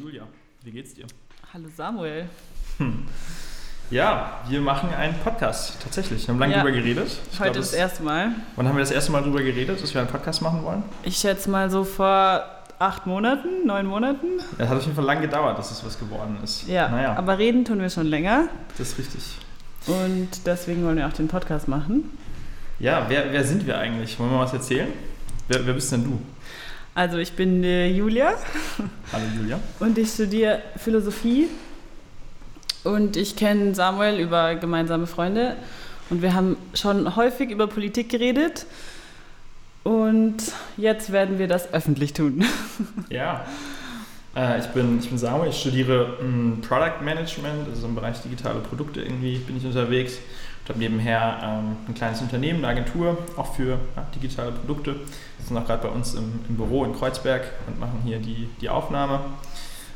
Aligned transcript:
Julia, 0.00 0.22
wie 0.62 0.70
geht's 0.70 0.94
dir? 0.94 1.06
Hallo 1.52 1.68
Samuel. 1.76 2.26
Hm. 2.78 3.06
Ja, 3.90 4.40
wir 4.48 4.60
machen 4.60 4.88
einen 4.94 5.14
Podcast, 5.18 5.82
tatsächlich. 5.82 6.22
Wir 6.26 6.32
haben 6.34 6.38
lange 6.38 6.52
Ja. 6.54 6.62
drüber 6.62 6.72
geredet. 6.72 7.08
Ich 7.32 7.40
Heute 7.40 7.50
glaub, 7.52 7.54
das 7.56 7.66
es- 7.68 7.72
erste 7.74 8.02
Mal. 8.04 8.30
Wann 8.56 8.68
haben 8.68 8.76
wir 8.76 8.80
das 8.82 8.92
erste 8.92 9.10
Mal 9.12 9.22
drüber 9.22 9.42
geredet, 9.42 9.82
dass 9.82 9.92
wir 9.92 10.00
einen 10.00 10.10
Podcast 10.10 10.42
machen 10.42 10.62
wollen? 10.62 10.84
Ich 11.02 11.16
schätze 11.16 11.50
mal 11.50 11.68
so 11.70 11.82
vor 11.84 12.44
acht 12.78 13.06
Monaten, 13.06 13.66
neun 13.66 13.86
Monaten. 13.86 14.26
Es 14.58 14.68
hat 14.68 14.76
auf 14.78 14.84
jeden 14.84 14.94
Fall 14.94 15.04
lange 15.04 15.22
gedauert, 15.22 15.58
dass 15.58 15.70
es 15.70 15.84
was 15.84 15.98
geworden 15.98 16.38
ist. 16.42 16.66
Ja, 16.68 16.88
Naja, 16.88 17.14
aber 17.16 17.36
reden 17.38 17.64
tun 17.64 17.80
wir 17.80 17.90
schon 17.90 18.06
länger. 18.06 18.48
das 18.78 18.90
ist 18.92 18.98
richtig. 18.98 19.22
Und 19.86 20.28
deswegen 20.46 20.84
wollen 20.84 20.96
wir 20.96 21.06
auch 21.08 21.12
den 21.12 21.28
Podcast 21.28 21.66
machen. 21.68 22.16
Ja, 22.78 23.04
wer, 23.08 23.32
wer 23.32 23.44
sind 23.44 23.66
wir 23.66 23.76
eigentlich? 23.76 24.18
Wollen 24.18 24.30
wir 24.30 24.38
was 24.38 24.52
erzählen? 24.52 24.88
Wer, 25.48 25.66
wer 25.66 25.74
bist 25.74 25.90
denn 25.92 26.04
du? 26.04 26.18
Also 26.94 27.18
ich 27.18 27.32
bin 27.32 27.62
äh, 27.62 27.88
Julia 27.88 28.34
Hallo 29.12 29.24
Julia. 29.36 29.60
und 29.78 29.96
ich 29.96 30.10
studiere 30.10 30.62
Philosophie. 30.76 31.48
Und 32.82 33.16
ich 33.16 33.36
kenne 33.36 33.74
Samuel 33.74 34.18
über 34.18 34.54
gemeinsame 34.54 35.06
Freunde. 35.06 35.56
Und 36.08 36.22
wir 36.22 36.34
haben 36.34 36.56
schon 36.74 37.14
häufig 37.14 37.50
über 37.50 37.66
Politik 37.66 38.08
geredet. 38.08 38.66
Und 39.82 40.38
jetzt 40.76 41.12
werden 41.12 41.38
wir 41.38 41.46
das 41.46 41.72
öffentlich 41.72 42.12
tun. 42.12 42.44
Ja, 43.10 43.44
äh, 44.36 44.60
ich, 44.60 44.66
bin, 44.66 44.98
ich 45.00 45.08
bin 45.08 45.18
Samuel, 45.18 45.50
ich 45.50 45.60
studiere 45.60 46.18
ähm, 46.20 46.60
Product 46.66 47.02
Management, 47.02 47.68
also 47.68 47.86
im 47.88 47.94
Bereich 47.94 48.20
digitale 48.22 48.60
Produkte 48.60 49.02
irgendwie 49.02 49.38
bin 49.38 49.56
ich 49.56 49.64
unterwegs. 49.64 50.18
Ich 50.64 50.68
habe 50.68 50.78
nebenher 50.78 51.38
ähm, 51.42 51.76
ein 51.88 51.94
kleines 51.94 52.20
Unternehmen, 52.20 52.64
eine 52.64 52.68
Agentur, 52.68 53.18
auch 53.36 53.54
für 53.54 53.78
ja, 53.96 54.06
digitale 54.14 54.52
Produkte. 54.52 54.94
Wir 54.94 55.46
sind 55.46 55.56
auch 55.56 55.66
gerade 55.66 55.88
bei 55.88 55.92
uns 55.92 56.14
im, 56.14 56.40
im 56.48 56.56
Büro 56.56 56.84
in 56.84 56.94
Kreuzberg 56.94 57.42
und 57.66 57.80
machen 57.80 58.00
hier 58.04 58.18
die, 58.18 58.48
die 58.60 58.68
Aufnahme. 58.68 59.20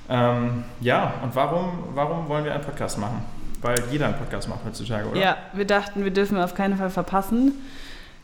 Ähm, 0.09 0.65
ja, 0.81 1.15
und 1.23 1.35
warum, 1.35 1.71
warum 1.95 2.29
wollen 2.29 2.45
wir 2.45 2.55
einen 2.55 2.65
Podcast 2.65 2.99
machen? 2.99 3.25
Weil 3.63 3.83
jeder 3.91 4.07
einen 4.07 4.17
Podcast 4.17 4.49
macht 4.49 4.61
heutzutage, 4.67 5.09
oder? 5.09 5.21
Ja, 5.21 5.37
wir 5.55 5.65
dachten, 5.65 6.05
wir 6.05 6.11
dürfen 6.11 6.37
auf 6.39 6.55
keinen 6.55 6.77
Fall 6.77 6.91
verpassen, 6.91 7.53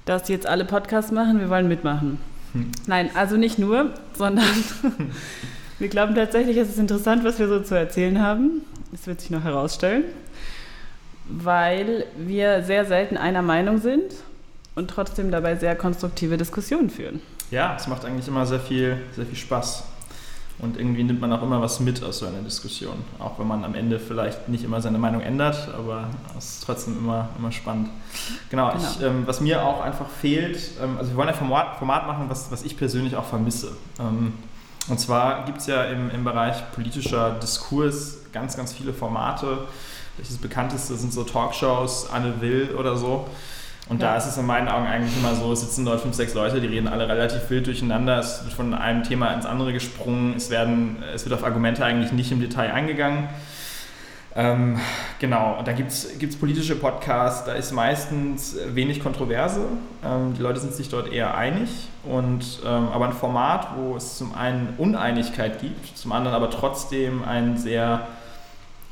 dass 0.04 0.28
jetzt 0.28 0.46
alle 0.46 0.64
Podcasts 0.64 1.12
machen. 1.12 1.40
Wir 1.40 1.48
wollen 1.48 1.68
mitmachen. 1.68 2.18
Hm. 2.52 2.72
Nein, 2.86 3.10
also 3.14 3.36
nicht 3.36 3.58
nur, 3.58 3.94
sondern 4.14 4.44
wir 5.78 5.88
glauben 5.88 6.14
tatsächlich, 6.14 6.56
es 6.56 6.68
ist 6.68 6.78
interessant, 6.78 7.24
was 7.24 7.38
wir 7.38 7.48
so 7.48 7.60
zu 7.60 7.74
erzählen 7.74 8.20
haben. 8.20 8.62
Das 8.92 9.06
wird 9.06 9.20
sich 9.20 9.30
noch 9.30 9.44
herausstellen, 9.44 10.04
weil 11.30 12.06
wir 12.16 12.62
sehr 12.62 12.84
selten 12.84 13.16
einer 13.16 13.42
Meinung 13.42 13.78
sind 13.78 14.14
und 14.74 14.88
trotzdem 14.88 15.30
dabei 15.30 15.56
sehr 15.56 15.76
konstruktive 15.76 16.36
Diskussionen 16.36 16.90
führen. 16.90 17.20
Ja, 17.50 17.74
es 17.76 17.86
macht 17.86 18.04
eigentlich 18.04 18.28
immer 18.28 18.46
sehr 18.46 18.60
viel, 18.60 18.98
sehr 19.14 19.26
viel 19.26 19.36
Spaß. 19.36 19.84
Und 20.60 20.76
irgendwie 20.76 21.02
nimmt 21.02 21.22
man 21.22 21.32
auch 21.32 21.42
immer 21.42 21.62
was 21.62 21.80
mit 21.80 22.02
aus 22.04 22.18
so 22.18 22.26
einer 22.26 22.42
Diskussion. 22.42 22.96
Auch 23.18 23.38
wenn 23.38 23.46
man 23.46 23.64
am 23.64 23.74
Ende 23.74 23.98
vielleicht 23.98 24.48
nicht 24.48 24.62
immer 24.62 24.80
seine 24.82 24.98
Meinung 24.98 25.22
ändert, 25.22 25.70
aber 25.74 26.08
es 26.36 26.56
ist 26.56 26.64
trotzdem 26.64 26.98
immer, 26.98 27.30
immer 27.38 27.50
spannend. 27.50 27.88
Genau, 28.50 28.70
Genau. 28.70 28.82
Ich, 28.82 29.02
ähm, 29.02 29.22
was 29.26 29.40
mir 29.40 29.64
auch 29.64 29.80
einfach 29.80 30.08
fehlt, 30.08 30.58
ähm, 30.82 30.98
also 30.98 31.12
wir 31.12 31.16
wollen 31.16 31.30
ein 31.30 31.34
Format, 31.34 31.78
Format 31.78 32.06
machen, 32.06 32.26
was, 32.28 32.50
was 32.52 32.62
ich 32.62 32.76
persönlich 32.76 33.16
auch 33.16 33.24
vermisse. 33.24 33.72
Ähm, 33.98 34.34
und 34.88 35.00
zwar 35.00 35.46
gibt 35.46 35.58
es 35.58 35.66
ja 35.66 35.84
im, 35.84 36.10
im 36.10 36.24
Bereich 36.24 36.56
politischer 36.72 37.38
Diskurs 37.42 38.18
ganz, 38.32 38.56
ganz 38.56 38.72
viele 38.72 38.92
Formate. 38.92 39.66
Das 40.18 40.36
bekannteste 40.38 40.94
sind 40.96 41.12
so 41.12 41.24
Talkshows, 41.24 42.10
Anne 42.10 42.40
Will 42.40 42.74
oder 42.78 42.96
so. 42.96 43.26
Und 43.88 44.00
Ja. 44.00 44.10
da 44.12 44.16
ist 44.18 44.26
es 44.26 44.36
in 44.36 44.46
meinen 44.46 44.68
Augen 44.68 44.86
eigentlich 44.86 45.16
immer 45.16 45.34
so, 45.34 45.52
es 45.52 45.62
sitzen 45.62 45.84
dort 45.84 46.00
fünf, 46.00 46.14
sechs 46.14 46.34
Leute, 46.34 46.60
die 46.60 46.68
reden 46.68 46.86
alle 46.86 47.08
relativ 47.08 47.50
wild 47.50 47.66
durcheinander. 47.66 48.18
Es 48.18 48.44
wird 48.44 48.52
von 48.52 48.72
einem 48.72 49.02
Thema 49.02 49.32
ins 49.32 49.46
andere 49.46 49.72
gesprungen. 49.72 50.34
Es, 50.36 50.50
werden, 50.50 51.02
es 51.14 51.24
wird 51.24 51.34
auf 51.34 51.44
Argumente 51.44 51.84
eigentlich 51.84 52.12
nicht 52.12 52.30
im 52.30 52.40
Detail 52.40 52.72
eingegangen. 52.72 53.28
Ähm, 54.36 54.78
genau, 55.18 55.56
und 55.58 55.66
da 55.66 55.72
gibt 55.72 55.90
es 55.90 56.36
politische 56.38 56.76
Podcasts, 56.76 57.44
da 57.46 57.54
ist 57.54 57.72
meistens 57.72 58.56
wenig 58.68 59.02
Kontroverse. 59.02 59.60
Ähm, 60.04 60.34
die 60.34 60.42
Leute 60.42 60.60
sind 60.60 60.72
sich 60.72 60.88
dort 60.88 61.12
eher 61.12 61.36
einig. 61.36 61.68
Und, 62.04 62.60
ähm, 62.64 62.88
aber 62.92 63.06
ein 63.06 63.12
Format, 63.12 63.68
wo 63.76 63.96
es 63.96 64.18
zum 64.18 64.34
einen 64.34 64.74
Uneinigkeit 64.78 65.60
gibt, 65.60 65.98
zum 65.98 66.12
anderen 66.12 66.36
aber 66.36 66.48
trotzdem 66.48 67.24
einen 67.24 67.56
sehr 67.58 68.06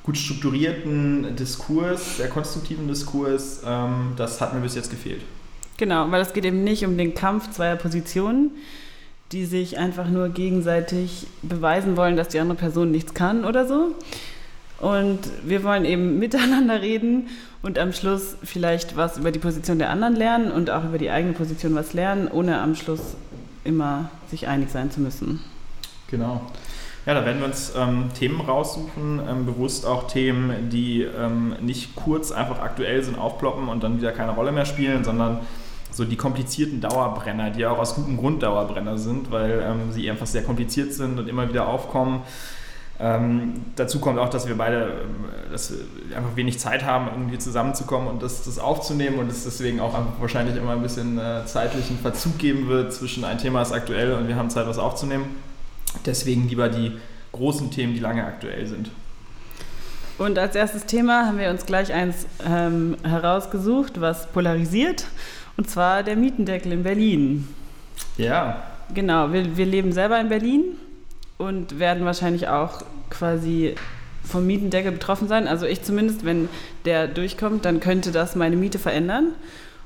gut 0.09 0.17
strukturierten 0.17 1.37
Diskurs, 1.37 2.17
sehr 2.17 2.31
konstruktiven 2.31 2.89
Diskurs, 2.89 3.61
ähm, 3.67 4.15
das 4.17 4.41
hat 4.41 4.55
mir 4.55 4.61
bis 4.61 4.75
jetzt 4.75 4.89
gefehlt. 4.89 5.21
Genau, 5.77 6.11
weil 6.11 6.23
es 6.23 6.33
geht 6.33 6.47
eben 6.47 6.65
nicht 6.65 6.87
um 6.87 6.97
den 6.97 7.13
Kampf 7.13 7.51
zweier 7.51 7.77
Positionen, 7.77 8.53
die 9.33 9.45
sich 9.45 9.77
einfach 9.77 10.09
nur 10.09 10.31
gegenseitig 10.31 11.27
beweisen 11.43 11.99
wollen, 11.99 12.17
dass 12.17 12.29
die 12.29 12.41
andere 12.41 12.57
Person 12.57 12.91
nichts 12.91 13.13
kann 13.13 13.45
oder 13.45 13.69
so. 13.69 13.95
Und 14.81 15.19
wir 15.45 15.63
wollen 15.63 15.85
eben 15.85 16.19
miteinander 16.19 16.81
reden 16.81 17.27
und 17.61 17.79
am 17.79 17.93
Schluss 17.93 18.37
vielleicht 18.43 18.97
was 18.97 19.19
über 19.19 19.31
die 19.31 19.39
Position 19.39 19.79
der 19.79 19.91
anderen 19.91 20.17
lernen 20.17 20.51
und 20.51 20.71
auch 20.71 20.85
über 20.85 20.97
die 20.97 21.11
eigene 21.11 21.35
Position 21.35 21.75
was 21.75 21.93
lernen, 21.93 22.29
ohne 22.29 22.63
am 22.63 22.75
Schluss 22.75 23.15
immer 23.63 24.11
sich 24.31 24.49
einig 24.49 24.71
sein 24.71 24.91
zu 24.91 25.03
müssen. 25.03 25.41
Genau. 26.11 26.41
Ja, 27.07 27.15
da 27.15 27.25
werden 27.25 27.39
wir 27.39 27.47
uns 27.47 27.73
ähm, 27.77 28.11
Themen 28.19 28.41
raussuchen, 28.41 29.21
ähm, 29.27 29.47
bewusst 29.47 29.87
auch 29.87 30.09
Themen, 30.09 30.69
die 30.71 31.03
ähm, 31.03 31.57
nicht 31.61 31.97
kurz 31.97 32.33
einfach 32.33 32.61
aktuell 32.61 33.03
sind, 33.03 33.19
aufploppen 33.19 33.69
und 33.69 33.83
dann 33.83 33.99
wieder 33.99 34.13
keine 34.13 34.33
Rolle 34.33 34.53
mehr 34.53 34.67
spielen, 34.67 35.05
sondern 35.05 35.41
so 35.91 36.05
die 36.05 36.17
komplizierten 36.17 36.81
Dauerbrenner, 36.81 37.51
die 37.51 37.61
ja 37.61 37.71
auch 37.71 37.79
aus 37.79 37.95
gutem 37.95 38.19
Grund 38.19 38.43
Dauerbrenner 38.43 38.99
sind, 38.99 39.31
weil 39.31 39.63
ähm, 39.65 39.93
sie 39.93 40.11
einfach 40.11 40.27
sehr 40.27 40.43
kompliziert 40.43 40.93
sind 40.93 41.19
und 41.19 41.29
immer 41.29 41.49
wieder 41.49 41.67
aufkommen. 41.67 42.23
Ähm, 43.01 43.65
dazu 43.77 44.01
kommt 44.01 44.19
auch, 44.19 44.29
dass 44.29 44.49
wir 44.49 44.59
beide 44.59 45.05
ähm, 45.05 45.25
dass 45.53 45.73
wir 45.73 46.17
einfach 46.17 46.35
wenig 46.37 46.59
Zeit 46.59 46.85
haben, 46.85 47.09
irgendwie 47.09 47.39
zusammenzukommen 47.39 48.09
und 48.09 48.23
das, 48.23 48.45
das 48.45 48.59
aufzunehmen 48.59 49.19
und 49.19 49.31
es 49.31 49.45
deswegen 49.45 49.81
auch 49.81 49.97
wahrscheinlich 50.21 50.57
immer 50.57 50.73
ein 50.73 50.83
bisschen 50.83 51.19
äh, 51.19 51.47
zeitlichen 51.47 51.99
Verzug 51.99 52.39
geben 52.39 52.69
wird 52.69 52.93
zwischen 52.93 53.25
ein 53.25 53.39
Thema 53.39 53.63
ist 53.63 53.73
aktuell 53.73 54.13
und 54.15 54.29
wir 54.29 54.37
haben 54.37 54.51
Zeit, 54.51 54.67
was 54.67 54.79
aufzunehmen. 54.79 55.37
Deswegen 56.07 56.49
lieber 56.49 56.69
die 56.69 56.93
großen 57.33 57.71
Themen, 57.71 57.95
die 57.95 58.01
lange 58.01 58.25
aktuell 58.25 58.67
sind. 58.67 58.91
Und 60.19 60.39
als 60.39 60.57
erstes 60.57 60.87
Thema 60.87 61.27
haben 61.27 61.39
wir 61.39 61.51
uns 61.51 61.65
gleich 61.65 61.93
eins 61.93 62.27
ähm, 62.45 62.97
herausgesucht, 63.05 64.01
was 64.01 64.27
polarisiert, 64.27 65.05
und 65.57 65.71
zwar 65.71 66.03
der 66.03 66.17
Mietendeckel 66.17 66.73
in 66.73 66.83
Berlin. 66.83 67.49
Ja, 68.17 68.63
Genau, 68.95 69.33
wir, 69.33 69.57
wir 69.57 69.67
leben 69.67 69.93
selber 69.93 70.19
in 70.19 70.29
Berlin 70.29 70.65
und 71.37 71.79
werden 71.79 72.05
wahrscheinlich 72.05 72.49
auch 72.49 72.83
quasi 73.11 73.75
vom 74.25 74.47
Mietendeckel 74.47 74.93
betroffen 74.93 75.29
sein. 75.29 75.47
Also 75.47 75.67
ich 75.67 75.83
zumindest, 75.83 76.25
wenn 76.25 76.49
der 76.85 77.07
durchkommt, 77.07 77.65
dann 77.65 77.81
könnte 77.81 78.13
das 78.13 78.35
meine 78.35 78.57
Miete 78.57 78.79
verändern. 78.79 79.33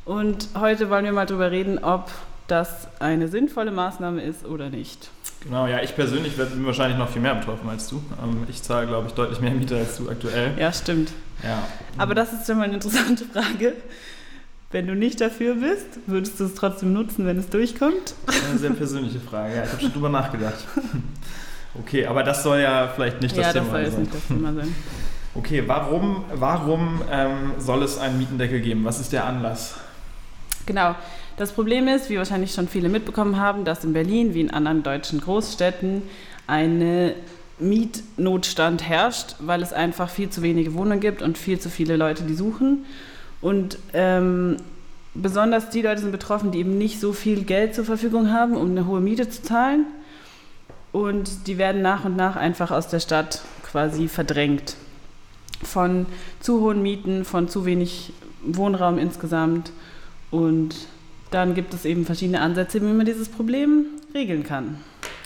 Und 0.04 0.48
heute 0.58 0.88
wollen 0.88 1.04
wir 1.04 1.12
mal 1.12 1.26
drüber 1.26 1.50
reden, 1.50 1.78
ob 1.82 2.10
das 2.46 2.88
eine 3.00 3.28
sinnvolle 3.28 3.70
Maßnahme 3.70 4.22
ist 4.22 4.46
oder 4.46 4.70
nicht. 4.70 5.10
Genau. 5.42 5.66
Ja, 5.66 5.80
ich 5.82 5.94
persönlich 5.94 6.36
werd- 6.38 6.50
bin 6.52 6.64
wahrscheinlich 6.66 6.98
noch 6.98 7.08
viel 7.08 7.22
mehr 7.22 7.34
betroffen 7.34 7.68
als 7.68 7.88
du. 7.88 8.02
Ähm, 8.22 8.44
ich 8.48 8.62
zahle, 8.62 8.86
glaube 8.86 9.08
ich, 9.08 9.14
deutlich 9.14 9.40
mehr 9.40 9.52
Miete 9.52 9.76
als 9.76 9.96
du 9.96 10.08
aktuell. 10.10 10.52
Ja, 10.58 10.72
stimmt. 10.72 11.12
Ja. 11.42 11.62
Aber 11.98 12.14
das 12.14 12.32
ist 12.32 12.46
schon 12.46 12.58
mal 12.58 12.64
eine 12.64 12.74
interessante 12.74 13.24
Frage. 13.24 13.74
Wenn 14.70 14.86
du 14.86 14.94
nicht 14.94 15.20
dafür 15.20 15.56
bist, 15.56 15.86
würdest 16.06 16.40
du 16.40 16.44
es 16.44 16.54
trotzdem 16.54 16.92
nutzen, 16.94 17.26
wenn 17.26 17.38
es 17.38 17.48
durchkommt? 17.50 18.14
Eine 18.48 18.58
sehr 18.58 18.70
persönliche 18.70 19.20
Frage. 19.20 19.54
Ja, 19.56 19.64
ich 19.64 19.70
habe 19.72 19.82
schon 19.82 19.92
drüber 19.92 20.08
nachgedacht. 20.08 20.64
Okay, 21.74 22.04
aber 22.06 22.22
das 22.22 22.42
soll 22.42 22.58
ja 22.60 22.88
vielleicht 22.94 23.22
nicht 23.22 23.34
das 23.34 23.46
ja, 23.46 23.52
Thema 23.54 23.64
das 23.64 23.72
soll 23.72 23.80
jetzt 23.80 23.92
sein. 23.92 24.00
nicht 24.02 24.14
das 24.14 24.26
Thema 24.26 24.52
sein. 24.52 24.74
Okay, 25.34 25.62
warum, 25.66 26.22
warum 26.34 27.00
ähm, 27.10 27.52
soll 27.58 27.82
es 27.82 27.96
einen 27.96 28.18
Mietendeckel 28.18 28.60
geben? 28.60 28.84
Was 28.84 29.00
ist 29.00 29.10
der 29.10 29.24
Anlass? 29.24 29.76
Genau. 30.66 30.94
Das 31.36 31.52
Problem 31.52 31.88
ist, 31.88 32.10
wie 32.10 32.18
wahrscheinlich 32.18 32.52
schon 32.52 32.68
viele 32.68 32.88
mitbekommen 32.88 33.38
haben, 33.38 33.64
dass 33.64 33.84
in 33.84 33.92
Berlin 33.92 34.34
wie 34.34 34.40
in 34.40 34.50
anderen 34.50 34.82
deutschen 34.82 35.20
Großstädten 35.20 36.02
eine 36.46 37.14
Mietnotstand 37.58 38.86
herrscht, 38.86 39.36
weil 39.38 39.62
es 39.62 39.72
einfach 39.72 40.10
viel 40.10 40.28
zu 40.30 40.42
wenige 40.42 40.74
Wohnungen 40.74 41.00
gibt 41.00 41.22
und 41.22 41.38
viel 41.38 41.58
zu 41.58 41.70
viele 41.70 41.96
Leute, 41.96 42.24
die 42.24 42.34
suchen. 42.34 42.84
Und 43.40 43.78
ähm, 43.92 44.56
besonders 45.14 45.70
die 45.70 45.82
Leute 45.82 46.00
sind 46.00 46.12
betroffen, 46.12 46.50
die 46.50 46.58
eben 46.58 46.76
nicht 46.78 47.00
so 47.00 47.12
viel 47.12 47.44
Geld 47.44 47.74
zur 47.74 47.84
Verfügung 47.84 48.30
haben, 48.30 48.56
um 48.56 48.70
eine 48.70 48.86
hohe 48.86 49.00
Miete 49.00 49.28
zu 49.28 49.42
zahlen. 49.42 49.86
Und 50.92 51.46
die 51.46 51.56
werden 51.56 51.80
nach 51.80 52.04
und 52.04 52.16
nach 52.16 52.36
einfach 52.36 52.70
aus 52.70 52.88
der 52.88 53.00
Stadt 53.00 53.42
quasi 53.62 54.08
verdrängt. 54.08 54.76
Von 55.62 56.06
zu 56.40 56.60
hohen 56.60 56.82
Mieten, 56.82 57.24
von 57.24 57.48
zu 57.48 57.64
wenig 57.64 58.12
Wohnraum 58.42 58.98
insgesamt. 58.98 59.72
Und 60.30 60.74
dann 61.34 61.54
gibt 61.54 61.74
es 61.74 61.84
eben 61.84 62.04
verschiedene 62.04 62.40
Ansätze, 62.40 62.80
wie 62.80 62.92
man 62.92 63.06
dieses 63.06 63.28
Problem 63.28 63.86
regeln 64.14 64.44
kann. 64.44 64.76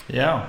Ja. 0.07 0.47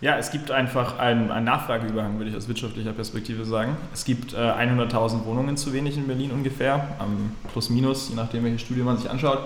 Ja, 0.00 0.18
es 0.18 0.32
gibt 0.32 0.50
einfach 0.50 0.98
einen, 0.98 1.30
einen 1.30 1.46
Nachfrageüberhang, 1.46 2.18
würde 2.18 2.30
ich 2.30 2.36
aus 2.36 2.48
wirtschaftlicher 2.48 2.92
Perspektive 2.92 3.44
sagen. 3.44 3.76
Es 3.94 4.04
gibt 4.04 4.32
äh, 4.32 4.36
100.000 4.36 5.24
Wohnungen 5.26 5.56
zu 5.56 5.72
wenig 5.72 5.96
in 5.96 6.08
Berlin 6.08 6.32
ungefähr, 6.32 6.88
ähm, 7.00 7.36
plus 7.52 7.70
minus, 7.70 8.08
je 8.08 8.16
nachdem 8.16 8.42
welche 8.42 8.58
Studie 8.58 8.80
man 8.80 8.96
sich 8.96 9.08
anschaut. 9.08 9.38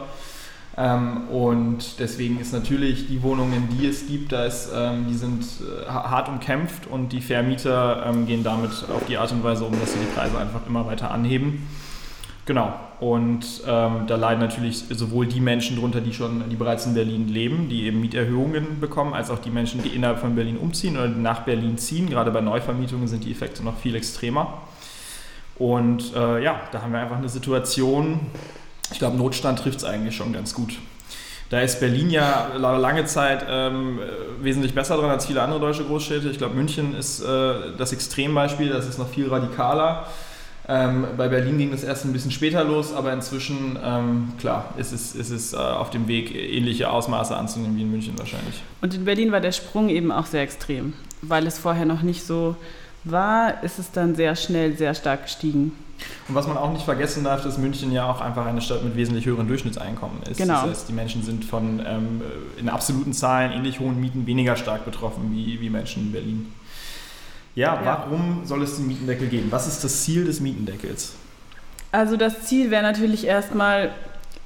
Ähm, 0.78 1.28
und 1.28 1.98
deswegen 1.98 2.40
ist 2.40 2.54
natürlich 2.54 3.06
die 3.06 3.22
Wohnungen, 3.22 3.68
die 3.70 3.86
es 3.86 4.06
gibt, 4.06 4.32
da 4.32 4.44
ist, 4.44 4.70
ähm, 4.74 5.06
die 5.08 5.14
sind 5.14 5.42
äh, 5.42 5.90
hart 5.90 6.28
umkämpft 6.28 6.86
und 6.86 7.12
die 7.12 7.20
Vermieter 7.20 8.06
ähm, 8.06 8.26
gehen 8.26 8.42
damit 8.42 8.70
auf 8.94 9.04
die 9.06 9.18
Art 9.18 9.32
und 9.32 9.42
Weise 9.42 9.64
um, 9.64 9.78
dass 9.78 9.92
sie 9.92 9.98
die 9.98 10.14
Preise 10.14 10.38
einfach 10.38 10.66
immer 10.66 10.86
weiter 10.86 11.10
anheben. 11.10 11.66
Genau. 12.44 12.72
Und 12.98 13.44
ähm, 13.66 14.06
da 14.06 14.16
leiden 14.16 14.40
natürlich 14.40 14.84
sowohl 14.88 15.26
die 15.26 15.40
Menschen 15.40 15.76
drunter, 15.76 16.00
die 16.00 16.14
schon, 16.14 16.48
die 16.48 16.56
bereits 16.56 16.86
in 16.86 16.94
Berlin 16.94 17.28
leben, 17.28 17.68
die 17.68 17.84
eben 17.84 18.00
Mieterhöhungen 18.00 18.80
bekommen, 18.80 19.12
als 19.12 19.30
auch 19.30 19.38
die 19.38 19.50
Menschen, 19.50 19.82
die 19.82 19.90
innerhalb 19.90 20.18
von 20.18 20.34
Berlin 20.34 20.56
umziehen 20.56 20.96
oder 20.96 21.08
nach 21.08 21.40
Berlin 21.40 21.76
ziehen. 21.76 22.08
Gerade 22.08 22.30
bei 22.30 22.40
Neuvermietungen 22.40 23.06
sind 23.06 23.24
die 23.24 23.32
Effekte 23.32 23.62
noch 23.62 23.76
viel 23.76 23.94
extremer. 23.96 24.62
Und 25.58 26.14
äh, 26.14 26.42
ja, 26.42 26.60
da 26.72 26.82
haben 26.82 26.92
wir 26.92 27.00
einfach 27.00 27.18
eine 27.18 27.28
Situation, 27.28 28.20
ich 28.90 28.98
glaube, 28.98 29.16
Notstand 29.16 29.58
trifft 29.58 29.78
es 29.78 29.84
eigentlich 29.84 30.16
schon 30.16 30.32
ganz 30.32 30.54
gut. 30.54 30.78
Da 31.48 31.60
ist 31.60 31.78
Berlin 31.78 32.10
ja 32.10 32.56
lange 32.56 33.04
Zeit 33.04 33.46
ähm, 33.48 34.00
wesentlich 34.40 34.74
besser 34.74 34.96
dran 34.96 35.10
als 35.10 35.26
viele 35.26 35.42
andere 35.42 35.60
deutsche 35.60 35.84
Großstädte. 35.84 36.28
Ich 36.28 36.38
glaube, 36.38 36.56
München 36.56 36.96
ist 36.96 37.20
äh, 37.20 37.76
das 37.78 37.92
Extrembeispiel, 37.92 38.68
das 38.70 38.86
ist 38.86 38.98
noch 38.98 39.08
viel 39.08 39.28
radikaler. 39.28 40.06
Ähm, 40.68 41.06
bei 41.16 41.28
Berlin 41.28 41.58
ging 41.58 41.70
das 41.70 41.84
erst 41.84 42.04
ein 42.04 42.12
bisschen 42.12 42.32
später 42.32 42.64
los, 42.64 42.92
aber 42.92 43.12
inzwischen, 43.12 43.78
ähm, 43.82 44.32
klar, 44.38 44.74
ist 44.76 44.92
es, 44.92 45.14
ist 45.14 45.30
es 45.30 45.52
äh, 45.52 45.56
auf 45.56 45.90
dem 45.90 46.08
Weg, 46.08 46.34
ähnliche 46.34 46.90
Ausmaße 46.90 47.36
anzunehmen 47.36 47.76
wie 47.76 47.82
in 47.82 47.90
München 47.90 48.18
wahrscheinlich. 48.18 48.62
Und 48.80 48.92
in 48.92 49.04
Berlin 49.04 49.30
war 49.30 49.40
der 49.40 49.52
Sprung 49.52 49.88
eben 49.88 50.10
auch 50.10 50.26
sehr 50.26 50.42
extrem, 50.42 50.94
weil 51.22 51.46
es 51.46 51.58
vorher 51.58 51.84
noch 51.86 52.02
nicht 52.02 52.24
so 52.24 52.56
war, 53.04 53.62
ist 53.62 53.78
es 53.78 53.92
dann 53.92 54.16
sehr 54.16 54.34
schnell 54.34 54.76
sehr 54.76 54.94
stark 54.94 55.24
gestiegen. 55.24 55.72
Und 56.28 56.34
was 56.34 56.46
man 56.46 56.56
auch 56.56 56.72
nicht 56.72 56.84
vergessen 56.84 57.24
darf, 57.24 57.42
dass 57.42 57.58
München 57.58 57.92
ja 57.92 58.10
auch 58.10 58.20
einfach 58.20 58.44
eine 58.44 58.60
Stadt 58.60 58.84
mit 58.84 58.96
wesentlich 58.96 59.24
höheren 59.24 59.46
Durchschnittseinkommen 59.48 60.22
ist. 60.24 60.36
Genau. 60.36 60.54
Das 60.54 60.70
heißt, 60.70 60.88
die 60.88 60.92
Menschen 60.92 61.22
sind 61.22 61.44
von 61.44 61.80
ähm, 61.86 62.20
in 62.58 62.68
absoluten 62.68 63.12
Zahlen 63.12 63.52
ähnlich 63.52 63.80
hohen 63.80 64.00
Mieten 64.00 64.26
weniger 64.26 64.56
stark 64.56 64.84
betroffen 64.84 65.30
wie, 65.32 65.60
wie 65.60 65.70
Menschen 65.70 66.06
in 66.06 66.12
Berlin. 66.12 66.52
Ja, 67.56 67.80
warum 67.82 68.42
soll 68.44 68.62
es 68.62 68.76
den 68.76 68.86
Mietendeckel 68.86 69.28
geben? 69.28 69.46
Was 69.50 69.66
ist 69.66 69.82
das 69.82 70.02
Ziel 70.04 70.26
des 70.26 70.40
Mietendeckels? 70.40 71.14
Also 71.90 72.18
das 72.18 72.42
Ziel 72.42 72.70
wäre 72.70 72.82
natürlich 72.82 73.24
erstmal 73.24 73.92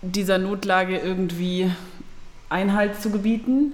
dieser 0.00 0.38
Notlage 0.38 0.96
irgendwie 0.96 1.70
Einhalt 2.48 3.02
zu 3.02 3.10
gebieten 3.10 3.72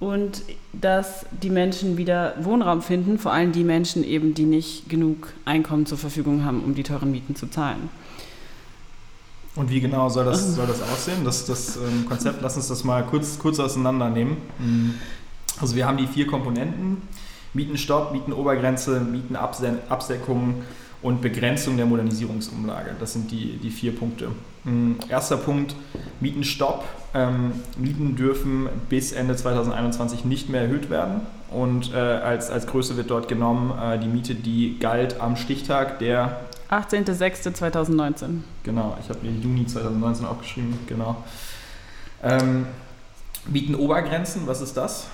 und 0.00 0.42
dass 0.72 1.26
die 1.42 1.50
Menschen 1.50 1.98
wieder 1.98 2.34
Wohnraum 2.40 2.80
finden, 2.80 3.18
vor 3.18 3.32
allem 3.32 3.52
die 3.52 3.62
Menschen 3.62 4.02
eben, 4.02 4.32
die 4.32 4.44
nicht 4.44 4.88
genug 4.88 5.34
Einkommen 5.44 5.84
zur 5.84 5.98
Verfügung 5.98 6.42
haben, 6.42 6.64
um 6.64 6.74
die 6.74 6.82
teuren 6.82 7.10
Mieten 7.10 7.36
zu 7.36 7.48
zahlen. 7.48 7.90
Und 9.54 9.68
wie 9.68 9.80
genau 9.80 10.08
soll 10.08 10.24
das, 10.24 10.54
soll 10.54 10.66
das 10.66 10.80
aussehen? 10.80 11.24
Das, 11.24 11.44
das 11.44 11.76
ähm, 11.76 12.06
Konzept, 12.08 12.40
lass 12.40 12.56
uns 12.56 12.68
das 12.68 12.84
mal 12.84 13.04
kurz, 13.04 13.38
kurz 13.38 13.60
auseinandernehmen. 13.60 14.38
Mhm. 14.58 14.94
Also 15.60 15.76
wir 15.76 15.86
haben 15.86 15.98
die 15.98 16.06
vier 16.06 16.26
Komponenten. 16.26 17.02
Mietenstopp, 17.56 18.12
Mietenobergrenze, 18.12 19.00
Mietenabsenkung 19.00 20.62
und 21.02 21.20
Begrenzung 21.20 21.76
der 21.76 21.86
Modernisierungsumlage. 21.86 22.96
Das 23.00 23.12
sind 23.12 23.30
die, 23.30 23.58
die 23.58 23.70
vier 23.70 23.94
Punkte. 23.94 24.28
Hm, 24.64 24.96
erster 25.08 25.36
Punkt, 25.36 25.74
Mietenstopp. 26.20 26.84
Ähm, 27.14 27.52
Mieten 27.78 28.16
dürfen 28.16 28.68
bis 28.88 29.12
Ende 29.12 29.36
2021 29.36 30.24
nicht 30.24 30.48
mehr 30.48 30.62
erhöht 30.62 30.90
werden. 30.90 31.22
Und 31.50 31.92
äh, 31.94 31.96
als, 31.96 32.50
als 32.50 32.66
Größe 32.66 32.96
wird 32.96 33.10
dort 33.10 33.28
genommen 33.28 33.72
äh, 33.78 33.98
die 33.98 34.08
Miete, 34.08 34.34
die 34.34 34.78
galt 34.78 35.20
am 35.20 35.36
Stichtag 35.36 35.98
der 35.98 36.40
18.06.2019. 36.70 38.40
Genau, 38.64 38.96
ich 39.00 39.08
habe 39.08 39.20
mir 39.24 39.30
Juni 39.30 39.66
2019 39.66 40.26
aufgeschrieben, 40.26 40.76
genau. 40.86 41.24
Ähm, 42.22 42.66
Mietenobergrenzen, 43.46 44.46
was 44.46 44.60
ist 44.60 44.76
das? 44.76 45.06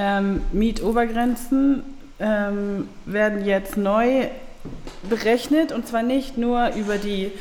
Ähm, 0.00 0.42
Mietobergrenzen 0.52 1.82
ähm, 2.20 2.88
werden 3.04 3.44
jetzt 3.44 3.76
neu 3.76 4.28
berechnet 5.08 5.72
und 5.72 5.88
zwar 5.88 6.04
nicht 6.04 6.38
nur 6.38 6.70
über 6.76 6.98
die, 6.98 7.32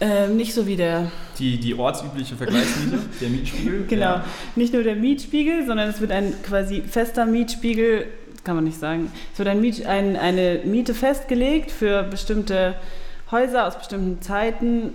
ähm, 0.00 0.36
nicht 0.36 0.54
so 0.54 0.68
wie 0.68 0.76
der. 0.76 1.10
Die, 1.36 1.58
die 1.58 1.74
ortsübliche 1.74 2.36
Vergleichsmiete, 2.36 2.98
der 3.20 3.28
Mietspiegel. 3.28 3.86
Genau, 3.88 4.04
ja. 4.04 4.24
nicht 4.54 4.72
nur 4.72 4.84
der 4.84 4.94
Mietspiegel, 4.94 5.66
sondern 5.66 5.88
es 5.88 6.00
wird 6.00 6.12
ein 6.12 6.32
quasi 6.44 6.80
fester 6.82 7.26
Mietspiegel, 7.26 8.06
kann 8.44 8.54
man 8.54 8.64
nicht 8.64 8.78
sagen, 8.78 9.10
es 9.32 9.38
wird 9.40 9.48
ein 9.48 9.60
Miet, 9.60 9.84
ein, 9.84 10.16
eine 10.16 10.60
Miete 10.64 10.94
festgelegt 10.94 11.72
für 11.72 12.04
bestimmte 12.04 12.76
Häuser 13.32 13.66
aus 13.66 13.76
bestimmten 13.78 14.22
Zeiten 14.22 14.92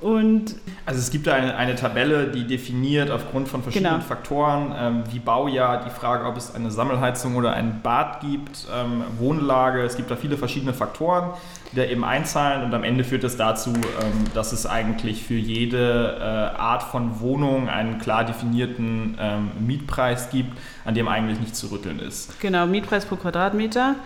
und 0.00 0.54
also 0.86 1.00
es 1.00 1.10
gibt 1.10 1.26
da 1.26 1.34
eine, 1.34 1.56
eine, 1.56 1.74
Tabelle, 1.74 2.28
die 2.28 2.46
definiert 2.46 3.10
aufgrund 3.10 3.48
von 3.48 3.62
verschiedenen 3.62 3.94
genau. 3.94 4.04
Faktoren, 4.04 4.74
ähm, 4.78 5.02
wie 5.10 5.18
Baujahr, 5.18 5.84
die 5.84 5.90
Frage, 5.90 6.24
ob 6.24 6.36
es 6.36 6.54
eine 6.54 6.70
Sammelheizung 6.70 7.34
oder 7.34 7.52
ein 7.52 7.80
Bad 7.82 8.20
gibt, 8.20 8.66
ähm, 8.74 9.02
Wohnlage, 9.18 9.82
es 9.82 9.96
gibt 9.96 10.10
da 10.10 10.16
viele 10.16 10.36
verschiedene 10.36 10.72
Faktoren, 10.72 11.30
die 11.72 11.76
da 11.76 11.84
eben 11.84 12.04
einzahlen 12.04 12.64
und 12.64 12.72
am 12.74 12.84
Ende 12.84 13.02
führt 13.02 13.24
es 13.24 13.36
dazu, 13.36 13.70
ähm, 13.70 14.24
dass 14.34 14.52
es 14.52 14.66
eigentlich 14.66 15.24
für 15.24 15.34
jede 15.34 16.16
äh, 16.20 16.22
Art 16.22 16.84
von 16.84 17.20
Wohnung 17.20 17.68
einen 17.68 17.98
klar 17.98 18.24
definierten 18.24 19.18
ähm, 19.20 19.50
Mietpreis 19.66 20.30
gibt, 20.30 20.56
an 20.84 20.94
dem 20.94 21.08
eigentlich 21.08 21.40
nicht 21.40 21.56
zu 21.56 21.72
rütteln 21.72 21.98
ist. 21.98 22.40
Genau, 22.40 22.66
Mietpreis 22.66 23.04
pro 23.04 23.16
Quadratmeter, 23.16 23.96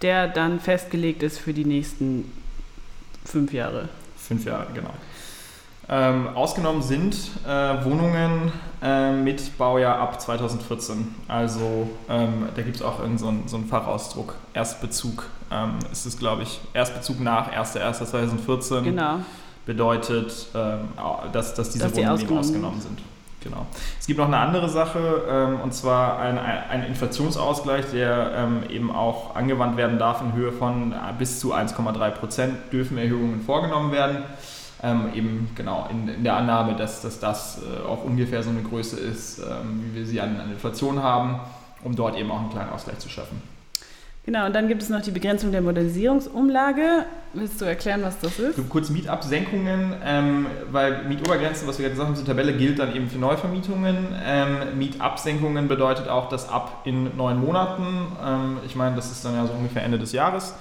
der 0.00 0.28
dann 0.28 0.60
festgelegt 0.60 1.22
ist 1.22 1.38
für 1.38 1.52
die 1.52 1.64
nächsten 1.66 2.32
fünf 3.24 3.52
Jahre. 3.52 3.88
Fünf 4.16 4.44
Jahre, 4.44 4.66
genau. 4.74 4.90
Ähm, 5.88 6.28
ausgenommen 6.34 6.82
sind 6.82 7.16
äh, 7.46 7.84
Wohnungen 7.84 8.52
äh, 8.82 9.12
mit 9.12 9.56
Baujahr 9.56 9.98
ab 9.98 10.20
2014. 10.20 11.14
Also 11.28 11.88
ähm, 12.08 12.48
da 12.56 12.62
gibt 12.62 12.76
es 12.76 12.82
auch 12.82 12.98
so, 13.16 13.28
einen, 13.28 13.46
so 13.46 13.56
einen 13.56 13.66
Fachausdruck, 13.66 14.34
Erstbezug. 14.52 15.28
Ähm, 15.52 15.78
ist 15.92 16.06
es, 16.06 16.18
glaube 16.18 16.42
ich, 16.42 16.60
Erstbezug 16.72 17.20
nach 17.20 17.52
1.1.2014. 17.52 18.82
Genau. 18.82 19.20
Bedeutet, 19.64 20.46
ähm, 20.54 20.88
dass, 21.32 21.54
dass 21.54 21.70
diese 21.70 21.84
dass 21.84 21.94
Wohnungen 21.94 22.10
ausgenommen, 22.10 22.40
ausgenommen 22.40 22.80
sind. 22.80 23.00
Genau. 23.42 23.66
Es 24.00 24.08
gibt 24.08 24.18
noch 24.18 24.26
eine 24.26 24.38
andere 24.38 24.68
Sache, 24.68 25.22
ähm, 25.28 25.60
und 25.60 25.72
zwar 25.72 26.18
ein, 26.18 26.36
ein 26.36 26.84
Inflationsausgleich, 26.84 27.84
der 27.92 28.32
ähm, 28.34 28.62
eben 28.70 28.90
auch 28.90 29.36
angewandt 29.36 29.76
werden 29.76 30.00
darf 30.00 30.20
in 30.20 30.32
Höhe 30.32 30.50
von 30.50 30.92
äh, 30.92 30.96
bis 31.16 31.38
zu 31.38 31.54
1,3 31.54 32.10
Prozent 32.10 32.56
dürfen 32.72 32.98
Erhöhungen 32.98 33.40
vorgenommen 33.40 33.92
werden. 33.92 34.24
Ähm, 34.86 35.10
eben 35.14 35.50
genau 35.56 35.88
in, 35.90 36.06
in, 36.08 36.22
der 36.22 36.36
Annahme, 36.36 36.76
dass, 36.76 37.02
dass 37.02 37.18
das 37.18 37.58
äh, 37.58 37.84
auch 37.84 38.04
ungefähr 38.04 38.42
so 38.44 38.50
eine 38.50 38.62
Größe 38.62 39.00
ist, 39.00 39.40
ähm, 39.40 39.82
wie 39.84 39.98
wir 39.98 40.06
sie 40.06 40.20
an, 40.20 40.38
an 40.38 40.52
Inflation 40.52 41.02
haben, 41.02 41.40
um 41.82 41.96
dort 41.96 42.16
eben 42.16 42.30
auch 42.30 42.38
einen 42.38 42.50
kleinen 42.50 42.70
Ausgleich 42.70 42.98
zu 42.98 43.08
schaffen. 43.08 43.42
Genau, 44.26 44.46
und 44.46 44.56
dann 44.56 44.66
gibt 44.66 44.82
es 44.82 44.88
noch 44.88 45.02
die 45.02 45.12
Begrenzung 45.12 45.52
der 45.52 45.62
Modernisierungsumlage. 45.62 47.04
Willst 47.32 47.60
du 47.60 47.64
erklären, 47.64 48.02
was 48.02 48.18
das 48.18 48.40
ist? 48.40 48.68
Kurz 48.68 48.90
Mietabsenkungen, 48.90 49.94
ähm, 50.04 50.46
weil 50.72 51.04
Mietobergrenzen, 51.04 51.68
was 51.68 51.78
wir 51.78 51.84
gerade 51.84 51.94
gesagt 51.94 52.08
haben, 52.08 52.18
die 52.18 52.28
Tabelle 52.28 52.52
gilt 52.52 52.80
dann 52.80 52.94
eben 52.96 53.08
für 53.08 53.18
Neuvermietungen. 53.18 53.96
Ähm, 54.24 54.78
Mietabsenkungen 54.78 55.68
bedeutet 55.68 56.08
auch, 56.08 56.28
dass 56.28 56.48
ab 56.48 56.82
in 56.84 57.16
neun 57.16 57.38
Monaten, 57.38 57.84
ähm, 58.24 58.58
ich 58.66 58.74
meine, 58.74 58.96
das 58.96 59.12
ist 59.12 59.24
dann 59.24 59.36
ja 59.36 59.46
so 59.46 59.52
ungefähr 59.52 59.84
Ende 59.84 59.98
des 60.00 60.10
Jahres, 60.10 60.54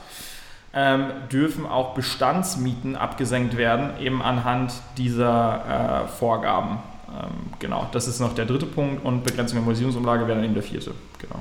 ähm, 0.76 1.06
dürfen 1.32 1.66
auch 1.66 1.94
Bestandsmieten 1.94 2.98
abgesenkt 2.98 3.56
werden, 3.56 3.92
eben 4.00 4.22
anhand 4.22 4.74
dieser 4.98 6.04
äh, 6.04 6.08
Vorgaben. 6.10 6.80
Ähm, 7.10 7.54
genau, 7.60 7.88
das 7.94 8.08
ist 8.10 8.20
noch 8.20 8.36
der 8.36 8.46
dritte 8.46 8.66
Punkt 8.66 9.06
und 9.06 9.24
Begrenzung 9.24 9.56
der 9.56 9.64
Modernisierungsumlage 9.64 10.28
wäre 10.28 10.36
dann 10.36 10.44
eben 10.44 10.54
der 10.54 10.64
vierte. 10.64 10.92
Genau. 11.20 11.40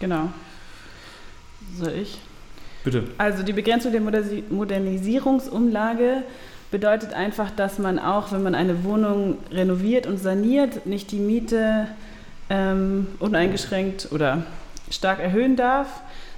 Genau. 0.00 0.28
Soll 1.78 1.92
ich? 1.92 2.18
Bitte. 2.84 3.04
Also 3.16 3.42
die 3.42 3.54
Begrenzung 3.54 3.92
der 3.92 4.02
Modernisierungsumlage 4.50 6.22
bedeutet 6.70 7.14
einfach, 7.14 7.50
dass 7.50 7.78
man 7.78 7.98
auch, 7.98 8.32
wenn 8.32 8.42
man 8.42 8.54
eine 8.54 8.84
Wohnung 8.84 9.38
renoviert 9.50 10.06
und 10.06 10.18
saniert, 10.18 10.84
nicht 10.84 11.10
die 11.10 11.20
Miete 11.20 11.86
ähm, 12.50 13.06
uneingeschränkt 13.18 14.08
oder 14.12 14.42
stark 14.90 15.20
erhöhen 15.20 15.56
darf, 15.56 15.88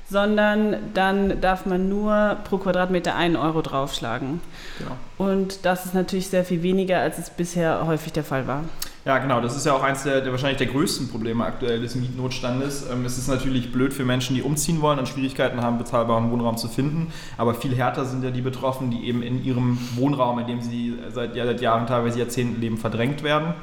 sondern 0.08 0.76
dann 0.94 1.40
darf 1.40 1.66
man 1.66 1.88
nur 1.88 2.36
pro 2.44 2.58
Quadratmeter 2.58 3.16
einen 3.16 3.36
Euro 3.36 3.62
draufschlagen. 3.62 4.40
Genau. 4.78 4.92
Und 5.18 5.64
das 5.64 5.86
ist 5.86 5.94
natürlich 5.94 6.28
sehr 6.28 6.44
viel 6.44 6.62
weniger, 6.62 7.00
als 7.00 7.18
es 7.18 7.30
bisher 7.30 7.86
häufig 7.86 8.12
der 8.12 8.25
Fall 8.25 8.46
war. 8.46 8.64
Ja, 9.04 9.18
genau. 9.18 9.40
Das 9.40 9.56
ist 9.56 9.64
ja 9.64 9.72
auch 9.72 9.84
eines 9.84 10.02
der, 10.02 10.20
der 10.20 10.32
wahrscheinlich 10.32 10.58
der 10.58 10.66
größten 10.66 11.08
Probleme 11.08 11.44
aktuell 11.44 11.80
des 11.80 11.94
Mietnotstandes. 11.94 12.86
Ähm, 12.90 13.04
es 13.04 13.18
ist 13.18 13.28
natürlich 13.28 13.70
blöd 13.72 13.94
für 13.94 14.04
Menschen, 14.04 14.34
die 14.34 14.42
umziehen 14.42 14.80
wollen 14.80 14.98
und 14.98 15.08
Schwierigkeiten 15.08 15.60
haben, 15.60 15.78
bezahlbaren 15.78 16.30
Wohnraum 16.32 16.56
zu 16.56 16.66
finden. 16.68 17.12
Aber 17.36 17.54
viel 17.54 17.75
härter 17.75 18.04
sind 18.04 18.25
ja 18.25 18.30
die 18.30 18.42
Betroffenen, 18.42 18.90
die 18.90 19.06
eben 19.06 19.22
in 19.22 19.44
ihrem 19.44 19.78
Wohnraum, 19.94 20.40
in 20.40 20.48
dem 20.48 20.60
sie 20.60 20.98
seit, 21.12 21.36
ja, 21.36 21.46
seit 21.46 21.60
Jahren, 21.60 21.86
teilweise 21.86 22.18
Jahrzehnten 22.18 22.60
leben, 22.60 22.78
verdrängt 22.78 23.22
werden. 23.22 23.54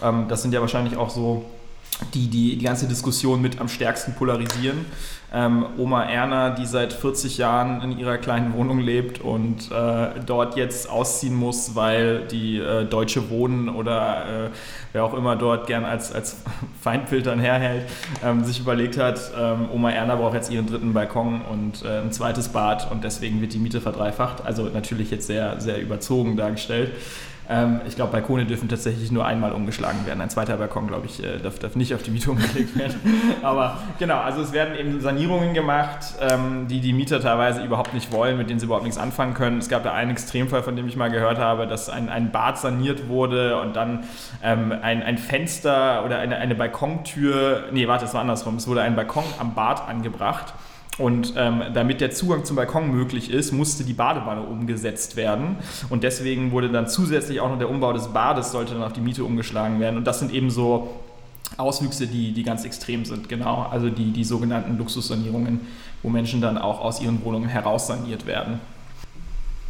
Ähm, 0.00 0.26
das 0.28 0.42
sind 0.42 0.54
ja 0.54 0.60
wahrscheinlich 0.60 0.96
auch 0.96 1.10
so 1.10 1.44
die, 2.14 2.28
die 2.28 2.56
die 2.56 2.64
ganze 2.64 2.86
Diskussion 2.86 3.40
mit 3.40 3.60
am 3.60 3.68
stärksten 3.68 4.14
polarisieren. 4.14 4.86
Ähm, 5.30 5.66
Oma 5.76 6.04
Erna, 6.04 6.50
die 6.50 6.64
seit 6.64 6.94
40 6.94 7.36
Jahren 7.36 7.82
in 7.82 7.98
ihrer 7.98 8.16
kleinen 8.16 8.54
Wohnung 8.54 8.80
lebt 8.80 9.20
und 9.20 9.70
äh, 9.70 10.20
dort 10.24 10.56
jetzt 10.56 10.88
ausziehen 10.88 11.34
muss, 11.34 11.74
weil 11.74 12.20
die 12.28 12.56
äh, 12.56 12.86
Deutsche 12.86 13.28
Wohnen 13.28 13.68
oder 13.68 14.46
äh, 14.46 14.50
wer 14.94 15.04
auch 15.04 15.12
immer 15.12 15.36
dort 15.36 15.66
gern 15.66 15.84
als, 15.84 16.12
als 16.12 16.36
Feindbild 16.82 17.26
dann 17.26 17.40
herhält, 17.40 17.84
ähm, 18.24 18.42
sich 18.42 18.58
überlegt 18.58 18.96
hat, 18.96 19.20
ähm, 19.38 19.68
Oma 19.70 19.90
Erna 19.90 20.16
braucht 20.16 20.34
jetzt 20.34 20.50
ihren 20.50 20.66
dritten 20.66 20.94
Balkon 20.94 21.42
und 21.42 21.84
äh, 21.84 22.00
ein 22.00 22.12
zweites 22.12 22.48
Bad 22.48 22.90
und 22.90 23.04
deswegen 23.04 23.42
wird 23.42 23.52
die 23.52 23.58
Miete 23.58 23.82
verdreifacht. 23.82 24.46
Also 24.46 24.62
natürlich 24.64 25.10
jetzt 25.10 25.26
sehr, 25.26 25.60
sehr 25.60 25.78
überzogen 25.82 26.38
dargestellt. 26.38 26.92
Ähm, 27.50 27.80
ich 27.86 27.96
glaube, 27.96 28.12
Balkone 28.12 28.44
dürfen 28.44 28.68
tatsächlich 28.68 29.10
nur 29.10 29.26
einmal 29.26 29.52
umgeschlagen 29.52 30.04
werden. 30.04 30.20
Ein 30.20 30.28
zweiter 30.28 30.56
Balkon, 30.58 30.86
glaube 30.86 31.06
ich, 31.06 31.24
äh, 31.24 31.38
darf, 31.38 31.58
darf, 31.58 31.76
nicht 31.76 31.94
auf 31.94 32.02
die 32.02 32.10
Miete 32.10 32.30
umgelegt 32.30 32.76
werden. 32.78 33.00
Aber 33.42 33.78
genau, 33.98 34.18
also 34.18 34.42
es 34.42 34.52
werden 34.52 34.78
eben 34.78 35.00
Sanierungen 35.00 35.54
gemacht, 35.54 36.14
ähm, 36.20 36.68
die 36.68 36.80
die 36.80 36.92
Mieter 36.92 37.20
teilweise 37.20 37.64
überhaupt 37.64 37.94
nicht 37.94 38.12
wollen, 38.12 38.36
mit 38.36 38.50
denen 38.50 38.60
sie 38.60 38.66
überhaupt 38.66 38.84
nichts 38.84 38.98
anfangen 38.98 39.32
können. 39.32 39.58
Es 39.58 39.68
gab 39.70 39.82
da 39.82 39.94
einen 39.94 40.10
Extremfall, 40.10 40.62
von 40.62 40.76
dem 40.76 40.86
ich 40.88 40.96
mal 40.96 41.10
gehört 41.10 41.38
habe, 41.38 41.66
dass 41.66 41.88
ein, 41.88 42.10
ein 42.10 42.32
Bad 42.32 42.58
saniert 42.58 43.08
wurde 43.08 43.58
und 43.60 43.74
dann 43.76 44.04
ähm, 44.42 44.72
ein, 44.82 45.02
ein 45.02 45.16
Fenster 45.16 46.04
oder 46.04 46.18
eine, 46.18 46.36
eine 46.36 46.54
Balkontür, 46.54 47.64
nee, 47.72 47.88
warte, 47.88 48.04
es 48.04 48.12
war 48.12 48.20
andersrum, 48.20 48.56
es 48.56 48.68
wurde 48.68 48.82
ein 48.82 48.94
Balkon 48.94 49.24
am 49.38 49.54
Bad 49.54 49.88
angebracht 49.88 50.52
und 50.98 51.34
ähm, 51.36 51.62
damit 51.74 52.00
der 52.00 52.10
Zugang 52.10 52.44
zum 52.44 52.56
Balkon 52.56 52.90
möglich 52.90 53.30
ist, 53.30 53.52
musste 53.52 53.84
die 53.84 53.92
Badewanne 53.92 54.42
umgesetzt 54.42 55.14
werden. 55.14 55.56
Und 55.90 56.02
deswegen 56.02 56.50
wurde 56.50 56.70
dann 56.70 56.88
zusätzlich 56.88 57.40
auch 57.40 57.48
noch 57.48 57.58
der 57.58 57.70
Umbau 57.70 57.92
des 57.92 58.08
Bades, 58.08 58.50
sollte 58.50 58.74
dann 58.74 58.82
auf 58.82 58.92
die 58.92 59.00
Miete 59.00 59.22
umgeschlagen 59.22 59.78
werden. 59.78 59.96
Und 59.96 60.06
das 60.08 60.18
sind 60.18 60.34
eben 60.34 60.50
so 60.50 60.96
Auswüchse, 61.56 62.08
die, 62.08 62.32
die 62.32 62.42
ganz 62.42 62.64
extrem 62.64 63.04
sind, 63.04 63.28
genau. 63.28 63.68
Also 63.70 63.90
die, 63.90 64.10
die 64.12 64.24
sogenannten 64.24 64.76
Luxussanierungen, 64.76 65.60
wo 66.02 66.08
Menschen 66.10 66.40
dann 66.40 66.58
auch 66.58 66.80
aus 66.80 67.00
ihren 67.00 67.24
Wohnungen 67.24 67.48
heraussaniert 67.48 68.26
werden. 68.26 68.58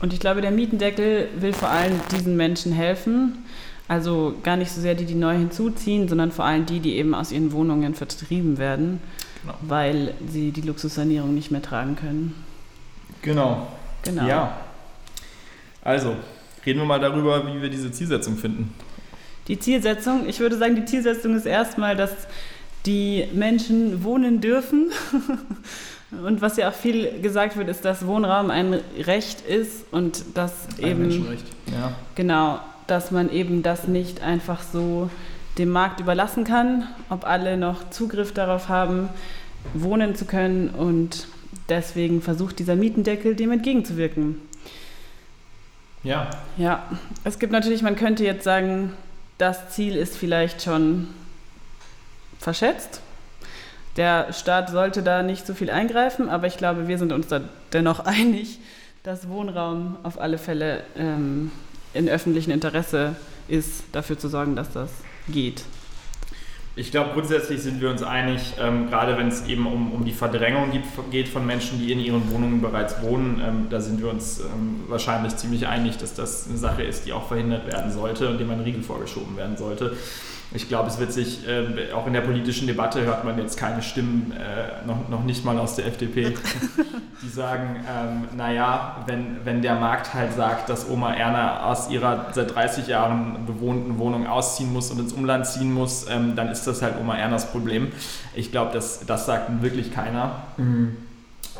Und 0.01 0.15
ich 0.15 0.21
glaube, 0.21 0.41
der 0.41 0.51
Mietendeckel 0.51 1.29
will 1.39 1.53
vor 1.53 1.69
allem 1.69 2.01
diesen 2.11 2.39
Menschen 2.39 2.73
helfen. 2.73 3.45
Also 3.87 4.35
gar 4.43 4.57
nicht 4.57 4.71
so 4.71 4.81
sehr 4.81 4.95
die, 4.95 5.05
die 5.05 5.15
neu 5.15 5.37
hinzuziehen, 5.37 6.09
sondern 6.09 6.31
vor 6.31 6.47
allem 6.47 6.65
die, 6.65 6.81
die 6.81 6.97
eben 6.97 7.15
aus 7.15 7.33
ihren 7.33 7.53
Wohnungen 7.53 7.95
vertrieben 7.95 8.57
werden 8.57 9.01
genau. 9.49 9.59
weil 9.63 10.15
sie 10.29 10.53
die 10.53 10.63
Luxussanierung 10.63 11.35
nicht 11.35 11.51
mehr 11.51 11.63
tragen 11.63 11.97
können. 11.97 12.35
Genau. 13.23 13.69
Genau. 14.03 14.27
Ja. 14.27 14.57
Also, 15.83 16.17
reden 16.65 16.81
wir 16.81 16.87
mal 16.87 17.01
darüber, 17.01 17.47
wie 17.47 17.61
wir 17.61 17.69
diese 17.69 17.91
Zielsetzung 17.91 18.37
finden. 18.37 18.73
Die 19.49 19.59
Zielsetzung, 19.59 20.29
ich 20.29 20.41
würde 20.41 20.57
sagen, 20.57 20.77
die 20.77 20.85
Zielsetzung 20.85 21.35
ist 21.35 21.47
erstmal, 21.47 21.97
dass 21.97 22.11
die 22.87 23.27
Menschen 23.33 24.05
wohnen 24.05 24.41
dürfen. 24.41 24.91
Und 26.11 26.41
was 26.41 26.57
ja 26.57 26.71
auch 26.71 26.75
viel 26.75 27.21
gesagt 27.21 27.57
wird, 27.57 27.69
ist, 27.69 27.85
dass 27.85 28.07
Wohnraum 28.07 28.51
ein 28.51 28.81
Recht 28.99 29.43
ist 29.43 29.85
und 29.91 30.25
dass 30.35 30.53
ein 30.79 30.85
eben. 30.85 31.03
Menschenrecht, 31.03 31.45
ja. 31.71 31.93
Genau, 32.15 32.61
dass 32.87 33.11
man 33.11 33.31
eben 33.31 33.63
das 33.63 33.89
nicht 33.89 34.23
einfach 34.23 34.63
so 34.63 35.11
dem 35.59 35.71
Markt 35.71 36.01
überlassen 36.01 36.45
kann, 36.45 36.87
ob 37.11 37.27
alle 37.27 37.57
noch 37.57 37.91
Zugriff 37.91 38.33
darauf 38.33 38.69
haben, 38.69 39.09
wohnen 39.75 40.15
zu 40.15 40.25
können 40.25 40.71
und 40.71 41.27
deswegen 41.69 42.23
versucht 42.23 42.59
dieser 42.59 42.77
Mietendeckel 42.77 43.35
dem 43.35 43.53
entgegenzuwirken. 43.53 44.41
Ja. 46.05 46.31
Ja, 46.57 46.85
es 47.25 47.39
gibt 47.39 47.53
natürlich, 47.53 47.83
man 47.83 47.97
könnte 47.97 48.25
jetzt 48.25 48.45
sagen, 48.45 48.93
das 49.37 49.71
Ziel 49.71 49.97
ist 49.97 50.17
vielleicht 50.17 50.63
schon 50.63 51.09
verschätzt. 52.39 53.01
Der 53.97 54.33
Staat 54.33 54.71
sollte 54.71 55.03
da 55.03 55.23
nicht 55.23 55.47
so 55.47 55.55
viel 55.55 55.71
eingreifen, 55.71 56.29
aber 56.29 56.47
ich 56.47 56.57
glaube, 56.57 56.87
wir 56.87 56.99
sind 56.99 57.13
uns 57.13 57.27
da 57.27 57.41
dennoch 57.73 58.01
einig, 58.05 58.61
dass 59.03 59.29
Wohnraum 59.29 59.97
auf 60.03 60.21
alle 60.21 60.39
Fälle 60.39 60.83
ähm, 60.97 61.51
in 61.95 62.09
öffentlichem 62.09 62.53
Interesse 62.53 63.17
ist, 63.49 63.85
dafür 63.93 64.19
zu 64.19 64.29
sorgen, 64.29 64.55
dass 64.55 64.71
das 64.73 64.91
geht? 65.33 65.65
Ich 66.77 66.93
glaube, 66.93 67.11
grundsätzlich 67.13 67.61
sind 67.61 67.81
wir 67.81 67.91
uns 67.91 68.05
einig, 68.05 68.55
ähm, 68.61 68.89
gerade 68.89 69.17
wenn 69.17 69.27
es 69.27 69.45
eben 69.47 69.67
um, 69.67 69.91
um 69.91 70.05
die 70.05 70.13
Verdrängung 70.13 70.71
geht 71.11 71.27
von 71.27 71.45
Menschen, 71.45 71.81
die 71.81 71.91
in 71.91 71.99
ihren 71.99 72.31
Wohnungen 72.31 72.63
bereits 72.63 73.03
wohnen. 73.03 73.43
Ähm, 73.45 73.67
da 73.69 73.81
sind 73.81 74.01
wir 74.01 74.09
uns 74.09 74.39
ähm, 74.39 74.85
wahrscheinlich 74.87 75.37
ziemlich 75.37 75.67
einig, 75.67 75.97
dass 75.97 76.15
das 76.15 76.49
eine 76.49 76.57
Sache 76.57 76.85
ist, 76.85 77.05
die 77.05 77.13
auch 77.13 77.27
verhindert 77.27 77.67
werden 77.67 77.91
sollte 77.91 78.29
und 78.29 78.39
dem 78.39 78.51
ein 78.51 78.61
Riegel 78.61 78.83
vorgeschoben 78.83 79.37
werden 79.37 79.57
sollte 79.57 79.97
ich 80.53 80.69
glaube, 80.69 80.89
es 80.89 80.99
wird 80.99 81.13
sich, 81.13 81.47
äh, 81.47 81.93
auch 81.93 82.07
in 82.07 82.15
der 82.15 82.23
politischen 82.23 82.67
Debatte 82.67 83.03
hört 83.03 83.25
man 83.25 83.39
jetzt 83.39 83.59
keine 83.59 83.83
Stimmen, 83.83 84.33
äh, 84.33 84.87
noch, 84.87 85.09
noch 85.09 85.25
nicht 85.25 85.45
mal 85.45 85.59
aus 85.59 85.77
der 85.77 85.87
FDP, 85.87 86.35
die 87.23 87.29
sagen, 87.29 87.77
ähm, 87.87 88.37
naja, 88.37 89.05
wenn, 89.07 89.45
wenn 89.45 89.61
der 89.61 89.75
Markt 89.75 90.15
halt 90.15 90.33
sagt, 90.33 90.71
dass 90.71 90.89
Oma 90.89 91.13
Erna 91.13 91.65
aus 91.65 91.91
ihrer 91.91 92.29
seit 92.33 92.55
30 92.55 92.87
Jahren 92.87 93.45
bewohnten 93.47 93.99
Wohnung 93.99 94.27
ausziehen 94.27 94.73
muss 94.73 94.91
und 94.91 94.99
ins 95.01 95.13
Umland 95.13 95.47
ziehen 95.47 95.73
muss, 95.73 96.07
ähm, 96.09 96.35
dann 96.35 96.49
ist 96.49 96.67
das 96.67 96.81
halt 96.81 96.95
Oma 96.99 97.17
Ernas 97.17 97.51
Problem. 97.51 97.89
Ich 98.35 98.51
glaube, 98.51 98.73
das, 98.73 99.05
das 99.07 99.27
sagt 99.27 99.63
wirklich 99.63 99.93
keiner. 99.93 100.43
Mhm. 100.57 100.97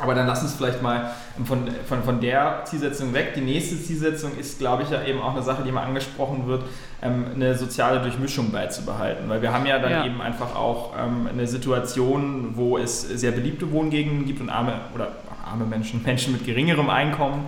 Aber 0.01 0.15
dann 0.15 0.27
lass 0.27 0.41
uns 0.41 0.53
vielleicht 0.53 0.81
mal 0.81 1.11
von, 1.45 1.67
von, 1.87 2.03
von 2.03 2.21
der 2.21 2.61
Zielsetzung 2.65 3.13
weg. 3.13 3.33
Die 3.35 3.41
nächste 3.41 3.81
Zielsetzung 3.81 4.37
ist, 4.37 4.59
glaube 4.59 4.83
ich, 4.83 4.89
ja 4.89 5.03
eben 5.03 5.21
auch 5.21 5.33
eine 5.33 5.43
Sache, 5.43 5.63
die 5.63 5.71
mal 5.71 5.83
angesprochen 5.83 6.47
wird, 6.47 6.63
ähm, 7.01 7.25
eine 7.35 7.55
soziale 7.55 7.99
Durchmischung 8.01 8.51
beizubehalten. 8.51 9.29
Weil 9.29 9.41
wir 9.41 9.53
haben 9.53 9.65
ja 9.65 9.79
dann 9.79 9.91
ja. 9.91 10.05
eben 10.05 10.21
einfach 10.21 10.55
auch 10.55 10.93
ähm, 10.97 11.27
eine 11.31 11.47
Situation, 11.47 12.51
wo 12.55 12.77
es 12.77 13.01
sehr 13.01 13.31
beliebte 13.31 13.71
Wohngegenden 13.71 14.25
gibt 14.25 14.41
und 14.41 14.49
arme 14.49 14.73
oder 14.95 15.09
arme 15.45 15.65
Menschen, 15.65 16.03
Menschen 16.05 16.33
mit 16.33 16.45
geringerem 16.45 16.89
Einkommen 16.89 17.45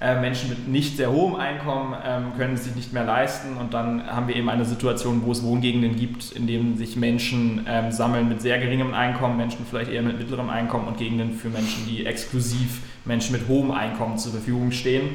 äh, 0.00 0.20
Menschen 0.20 0.50
mit 0.50 0.68
nicht 0.68 0.98
sehr 0.98 1.10
hohem 1.10 1.36
Einkommen 1.36 1.94
ähm, 2.04 2.32
können 2.36 2.54
es 2.54 2.64
sich 2.64 2.74
nicht 2.74 2.92
mehr 2.92 3.04
leisten 3.04 3.56
und 3.56 3.72
dann 3.72 4.06
haben 4.06 4.28
wir 4.28 4.36
eben 4.36 4.50
eine 4.50 4.66
Situation, 4.66 5.22
wo 5.24 5.32
es 5.32 5.42
Wohngegenden 5.42 5.96
gibt, 5.96 6.32
in 6.32 6.46
denen 6.46 6.76
sich 6.76 6.96
Menschen 6.96 7.64
ähm, 7.66 7.90
sammeln 7.90 8.28
mit 8.28 8.42
sehr 8.42 8.58
geringem 8.58 8.92
Einkommen, 8.92 9.38
Menschen 9.38 9.64
vielleicht 9.68 9.90
eher 9.90 10.02
mit 10.02 10.18
mittlerem 10.18 10.50
Einkommen 10.50 10.86
und 10.86 10.98
Gegenden 10.98 11.32
für 11.32 11.48
Menschen, 11.48 11.86
die 11.88 12.04
exklusiv 12.04 12.82
Menschen 13.06 13.32
mit 13.32 13.48
hohem 13.48 13.70
Einkommen 13.70 14.18
zur 14.18 14.32
Verfügung 14.32 14.70
stehen. 14.70 15.10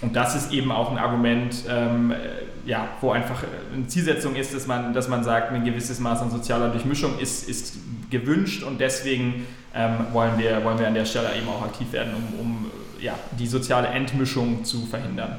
Und 0.00 0.16
das 0.16 0.34
ist 0.34 0.52
eben 0.52 0.70
auch 0.70 0.90
ein 0.90 0.98
Argument, 0.98 1.64
ähm, 1.68 2.14
ja, 2.64 2.88
wo 3.00 3.10
einfach 3.10 3.42
eine 3.74 3.86
Zielsetzung 3.86 4.36
ist, 4.36 4.54
dass 4.54 4.66
man, 4.66 4.94
dass 4.94 5.08
man 5.08 5.24
sagt, 5.24 5.52
ein 5.52 5.64
gewisses 5.64 5.98
Maß 5.98 6.22
an 6.22 6.30
sozialer 6.30 6.70
Durchmischung 6.70 7.18
ist, 7.18 7.48
ist 7.48 7.78
gewünscht 8.10 8.62
und 8.62 8.80
deswegen 8.80 9.46
ähm, 9.74 10.06
wollen, 10.12 10.38
wir, 10.38 10.64
wollen 10.64 10.78
wir 10.78 10.86
an 10.86 10.94
der 10.94 11.04
Stelle 11.04 11.28
eben 11.36 11.48
auch 11.48 11.62
aktiv 11.62 11.92
werden, 11.92 12.12
um, 12.14 12.40
um 12.40 12.70
ja, 13.00 13.18
die 13.38 13.46
soziale 13.46 13.88
Entmischung 13.88 14.64
zu 14.64 14.86
verhindern. 14.86 15.36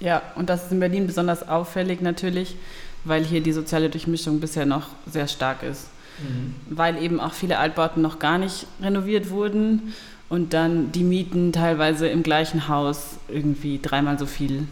Ja, 0.00 0.22
und 0.34 0.48
das 0.48 0.64
ist 0.64 0.72
in 0.72 0.80
Berlin 0.80 1.06
besonders 1.06 1.48
auffällig 1.48 2.00
natürlich, 2.00 2.56
weil 3.04 3.24
hier 3.24 3.40
die 3.40 3.52
soziale 3.52 3.90
Durchmischung 3.90 4.40
bisher 4.40 4.66
noch 4.66 4.88
sehr 5.06 5.28
stark 5.28 5.62
ist. 5.62 5.88
Mhm. 6.18 6.54
Weil 6.68 7.02
eben 7.02 7.20
auch 7.20 7.32
viele 7.32 7.58
Altbauten 7.58 8.02
noch 8.02 8.18
gar 8.18 8.38
nicht 8.38 8.66
renoviert 8.80 9.30
wurden 9.30 9.94
und 10.28 10.52
dann 10.52 10.92
die 10.92 11.04
Mieten 11.04 11.52
teilweise 11.52 12.08
im 12.08 12.22
gleichen 12.22 12.68
Haus 12.68 13.18
irgendwie 13.28 13.80
dreimal 13.80 14.18
so 14.18 14.26
viel 14.26 14.66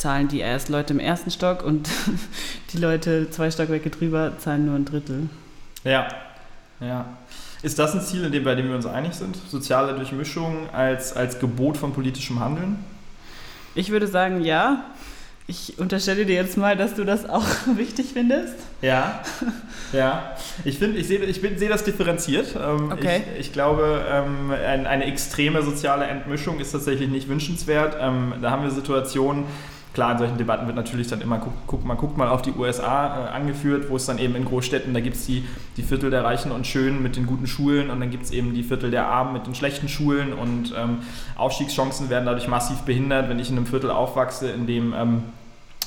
zahlen 0.00 0.28
die 0.28 0.40
erst 0.40 0.70
Leute 0.70 0.94
im 0.94 0.98
ersten 0.98 1.30
Stock 1.30 1.62
und 1.62 1.88
die 2.72 2.78
Leute 2.78 3.30
zwei 3.30 3.50
Stockwerke 3.50 3.90
drüber 3.90 4.32
zahlen 4.38 4.66
nur 4.66 4.74
ein 4.74 4.86
Drittel. 4.86 5.28
Ja, 5.84 6.08
ja. 6.80 7.04
Ist 7.62 7.78
das 7.78 7.94
ein 7.94 8.00
Ziel, 8.00 8.24
in 8.24 8.32
dem, 8.32 8.44
bei 8.44 8.54
dem 8.54 8.68
wir 8.68 8.74
uns 8.74 8.86
einig 8.86 9.14
sind? 9.14 9.36
Soziale 9.50 9.94
Durchmischung 9.94 10.70
als, 10.72 11.14
als 11.14 11.38
Gebot 11.38 11.76
von 11.76 11.92
politischem 11.92 12.40
Handeln? 12.40 12.82
Ich 13.74 13.90
würde 13.90 14.06
sagen, 14.06 14.42
ja. 14.42 14.84
Ich 15.46 15.80
unterstelle 15.80 16.26
dir 16.26 16.36
jetzt 16.36 16.56
mal, 16.56 16.76
dass 16.76 16.94
du 16.94 17.04
das 17.04 17.28
auch 17.28 17.44
wichtig 17.76 18.10
findest. 18.12 18.54
Ja, 18.82 19.20
ja. 19.92 20.36
Ich 20.64 20.78
finde, 20.78 20.98
ich 20.98 21.08
sehe 21.08 21.18
ich 21.24 21.40
sehe 21.40 21.68
das 21.68 21.82
differenziert. 21.82 22.54
Ähm, 22.54 22.92
okay. 22.92 23.22
Ich, 23.34 23.48
ich 23.48 23.52
glaube, 23.52 24.04
ähm, 24.08 24.52
eine 24.52 25.04
extreme 25.04 25.62
soziale 25.62 26.06
Entmischung 26.06 26.60
ist 26.60 26.70
tatsächlich 26.70 27.10
nicht 27.10 27.28
wünschenswert. 27.28 27.96
Ähm, 28.00 28.34
da 28.40 28.52
haben 28.52 28.62
wir 28.62 28.70
Situationen, 28.70 29.44
Klar, 29.92 30.12
in 30.12 30.18
solchen 30.18 30.38
Debatten 30.38 30.66
wird 30.66 30.76
natürlich 30.76 31.08
dann 31.08 31.20
immer, 31.20 31.38
guck, 31.38 31.52
guck, 31.66 31.84
man 31.84 31.96
guckt 31.96 32.16
mal 32.16 32.28
auf 32.28 32.42
die 32.42 32.52
USA 32.52 33.26
äh, 33.26 33.30
angeführt, 33.30 33.90
wo 33.90 33.96
es 33.96 34.06
dann 34.06 34.18
eben 34.18 34.36
in 34.36 34.44
Großstädten, 34.44 34.94
da 34.94 35.00
gibt 35.00 35.16
es 35.16 35.26
die, 35.26 35.44
die 35.76 35.82
Viertel 35.82 36.10
der 36.10 36.22
Reichen 36.22 36.52
und 36.52 36.66
Schönen 36.66 37.02
mit 37.02 37.16
den 37.16 37.26
guten 37.26 37.48
Schulen 37.48 37.90
und 37.90 37.98
dann 37.98 38.10
gibt 38.10 38.24
es 38.24 38.30
eben 38.30 38.54
die 38.54 38.62
Viertel 38.62 38.92
der 38.92 39.08
Armen 39.08 39.32
mit 39.32 39.46
den 39.46 39.54
schlechten 39.54 39.88
Schulen 39.88 40.32
und 40.32 40.72
ähm, 40.78 40.98
Aufstiegschancen 41.36 42.08
werden 42.08 42.26
dadurch 42.26 42.46
massiv 42.46 42.78
behindert. 42.82 43.28
Wenn 43.28 43.40
ich 43.40 43.50
in 43.50 43.56
einem 43.56 43.66
Viertel 43.66 43.90
aufwachse, 43.90 44.48
in 44.50 44.68
dem 44.68 44.94
ähm, 44.94 45.22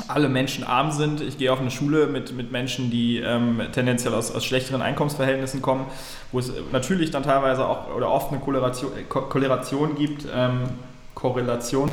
alle 0.07 0.27
Menschen 0.27 0.63
arm 0.63 0.91
sind. 0.91 1.21
Ich 1.21 1.37
gehe 1.37 1.51
auf 1.53 1.59
eine 1.59 1.71
Schule 1.71 2.07
mit, 2.07 2.35
mit 2.35 2.51
Menschen, 2.51 2.89
die 2.89 3.19
ähm, 3.19 3.61
tendenziell 3.71 4.13
aus, 4.13 4.31
aus 4.31 4.43
schlechteren 4.43 4.81
Einkommensverhältnissen 4.81 5.61
kommen, 5.61 5.85
wo 6.31 6.39
es 6.39 6.51
natürlich 6.71 7.11
dann 7.11 7.23
teilweise 7.23 7.65
auch 7.65 7.93
oder 7.95 8.09
oft 8.09 8.31
eine 8.31 8.41
Korrelation, 8.41 8.91
Korrelation 9.07 9.95
gibt. 9.95 10.25
Ähm, 10.33 10.61
Korrelation, 11.15 11.89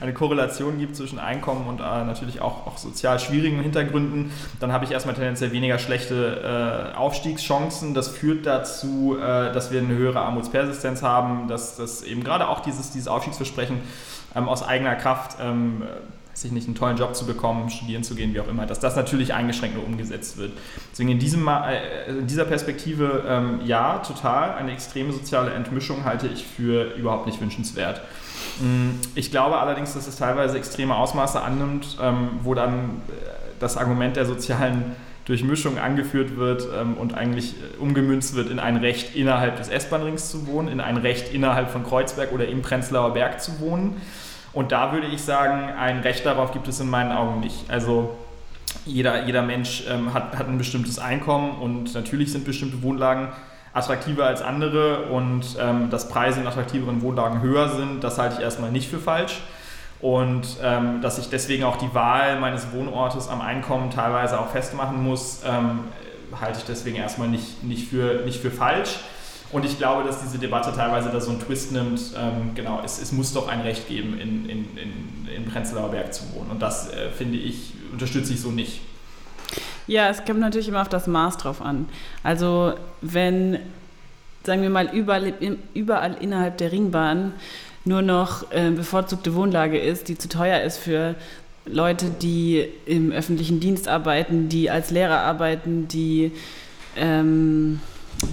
eine 0.00 0.12
Korrelation 0.12 0.78
gibt 0.78 0.96
zwischen 0.96 1.18
Einkommen 1.18 1.66
und 1.66 1.80
äh, 1.80 1.82
natürlich 1.82 2.40
auch, 2.40 2.66
auch 2.66 2.78
sozial 2.78 3.18
schwierigen 3.18 3.60
Hintergründen, 3.60 4.30
dann 4.60 4.72
habe 4.72 4.84
ich 4.84 4.90
erstmal 4.90 5.14
tendenziell 5.14 5.52
weniger 5.52 5.78
schlechte 5.78 6.92
äh, 6.94 6.96
Aufstiegschancen. 6.96 7.94
Das 7.94 8.08
führt 8.08 8.46
dazu, 8.46 9.16
äh, 9.18 9.52
dass 9.52 9.70
wir 9.70 9.80
eine 9.80 9.94
höhere 9.94 10.20
Armutspersistenz 10.20 11.02
haben, 11.02 11.48
dass, 11.48 11.76
dass 11.76 12.02
eben 12.02 12.22
gerade 12.22 12.48
auch 12.48 12.60
dieses, 12.60 12.90
dieses 12.90 13.08
Aufstiegsversprechen 13.08 13.80
ähm, 14.34 14.48
aus 14.48 14.62
eigener 14.62 14.94
Kraft 14.96 15.38
ähm, 15.40 15.82
weiß 16.32 16.44
ich 16.44 16.52
nicht, 16.52 16.66
einen 16.66 16.74
tollen 16.74 16.96
Job 16.96 17.14
zu 17.14 17.26
bekommen, 17.26 17.68
studieren 17.68 18.02
zu 18.02 18.14
gehen, 18.14 18.32
wie 18.34 18.40
auch 18.40 18.48
immer, 18.48 18.66
dass 18.66 18.80
das 18.80 18.96
natürlich 18.96 19.34
eingeschränkt 19.34 19.76
nur 19.76 19.86
umgesetzt 19.86 20.38
wird. 20.38 20.52
Deswegen 20.90 21.10
in, 21.10 21.18
diesem, 21.18 21.46
äh, 21.46 22.08
in 22.08 22.26
dieser 22.26 22.44
Perspektive 22.44 23.24
ähm, 23.28 23.60
ja, 23.64 23.98
total. 23.98 24.54
Eine 24.54 24.72
extreme 24.72 25.12
soziale 25.12 25.52
Entmischung 25.52 26.04
halte 26.04 26.26
ich 26.28 26.44
für 26.44 26.94
überhaupt 26.94 27.26
nicht 27.26 27.40
wünschenswert. 27.40 28.00
Mm, 28.60 28.92
ich 29.14 29.30
glaube 29.30 29.58
allerdings, 29.58 29.92
dass 29.92 30.06
es 30.06 30.16
teilweise 30.16 30.56
extreme 30.56 30.96
Ausmaße 30.96 31.40
annimmt, 31.40 31.98
ähm, 32.00 32.30
wo 32.42 32.54
dann 32.54 33.02
äh, 33.08 33.12
das 33.60 33.76
Argument 33.76 34.16
der 34.16 34.24
sozialen 34.24 34.96
Durchmischung 35.26 35.78
angeführt 35.78 36.36
wird 36.36 36.66
ähm, 36.74 36.96
und 36.96 37.14
eigentlich 37.14 37.54
äh, 37.54 37.80
umgemünzt 37.80 38.34
wird 38.34 38.50
in 38.50 38.58
ein 38.58 38.76
Recht 38.76 39.14
innerhalb 39.14 39.56
des 39.56 39.68
S-Bahn-Rings 39.68 40.30
zu 40.30 40.46
wohnen, 40.46 40.68
in 40.68 40.80
ein 40.80 40.96
Recht 40.96 41.32
innerhalb 41.32 41.70
von 41.70 41.84
Kreuzberg 41.84 42.32
oder 42.32 42.48
im 42.48 42.62
Prenzlauer 42.62 43.12
Berg 43.14 43.40
zu 43.40 43.60
wohnen. 43.60 44.00
Und 44.52 44.72
da 44.72 44.92
würde 44.92 45.06
ich 45.06 45.22
sagen, 45.22 45.70
ein 45.78 46.00
Recht 46.00 46.26
darauf 46.26 46.52
gibt 46.52 46.68
es 46.68 46.78
in 46.80 46.90
meinen 46.90 47.12
Augen 47.12 47.40
nicht. 47.40 47.70
Also 47.70 48.16
jeder, 48.84 49.24
jeder 49.24 49.42
Mensch 49.42 49.84
ähm, 49.88 50.12
hat, 50.12 50.36
hat 50.38 50.48
ein 50.48 50.58
bestimmtes 50.58 50.98
Einkommen 50.98 51.52
und 51.60 51.94
natürlich 51.94 52.32
sind 52.32 52.44
bestimmte 52.44 52.82
Wohnlagen 52.82 53.28
attraktiver 53.74 54.26
als 54.26 54.42
andere 54.42 55.04
und 55.06 55.56
ähm, 55.58 55.88
dass 55.88 56.08
Preise 56.08 56.40
in 56.40 56.46
attraktiveren 56.46 57.00
Wohnlagen 57.00 57.40
höher 57.40 57.70
sind, 57.70 58.04
das 58.04 58.18
halte 58.18 58.36
ich 58.36 58.42
erstmal 58.42 58.70
nicht 58.70 58.90
für 58.90 58.98
falsch. 58.98 59.40
Und 60.00 60.56
ähm, 60.62 61.00
dass 61.00 61.18
ich 61.18 61.30
deswegen 61.30 61.62
auch 61.62 61.76
die 61.76 61.94
Wahl 61.94 62.40
meines 62.40 62.72
Wohnortes 62.72 63.28
am 63.28 63.40
Einkommen 63.40 63.90
teilweise 63.90 64.40
auch 64.40 64.48
festmachen 64.48 65.02
muss, 65.02 65.42
ähm, 65.46 65.84
halte 66.40 66.58
ich 66.58 66.64
deswegen 66.64 66.96
erstmal 66.96 67.28
nicht, 67.28 67.62
nicht, 67.62 67.88
für, 67.88 68.22
nicht 68.24 68.40
für 68.40 68.50
falsch. 68.50 68.98
Und 69.52 69.66
ich 69.66 69.76
glaube, 69.76 70.04
dass 70.04 70.22
diese 70.22 70.38
Debatte 70.38 70.72
teilweise 70.74 71.10
da 71.10 71.20
so 71.20 71.30
einen 71.30 71.40
Twist 71.40 71.72
nimmt. 71.72 72.00
Ähm, 72.16 72.54
genau, 72.54 72.80
es, 72.84 73.00
es 73.00 73.12
muss 73.12 73.34
doch 73.34 73.48
ein 73.48 73.60
Recht 73.60 73.86
geben, 73.86 74.18
in, 74.18 74.48
in, 74.48 74.66
in, 74.78 75.28
in 75.34 75.44
Prenzlauer 75.44 75.90
Berg 75.90 76.12
zu 76.14 76.24
wohnen. 76.34 76.50
Und 76.50 76.62
das 76.62 76.90
äh, 76.90 77.10
finde 77.10 77.36
ich, 77.36 77.74
unterstütze 77.92 78.32
ich 78.32 78.40
so 78.40 78.50
nicht. 78.50 78.80
Ja, 79.86 80.08
es 80.08 80.24
kommt 80.24 80.40
natürlich 80.40 80.68
immer 80.68 80.80
auf 80.80 80.88
das 80.88 81.06
Maß 81.06 81.36
drauf 81.36 81.60
an. 81.60 81.88
Also 82.22 82.72
wenn, 83.02 83.58
sagen 84.42 84.62
wir 84.62 84.70
mal, 84.70 84.88
überall, 84.94 85.34
überall 85.74 86.16
innerhalb 86.20 86.56
der 86.56 86.72
Ringbahn 86.72 87.34
nur 87.84 88.00
noch 88.00 88.50
äh, 88.52 88.70
bevorzugte 88.70 89.34
Wohnlage 89.34 89.78
ist, 89.78 90.08
die 90.08 90.16
zu 90.16 90.28
teuer 90.28 90.62
ist 90.62 90.78
für 90.78 91.14
Leute, 91.66 92.06
die 92.10 92.68
im 92.86 93.12
öffentlichen 93.12 93.60
Dienst 93.60 93.88
arbeiten, 93.88 94.48
die 94.48 94.70
als 94.70 94.90
Lehrer 94.90 95.20
arbeiten, 95.20 95.88
die 95.88 96.32
ähm, 96.96 97.80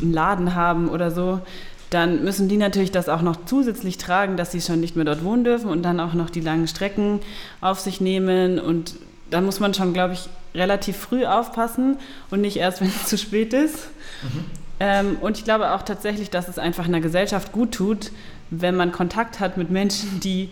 einen 0.01 0.13
Laden 0.13 0.55
haben 0.55 0.89
oder 0.89 1.11
so, 1.11 1.41
dann 1.89 2.23
müssen 2.23 2.47
die 2.47 2.57
natürlich 2.57 2.91
das 2.91 3.09
auch 3.09 3.21
noch 3.21 3.45
zusätzlich 3.45 3.97
tragen, 3.97 4.37
dass 4.37 4.51
sie 4.51 4.61
schon 4.61 4.79
nicht 4.79 4.95
mehr 4.95 5.05
dort 5.05 5.23
wohnen 5.23 5.43
dürfen 5.43 5.69
und 5.69 5.83
dann 5.83 5.99
auch 5.99 6.13
noch 6.13 6.29
die 6.29 6.41
langen 6.41 6.67
Strecken 6.67 7.19
auf 7.61 7.79
sich 7.79 7.99
nehmen. 7.99 8.59
Und 8.59 8.95
da 9.31 9.41
muss 9.41 9.59
man 9.59 9.73
schon, 9.73 9.93
glaube 9.93 10.13
ich, 10.13 10.29
relativ 10.53 10.97
früh 10.97 11.25
aufpassen 11.25 11.97
und 12.29 12.41
nicht 12.41 12.57
erst, 12.57 12.81
wenn 12.81 12.89
es 12.89 13.07
zu 13.07 13.17
spät 13.17 13.53
ist. 13.53 13.89
Mhm. 14.21 14.45
Ähm, 14.81 15.17
und 15.19 15.37
ich 15.37 15.43
glaube 15.43 15.71
auch 15.71 15.81
tatsächlich, 15.81 16.29
dass 16.29 16.47
es 16.47 16.57
einfach 16.57 16.85
einer 16.85 17.01
Gesellschaft 17.01 17.51
gut 17.51 17.73
tut, 17.73 18.11
wenn 18.49 18.75
man 18.75 18.91
Kontakt 18.91 19.39
hat 19.39 19.57
mit 19.57 19.69
Menschen, 19.69 20.19
die 20.19 20.49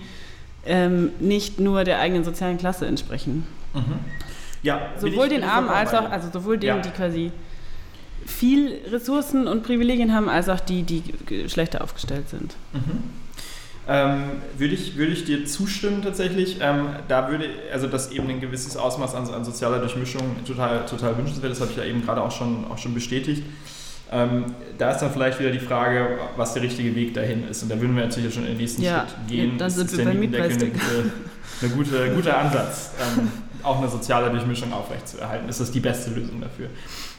ähm, 0.65 1.12
nicht 1.20 1.60
nur 1.60 1.84
der 1.84 2.00
eigenen 2.00 2.24
sozialen 2.24 2.58
Klasse 2.58 2.86
entsprechen. 2.88 3.48
Mhm. 3.74 4.00
Ja, 4.63 4.89
sowohl 4.98 5.29
den 5.29 5.44
Armen 5.44 5.70
als 5.70 5.94
auch, 5.94 6.10
also 6.10 6.29
sowohl 6.32 6.58
denen, 6.58 6.77
ja. 6.77 6.82
die 6.82 6.89
quasi 6.89 7.32
viel 8.27 8.79
Ressourcen 8.91 9.48
und 9.48 9.63
Privilegien 9.63 10.13
haben, 10.13 10.29
als 10.29 10.50
auch 10.50 10.60
die, 10.60 10.84
die 10.84 11.01
schlechter 11.48 11.84
aufgestellt 11.84 12.29
sind. 12.29 12.55
Mhm. 12.74 13.03
Ähm, 13.89 14.24
würde, 14.57 14.74
ich, 14.74 14.98
würde 14.98 15.13
ich 15.13 15.24
dir 15.24 15.46
zustimmen 15.46 16.01
tatsächlich. 16.01 16.57
Ähm, 16.60 16.89
da 17.07 17.29
würde, 17.29 17.46
also 17.72 17.88
dass 17.88 18.12
eben 18.12 18.29
ein 18.29 18.41
gewisses 18.41 18.75
Ausmaß 18.75 19.15
an, 19.15 19.29
an 19.29 19.46
sozialer 19.46 19.79
Durchmischung 19.79 20.36
total, 20.46 20.86
total 20.86 21.17
wünschenswert 21.17 21.53
ist, 21.53 21.62
habe 21.62 21.72
ich 21.72 21.77
ja 21.77 21.86
eben 21.86 22.03
gerade 22.03 22.22
auch 22.22 22.31
schon, 22.31 22.65
auch 22.69 22.77
schon 22.77 22.93
bestätigt. 22.93 23.43
Ähm, 24.12 24.46
da 24.77 24.91
ist 24.91 25.00
dann 25.00 25.12
vielleicht 25.12 25.39
wieder 25.39 25.51
die 25.51 25.60
Frage, 25.60 26.19
was 26.36 26.53
der 26.53 26.63
richtige 26.63 26.96
Weg 26.96 27.13
dahin 27.13 27.48
ist. 27.48 27.63
Und 27.63 27.69
da 27.69 27.79
würden 27.79 27.96
wir 27.96 28.03
natürlich 28.03 28.34
schon 28.34 28.43
in 28.43 28.50
den 28.50 28.57
nächsten 28.57 28.81
ja, 28.81 29.05
Schritt 29.07 29.27
gehen. 29.29 29.57
Dann 29.57 29.70
sind 29.70 29.98
wir 29.98 30.05
bei 30.05 30.13
Mietpreisdeckel. 30.13 31.11
Ein 31.61 31.72
gute, 31.72 32.13
guter 32.13 32.37
Ansatz, 32.37 32.92
ähm, 33.18 33.31
auch 33.63 33.79
eine 33.79 33.90
soziale 33.90 34.29
Durchmischung 34.29 34.72
aufrechtzuerhalten. 34.74 35.48
Ist 35.50 35.59
das 35.59 35.72
die 35.72 35.79
beste 35.79 36.11
Lösung 36.11 36.42
dafür? 36.42 36.68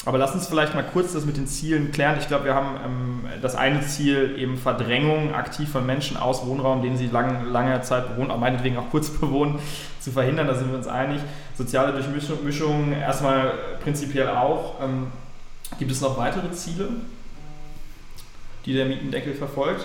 Aber 0.08 0.16
lass 0.16 0.32
uns 0.32 0.46
vielleicht 0.46 0.74
mal 0.74 0.84
kurz 0.84 1.12
das 1.12 1.26
mit 1.26 1.36
den 1.36 1.46
Zielen 1.46 1.92
klären. 1.92 2.16
Ich 2.18 2.28
glaube, 2.28 2.46
wir 2.46 2.54
haben 2.54 2.80
ähm, 2.82 3.24
das 3.42 3.54
eine 3.54 3.82
Ziel 3.82 4.36
eben 4.38 4.56
Verdrängung 4.56 5.34
aktiv 5.34 5.68
von 5.68 5.84
Menschen 5.84 6.16
aus 6.16 6.46
Wohnraum, 6.46 6.80
den 6.80 6.96
sie 6.96 7.08
lang, 7.08 7.44
lange 7.44 7.82
Zeit 7.82 8.08
bewohnen, 8.08 8.30
auch 8.30 8.38
meinetwegen 8.38 8.78
auch 8.78 8.88
kurz 8.90 9.10
bewohnen, 9.20 9.58
zu 10.00 10.10
verhindern. 10.10 10.46
Da 10.46 10.54
sind 10.54 10.70
wir 10.70 10.78
uns 10.78 10.86
einig. 10.86 11.20
Soziale 11.58 11.92
Durchmischung 11.92 12.94
erstmal 12.94 13.52
prinzipiell 13.82 14.30
auch. 14.30 14.82
Ähm, 14.82 15.08
gibt 15.78 15.90
es 15.90 16.00
noch 16.00 16.16
weitere 16.16 16.52
Ziele, 16.52 16.88
die 18.64 18.72
der 18.72 18.86
Mietendeckel 18.86 19.34
verfolgt? 19.34 19.84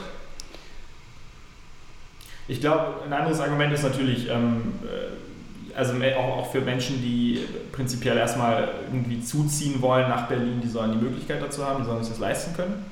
Ich 2.47 2.61
glaube, 2.61 3.03
ein 3.05 3.11
anderes 3.11 3.41
Argument 3.41 3.73
ist 3.73 3.83
natürlich, 3.83 4.29
ähm, 4.29 4.75
äh, 4.83 5.32
also 5.75 5.93
auch, 6.17 6.37
auch 6.37 6.51
für 6.51 6.61
Menschen, 6.61 7.01
die 7.01 7.45
prinzipiell 7.71 8.17
erstmal 8.17 8.69
irgendwie 8.91 9.21
zuziehen 9.21 9.81
wollen 9.81 10.09
nach 10.09 10.27
Berlin, 10.27 10.61
die 10.61 10.67
sollen 10.67 10.91
die 10.91 11.03
Möglichkeit 11.03 11.41
dazu 11.41 11.65
haben, 11.65 11.83
die 11.83 11.89
sollen 11.89 12.03
sich 12.03 12.13
das 12.13 12.19
leisten 12.19 12.55
können. 12.55 12.85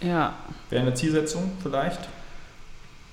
Ja. 0.00 0.34
Wäre 0.70 0.82
eine 0.82 0.94
Zielsetzung 0.94 1.52
vielleicht. 1.62 2.00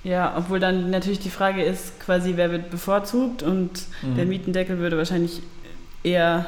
Ja, 0.04 0.34
obwohl 0.38 0.60
dann 0.60 0.90
natürlich 0.90 1.20
die 1.20 1.30
Frage 1.30 1.62
ist, 1.62 2.00
quasi, 2.00 2.34
wer 2.36 2.52
wird 2.52 2.72
bevorzugt 2.72 3.44
und 3.44 3.84
mhm. 4.02 4.16
der 4.16 4.26
Mietendeckel 4.26 4.80
würde 4.80 4.98
wahrscheinlich 4.98 5.42
eher 6.04 6.46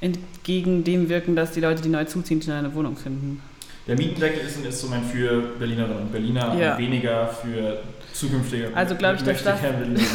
entgegen 0.00 0.82
dem 0.82 1.08
wirken, 1.08 1.36
dass 1.36 1.52
die 1.52 1.60
Leute, 1.60 1.82
die 1.82 1.88
neu 1.88 2.04
zuziehen, 2.04 2.42
schnell 2.42 2.58
eine 2.58 2.74
Wohnung 2.74 2.96
finden. 2.96 3.40
Der 3.86 3.96
Mietendeckel 3.96 4.46
ist 4.46 4.58
ein 4.58 4.64
Instrument 4.64 5.06
für 5.06 5.40
Berlinerinnen 5.58 5.98
und 5.98 6.12
Berliner 6.12 6.54
ja. 6.54 6.72
und 6.72 6.78
weniger 6.78 7.28
für 7.28 7.80
zukünftige 8.12 8.70
Also 8.74 8.94
glaube 8.94 9.16
ich, 9.16 9.22
dass 9.22 9.42
das 9.42 9.60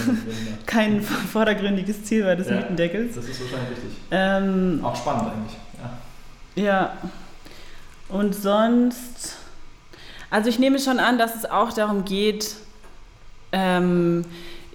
kein 0.65 1.01
vordergründiges 1.01 2.04
Ziel 2.04 2.25
war 2.25 2.36
des 2.36 2.47
ja, 2.49 2.58
Mietendeckels. 2.58 3.15
Das 3.15 3.25
ist 3.25 3.41
wahrscheinlich 3.41 3.71
richtig. 3.71 3.91
Ähm, 4.12 4.80
Auch 4.84 4.95
spannend 4.95 5.32
eigentlich. 5.32 5.58
Ja. 6.56 6.63
ja. 6.63 6.97
Und 8.10 8.36
sonst, 8.36 9.38
also 10.30 10.49
ich 10.49 10.60
nehme 10.60 10.80
schon 10.80 10.99
an, 10.99 11.17
dass 11.17 11.36
es 11.36 11.45
auch 11.45 11.73
darum 11.73 12.06
geht, 12.06 12.56
ähm, 13.51 14.25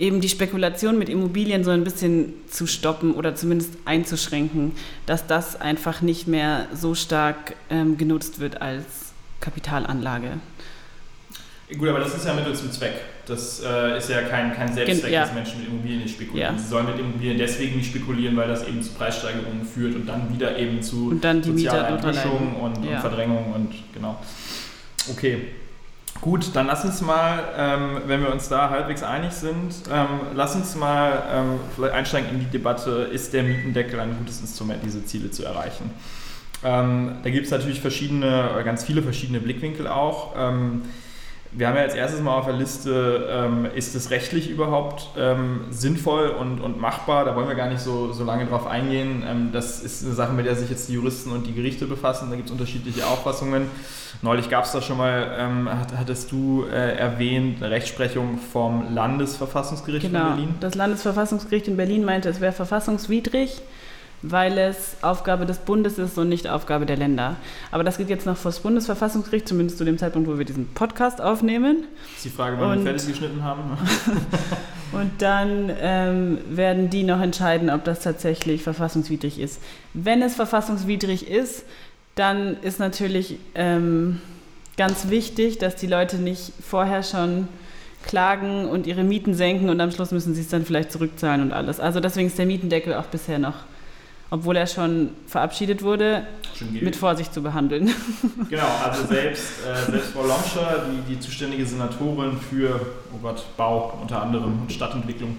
eben 0.01 0.21
die 0.21 0.29
Spekulation 0.29 0.99
mit 0.99 1.09
Immobilien 1.09 1.63
so 1.63 1.71
ein 1.71 1.85
bisschen 1.85 2.33
zu 2.49 2.67
stoppen 2.67 3.15
oder 3.15 3.35
zumindest 3.35 3.75
einzuschränken, 3.85 4.73
dass 5.07 5.27
das 5.27 5.61
einfach 5.61 6.01
nicht 6.01 6.27
mehr 6.27 6.67
so 6.75 6.95
stark 6.95 7.55
ähm, 7.69 7.99
genutzt 7.99 8.41
wird 8.41 8.63
als 8.63 8.85
Kapitalanlage. 9.41 10.41
Gut, 11.79 11.89
aber 11.89 12.01
das 12.01 12.17
ist 12.17 12.27
ja 12.27 12.35
Mittel 12.35 12.55
zum 12.55 12.73
Zweck. 12.73 12.95
Das 13.27 13.63
äh, 13.65 13.97
ist 13.97 14.11
ja 14.11 14.23
kein, 14.23 14.53
kein 14.53 14.73
Selbstzweck, 14.73 15.13
ja. 15.13 15.21
dass 15.21 15.35
Menschen 15.35 15.61
mit 15.61 15.69
Immobilien 15.69 16.01
nicht 16.01 16.15
spekulieren. 16.17 16.57
Ja. 16.57 16.61
Sie 16.61 16.69
sollen 16.69 16.87
mit 16.87 16.99
Immobilien 16.99 17.39
deswegen 17.39 17.77
nicht 17.77 17.91
spekulieren, 17.91 18.37
weil 18.37 18.49
das 18.49 18.67
eben 18.67 18.83
zu 18.83 18.91
Preissteigerungen 18.91 19.65
führt 19.65 19.95
und 19.95 20.07
dann 20.07 20.35
wieder 20.35 20.59
eben 20.59 20.83
zu 20.83 21.11
und 21.11 21.23
dann 21.23 21.41
die 21.41 21.51
sozialer 21.51 21.91
Enttäuschung 21.91 22.57
und, 22.57 22.85
ja. 22.85 22.97
und, 22.97 23.01
Verdrängung 23.01 23.53
und 23.53 23.73
genau. 23.95 24.19
Okay. 25.11 25.43
Gut, 26.21 26.55
dann 26.55 26.67
lass 26.67 26.85
uns 26.85 27.01
mal, 27.01 27.43
ähm, 27.57 28.03
wenn 28.07 28.23
wir 28.23 28.31
uns 28.31 28.49
da 28.49 28.69
halbwegs 28.69 29.03
einig 29.03 29.33
sind, 29.33 29.75
ähm, 29.91 30.21
lass 30.35 30.55
uns 30.55 30.77
mal 30.77 31.23
ähm, 31.33 31.61
vielleicht 31.75 31.95
einsteigen 31.95 32.31
in 32.31 32.41
die 32.41 32.47
Debatte, 32.47 33.09
ist 33.11 33.33
der 33.33 33.43
Mietendeckel 33.43 33.99
ein 33.99 34.17
gutes 34.19 34.41
Instrument, 34.41 34.81
diese 34.85 35.05
Ziele 35.07 35.31
zu 35.31 35.45
erreichen? 35.45 35.91
Ähm, 36.63 37.17
da 37.23 37.31
gibt 37.31 37.47
es 37.47 37.53
natürlich 37.53 37.81
verschiedene, 37.81 38.51
ganz 38.65 38.85
viele 38.85 39.03
verschiedene 39.03 39.41
Blickwinkel 39.41 39.87
auch. 39.87 40.35
Wir 41.53 41.67
haben 41.67 41.75
ja 41.75 41.83
als 41.83 41.95
erstes 41.95 42.21
mal 42.21 42.37
auf 42.39 42.45
der 42.45 42.55
Liste, 42.55 43.29
ähm, 43.29 43.67
ist 43.75 43.97
es 43.97 44.11
rechtlich 44.11 44.49
überhaupt 44.49 45.09
ähm, 45.19 45.65
sinnvoll 45.71 46.29
und, 46.29 46.61
und 46.61 46.81
machbar? 46.81 47.25
Da 47.25 47.35
wollen 47.35 47.49
wir 47.49 47.57
gar 47.57 47.69
nicht 47.69 47.81
so, 47.81 48.13
so 48.13 48.23
lange 48.23 48.47
drauf 48.47 48.69
eingehen. 48.69 49.25
Ähm, 49.29 49.51
das 49.53 49.83
ist 49.83 50.05
eine 50.05 50.15
Sache, 50.15 50.33
mit 50.33 50.47
der 50.47 50.55
sich 50.55 50.71
jetzt 50.71 50.89
die 50.89 50.93
Juristen 50.93 51.33
und 51.33 51.49
die 51.49 51.53
Gerichte 51.53 51.87
befassen. 51.87 52.31
Da 52.31 52.37
gibt 52.37 52.47
es 52.47 52.53
unterschiedliche 52.53 53.05
Auffassungen. 53.05 53.67
Neulich 54.23 54.49
gab 54.49 54.65
es 54.65 54.71
da 54.71 54.81
schon 54.81 54.99
mal, 54.99 55.35
ähm, 55.39 55.69
hattest 55.97 56.31
du 56.31 56.67
äh, 56.71 56.97
erwähnt, 56.97 57.61
eine 57.61 57.73
Rechtsprechung 57.73 58.39
vom 58.53 58.95
Landesverfassungsgericht 58.95 60.07
genau. 60.07 60.21
in 60.21 60.27
Berlin? 60.29 60.55
Das 60.61 60.77
Landesverfassungsgericht 60.77 61.67
in 61.67 61.77
Berlin 61.77 62.05
meinte, 62.05 62.29
es 62.29 62.41
wäre 62.41 62.53
verfassungswidrig, 62.53 63.61
weil 64.23 64.59
es 64.59 64.97
Aufgabe 65.03 65.47
des 65.47 65.59
Bundes 65.59 65.99
ist 65.99 66.19
und 66.19 66.29
nicht 66.29 66.49
Aufgabe 66.49 66.87
der 66.87 66.97
Länder. 66.97 67.37
Aber 67.71 67.85
das 67.85 67.99
geht 67.99 68.11
jetzt 68.11 68.27
noch 68.27 68.37
vor 68.37 68.51
das 68.51 68.61
Bundesverfassungsgericht, 68.61 69.49
zumindest 69.49 69.79
zu 69.79 69.85
dem 69.85 69.99
Zeitpunkt, 69.99 70.29
wo 70.29 70.37
wir 70.39 70.45
diesen 70.45 70.69
Podcast 70.75 71.21
aufnehmen. 71.21 71.85
Das 72.05 72.17
ist 72.17 72.25
die 72.27 72.29
Frage, 72.31 72.57
wann 72.59 72.79
Und- 72.79 72.85
wir 72.85 72.93
fertig 72.93 73.09
geschnitten 73.09 73.43
haben. 73.43 73.63
Und 74.93 75.11
dann 75.23 75.71
ähm, 75.81 76.39
werden 76.51 76.91
die 76.91 77.05
noch 77.05 77.21
entscheiden, 77.21 77.71
ob 77.71 77.85
das 77.85 78.01
tatsächlich 78.01 78.63
verfassungswidrig 78.63 79.39
ist. 79.39 79.61
Wenn 79.95 80.21
es 80.21 80.35
verfassungswidrig 80.35 81.29
ist, 81.31 81.65
dann 82.17 82.57
ist 82.63 82.81
natürlich 82.81 83.39
ähm, 83.55 84.21
ganz 84.77 85.09
wichtig, 85.09 85.59
dass 85.59 85.77
die 85.77 85.87
Leute 85.87 86.17
nicht 86.17 86.53
vorher 86.61 87.03
schon 87.03 87.49
klagen 88.05 88.67
und 88.67 88.87
ihre 88.87 89.05
Mieten 89.05 89.35
senken 89.35 89.69
und 89.69 89.81
am 89.81 89.91
Schluss 89.93 90.11
müssen 90.11 90.35
sie 90.35 90.41
es 90.41 90.49
dann 90.49 90.65
vielleicht 90.65 90.91
zurückzahlen 90.91 91.43
und 91.43 91.53
alles. 91.53 91.81
Also 91.81 92.01
deswegen 92.01 92.27
ist 92.29 92.39
der 92.39 92.47
Mietendeckel 92.47 92.95
auch 92.95 93.05
bisher 93.05 93.39
noch, 93.39 93.57
obwohl 94.31 94.57
er 94.57 94.67
schon 94.67 95.11
verabschiedet 95.27 95.83
wurde, 95.83 96.27
Schon 96.57 96.73
mit 96.73 96.95
Vorsicht 96.97 97.33
zu 97.33 97.43
behandeln. 97.43 97.91
Genau, 98.51 98.67
also 98.85 99.07
selbst, 99.07 99.45
äh, 99.67 99.91
selbst 99.91 100.11
Frau 100.11 100.23
Lomscher, 100.27 100.85
die, 100.91 101.15
die 101.15 101.21
zuständige 101.21 101.65
Senatorin 101.65 102.37
für 102.37 102.81
oh 103.15 103.19
Gott, 103.23 103.45
Bau 103.57 103.97
unter 104.01 104.23
anderem 104.23 104.63
und 104.63 104.73
Stadtentwicklung, 104.73 105.37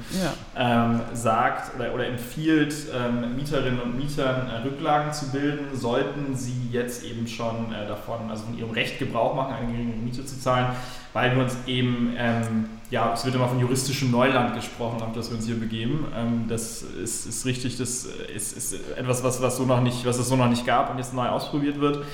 Ja. 0.56 0.86
ähm, 0.86 1.02
sagt 1.14 1.76
oder, 1.76 1.94
oder 1.94 2.08
empfiehlt 2.08 2.74
ähm, 2.96 3.36
Mieterinnen 3.36 3.82
und 3.82 3.98
Mietern 3.98 4.50
äh, 4.50 4.68
Rücklagen 4.68 5.12
zu 5.14 5.30
bilden, 5.32 5.78
sollten 5.78 6.36
sie 6.36 6.70
jetzt 6.72 7.04
eben 7.04 7.28
schon 7.28 7.74
äh, 7.74 7.88
davon, 7.88 8.30
also 8.30 8.46
von 8.46 8.58
ihrem 8.58 8.72
Recht 8.72 8.98
Gebrauch 9.00 9.36
machen, 9.36 9.54
eine 9.56 9.72
geringere 9.72 9.98
Miete 9.98 10.26
zu 10.26 10.40
zahlen, 10.40 10.68
weil 11.14 11.36
wir 11.36 11.44
uns 11.44 11.56
eben, 11.68 12.14
ähm, 12.18 12.66
ja, 12.92 13.14
es 13.14 13.24
wird 13.24 13.34
immer 13.36 13.48
von 13.48 13.60
juristischem 13.60 14.12
Neuland 14.12 14.54
gesprochen, 14.54 15.02
auf 15.02 15.14
das 15.14 15.30
wir 15.30 15.38
uns 15.38 15.46
hier 15.46 15.60
begeben. 15.60 16.06
Ähm, 16.16 16.46
das 16.50 16.82
ist, 16.82 17.26
ist 17.26 17.46
richtig, 17.46 17.78
das 17.78 18.06
ist, 18.06 18.56
ist 18.56 18.74
etwas, 18.98 19.24
was, 19.24 19.42
was, 19.42 19.56
so 19.58 19.66
noch 19.66 19.82
nicht, 19.82 20.06
was 20.06 20.20
es 20.20 20.28
so 20.28 20.36
noch 20.36 20.50
nicht 20.50 20.66
gab 20.66 20.92
und 20.92 20.98
jetzt 20.98 21.14
neu 21.14 21.28
ausprobiert 21.28 21.80
wird. 21.80 22.06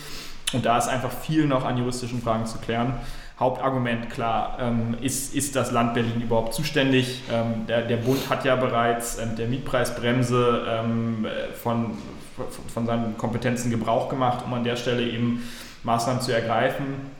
Und 0.53 0.65
da 0.65 0.77
ist 0.77 0.87
einfach 0.87 1.11
viel 1.11 1.47
noch 1.47 1.65
an 1.65 1.77
juristischen 1.77 2.21
Fragen 2.21 2.45
zu 2.45 2.59
klären. 2.59 2.93
Hauptargument, 3.39 4.09
klar, 4.11 4.57
ähm, 4.59 4.95
ist, 5.01 5.33
ist 5.33 5.55
das 5.55 5.71
Land 5.71 5.95
Berlin 5.95 6.21
überhaupt 6.21 6.53
zuständig? 6.53 7.23
Ähm, 7.31 7.65
der, 7.67 7.81
der 7.81 7.97
Bund 7.97 8.29
hat 8.29 8.45
ja 8.45 8.55
bereits 8.55 9.17
ähm, 9.17 9.35
der 9.35 9.47
Mietpreisbremse 9.47 10.63
ähm, 10.69 11.25
äh, 11.25 11.53
von, 11.53 11.97
von 12.73 12.85
seinen 12.85 13.17
Kompetenzen 13.17 13.71
Gebrauch 13.71 14.09
gemacht, 14.09 14.45
um 14.45 14.53
an 14.53 14.63
der 14.63 14.75
Stelle 14.75 15.03
eben 15.09 15.43
Maßnahmen 15.83 16.21
zu 16.21 16.31
ergreifen. 16.31 17.16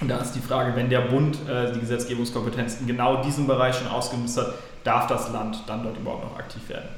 Und 0.00 0.08
da 0.08 0.18
ist 0.18 0.32
die 0.32 0.40
Frage, 0.40 0.74
wenn 0.76 0.88
der 0.88 1.00
Bund 1.00 1.36
äh, 1.48 1.72
die 1.72 1.80
Gesetzgebungskompetenz 1.80 2.80
in 2.80 2.86
genau 2.86 3.22
diesem 3.22 3.46
Bereich 3.46 3.76
schon 3.76 3.88
ausgenutzt 3.88 4.38
hat, 4.38 4.54
darf 4.82 5.06
das 5.06 5.30
Land 5.30 5.62
dann 5.66 5.82
dort 5.82 5.98
überhaupt 5.98 6.24
noch 6.24 6.38
aktiv 6.38 6.68
werden? 6.68 6.88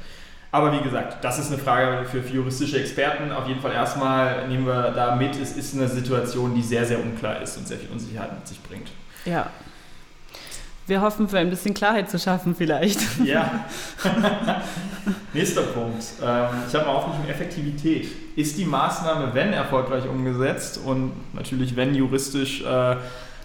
Aber 0.52 0.70
wie 0.72 0.82
gesagt, 0.82 1.24
das 1.24 1.38
ist 1.38 1.48
eine 1.48 1.56
Frage 1.56 2.04
für, 2.04 2.18
juristische 2.18 2.78
Experten. 2.78 3.32
Auf 3.32 3.48
jeden 3.48 3.60
Fall 3.60 3.72
erstmal 3.72 4.46
nehmen 4.48 4.66
wir 4.66 4.90
da 4.90 5.16
mit, 5.16 5.34
es 5.34 5.56
ist 5.56 5.74
eine 5.74 5.88
Situation, 5.88 6.54
die 6.54 6.62
sehr, 6.62 6.84
sehr 6.84 7.00
unklar 7.00 7.40
ist 7.40 7.56
und 7.56 7.66
sehr 7.66 7.78
viel 7.78 7.90
Unsicherheit 7.90 8.34
mit 8.34 8.46
sich 8.46 8.62
bringt. 8.62 8.90
ja. 9.24 9.46
Wir 10.86 11.00
hoffen, 11.00 11.28
für 11.28 11.38
ein 11.38 11.48
bisschen 11.48 11.74
Klarheit 11.74 12.10
zu 12.10 12.18
schaffen 12.18 12.54
vielleicht. 12.56 12.98
Ja. 13.24 13.64
Nächster 15.32 15.62
Punkt. 15.62 16.04
Ähm, 16.20 16.46
ich 16.68 16.74
habe 16.74 16.86
mal 16.86 16.96
aufgeschrieben, 16.96 17.30
Effektivität. 17.30 18.08
Ist 18.36 18.58
die 18.58 18.64
Maßnahme, 18.64 19.32
wenn 19.32 19.52
erfolgreich 19.52 20.08
umgesetzt 20.08 20.80
und 20.84 21.12
natürlich 21.34 21.76
wenn 21.76 21.94
juristisch 21.94 22.62
äh, 22.62 22.96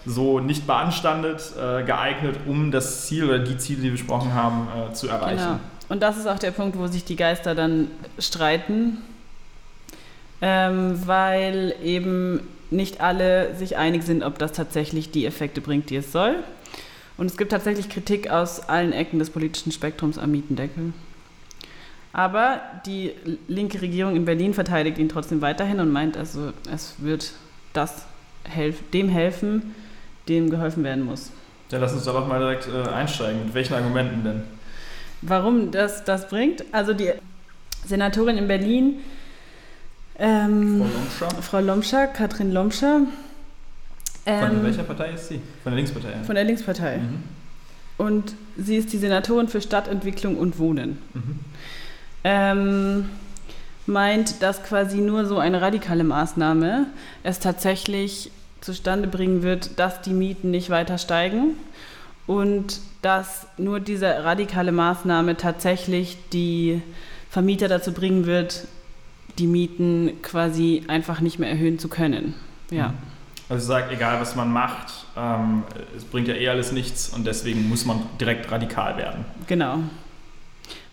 so 0.05 0.39
nicht 0.39 0.65
beanstandet, 0.65 1.53
äh, 1.57 1.83
geeignet, 1.83 2.37
um 2.47 2.71
das 2.71 3.05
Ziel 3.05 3.25
oder 3.25 3.39
die 3.39 3.57
Ziele, 3.57 3.77
die 3.79 3.83
wir 3.85 3.91
besprochen 3.91 4.33
haben, 4.33 4.67
äh, 4.89 4.93
zu 4.93 5.07
erreichen? 5.07 5.37
Genau. 5.37 5.59
Und 5.89 6.01
das 6.01 6.17
ist 6.17 6.27
auch 6.27 6.39
der 6.39 6.51
Punkt, 6.51 6.77
wo 6.77 6.87
sich 6.87 7.05
die 7.05 7.15
Geister 7.15 7.55
dann 7.55 7.89
streiten, 8.19 8.97
ähm, 10.41 10.99
weil 11.05 11.75
eben 11.83 12.41
nicht 12.69 12.99
alle 12.99 13.55
sich 13.55 13.77
einig 13.77 14.03
sind, 14.03 14.23
ob 14.23 14.37
das 14.39 14.51
tatsächlich 14.51 15.11
die 15.11 15.25
Effekte 15.25 15.61
bringt, 15.61 15.89
die 15.89 15.97
es 15.97 16.11
soll. 16.11 16.43
Und 17.17 17.25
es 17.25 17.37
gibt 17.37 17.51
tatsächlich 17.51 17.89
Kritik 17.89 18.29
aus 18.29 18.59
allen 18.69 18.93
Ecken 18.93 19.19
des 19.19 19.29
politischen 19.29 19.71
Spektrums 19.71 20.17
am 20.17 20.31
Mietendeckel. 20.31 20.93
Aber 22.13 22.61
die 22.85 23.13
linke 23.47 23.81
Regierung 23.81 24.15
in 24.15 24.25
Berlin 24.25 24.53
verteidigt 24.53 24.97
ihn 24.97 25.09
trotzdem 25.09 25.41
weiterhin 25.41 25.79
und 25.79 25.91
meint, 25.91 26.17
also 26.17 26.51
es 26.73 26.95
wird 26.97 27.33
das 27.73 28.05
helf 28.43 28.77
dem 28.91 29.09
helfen, 29.09 29.75
dem 30.27 30.49
geholfen 30.49 30.83
werden 30.83 31.05
muss. 31.05 31.31
Ja, 31.69 31.79
lass 31.79 31.93
uns 31.93 32.05
da 32.05 32.13
doch 32.13 32.27
mal 32.27 32.39
direkt 32.39 32.67
äh, 32.67 32.89
einsteigen. 32.89 33.45
Mit 33.45 33.53
welchen 33.53 33.73
Argumenten 33.73 34.23
denn? 34.23 34.43
Warum 35.21 35.71
das 35.71 36.05
das 36.05 36.29
bringt? 36.29 36.63
Also 36.71 36.93
die 36.93 37.11
Senatorin 37.85 38.37
in 38.37 38.47
Berlin, 38.47 38.99
ähm, 40.17 40.83
Frau 41.17 41.25
Lomscher? 41.25 41.41
Frau 41.41 41.59
Lomscher, 41.59 42.07
Katrin 42.07 42.51
Lomscher, 42.51 43.01
Von 44.27 44.57
ähm, 44.57 44.63
welcher 44.63 44.83
Partei 44.83 45.11
ist 45.11 45.29
sie? 45.29 45.39
Von 45.63 45.71
der 45.71 45.75
Linkspartei. 45.75 46.13
von 46.25 46.35
der 46.35 46.43
Linkspartei. 46.43 46.97
Mhm. 46.97 47.23
Und 47.97 48.35
sie 48.57 48.75
ist 48.75 48.91
die 48.91 48.97
Senatorin 48.97 49.47
für 49.47 49.61
Stadtentwicklung 49.61 50.37
und 50.37 50.59
Wohnen. 50.59 50.97
Mhm. 51.13 51.39
Ähm, 52.25 53.09
meint, 53.85 54.43
dass 54.43 54.63
quasi 54.63 54.97
nur 54.97 55.25
so 55.25 55.39
eine 55.39 55.61
radikale 55.61 56.03
Maßnahme 56.03 56.87
es 57.23 57.39
tatsächlich 57.39 58.31
zustande 58.59 59.07
bringen 59.07 59.43
wird, 59.43 59.79
dass 59.79 60.01
die 60.01 60.13
Mieten 60.13 60.51
nicht 60.51 60.69
weiter 60.69 60.97
steigen 60.97 61.53
und 62.25 62.81
dass 63.01 63.47
nur 63.57 63.79
diese 63.79 64.25
radikale 64.25 64.73
Maßnahme 64.73 65.37
tatsächlich 65.37 66.17
die 66.33 66.81
Vermieter 67.29 67.69
dazu 67.69 67.93
bringen 67.93 68.25
wird, 68.25 68.67
die 69.39 69.47
Mieten 69.47 70.11
quasi 70.21 70.83
einfach 70.87 71.21
nicht 71.21 71.39
mehr 71.39 71.49
erhöhen 71.49 71.79
zu 71.79 71.87
können. 71.87 72.33
Ja. 72.71 72.93
Also 73.49 73.61
sie 73.61 73.67
sagt, 73.67 73.91
egal 73.93 74.19
was 74.19 74.35
man 74.35 74.51
macht, 74.51 75.05
ähm, 75.15 75.63
es 75.95 76.03
bringt 76.03 76.27
ja 76.27 76.35
eh 76.35 76.49
alles 76.49 76.71
nichts 76.71 77.09
und 77.09 77.25
deswegen 77.25 77.69
muss 77.69 77.85
man 77.85 78.01
direkt 78.19 78.51
radikal 78.51 78.97
werden. 78.97 79.25
Genau. 79.47 79.79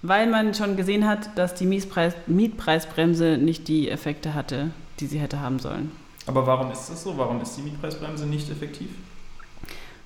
Weil 0.03 0.29
man 0.29 0.55
schon 0.55 0.77
gesehen 0.77 1.07
hat, 1.07 1.37
dass 1.37 1.55
die 1.55 1.67
Mietpreis 1.67 2.15
Mietpreisbremse 2.27 3.39
nicht 3.39 3.67
die 3.69 3.89
Effekte 3.89 4.35
hatte, 4.35 4.71
die 5.01 5.07
sie 5.07 5.19
hätte 5.19 5.41
haben 5.41 5.59
sollen. 5.59 5.91
Aber 6.27 6.47
warum 6.47 6.71
ist 6.71 6.89
das 6.89 7.03
so? 7.03 7.19
Warum 7.19 7.41
ist 7.43 7.57
die 7.57 7.63
Mietpreisbremse 7.63 8.27
nicht 8.27 8.51
effektiv? 8.51 8.89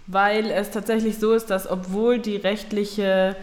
Weil 0.07 0.51
es 0.51 0.71
tatsächlich 0.71 1.19
so 1.19 1.33
ist, 1.35 1.47
dass 1.47 1.71
obwohl 1.71 2.19
die 2.19 2.37
rechtliche, 2.37 3.37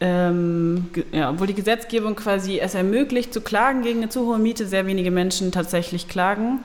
ähm, 0.00 0.90
ja, 1.12 1.30
obwohl 1.30 1.46
die 1.46 1.54
Gesetzgebung 1.54 2.16
quasi 2.16 2.58
es 2.58 2.74
ermöglicht, 2.74 3.32
zu 3.32 3.40
klagen 3.40 3.82
gegen 3.82 4.00
eine 4.00 4.08
zu 4.08 4.26
hohe 4.26 4.38
Miete, 4.38 4.66
sehr 4.66 4.86
wenige 4.86 5.12
Menschen 5.12 5.52
tatsächlich 5.52 6.08
klagen. 6.08 6.64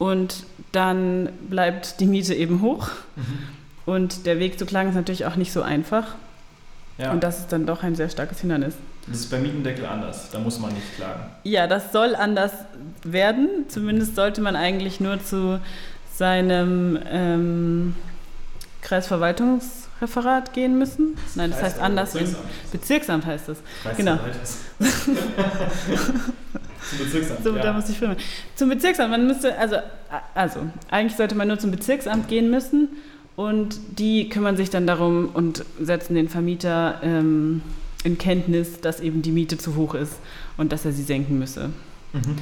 Und 0.00 0.44
dann 0.72 1.28
bleibt 1.50 2.00
die 2.00 2.06
Miete 2.06 2.34
eben 2.34 2.62
hoch. 2.62 2.88
Und 3.84 4.24
der 4.24 4.38
Weg 4.38 4.58
zu 4.58 4.64
klagen 4.64 4.88
ist 4.88 4.94
natürlich 4.94 5.26
auch 5.26 5.36
nicht 5.36 5.52
so 5.52 5.60
einfach. 5.60 6.14
Ja, 6.96 7.12
Und 7.12 7.22
das 7.22 7.40
ist 7.40 7.52
dann 7.52 7.66
doch 7.66 7.82
ein 7.82 7.94
sehr 7.94 8.08
starkes 8.08 8.40
Hindernis. 8.40 8.74
das 9.06 9.18
ist 9.20 9.30
beim 9.30 9.42
Mietendeckel 9.42 9.84
anders. 9.84 10.30
Da 10.30 10.38
muss 10.38 10.58
man 10.58 10.72
nicht 10.72 10.96
klagen. 10.96 11.20
Ja, 11.44 11.66
das 11.66 11.92
soll 11.92 12.14
anders 12.14 12.52
werden. 13.04 13.66
Zumindest 13.68 14.16
sollte 14.16 14.40
man 14.40 14.56
eigentlich 14.56 15.00
nur 15.00 15.22
zu 15.22 15.60
seinem 16.14 16.98
ähm, 17.06 17.94
Kreisverwaltungsreferat 18.80 20.54
gehen 20.54 20.78
müssen. 20.78 21.18
Nein, 21.34 21.50
das 21.50 21.62
heißt 21.62 21.78
anders. 21.78 22.12
Bezirksamt. 22.14 22.72
Bezirksamt 22.72 23.26
heißt 23.26 23.48
das. 23.48 23.58
Genau. 23.98 24.18
Zum 26.90 26.98
Bezirksamt. 26.98 27.44
So, 27.44 27.56
ja. 27.56 27.62
da 27.62 27.72
muss 27.72 27.88
ich 27.88 27.98
filmen. 27.98 28.16
Zum 28.56 28.68
Bezirksamt, 28.68 29.10
man 29.10 29.26
müsste, 29.26 29.56
also, 29.56 29.76
also, 30.34 30.60
eigentlich 30.90 31.16
sollte 31.16 31.34
man 31.34 31.48
nur 31.48 31.58
zum 31.58 31.70
Bezirksamt 31.70 32.28
gehen 32.28 32.50
müssen 32.50 32.88
und 33.36 33.78
die 33.98 34.28
kümmern 34.28 34.56
sich 34.56 34.70
dann 34.70 34.86
darum 34.86 35.30
und 35.32 35.64
setzen 35.80 36.14
den 36.14 36.28
Vermieter 36.28 37.00
ähm, 37.02 37.62
in 38.04 38.18
Kenntnis, 38.18 38.80
dass 38.80 39.00
eben 39.00 39.22
die 39.22 39.30
Miete 39.30 39.58
zu 39.58 39.76
hoch 39.76 39.94
ist 39.94 40.14
und 40.56 40.72
dass 40.72 40.84
er 40.84 40.92
sie 40.92 41.02
senken 41.02 41.38
müsse. 41.38 41.70
Mhm. 42.12 42.36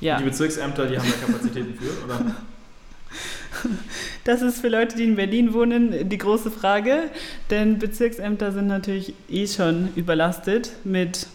Ja. 0.00 0.18
Die 0.18 0.24
Bezirksämter, 0.24 0.86
die 0.86 0.98
haben 0.98 1.06
da 1.08 1.26
Kapazitäten 1.26 1.74
für, 1.74 2.04
oder? 2.04 2.34
Das 4.24 4.42
ist 4.42 4.60
für 4.60 4.68
Leute, 4.68 4.96
die 4.96 5.04
in 5.04 5.16
Berlin 5.16 5.52
wohnen, 5.52 6.08
die 6.08 6.18
große 6.18 6.50
Frage, 6.50 7.10
denn 7.50 7.78
Bezirksämter 7.78 8.52
sind 8.52 8.66
natürlich 8.66 9.14
eh 9.28 9.46
schon 9.46 9.90
überlastet 9.96 10.72
mit 10.84 11.26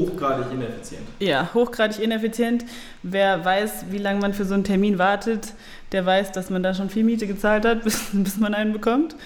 Hochgradig 0.00 0.46
ineffizient. 0.52 1.02
ja, 1.20 1.48
hochgradig 1.54 2.00
ineffizient. 2.00 2.64
Wer 3.02 3.44
weiß, 3.44 3.86
wie 3.90 3.98
lange 3.98 4.20
man 4.20 4.34
für 4.34 4.44
so 4.44 4.54
einen 4.54 4.64
Termin 4.64 4.98
wartet, 4.98 5.52
der 5.92 6.04
weiß, 6.06 6.32
dass 6.32 6.50
man 6.50 6.62
da 6.62 6.74
schon 6.74 6.90
viel 6.90 7.04
Miete 7.04 7.26
gezahlt 7.26 7.64
hat, 7.64 7.84
bis, 7.84 8.10
bis 8.12 8.36
man 8.38 8.54
einen 8.54 8.72
bekommt. 8.72 9.16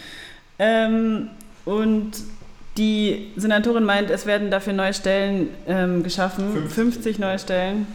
Ähm, 0.59 1.31
und 1.65 2.13
die 2.77 3.33
Senatorin 3.37 3.85
meint, 3.85 4.11
es 4.11 4.25
werden 4.27 4.51
dafür 4.51 4.73
neue 4.73 4.95
Stellen 4.95 5.49
ähm, 5.67 6.03
geschaffen, 6.03 6.53
50. 6.53 6.73
50 6.75 7.19
neue 7.19 7.39
Stellen. 7.39 7.87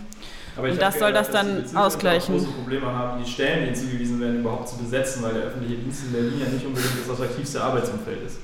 Aber 0.56 0.70
Und 0.70 0.82
das 0.82 0.98
soll 0.98 1.13
das 1.13 1.30
dass 1.30 1.44
die 1.46 1.74
dann 1.74 1.78
ausgleichen. 1.78 2.36
große 2.36 2.50
Probleme 2.52 2.88
haben, 2.88 3.24
die 3.24 3.30
Stellen, 3.30 3.68
die 3.70 3.80
zugewiesen 3.80 4.20
werden, 4.20 4.40
überhaupt 4.40 4.68
zu 4.68 4.78
besetzen, 4.78 5.22
weil 5.24 5.34
der 5.36 5.44
öffentliche 5.44 5.76
Dienst 5.76 6.06
in 6.06 6.13
Berlin 6.13 6.34
ja 6.40 6.52
nicht 6.52 6.66
unbedingt 6.66 6.94
das 7.00 7.10
attraktivste 7.12 7.62
Arbeitsumfeld 7.62 8.26
ist. 8.26 8.38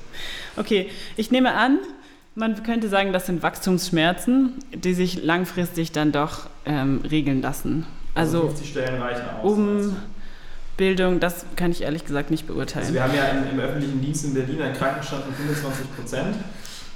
Okay, 0.56 0.90
ich 1.16 1.32
nehme 1.32 1.52
an, 1.54 1.78
Man 2.36 2.62
könnte 2.64 2.88
sagen, 2.88 3.12
das 3.12 3.26
sind 3.26 3.42
Wachstumsschmerzen, 3.44 4.54
die 4.74 4.92
sich 4.94 5.22
langfristig 5.22 5.92
dann 5.92 6.10
doch 6.10 6.48
ähm, 6.66 7.00
regeln 7.08 7.40
lassen. 7.42 7.86
Also, 8.14 8.38
Also 8.38 8.48
50 8.48 8.68
Stellen 8.70 9.00
reichen 9.00 9.22
aus. 9.40 9.52
um 9.52 9.96
Bildung, 10.76 11.20
das 11.20 11.46
kann 11.54 11.70
ich 11.70 11.82
ehrlich 11.82 12.04
gesagt 12.04 12.32
nicht 12.32 12.48
beurteilen. 12.48 12.82
Also 12.86 12.94
wir 12.94 13.04
haben 13.04 13.14
ja 13.14 13.26
im, 13.26 13.50
im 13.52 13.60
öffentlichen 13.60 14.00
Dienst 14.00 14.24
in 14.24 14.34
Berlin 14.34 14.60
einen 14.62 14.74
Krankenstand 14.74 15.24
von 15.24 15.34
25 15.34 15.96
Prozent. 15.96 16.34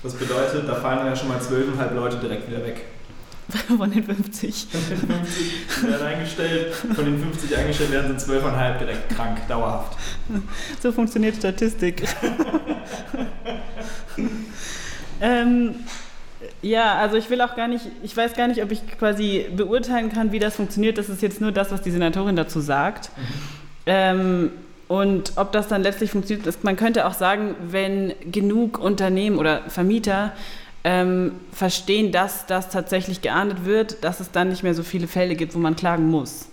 Das 0.02 0.14
bedeutet, 0.14 0.68
da 0.68 0.74
fallen 0.74 1.06
ja 1.06 1.14
schon 1.14 1.28
mal 1.28 1.38
12,5 1.38 1.94
Leute 1.94 2.16
direkt 2.16 2.50
wieder 2.50 2.64
weg. 2.64 2.84
Von 3.78 3.90
den 3.90 4.04
50. 4.04 4.66
Von 4.70 4.80
den 4.90 5.08
50 5.24 5.90
werden 5.90 6.06
eingestellt, 6.06 6.74
von 6.74 7.02
den 7.02 7.18
50 7.18 7.56
eingestellt 7.56 7.92
werden 7.92 8.18
sind 8.18 8.30
12,5 8.36 8.78
direkt 8.78 9.08
krank, 9.16 9.38
dauerhaft. 9.48 9.96
So 10.82 10.92
funktioniert 10.92 11.36
Statistik. 11.36 12.06
ähm, 15.20 15.74
ja, 16.62 16.94
also 16.94 17.16
ich 17.16 17.30
will 17.30 17.40
auch 17.40 17.56
gar 17.56 17.68
nicht, 17.68 17.86
ich 18.02 18.16
weiß 18.16 18.34
gar 18.34 18.48
nicht, 18.48 18.62
ob 18.62 18.70
ich 18.70 18.80
quasi 18.98 19.46
beurteilen 19.56 20.10
kann, 20.10 20.32
wie 20.32 20.38
das 20.38 20.56
funktioniert. 20.56 20.98
Das 20.98 21.08
ist 21.08 21.22
jetzt 21.22 21.40
nur 21.40 21.52
das, 21.52 21.70
was 21.70 21.82
die 21.82 21.90
Senatorin 21.90 22.36
dazu 22.36 22.60
sagt. 22.60 23.10
Ähm, 23.86 24.50
und 24.86 25.32
ob 25.36 25.52
das 25.52 25.68
dann 25.68 25.82
letztlich 25.82 26.10
funktioniert, 26.10 26.46
ist, 26.46 26.64
man 26.64 26.76
könnte 26.76 27.06
auch 27.06 27.14
sagen, 27.14 27.54
wenn 27.68 28.14
genug 28.30 28.78
Unternehmen 28.78 29.38
oder 29.38 29.62
Vermieter 29.68 30.32
ähm, 30.84 31.32
verstehen, 31.52 32.12
dass 32.12 32.46
das 32.46 32.70
tatsächlich 32.70 33.20
geahndet 33.20 33.64
wird, 33.64 34.02
dass 34.04 34.20
es 34.20 34.30
dann 34.30 34.48
nicht 34.48 34.62
mehr 34.62 34.74
so 34.74 34.82
viele 34.82 35.06
Fälle 35.06 35.34
gibt, 35.34 35.54
wo 35.54 35.58
man 35.58 35.76
klagen 35.76 36.08
muss. 36.08 36.48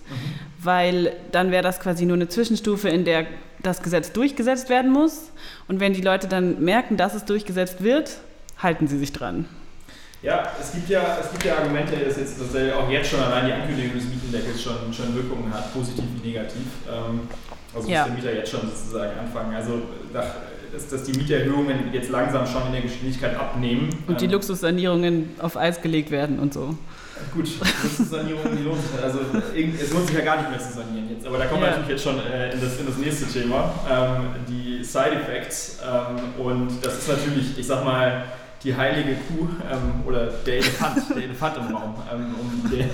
Weil 0.58 1.12
dann 1.32 1.50
wäre 1.50 1.62
das 1.62 1.80
quasi 1.80 2.04
nur 2.04 2.16
eine 2.16 2.28
Zwischenstufe, 2.28 2.88
in 2.88 3.04
der 3.04 3.26
das 3.62 3.82
Gesetz 3.82 4.12
durchgesetzt 4.12 4.68
werden 4.68 4.90
muss. 4.90 5.30
Und 5.68 5.80
wenn 5.80 5.94
die 5.94 6.02
Leute 6.02 6.28
dann 6.28 6.62
merken, 6.62 6.96
dass 6.96 7.14
es 7.14 7.24
durchgesetzt 7.24 7.82
wird, 7.82 8.18
halten 8.58 8.86
sie 8.88 8.98
sich 8.98 9.12
dran. 9.12 9.46
Ja, 10.22 10.48
es 10.60 10.72
gibt 10.72 10.88
ja, 10.88 11.18
es 11.20 11.30
gibt 11.30 11.44
ja 11.44 11.56
Argumente, 11.58 11.92
dass 11.96 12.16
jetzt 12.16 12.40
dass 12.40 12.48
auch 12.74 12.90
jetzt 12.90 13.10
schon 13.10 13.20
allein 13.20 13.46
die 13.46 13.52
Ankündigung 13.52 13.94
des 13.94 14.04
Mietendeckels 14.08 14.62
schon, 14.62 14.92
schon 14.92 15.14
Wirkungen 15.14 15.52
hat, 15.52 15.72
positiv 15.72 16.04
wie 16.20 16.28
negativ. 16.28 16.62
Ähm, 16.90 17.20
also 17.74 17.88
Ja. 17.88 18.00
muss 18.00 18.06
der 18.08 18.14
Mieter 18.16 18.34
jetzt 18.40 18.50
schon 18.50 18.62
sozusagen 18.62 19.18
anfangen. 19.18 19.54
Also 19.54 19.82
dass, 20.12 20.88
dass 20.88 21.04
die 21.04 21.12
Mieterhöhungen 21.12 21.92
jetzt 21.92 22.10
langsam 22.10 22.46
schon 22.46 22.66
in 22.66 22.72
der 22.72 22.80
Geschwindigkeit 22.82 23.38
abnehmen. 23.38 23.88
Und 24.08 24.20
die 24.20 24.24
Ähm, 24.24 24.32
Luxussanierungen 24.32 25.30
auf 25.38 25.56
Eis 25.56 25.80
gelegt 25.80 26.10
werden 26.10 26.38
und 26.38 26.52
so. 26.54 26.76
Gut, 27.32 27.48
Luxussanierungen, 27.82 28.56
die 28.56 28.62
lohnt 28.64 28.80
sich. 28.82 29.02
Also 29.02 29.20
es 29.20 29.92
lohnt 29.92 30.06
sich 30.08 30.16
ja 30.16 30.24
gar 30.24 30.38
nicht 30.38 30.50
mehr 30.50 30.58
zu 30.58 30.72
sanieren 30.72 31.08
jetzt. 31.10 31.26
Aber 31.26 31.38
da 31.38 31.46
kommen 31.46 31.60
wir 31.60 31.68
Ja. 31.68 31.76
natürlich 31.78 31.92
jetzt 31.92 32.04
schon 32.04 32.18
äh, 32.30 32.52
in, 32.52 32.60
das, 32.60 32.78
in 32.80 32.86
das 32.86 32.96
nächste 32.96 33.26
Thema, 33.26 33.72
ähm, 33.88 34.26
die 34.48 34.82
Side 34.82 35.12
Effects. 35.22 35.78
Und 36.38 36.68
das 36.84 36.98
ist 36.98 37.08
natürlich, 37.08 37.56
ich 37.58 37.66
sag 37.66 37.84
mal, 37.84 38.24
die 38.62 38.76
heilige 38.76 39.14
Kuh 39.14 39.48
ähm, 39.70 40.02
oder 40.06 40.26
der 40.26 40.54
Elefant, 40.54 41.10
der 41.10 41.24
Elefant 41.24 41.56
im 41.58 41.76
Raum. 41.76 41.94
Ähm, 42.12 42.34
um 42.40 42.70
der, 42.70 42.86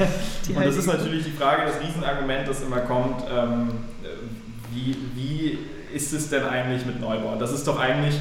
Die 0.46 0.52
und 0.54 0.66
das 0.66 0.76
ist 0.76 0.86
natürlich 0.86 1.24
die 1.24 1.30
Frage, 1.30 1.62
das 1.66 1.80
Riesenargument, 1.80 2.48
das 2.48 2.62
immer 2.62 2.80
kommt, 2.80 3.22
ähm, 3.30 3.70
wie, 4.72 4.96
wie 5.14 5.58
ist 5.94 6.12
es 6.12 6.30
denn 6.30 6.44
eigentlich 6.44 6.86
mit 6.86 7.00
Neubau? 7.00 7.36
Das 7.38 7.52
ist 7.52 7.66
doch 7.66 7.78
eigentlich 7.78 8.18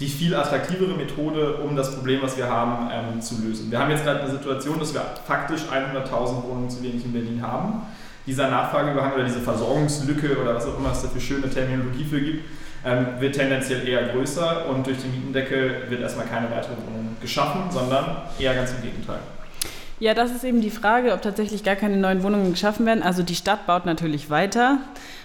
die 0.00 0.06
viel 0.06 0.34
attraktivere 0.34 0.94
Methode, 0.94 1.56
um 1.56 1.76
das 1.76 1.94
Problem, 1.94 2.22
was 2.22 2.36
wir 2.36 2.48
haben, 2.48 2.88
ähm, 2.90 3.20
zu 3.20 3.34
lösen. 3.42 3.70
Wir 3.70 3.78
haben 3.78 3.90
jetzt 3.90 4.04
gerade 4.04 4.20
eine 4.20 4.30
Situation, 4.30 4.78
dass 4.78 4.94
wir 4.94 5.02
faktisch 5.26 5.62
100.000 5.70 6.42
Wohnungen 6.44 6.70
zu 6.70 6.82
wenig 6.82 7.04
in 7.04 7.12
Berlin 7.12 7.42
haben. 7.42 7.82
Dieser 8.26 8.50
Nachfrageüberhang 8.50 9.12
oder 9.12 9.24
diese 9.24 9.40
Versorgungslücke 9.40 10.38
oder 10.40 10.54
was 10.54 10.66
auch 10.66 10.78
immer 10.78 10.92
es 10.92 11.02
da 11.02 11.08
für 11.08 11.20
schöne 11.20 11.50
Terminologie 11.50 12.04
für 12.04 12.20
gibt, 12.20 12.44
ähm, 12.84 13.06
wird 13.18 13.34
tendenziell 13.34 13.86
eher 13.86 14.08
größer 14.08 14.66
und 14.68 14.86
durch 14.86 14.98
den 14.98 15.12
Mietendeckel 15.12 15.82
wird 15.88 16.00
erstmal 16.00 16.26
keine 16.26 16.50
weitere 16.50 16.76
Wohnung 16.76 17.16
geschaffen, 17.20 17.62
sondern 17.70 18.22
eher 18.38 18.54
ganz 18.54 18.72
im 18.72 18.82
Gegenteil. 18.82 19.18
Ja, 19.98 20.14
das 20.14 20.30
ist 20.30 20.44
eben 20.44 20.62
die 20.62 20.70
Frage, 20.70 21.12
ob 21.12 21.20
tatsächlich 21.20 21.62
gar 21.62 21.76
keine 21.76 21.98
neuen 21.98 22.22
Wohnungen 22.22 22.52
geschaffen 22.52 22.86
werden. 22.86 23.02
Also 23.02 23.22
die 23.22 23.34
Stadt 23.34 23.66
baut 23.66 23.84
natürlich 23.84 24.30
weiter, 24.30 24.78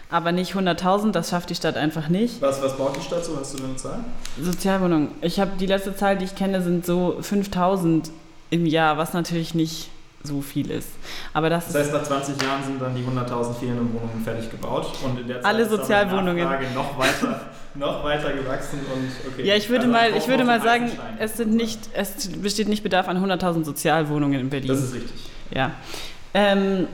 aber 0.09 0.33
nicht 0.33 0.53
100.000, 0.53 1.11
das 1.11 1.29
schafft 1.29 1.49
die 1.49 1.55
Stadt 1.55 1.77
einfach 1.77 2.09
nicht. 2.09 2.41
Was, 2.41 2.61
was 2.61 2.77
baut 2.77 2.97
die 2.97 3.01
Stadt 3.01 3.23
so? 3.23 3.37
Hast 3.39 3.57
du 3.57 3.63
eine 3.63 3.77
Zahl? 3.77 3.99
Sozialwohnungen. 4.39 5.11
Ich 5.21 5.39
habe 5.39 5.51
die 5.57 5.65
letzte 5.65 5.95
Zahl, 5.95 6.17
die 6.17 6.25
ich 6.25 6.35
kenne, 6.35 6.61
sind 6.61 6.85
so 6.85 7.17
5.000 7.21 8.09
im 8.49 8.65
Jahr, 8.65 8.97
was 8.97 9.13
natürlich 9.13 9.55
nicht 9.55 9.89
so 10.25 10.41
viel 10.41 10.71
ist. 10.71 10.89
Aber 11.33 11.49
das, 11.49 11.67
Das 11.67 11.75
heißt, 11.75 11.93
nach 11.93 12.03
20 12.03 12.41
Jahren 12.41 12.63
sind 12.63 12.81
dann 12.81 12.95
die 12.95 13.03
100.000 13.03 13.53
fehlenden 13.59 13.93
Wohnungen 13.93 14.21
fertig 14.23 14.49
gebaut 14.51 14.91
und 15.03 15.19
in 15.19 15.27
der 15.27 15.37
Zeit 15.41 15.45
Alle 15.45 15.67
Sozialwohnungen. 15.69 16.47
Noch 16.73 16.97
weiter, 16.97 17.41
noch 17.75 18.03
weiter 18.03 18.33
gewachsen 18.33 18.79
und 18.93 19.11
okay. 19.33 19.47
ja, 19.47 19.55
ich 19.55 19.69
würde 19.69 19.83
Also 19.83 19.91
mal, 19.93 20.15
ich 20.17 20.27
würde 20.27 20.43
mal 20.43 20.61
sagen, 20.61 20.91
es 21.19 21.37
sind 21.37 21.53
nicht, 21.53 21.89
es 21.93 22.27
besteht 22.41 22.67
nicht 22.67 22.83
Bedarf 22.83 23.07
an 23.07 23.17
100.000 23.23 23.63
Sozialwohnungen 23.63 24.39
in 24.39 24.49
Berlin. 24.49 24.67
Das 24.69 24.81
ist 24.81 24.93
richtig. 24.93 25.11
ja. 25.51 25.71
Ähm, 26.33 26.87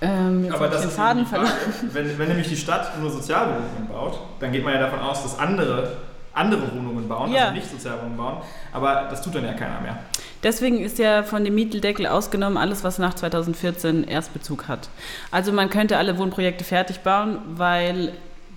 ähm, 0.00 0.48
Aber 0.52 0.68
das 0.68 0.84
ist 0.84 0.92
Faden. 0.94 1.26
Frage. 1.26 1.48
Wenn, 1.92 2.18
wenn 2.18 2.28
nämlich 2.28 2.48
die 2.48 2.56
Stadt 2.56 3.00
nur 3.00 3.10
Sozialwohnungen 3.10 3.88
baut, 3.88 4.18
dann 4.40 4.52
geht 4.52 4.62
man 4.64 4.74
ja 4.74 4.80
davon 4.80 5.00
aus, 5.00 5.22
dass 5.22 5.38
andere 5.38 5.96
andere 6.38 6.62
Wohnungen 6.74 7.08
bauen, 7.08 7.32
Ja. 7.32 7.42
also 7.44 7.54
nicht 7.54 7.70
Sozialwohnungen 7.70 8.16
bauen. 8.16 8.36
Aber 8.72 9.06
das 9.10 9.22
tut 9.22 9.34
dann 9.34 9.44
ja 9.44 9.52
keiner 9.52 9.80
mehr. 9.80 9.98
Deswegen 10.42 10.80
ist 10.80 10.98
ja 10.98 11.22
von 11.24 11.44
dem 11.44 11.54
Mietendeckel 11.54 12.06
ausgenommen 12.06 12.56
alles, 12.56 12.84
was 12.84 12.98
nach 12.98 13.14
2014 13.14 14.04
Erstbezug 14.04 14.68
hat. 14.68 14.88
Also 15.32 15.52
man 15.52 15.68
könnte 15.68 15.96
alle 15.98 16.16
Wohnprojekte 16.16 16.64
fertig 16.64 17.00
bauen, 17.00 17.38
weil 17.56 18.12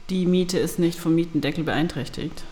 die 0.10 0.26
Miete 0.26 0.60
ist 0.60 0.78
nicht 0.78 1.00
vom 1.00 1.16
Mietendeckel 1.16 1.64
beeinträchtigt. 1.64 2.44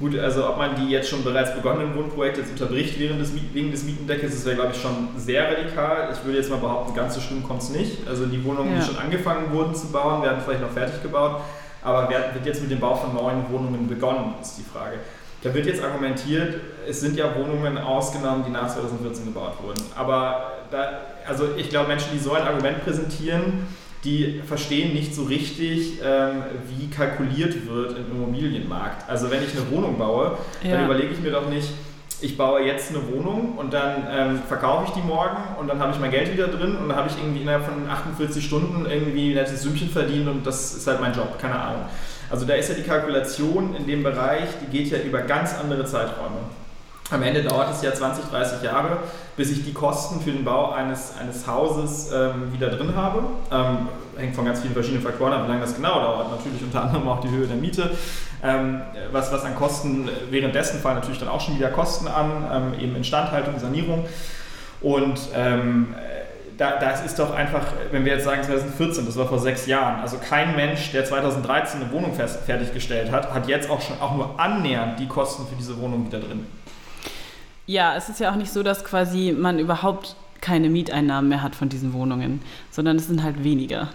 Gut, 0.00 0.18
also 0.18 0.48
ob 0.48 0.56
man 0.58 0.74
die 0.74 0.88
jetzt 0.90 1.08
schon 1.08 1.22
bereits 1.22 1.54
begonnenen 1.54 1.94
Wohnprojekte 1.94 2.40
jetzt 2.40 2.50
unterbricht 2.50 2.98
während 2.98 3.20
des, 3.20 3.32
wegen 3.52 3.70
des 3.70 3.84
Mietendeckels, 3.84 4.34
das 4.34 4.44
wäre, 4.44 4.56
glaube 4.56 4.72
ich, 4.74 4.80
schon 4.82 5.08
sehr 5.16 5.44
radikal. 5.56 6.08
Ich 6.12 6.24
würde 6.24 6.38
jetzt 6.38 6.50
mal 6.50 6.58
behaupten, 6.58 6.94
ganz 6.94 7.14
so 7.14 7.20
schlimm 7.20 7.44
kommt 7.44 7.62
es 7.62 7.70
nicht. 7.70 7.98
Also 8.08 8.26
die 8.26 8.42
Wohnungen, 8.44 8.72
Ja. 8.72 8.80
die 8.80 8.86
schon 8.86 8.98
angefangen 8.98 9.52
wurden 9.52 9.72
zu 9.74 9.92
bauen, 9.92 10.22
werden 10.22 10.40
vielleicht 10.44 10.62
noch 10.62 10.70
fertig 10.72 11.00
gebaut. 11.00 11.42
Aber 11.84 12.08
wer- 12.08 12.34
wird 12.34 12.46
jetzt 12.46 12.62
mit 12.62 12.70
dem 12.70 12.80
Bau 12.80 12.94
von 12.94 13.14
neuen 13.14 13.44
Wohnungen 13.50 13.86
begonnen, 13.86 14.34
ist 14.40 14.56
die 14.58 14.62
Frage. 14.62 14.96
Da 15.42 15.52
wird 15.52 15.66
jetzt 15.66 15.84
argumentiert, 15.84 16.54
es 16.88 17.00
sind 17.00 17.16
ja 17.16 17.26
Wohnungen 17.36 17.76
ausgenommen, 17.76 18.44
die 18.46 18.50
nach 18.50 18.66
2014 18.66 19.26
gebaut 19.26 19.52
wurden. 19.62 19.82
Aber 19.94 20.52
da, 20.70 21.00
also 21.28 21.48
ich 21.56 21.68
glaube, 21.68 21.88
Menschen, 21.88 22.08
die 22.14 22.18
so 22.18 22.32
ein 22.32 22.42
Argument 22.42 22.82
präsentieren, 22.82 23.66
die 24.04 24.40
verstehen 24.46 24.94
nicht 24.94 25.14
so 25.14 25.24
richtig, 25.24 26.00
ähm, 26.02 26.42
wie 26.68 26.88
kalkuliert 26.88 27.66
wird 27.68 27.96
im 27.98 28.10
Immobilienmarkt. 28.16 29.08
Also 29.08 29.30
wenn 29.30 29.42
ich 29.42 29.54
eine 29.54 29.70
Wohnung 29.70 29.98
baue, 29.98 30.38
dann 30.62 30.70
Ja. 30.70 30.84
überlege 30.86 31.08
ich 31.12 31.20
mir 31.20 31.30
doch 31.30 31.48
nicht, 31.48 31.68
ich 32.20 32.36
baue 32.36 32.62
jetzt 32.62 32.90
eine 32.90 33.00
Wohnung 33.12 33.54
und 33.56 33.72
dann 33.72 34.06
ähm, 34.10 34.42
verkaufe 34.46 34.86
ich 34.86 34.90
die 34.92 35.06
morgen 35.06 35.36
und 35.58 35.68
dann 35.68 35.78
habe 35.78 35.92
ich 35.92 35.98
mein 35.98 36.10
Geld 36.10 36.32
wieder 36.32 36.48
drin 36.48 36.76
und 36.76 36.88
dann 36.88 36.96
habe 36.96 37.08
ich 37.08 37.16
irgendwie 37.18 37.42
innerhalb 37.42 37.64
von 37.64 37.88
48 37.88 38.44
Stunden 38.44 38.86
irgendwie 38.86 39.30
ein 39.30 39.34
nettes 39.34 39.62
Sümmchen 39.62 39.90
verdient 39.90 40.28
und 40.28 40.46
das 40.46 40.74
ist 40.74 40.86
halt 40.86 41.00
mein 41.00 41.12
Job, 41.12 41.38
keine 41.38 41.58
Ahnung. 41.58 41.82
Also 42.30 42.46
da 42.46 42.54
ist 42.54 42.68
ja 42.68 42.74
die 42.74 42.82
Kalkulation 42.82 43.74
in 43.76 43.86
dem 43.86 44.02
Bereich, 44.02 44.48
die 44.62 44.76
geht 44.76 44.90
ja 44.90 44.98
über 44.98 45.20
ganz 45.20 45.54
andere 45.54 45.84
Zeiträume. 45.84 46.38
Am 47.14 47.22
Ende 47.22 47.44
dauert 47.44 47.70
es 47.70 47.80
ja 47.80 47.94
20, 47.94 48.24
30 48.24 48.62
Jahre, 48.62 48.98
bis 49.36 49.50
ich 49.52 49.64
die 49.64 49.72
Kosten 49.72 50.20
für 50.20 50.32
den 50.32 50.44
Bau 50.44 50.72
eines, 50.72 51.14
eines 51.16 51.46
Hauses 51.46 52.10
ähm, 52.12 52.52
wieder 52.52 52.70
drin 52.70 52.96
habe. 52.96 53.22
Ähm, 53.52 53.88
hängt 54.16 54.34
von 54.34 54.44
ganz 54.44 54.60
vielen 54.60 54.74
verschiedenen 54.74 55.02
Faktoren 55.02 55.32
ab, 55.32 55.44
wie 55.44 55.48
lange 55.48 55.60
das 55.60 55.76
genau 55.76 55.94
dauert. 56.00 56.30
Natürlich 56.32 56.62
unter 56.62 56.82
anderem 56.82 57.06
auch 57.08 57.20
die 57.20 57.30
Höhe 57.30 57.46
der 57.46 57.56
Miete. 57.56 57.90
Ähm, 58.42 58.80
was, 59.12 59.32
was 59.32 59.44
an 59.44 59.54
Kosten, 59.54 60.08
währenddessen 60.30 60.80
fallen 60.80 60.96
natürlich 60.96 61.20
dann 61.20 61.28
auch 61.28 61.40
schon 61.40 61.56
wieder 61.56 61.68
Kosten 61.68 62.08
an, 62.08 62.46
ähm, 62.52 62.80
eben 62.80 62.96
Instandhaltung, 62.96 63.60
Sanierung. 63.60 64.06
Und 64.80 65.20
ähm, 65.36 65.94
da, 66.58 66.78
das 66.80 67.04
ist 67.04 67.18
doch 67.20 67.32
einfach, 67.32 67.62
wenn 67.92 68.04
wir 68.04 68.14
jetzt 68.14 68.24
sagen 68.24 68.42
2014, 68.42 69.06
das 69.06 69.16
war 69.16 69.26
vor 69.26 69.38
sechs 69.38 69.66
Jahren, 69.66 70.00
also 70.00 70.18
kein 70.18 70.56
Mensch, 70.56 70.90
der 70.90 71.04
2013 71.04 71.80
eine 71.80 71.92
Wohnung 71.92 72.12
fertiggestellt 72.14 73.12
hat, 73.12 73.32
hat 73.32 73.48
jetzt 73.48 73.70
auch 73.70 73.80
schon 73.80 74.00
auch 74.00 74.14
nur 74.16 74.38
annähernd 74.38 74.98
die 74.98 75.08
Kosten 75.08 75.46
für 75.46 75.54
diese 75.54 75.78
Wohnung 75.80 76.06
wieder 76.06 76.18
drin. 76.18 76.46
Ja, 77.66 77.96
es 77.96 78.08
ist 78.08 78.20
ja 78.20 78.30
auch 78.30 78.36
nicht 78.36 78.52
so, 78.52 78.62
dass 78.62 78.84
quasi 78.84 79.34
man 79.36 79.58
überhaupt 79.58 80.16
keine 80.40 80.68
Mieteinnahmen 80.68 81.28
mehr 81.30 81.42
hat 81.42 81.56
von 81.56 81.68
diesen 81.68 81.92
Wohnungen, 81.94 82.42
sondern 82.70 82.96
es 82.96 83.06
sind 83.06 83.22
halt 83.22 83.42
weniger. 83.42 83.88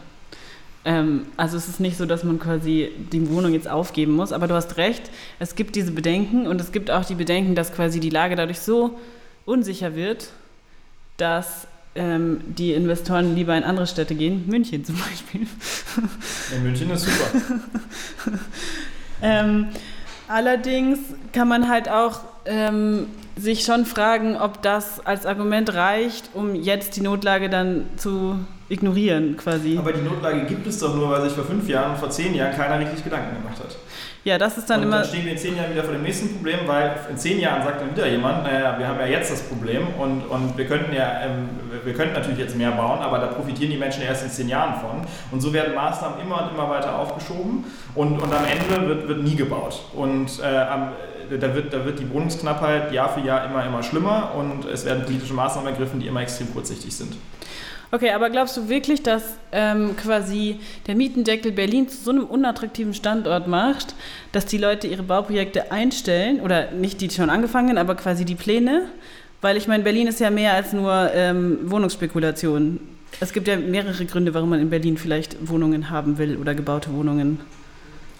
Ähm, 0.86 1.27
also 1.38 1.58
es 1.58 1.67
ist 1.67 1.79
nicht 1.79 1.97
so, 1.97 2.05
dass 2.05 2.23
man 2.23 2.39
quasi 2.39 2.91
die 3.12 3.29
Wohnung 3.29 3.53
jetzt 3.53 3.69
aufgeben 3.69 4.13
muss, 4.13 4.32
aber 4.32 4.47
du 4.47 4.55
hast 4.55 4.77
recht, 4.77 5.12
es 5.38 5.55
gibt 5.55 5.75
diese 5.75 5.91
Bedenken 5.91 6.47
und 6.47 6.60
es 6.60 6.71
gibt 6.71 6.89
auch 6.89 7.05
die 7.05 7.15
Bedenken, 7.15 7.53
dass 7.53 7.73
quasi 7.73 7.99
die 7.99 8.10
Lage 8.10 8.36
dadurch 8.36 8.60
so 8.60 8.97
unsicher 9.45 9.95
wird, 9.95 10.29
dass 11.17 11.67
ähm, 11.95 12.41
die 12.47 12.73
Investoren 12.73 13.36
lieber 13.36 13.55
in 13.55 13.63
andere 13.63 13.86
Städte 13.86 14.15
gehen, 14.15 14.45
München 14.47 14.86
zum 14.86 14.95
Beispiel. 14.95 15.47
In 16.55 16.63
München 16.63 16.89
ist 16.91 17.05
super. 17.05 18.39
Ähm, 19.21 19.67
allerdings 20.27 20.99
kann 21.34 21.49
man 21.49 21.67
halt 21.67 21.89
auch 21.89 22.21
ähm, 22.45 23.08
sich 23.39 23.63
schon 23.63 23.86
fragen, 23.86 24.38
ob 24.38 24.62
das 24.62 25.06
als 25.06 25.25
Argument 25.25 25.73
reicht, 25.73 26.30
um 26.34 26.56
jetzt 26.56 26.95
die 26.95 27.02
Notlage 27.02 27.49
dann 27.49 27.86
zu 27.95 28.39
ignorieren 28.67 29.36
quasi. 29.38 29.78
Aber 29.78 29.91
die 29.91 30.02
Notlage 30.02 30.45
gibt 30.45 30.67
es 30.67 30.80
doch 30.80 30.95
nur, 30.95 31.10
weil 31.10 31.23
sich 31.23 31.34
vor 31.34 31.45
fünf 31.45 31.67
Jahren, 31.67 31.97
vor 31.97 32.10
zehn 32.10 32.36
Jahren 32.36 32.56
keiner 32.56 32.80
richtig 32.80 33.04
Gedanken 33.04 33.41
gemacht 33.41 33.60
hat. 33.60 33.75
Ja, 34.25 34.38
das 34.38 34.58
ist 34.58 34.69
dann 34.69 34.82
und 34.82 34.88
immer. 34.88 34.97
dann 34.97 35.08
stehen 35.08 35.25
wir 35.25 35.32
in 35.32 35.38
zehn 35.38 35.56
Jahren 35.56 35.71
wieder 35.71 35.84
vor 35.84 35.93
dem 35.93 36.04
nächsten 36.04 36.36
Problem, 36.36 36.60
weil 36.67 36.93
in 37.10 37.17
zehn 37.17 37.39
Jahren 37.39 37.63
sagt 37.63 37.82
dann 37.82 37.91
wieder 37.91 38.06
jemand, 38.06 38.43
naja, 38.43 38.78
wir 38.78 38.88
haben 38.88 38.99
ja 38.99 39.08
jetzt 39.08 39.32
das 39.32 39.41
Problem 39.43 39.88
und, 39.97 40.21
und 40.23 40.58
wir 40.58 40.65
könnten 40.65 40.93
ja, 40.93 41.21
ähm, 41.23 41.49
wir 41.84 41.93
könnten 41.93 42.13
natürlich 42.13 42.38
jetzt 42.38 42.58
mehr 42.58 42.71
bauen, 42.71 42.99
aber 42.99 43.17
da 43.19 43.28
profitieren 43.28 43.71
die 43.71 43.78
Menschen 43.78 44.04
erst 44.04 44.25
in 44.25 44.30
zehn 44.30 44.49
Jahren 44.49 44.80
von. 44.82 45.02
Und 45.32 45.39
so 45.39 45.54
werden 45.54 45.73
Maßnahmen 45.73 46.19
immer 46.19 46.43
und 46.43 46.54
immer 46.54 46.69
weiter 46.69 46.99
aufgeschoben 46.99 47.63
und, 47.95 48.21
und 48.21 48.34
am 48.34 48.43
Ende 48.45 48.88
wird, 48.88 49.08
wird 49.08 49.23
nie 49.23 49.36
gebaut. 49.36 49.82
Und 49.95 50.39
äh, 50.43 50.58
am, 50.58 50.91
da 51.37 51.53
wird, 51.53 51.73
da 51.73 51.85
wird 51.85 51.99
die 51.99 52.09
Wohnungsknappheit 52.09 52.91
Jahr 52.91 53.13
für 53.13 53.21
Jahr 53.21 53.45
immer, 53.45 53.65
immer 53.65 53.83
schlimmer 53.83 54.33
und 54.35 54.65
es 54.65 54.85
werden 54.85 55.03
politische 55.03 55.33
Maßnahmen 55.33 55.71
ergriffen, 55.71 55.99
die 55.99 56.07
immer 56.07 56.21
extrem 56.21 56.51
kurzsichtig 56.51 56.95
sind. 56.95 57.15
Okay, 57.91 58.11
aber 58.11 58.29
glaubst 58.29 58.55
du 58.55 58.69
wirklich, 58.69 59.01
dass 59.01 59.23
ähm, 59.51 59.95
quasi 59.97 60.59
der 60.85 60.93
Mietendeckel 60.93 61.51
Berlin 61.51 61.89
zu 61.89 61.97
so 61.97 62.11
einem 62.11 62.25
unattraktiven 62.25 62.93
Standort 62.93 63.47
macht, 63.47 63.95
dass 64.31 64.45
die 64.45 64.59
Leute 64.59 64.85
ihre 64.85 65.01
Bauprojekte 65.01 65.71
einstellen 65.71 66.39
oder 66.39 66.71
nicht 66.71 67.01
die 67.01 67.09
schon 67.09 67.31
angefangen, 67.31 67.79
aber 67.79 67.95
quasi 67.95 68.25
die 68.25 68.35
Pläne? 68.35 68.83
Weil 69.41 69.57
ich 69.57 69.67
meine, 69.67 69.83
Berlin 69.83 70.05
ist 70.05 70.19
ja 70.19 70.29
mehr 70.29 70.53
als 70.53 70.71
nur 70.71 71.09
ähm, 71.15 71.59
Wohnungsspekulation. 71.63 72.79
Es 73.21 73.33
gibt 73.33 73.47
ja 73.47 73.57
mehrere 73.57 74.05
Gründe, 74.05 74.35
warum 74.35 74.49
man 74.49 74.59
in 74.59 74.69
Berlin 74.69 74.97
vielleicht 74.97 75.49
Wohnungen 75.49 75.89
haben 75.89 76.19
will 76.19 76.37
oder 76.37 76.53
gebaute 76.53 76.93
Wohnungen. 76.93 77.39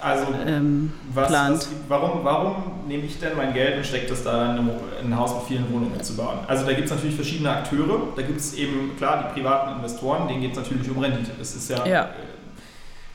Also, 0.02 0.28
ähm, 0.48 0.94
was, 1.14 1.28
plant. 1.28 1.58
was, 1.58 1.70
warum, 1.90 2.24
warum 2.24 2.56
nehme 2.88 3.04
ich 3.04 3.20
denn 3.20 3.36
mein 3.36 3.54
Geld 3.54 3.78
und 3.78 3.86
stecke 3.86 4.08
das 4.08 4.24
da 4.24 4.56
in, 4.56 4.70
ein 5.04 5.18
Haus 5.18 5.36
mit 5.36 5.44
vielen 5.44 5.74
Wohnungen 5.74 6.02
zu 6.02 6.16
bauen? 6.16 6.40
Also, 6.48 6.66
da 6.66 6.72
gibt 6.72 6.86
es 6.86 6.92
natürlich 6.92 7.16
verschiedene 7.16 7.52
Akteure. 7.52 8.00
Da 8.16 8.22
gibt 8.22 8.40
es 8.40 8.54
eben, 8.54 8.96
klar, 8.98 9.26
die 9.28 9.40
privaten 9.40 9.76
Investoren, 9.76 10.28
denen 10.28 10.42
geht 10.42 10.52
es 10.52 10.58
natürlich 10.58 10.90
um 10.90 11.00
Rendite. 11.00 11.32
Das 11.38 11.54
ist 11.54 11.70
ja, 11.70 11.86
Ja. 11.86 12.04
Äh, 12.04 12.08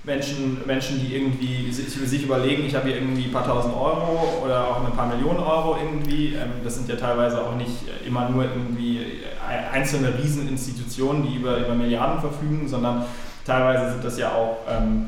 Menschen, 0.04 0.58
Menschen, 0.66 1.00
die 1.00 1.16
irgendwie 1.16 1.72
sich, 1.72 1.88
sich 1.88 2.24
überlegen, 2.24 2.66
ich 2.66 2.74
habe 2.74 2.88
hier 2.88 2.96
irgendwie 2.96 3.24
ein 3.24 3.32
paar 3.32 3.46
tausend 3.46 3.74
Euro 3.74 4.42
oder 4.44 4.68
auch 4.68 4.84
ein 4.84 4.92
paar 4.92 5.06
Millionen 5.06 5.40
Euro 5.40 5.78
irgendwie. 5.82 6.34
Ähm, 6.34 6.50
das 6.62 6.74
sind 6.74 6.88
ja 6.90 6.96
teilweise 6.96 7.42
auch 7.42 7.56
nicht 7.56 7.72
immer 8.06 8.28
nur 8.28 8.44
irgendwie 8.44 8.98
äh, 8.98 9.72
einzelne 9.72 10.12
Rieseninstitutionen, 10.18 11.22
die 11.22 11.36
über, 11.36 11.56
über 11.56 11.74
Milliarden 11.74 12.20
verfügen, 12.20 12.68
sondern 12.68 13.06
teilweise 13.46 13.92
sind 13.92 14.04
das 14.04 14.18
ja 14.18 14.32
auch 14.32 14.58
ähm, 14.68 15.06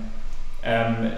ähm, 0.62 1.12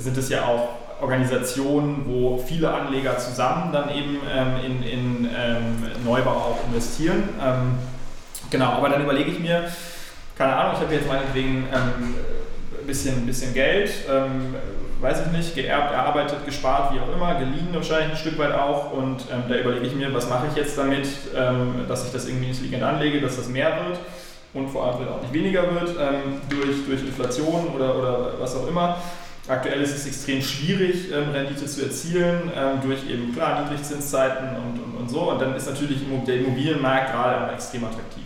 sind 0.00 0.16
es 0.16 0.28
ja 0.28 0.44
auch 0.46 0.68
Organisationen, 1.00 2.04
wo 2.06 2.38
viele 2.38 2.72
Anleger 2.72 3.18
zusammen 3.18 3.72
dann 3.72 3.90
eben 3.90 4.18
ähm, 4.32 4.64
in, 4.64 4.82
in 4.82 5.28
ähm, 5.36 5.86
Neubau 6.04 6.30
auch 6.30 6.58
investieren. 6.68 7.28
Ähm, 7.42 7.78
genau, 8.50 8.72
aber 8.72 8.90
dann 8.90 9.02
überlege 9.02 9.30
ich 9.30 9.38
mir, 9.38 9.64
keine 10.36 10.56
Ahnung, 10.56 10.74
ich 10.76 10.80
habe 10.80 10.94
jetzt 10.94 11.08
meinetwegen 11.08 11.68
ähm, 11.72 12.14
ein 12.80 12.86
bisschen, 12.86 13.26
bisschen 13.26 13.54
Geld, 13.54 13.90
ähm, 14.10 14.54
weiß 15.00 15.22
ich 15.26 15.32
nicht, 15.32 15.54
geerbt, 15.54 15.92
erarbeitet, 15.92 16.44
gespart, 16.44 16.92
wie 16.94 17.00
auch 17.00 17.14
immer, 17.14 17.34
geliehen 17.36 17.68
wahrscheinlich 17.72 18.10
ein 18.10 18.16
Stück 18.16 18.38
weit 18.38 18.52
auch 18.52 18.92
und 18.92 19.24
ähm, 19.32 19.44
da 19.48 19.54
überlege 19.54 19.86
ich 19.86 19.94
mir, 19.94 20.12
was 20.12 20.28
mache 20.28 20.48
ich 20.50 20.56
jetzt 20.56 20.76
damit, 20.76 21.08
dass 21.88 22.04
ich 22.04 22.12
das 22.12 22.26
irgendwie 22.26 22.48
intelligent 22.48 22.82
anlege, 22.82 23.20
dass 23.22 23.36
das 23.36 23.48
mehr 23.48 23.72
wird 23.86 23.98
und 24.52 24.68
vor 24.68 24.84
allem 24.84 25.08
auch 25.08 25.22
nicht 25.22 25.32
weniger 25.32 25.62
wird 25.62 25.96
durch, 26.50 26.86
durch 26.86 27.00
Inflation 27.00 27.68
oder, 27.74 27.96
oder 27.96 28.32
was 28.38 28.54
auch 28.56 28.68
immer. 28.68 28.98
Aktuell 29.50 29.80
ist 29.82 29.96
es 29.96 30.06
extrem 30.06 30.40
schwierig, 30.40 31.10
ähm, 31.12 31.30
Rendite 31.30 31.66
zu 31.66 31.82
erzielen, 31.82 32.52
ähm, 32.56 32.80
durch 32.82 33.00
eben 33.10 33.34
klar 33.34 33.62
Niedrigzinszeiten 33.62 34.48
und, 34.56 34.78
und, 34.80 35.00
und 35.00 35.10
so. 35.10 35.30
Und 35.30 35.40
dann 35.40 35.56
ist 35.56 35.68
natürlich 35.68 35.98
der 36.26 36.36
Immobilienmarkt 36.36 37.12
gerade 37.12 37.52
extrem 37.52 37.84
attraktiv. 37.84 38.22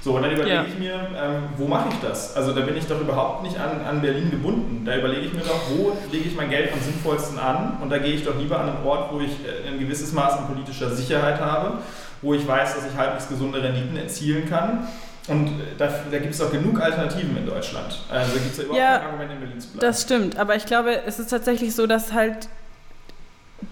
So, 0.00 0.14
und 0.14 0.22
dann 0.22 0.30
überlege 0.30 0.54
Ja. 0.54 0.64
ich 0.64 0.78
mir, 0.78 0.94
ähm, 0.94 1.42
wo 1.56 1.66
mache 1.66 1.88
ich 1.90 1.96
das? 2.00 2.36
Also 2.36 2.52
da 2.52 2.60
bin 2.60 2.76
ich 2.76 2.86
doch 2.86 3.00
überhaupt 3.00 3.42
nicht 3.42 3.58
an, 3.58 3.80
an 3.84 4.00
Berlin 4.00 4.30
gebunden. 4.30 4.84
Da 4.86 4.96
überlege 4.96 5.22
ich 5.22 5.32
mir 5.32 5.40
doch, 5.40 5.60
wo 5.70 5.96
lege 6.12 6.28
ich 6.28 6.36
mein 6.36 6.48
Geld 6.50 6.72
am 6.72 6.80
sinnvollsten 6.80 7.38
an? 7.38 7.78
Und 7.82 7.90
da 7.90 7.98
gehe 7.98 8.14
ich 8.14 8.24
doch 8.24 8.38
lieber 8.38 8.60
an 8.60 8.68
einen 8.68 8.86
Ort, 8.86 9.12
wo 9.12 9.18
ich 9.20 9.32
äh, 9.44 9.68
ein 9.68 9.80
gewisses 9.80 10.12
Maß 10.12 10.38
an 10.38 10.46
politischer 10.46 10.90
Sicherheit 10.90 11.40
habe, 11.40 11.78
wo 12.22 12.32
ich 12.34 12.46
weiß, 12.46 12.76
dass 12.76 12.86
ich 12.86 12.96
halbwegs 12.96 13.28
gesunde 13.28 13.60
Renditen 13.60 13.96
erzielen 13.96 14.48
kann. 14.48 14.86
Und 15.28 15.46
äh, 15.46 15.50
da, 15.76 15.88
da 16.10 16.18
gibt 16.18 16.34
es 16.34 16.40
auch 16.40 16.50
genug 16.50 16.80
Alternativen 16.80 17.36
in 17.36 17.46
Deutschland. 17.46 17.98
Also 18.10 18.32
gibt 18.32 18.52
es 18.52 18.56
ja 18.56 18.64
überhaupt 18.64 18.80
Ja, 18.80 18.98
kein 18.98 19.06
Argument, 19.08 19.32
in 19.32 19.40
Berlin 19.40 19.60
zu 19.60 19.68
bleiben. 19.68 19.80
Das 19.80 20.02
stimmt, 20.02 20.38
aber 20.38 20.56
ich 20.56 20.66
glaube, 20.66 21.02
es 21.06 21.18
ist 21.18 21.28
tatsächlich 21.28 21.74
so, 21.74 21.86
dass 21.86 22.12
halt 22.12 22.48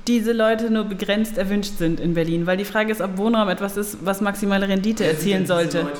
diese 0.07 0.33
Leute 0.33 0.71
nur 0.71 0.85
begrenzt 0.85 1.39
erwünscht 1.39 1.79
sind 1.79 2.01
in 2.01 2.15
Berlin, 2.15 2.47
weil 2.47 2.57
die 2.57 2.65
Frage 2.65 2.93
ist, 2.93 3.01
ob 3.01 3.17
Wohnraum 3.17 3.49
etwas 3.49 3.77
ist, 3.77 3.99
was 4.05 4.21
maximale 4.21 4.69
Rendite 4.69 5.05
erzielen 5.05 5.47
sollte. 5.47 5.83
Leute? 5.83 5.99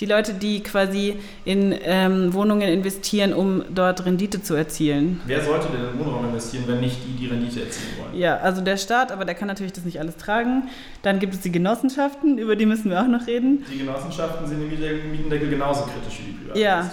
Die 0.00 0.06
Leute, 0.06 0.34
die 0.34 0.60
quasi 0.60 1.16
in 1.44 1.74
ähm, 1.82 2.34
Wohnungen 2.34 2.68
investieren, 2.68 3.32
um 3.32 3.62
dort 3.72 4.04
Rendite 4.04 4.42
zu 4.42 4.54
erzielen. 4.54 5.20
Wer 5.26 5.44
sollte 5.44 5.68
denn 5.68 5.92
in 5.92 5.98
Wohnraum 5.98 6.24
investieren, 6.24 6.64
wenn 6.66 6.80
nicht 6.80 6.98
die, 7.06 7.12
die 7.12 7.26
Rendite 7.26 7.60
erzielen 7.62 7.90
wollen? 8.00 8.18
Ja, 8.18 8.38
also 8.38 8.60
der 8.60 8.76
Staat, 8.76 9.12
aber 9.12 9.24
der 9.24 9.34
kann 9.34 9.46
natürlich 9.48 9.72
das 9.72 9.84
nicht 9.84 10.00
alles 10.00 10.16
tragen. 10.16 10.64
Dann 11.02 11.20
gibt 11.20 11.34
es 11.34 11.40
die 11.40 11.52
Genossenschaften, 11.52 12.38
über 12.38 12.56
die 12.56 12.66
müssen 12.66 12.90
wir 12.90 13.00
auch 13.00 13.06
noch 13.06 13.26
reden. 13.26 13.64
Die 13.72 13.78
Genossenschaften 13.78 14.46
sind 14.48 14.62
im 14.62 14.70
Mietendeckel- 14.70 15.50
genauso 15.50 15.82
kritisch 15.82 16.18
wie 16.20 16.32
die 16.32 16.38
Privaten. 16.38 16.58
Ja. 16.58 16.90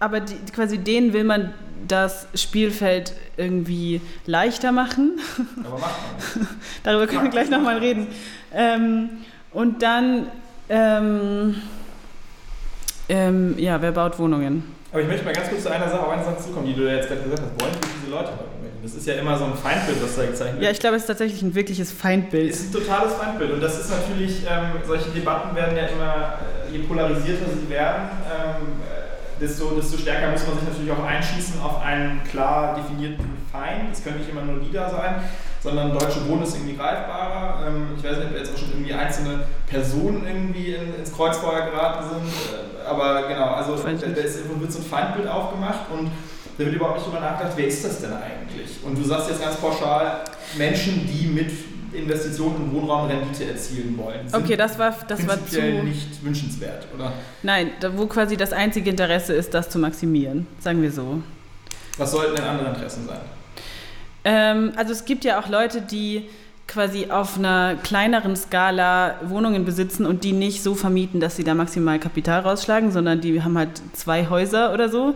Aber 0.00 0.20
die, 0.20 0.34
quasi 0.52 0.78
denen 0.78 1.12
will 1.14 1.24
man 1.24 1.54
das 1.88 2.26
Spielfeld 2.34 3.14
irgendwie 3.36 4.00
leichter 4.26 4.72
machen. 4.72 5.18
Aber 5.64 5.78
macht 5.78 6.00
man. 6.36 6.48
Darüber 6.82 7.06
können 7.06 7.22
wir 7.24 7.30
gleich 7.30 7.50
nochmal 7.50 7.78
reden. 7.78 8.06
Ähm, 8.52 9.10
und 9.52 9.82
dann, 9.82 10.26
ähm, 10.68 11.56
ähm, 13.08 13.54
ja, 13.58 13.80
wer 13.80 13.92
baut 13.92 14.18
Wohnungen? 14.18 14.64
Aber 14.92 15.02
ich 15.02 15.08
möchte 15.08 15.24
mal 15.24 15.34
ganz 15.34 15.48
kurz 15.48 15.62
zu 15.64 15.70
einer 15.72 15.88
Sache, 15.88 16.00
auf 16.06 16.10
eine 16.12 16.24
Sache 16.24 16.38
zukommen, 16.38 16.66
die 16.66 16.74
du 16.74 16.82
jetzt 16.88 17.08
gerade 17.08 17.22
gesagt 17.22 17.42
hast. 17.42 17.60
Wollen 17.64 17.74
diese 18.00 18.10
Leute? 18.14 18.30
Das 18.82 18.94
ist 18.94 19.06
ja 19.06 19.14
immer 19.14 19.36
so 19.38 19.44
ein 19.46 19.54
Feindbild, 19.54 20.02
was 20.02 20.14
da 20.14 20.22
gezeichnet 20.26 20.56
Ja, 20.56 20.60
wird. 20.62 20.72
ich 20.72 20.80
glaube, 20.80 20.96
es 20.96 21.02
ist 21.02 21.06
tatsächlich 21.08 21.40
ein 21.42 21.54
wirkliches 21.54 21.90
Feindbild. 21.90 22.50
Es 22.52 22.60
ist 22.60 22.74
ein 22.74 22.80
totales 22.80 23.14
Feindbild 23.14 23.52
und 23.54 23.60
das 23.62 23.80
ist 23.80 23.90
natürlich, 23.90 24.42
ähm, 24.42 24.80
solche 24.86 25.08
Debatten 25.10 25.56
werden 25.56 25.74
ja 25.76 25.84
immer, 25.86 26.34
äh, 26.68 26.72
je 26.76 26.80
polarisierter 26.84 27.46
sie 27.50 27.68
werden, 27.70 28.02
ähm, 28.28 28.66
äh, 28.84 29.40
desto, 29.40 29.70
desto 29.70 29.96
stärker 29.96 30.30
muss 30.30 30.46
man 30.46 30.58
sich 30.58 30.68
natürlich 30.68 30.92
auch 30.92 31.02
einschießen 31.02 31.60
auf 31.62 31.82
einen 31.82 32.22
klar 32.30 32.76
definierten 32.76 33.24
Feind. 33.54 33.92
Es 33.92 34.02
können 34.02 34.18
nicht 34.18 34.28
immer 34.28 34.42
nur 34.42 34.58
die 34.58 34.72
da 34.72 34.90
sein, 34.90 35.14
sondern 35.62 35.92
Deutsche 35.92 36.28
Wohnen 36.28 36.42
ist 36.42 36.56
irgendwie 36.56 36.76
greifbarer. 36.76 37.68
Ähm, 37.68 37.86
ich 37.96 38.02
weiß 38.02 38.18
nicht, 38.18 38.30
ob 38.30 38.36
jetzt 38.36 38.52
auch 38.52 38.58
schon 38.58 38.70
irgendwie 38.72 38.92
einzelne 38.92 39.44
Personen 39.68 40.26
irgendwie 40.26 40.74
in, 40.74 40.94
ins 40.96 41.12
Kreuzfeuer 41.12 41.70
geraten 41.70 42.04
sind, 42.10 42.26
äh, 42.26 42.86
aber 42.86 43.28
genau, 43.28 43.54
also 43.54 43.76
da, 43.76 43.90
ist, 43.90 44.38
wird 44.60 44.72
so 44.72 44.78
ein 44.80 44.84
Feindbild 44.84 45.28
aufgemacht 45.28 45.90
und 45.92 46.10
da 46.58 46.64
wird 46.64 46.74
überhaupt 46.74 46.98
nicht 46.98 47.06
drüber 47.06 47.20
nachgedacht, 47.20 47.54
wer 47.56 47.66
ist 47.66 47.84
das 47.84 48.00
denn 48.00 48.12
eigentlich? 48.12 48.78
Und 48.84 48.98
du 48.98 49.04
sagst 49.04 49.30
jetzt 49.30 49.40
ganz 49.40 49.56
pauschal, 49.56 50.24
Menschen, 50.56 51.06
die 51.06 51.26
mit 51.26 51.50
Investitionen 51.92 52.56
in 52.56 52.72
Wohnraum 52.72 53.08
Rendite 53.08 53.44
erzielen 53.44 53.96
wollen, 53.96 54.28
sind 54.28 54.42
Okay, 54.42 54.56
das 54.56 54.78
war, 54.78 54.94
das 55.06 55.26
war 55.28 55.44
zu. 55.46 55.60
nicht 55.60 56.24
wünschenswert, 56.24 56.88
oder? 56.94 57.12
Nein, 57.42 57.70
da, 57.80 57.96
wo 57.96 58.06
quasi 58.06 58.36
das 58.36 58.52
einzige 58.52 58.90
Interesse 58.90 59.32
ist, 59.32 59.54
das 59.54 59.70
zu 59.70 59.78
maximieren, 59.78 60.46
sagen 60.60 60.82
wir 60.82 60.90
so. 60.90 61.22
Was 61.96 62.10
sollten 62.10 62.34
denn 62.34 62.44
andere 62.44 62.68
Interessen 62.68 63.06
sein? 63.06 63.20
Ähm, 64.24 64.72
also 64.76 64.92
es 64.92 65.04
gibt 65.04 65.24
ja 65.24 65.40
auch 65.40 65.48
Leute, 65.48 65.80
die 65.82 66.28
quasi 66.66 67.10
auf 67.10 67.36
einer 67.38 67.76
kleineren 67.76 68.36
Skala 68.36 69.16
Wohnungen 69.24 69.64
besitzen 69.64 70.06
und 70.06 70.24
die 70.24 70.32
nicht 70.32 70.62
so 70.62 70.74
vermieten, 70.74 71.20
dass 71.20 71.36
sie 71.36 71.44
da 71.44 71.54
maximal 71.54 71.98
Kapital 71.98 72.40
rausschlagen, 72.40 72.90
sondern 72.90 73.20
die 73.20 73.42
haben 73.42 73.58
halt 73.58 73.82
zwei 73.92 74.28
Häuser 74.28 74.72
oder 74.72 74.88
so 74.88 75.14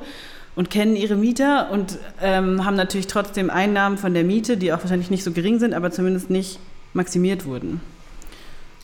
und 0.54 0.70
kennen 0.70 0.96
ihre 0.96 1.16
Mieter 1.16 1.70
und 1.70 1.98
ähm, 2.20 2.64
haben 2.64 2.76
natürlich 2.76 3.06
trotzdem 3.06 3.48
Einnahmen 3.48 3.96
von 3.96 4.12
der 4.12 4.24
Miete, 4.24 4.56
die 4.56 4.72
auch 4.72 4.80
wahrscheinlich 4.80 5.10
nicht 5.10 5.24
so 5.24 5.32
gering 5.32 5.58
sind, 5.58 5.72
aber 5.72 5.90
zumindest 5.90 6.30
nicht 6.30 6.58
maximiert 6.92 7.46
wurden. 7.46 7.80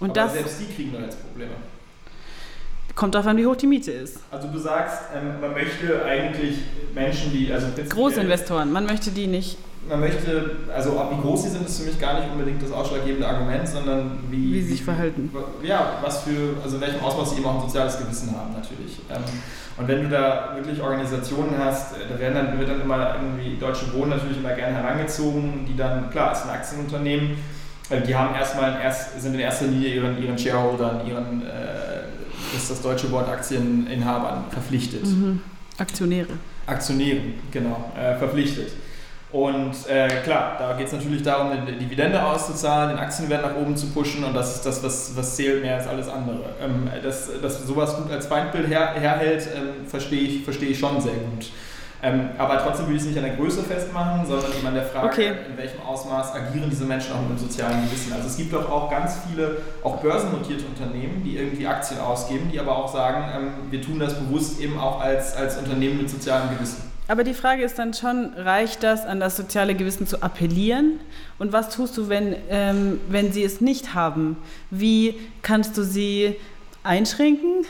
Und 0.01 0.11
Aber 0.11 0.21
das 0.21 0.33
selbst 0.35 0.61
die 0.61 0.75
kriegen 0.75 0.93
doch 0.93 1.01
jetzt 1.01 1.21
Probleme. 1.21 1.53
kommt 2.95 3.15
darauf 3.15 3.27
an, 3.27 3.37
wie 3.37 3.47
hoch 3.47 3.57
die 3.57 3.67
Miete 3.67 3.93
ist. 3.93 4.21
Also 4.31 4.49
du 4.49 4.59
sagst, 4.59 5.03
ähm, 5.15 5.41
man 5.41 5.53
möchte 5.53 6.05
eigentlich 6.05 6.59
Menschen, 6.95 7.33
die 7.33 7.53
also 7.53 7.67
Großinvestoren, 7.89 8.73
man 8.73 8.87
möchte 8.87 9.11
die 9.11 9.27
nicht, 9.27 9.59
Man 9.89 10.01
möchte, 10.01 10.51
also 10.75 10.99
ob 10.99 11.11
wie 11.13 11.21
groß 11.21 11.43
sie 11.43 11.51
sind, 11.51 11.67
ist 11.67 11.79
für 11.81 11.87
mich 11.87 12.01
gar 12.01 12.19
nicht 12.19 12.31
unbedingt 12.31 12.63
das 12.63 12.73
ausschlaggebende 12.73 13.29
Argument, 13.29 13.69
sondern 13.69 14.19
wie, 14.31 14.55
wie 14.55 14.63
sie 14.63 14.73
sich 14.73 14.85
verhalten. 14.85 15.31
ja, 15.63 15.99
was 16.03 16.23
für, 16.23 16.57
also 16.63 16.77
in 16.77 16.83
welchem 16.83 17.01
Ausmaß 17.01 17.31
sie 17.31 17.37
eben 17.37 17.47
auch 17.47 17.57
ein 17.57 17.69
soziales 17.69 17.99
Gewissen 17.99 18.35
haben 18.35 18.55
natürlich. 18.55 18.99
Ähm, 19.11 19.23
Und 19.77 19.89
wenn 19.89 20.05
du 20.05 20.09
da 20.09 20.53
wirklich 20.55 20.81
Organisationen 20.81 21.59
hast, 21.59 21.97
äh, 21.97 22.09
da 22.09 22.19
werden 22.19 22.35
dann, 22.35 22.59
wird 22.59 22.71
dann 22.71 22.81
immer 22.81 23.17
irgendwie 23.17 23.59
Deutsche 23.59 23.93
Wohnen 23.93 24.11
natürlich 24.11 24.39
immer 24.39 24.53
gerne 24.53 24.77
herangezogen, 24.77 25.67
die 25.69 25.77
dann, 25.77 26.09
klar, 26.11 26.33
ist 26.33 26.45
ein 26.45 26.51
Aktienunternehmen, 26.51 27.31
äh, 27.91 28.01
die 28.01 28.15
haben 28.15 28.35
erstmal, 28.35 28.77
in 28.77 28.81
erst, 28.81 29.21
sind 29.21 29.35
in 29.35 29.41
erster 29.41 29.67
Linie 29.67 29.95
ihren, 29.97 30.23
ihren 30.23 30.39
Shareholdern, 30.39 31.07
ihren, 31.07 31.43
äh, 31.43 32.57
ist 32.57 32.71
das 32.71 32.81
deutsche 32.81 33.11
Wort 33.11 33.29
Aktieninhabern 33.29 34.45
verpflichtet. 34.51 35.05
Mhm. 35.05 35.41
Aktionäre. 35.77 36.29
Aktionären, 36.67 37.35
genau, 37.51 37.93
äh, 37.99 38.17
verpflichtet. 38.17 38.69
Und 39.35 39.75
äh, 39.89 40.07
klar, 40.23 40.55
da 40.61 40.75
geht 40.75 40.87
es 40.87 40.93
natürlich 40.93 41.25
darum, 41.25 41.51
eine 41.51 41.73
Dividende 41.73 42.23
auszuzahlen, 42.23 42.91
den 42.91 42.99
Aktienwert 43.01 43.43
nach 43.43 43.57
oben 43.57 43.77
zu 43.77 43.89
pushen 43.89 44.23
und 44.23 44.33
das 44.33 44.55
ist 44.55 44.65
das, 44.65 44.81
was, 44.85 45.17
was 45.17 45.35
zählt 45.35 45.61
mehr 45.61 45.75
als 45.75 45.89
alles 45.89 46.09
andere. 46.09 46.39
Ähm, 46.63 46.89
dass, 47.03 47.41
dass 47.43 47.67
sowas 47.67 47.97
gut 47.97 48.13
als 48.13 48.27
Feindbild 48.27 48.69
her, 48.69 48.95
herhält, 48.95 49.49
ähm, 49.57 49.89
verstehe 49.89 50.21
ich, 50.21 50.45
versteh 50.45 50.67
ich 50.67 50.79
schon 50.79 51.01
sehr 51.01 51.15
gut. 51.15 51.51
Ähm, 52.01 52.29
aber 52.39 52.59
trotzdem 52.59 52.87
will 52.87 52.95
ich 52.95 53.03
es 53.03 53.09
nicht 53.09 53.19
an 53.19 53.25
der 53.25 53.35
Größe 53.35 53.65
festmachen, 53.65 54.25
sondern 54.25 54.53
eben 54.57 54.69
an 54.69 54.75
der 54.75 54.85
Frage, 54.85 55.09
okay. 55.09 55.33
in 55.51 55.57
welchem 55.57 55.81
Ausmaß 55.81 56.33
agieren 56.33 56.71
diese 56.71 56.85
Menschen 56.85 57.15
auch 57.15 57.23
mit 57.23 57.31
dem 57.31 57.39
sozialen 57.39 57.83
Gewissen. 57.87 58.13
Also 58.13 58.29
es 58.29 58.37
gibt 58.37 58.53
doch 58.53 58.71
auch 58.71 58.89
ganz 58.89 59.17
viele, 59.29 59.57
auch 59.83 59.97
börsennotierte 59.97 60.65
Unternehmen, 60.67 61.25
die 61.25 61.39
irgendwie 61.39 61.67
Aktien 61.67 61.99
ausgeben, 61.99 62.51
die 62.53 62.61
aber 62.61 62.77
auch 62.77 62.93
sagen, 62.93 63.25
ähm, 63.37 63.73
wir 63.73 63.83
tun 63.83 63.99
das 63.99 64.15
bewusst 64.15 64.61
eben 64.61 64.79
auch 64.79 65.01
als, 65.01 65.35
als 65.35 65.57
Unternehmen 65.59 65.99
mit 65.99 66.09
sozialem 66.09 66.51
Gewissen. 66.51 66.94
Aber 67.07 67.23
die 67.23 67.35
Frage 67.35 67.63
ist 67.63 67.79
dann 67.79 67.93
schon, 67.93 68.33
reicht 68.35 68.83
das, 68.83 69.05
an 69.05 69.21
das 69.21 69.37
soziale 69.37 69.75
Gewissen 69.75 70.07
zu 70.07 70.23
appellieren? 70.23 71.01
Und 71.39 71.53
was 71.53 71.75
tust 71.75 71.97
du, 71.99 72.09
wenn, 72.09 72.35
ähm, 72.49 73.01
wenn 73.09 73.33
sie 73.33 73.43
es 73.43 73.61
nicht 73.61 73.95
haben? 73.95 74.37
Wie 74.71 75.15
kannst 75.43 75.77
du 75.77 75.85
sie 75.85 76.37
einschränken? 76.83 77.67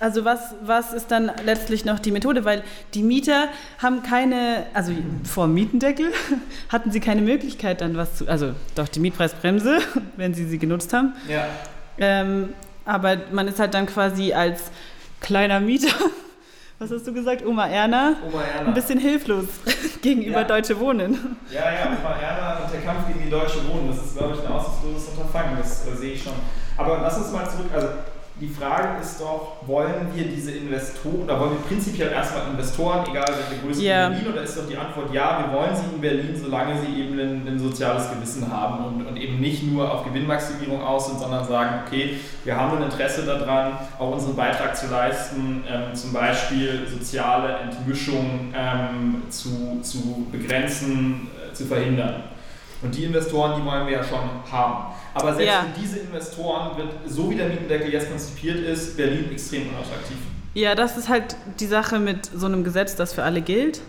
Also 0.00 0.24
was, 0.24 0.54
was 0.62 0.92
ist 0.92 1.10
dann 1.10 1.32
letztlich 1.44 1.84
noch 1.84 1.98
die 1.98 2.12
Methode? 2.12 2.44
Weil 2.44 2.62
die 2.94 3.02
Mieter 3.02 3.48
haben 3.78 4.04
keine, 4.04 4.66
also 4.72 4.92
vor 5.24 5.48
Mietendeckel 5.48 6.12
hatten 6.68 6.92
sie 6.92 7.00
keine 7.00 7.22
Möglichkeit 7.22 7.80
dann 7.80 7.96
was 7.96 8.14
zu, 8.14 8.28
also 8.28 8.52
doch 8.76 8.86
die 8.86 9.00
Mietpreisbremse, 9.00 9.80
wenn 10.16 10.34
sie 10.34 10.44
sie 10.44 10.58
genutzt 10.58 10.92
haben. 10.92 11.14
Ja. 11.28 11.46
Ähm, 11.98 12.50
aber 12.84 13.16
man 13.32 13.48
ist 13.48 13.58
halt 13.58 13.74
dann 13.74 13.86
quasi 13.86 14.32
als 14.32 14.70
kleiner 15.20 15.58
Mieter, 15.58 15.92
was 16.78 16.90
hast 16.92 17.06
du 17.06 17.12
gesagt, 17.12 17.44
Oma 17.44 17.66
Erna, 17.68 18.16
Oma 18.26 18.42
Erna. 18.42 18.68
ein 18.68 18.74
bisschen 18.74 18.98
hilflos 19.00 19.46
gegenüber 20.02 20.40
ja. 20.42 20.44
Deutsche 20.44 20.78
Wohnen. 20.78 21.36
Ja, 21.50 21.72
ja, 21.72 21.86
Oma 21.86 22.14
Erna 22.16 22.64
und 22.64 22.72
der 22.72 22.80
Kampf 22.82 23.06
gegen 23.08 23.24
die 23.24 23.30
Deutsche 23.30 23.66
Wohnen, 23.68 23.88
das 23.88 24.04
ist, 24.04 24.16
glaube 24.16 24.34
ich, 24.34 24.46
ein 24.46 24.52
aussichtsloses 24.52 25.08
Unterfangen, 25.10 25.56
das 25.58 25.86
äh, 25.86 25.96
sehe 25.96 26.12
ich 26.12 26.22
schon. 26.22 26.34
Aber 26.76 26.98
lass 27.02 27.18
uns 27.18 27.32
mal 27.32 27.48
zurück, 27.50 27.66
also 27.74 27.88
die 28.40 28.48
Frage 28.48 29.00
ist 29.00 29.20
doch, 29.20 29.56
wollen 29.66 30.08
wir 30.14 30.24
diese 30.24 30.52
Investoren, 30.52 31.22
oder 31.24 31.40
wollen 31.40 31.52
wir 31.52 31.68
prinzipiell 31.68 32.12
erstmal 32.12 32.48
Investoren, 32.50 33.04
egal 33.10 33.24
welche 33.26 33.62
Größe 33.64 33.82
yeah. 33.82 34.06
in 34.06 34.12
Berlin, 34.12 34.32
oder 34.32 34.42
ist 34.42 34.56
doch 34.56 34.68
die 34.68 34.76
Antwort 34.76 35.12
ja, 35.12 35.44
wir 35.44 35.58
wollen 35.58 35.74
sie 35.74 35.94
in 35.94 36.00
Berlin, 36.00 36.40
solange 36.40 36.80
sie 36.80 37.02
eben 37.02 37.18
ein, 37.18 37.48
ein 37.48 37.58
soziales 37.58 38.10
Gewissen 38.10 38.50
haben 38.50 38.84
und, 38.84 39.06
und, 39.06 39.16
eben 39.16 39.40
nicht 39.40 39.64
nur 39.64 39.92
auf 39.92 40.04
Gewinnmaximierung 40.04 40.80
aus 40.80 41.06
sind, 41.08 41.18
sondern 41.18 41.46
sagen, 41.46 41.80
okay, 41.84 42.18
wir 42.44 42.56
haben 42.56 42.76
ein 42.76 42.84
Interesse 42.84 43.26
daran, 43.26 43.72
auch 43.98 44.12
unseren 44.12 44.36
Beitrag 44.36 44.76
zu 44.76 44.86
leisten, 44.86 45.64
ähm, 45.68 45.94
zum 45.94 46.12
Beispiel 46.12 46.86
soziale 46.86 47.56
Entmischung 47.58 48.54
ähm, 48.56 49.22
zu, 49.30 49.80
zu 49.82 50.26
begrenzen, 50.30 51.28
äh, 51.50 51.52
zu 51.52 51.64
verhindern. 51.64 52.22
Und 52.80 52.94
die 52.94 53.04
Investoren, 53.04 53.60
die 53.60 53.66
wollen 53.66 53.86
wir 53.86 53.94
ja 53.94 54.04
schon 54.04 54.20
haben. 54.50 54.94
Aber 55.14 55.34
selbst 55.34 55.46
ja. 55.46 55.62
für 55.62 55.80
diese 55.80 55.98
Investoren 55.98 56.76
wird, 56.76 56.88
so 57.06 57.28
wie 57.30 57.34
der 57.34 57.48
Mietendeckel 57.48 57.92
jetzt 57.92 58.08
konzipiert 58.08 58.60
ist, 58.60 58.96
Berlin 58.96 59.32
extrem 59.32 59.68
unattraktiv. 59.68 60.16
Ja, 60.54 60.74
das 60.74 60.96
ist 60.96 61.08
halt 61.08 61.36
die 61.58 61.66
Sache 61.66 61.98
mit 61.98 62.26
so 62.26 62.46
einem 62.46 62.64
Gesetz, 62.64 62.94
das 62.94 63.12
für 63.12 63.24
alle 63.24 63.42
gilt, 63.42 63.80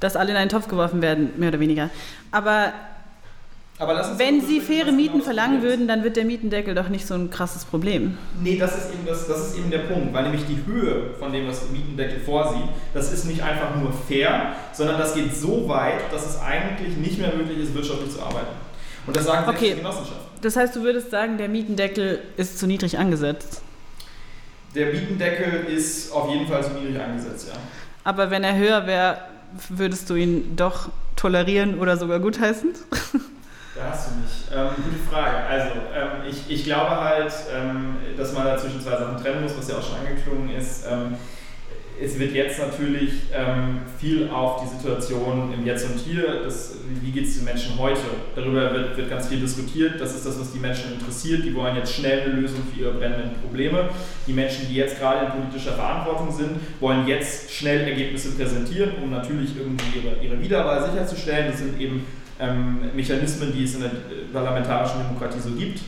dass 0.00 0.16
alle 0.16 0.30
in 0.30 0.36
einen 0.36 0.50
Topf 0.50 0.68
geworfen 0.68 1.02
werden, 1.02 1.30
mehr 1.36 1.48
oder 1.48 1.60
weniger. 1.60 1.90
Aber 2.30 2.72
wenn 4.18 4.40
Sie 4.40 4.60
faire 4.60 4.92
Mieten 4.92 5.22
verlangen 5.22 5.62
würden, 5.62 5.88
dann 5.88 6.04
wird 6.04 6.16
der 6.16 6.24
Mietendeckel 6.24 6.74
doch 6.74 6.88
nicht 6.88 7.06
so 7.06 7.14
ein 7.14 7.30
krasses 7.30 7.64
Problem. 7.64 8.16
Nee, 8.40 8.58
das 8.58 8.76
ist, 8.76 8.94
eben 8.94 9.06
das, 9.06 9.26
das 9.26 9.48
ist 9.48 9.58
eben 9.58 9.70
der 9.70 9.80
Punkt, 9.80 10.12
weil 10.12 10.24
nämlich 10.24 10.44
die 10.46 10.58
Höhe 10.66 11.14
von 11.18 11.32
dem, 11.32 11.48
was 11.48 11.60
der 11.60 11.70
Mietendeckel 11.70 12.20
vorsieht, 12.20 12.68
das 12.94 13.12
ist 13.12 13.24
nicht 13.24 13.42
einfach 13.42 13.76
nur 13.76 13.92
fair, 13.92 14.54
sondern 14.72 14.98
das 14.98 15.14
geht 15.14 15.34
so 15.34 15.68
weit, 15.68 16.12
dass 16.12 16.28
es 16.28 16.40
eigentlich 16.40 16.96
nicht 16.96 17.18
mehr 17.18 17.34
möglich 17.34 17.58
ist, 17.58 17.74
wirtschaftlich 17.74 18.10
zu 18.10 18.22
arbeiten. 18.22 18.54
Und 19.06 19.16
das 19.16 19.24
sagen 19.24 19.48
okay. 19.48 19.70
die 19.70 19.76
Genossenschaften. 19.76 20.26
Das 20.42 20.56
heißt, 20.56 20.74
du 20.76 20.82
würdest 20.82 21.10
sagen, 21.10 21.38
der 21.38 21.48
Mietendeckel 21.48 22.20
ist 22.36 22.58
zu 22.58 22.66
niedrig 22.66 22.98
angesetzt? 22.98 23.62
Der 24.74 24.86
Mietendeckel 24.86 25.66
ist 25.68 26.12
auf 26.12 26.30
jeden 26.30 26.46
Fall 26.46 26.62
zu 26.62 26.70
niedrig 26.70 27.00
angesetzt, 27.00 27.48
ja. 27.48 27.58
Aber 28.04 28.30
wenn 28.30 28.42
er 28.42 28.56
höher 28.56 28.86
wäre, 28.86 29.18
würdest 29.68 30.10
du 30.10 30.14
ihn 30.14 30.56
doch 30.56 30.88
tolerieren 31.16 31.78
oder 31.78 31.96
sogar 31.96 32.20
gutheißen? 32.20 32.70
Da 33.82 33.90
hast 33.90 34.10
du 34.10 34.14
mich. 34.20 34.46
Ähm, 34.54 34.68
gute 34.76 35.10
Frage. 35.10 35.38
Also, 35.38 35.70
ähm, 35.92 36.30
ich, 36.30 36.48
ich 36.48 36.64
glaube 36.64 36.90
halt, 36.90 37.32
ähm, 37.52 37.96
dass 38.16 38.32
man 38.32 38.44
da 38.44 38.56
zwischen 38.56 38.80
zwei 38.80 38.92
Sachen 38.92 39.20
trennen 39.20 39.42
muss, 39.42 39.56
was 39.56 39.68
ja 39.68 39.76
auch 39.76 39.82
schon 39.82 39.98
angeklungen 40.06 40.50
ist. 40.50 40.84
Ähm, 40.88 41.16
es 42.00 42.18
wird 42.18 42.32
jetzt 42.32 42.58
natürlich 42.58 43.12
ähm, 43.34 43.80
viel 43.98 44.28
auf 44.30 44.62
die 44.62 44.76
Situation 44.76 45.52
im 45.52 45.66
Jetzt 45.66 45.84
und 45.84 45.98
Hier, 45.98 46.42
das, 46.42 46.76
wie 47.00 47.10
geht 47.10 47.26
es 47.26 47.36
den 47.36 47.44
Menschen 47.44 47.78
heute, 47.78 48.00
darüber 48.34 48.72
wird, 48.72 48.96
wird 48.96 49.10
ganz 49.10 49.28
viel 49.28 49.40
diskutiert. 49.40 50.00
Das 50.00 50.14
ist 50.14 50.26
das, 50.26 50.40
was 50.40 50.52
die 50.52 50.58
Menschen 50.58 50.94
interessiert. 50.94 51.44
Die 51.44 51.54
wollen 51.54 51.76
jetzt 51.76 51.92
schnell 51.92 52.22
eine 52.22 52.32
Lösung 52.32 52.60
für 52.72 52.80
ihre 52.80 52.92
brennenden 52.94 53.32
Probleme. 53.40 53.90
Die 54.26 54.32
Menschen, 54.32 54.68
die 54.68 54.74
jetzt 54.74 54.98
gerade 54.98 55.26
in 55.26 55.32
politischer 55.32 55.72
Verantwortung 55.72 56.30
sind, 56.30 56.50
wollen 56.80 57.06
jetzt 57.06 57.52
schnell 57.52 57.80
Ergebnisse 57.80 58.32
präsentieren, 58.32 58.92
um 59.02 59.10
natürlich 59.10 59.56
irgendwie 59.56 59.98
ihre, 59.98 60.16
ihre 60.24 60.42
Wiederwahl 60.42 60.90
sicherzustellen. 60.90 61.50
Das 61.50 61.58
sind 61.58 61.80
eben 61.80 62.04
ähm, 62.40 62.90
Mechanismen, 62.94 63.52
die 63.52 63.64
es 63.64 63.74
in 63.74 63.82
der 63.82 63.90
parlamentarischen 64.32 64.98
Demokratie 64.98 65.40
so 65.40 65.50
gibt. 65.50 65.80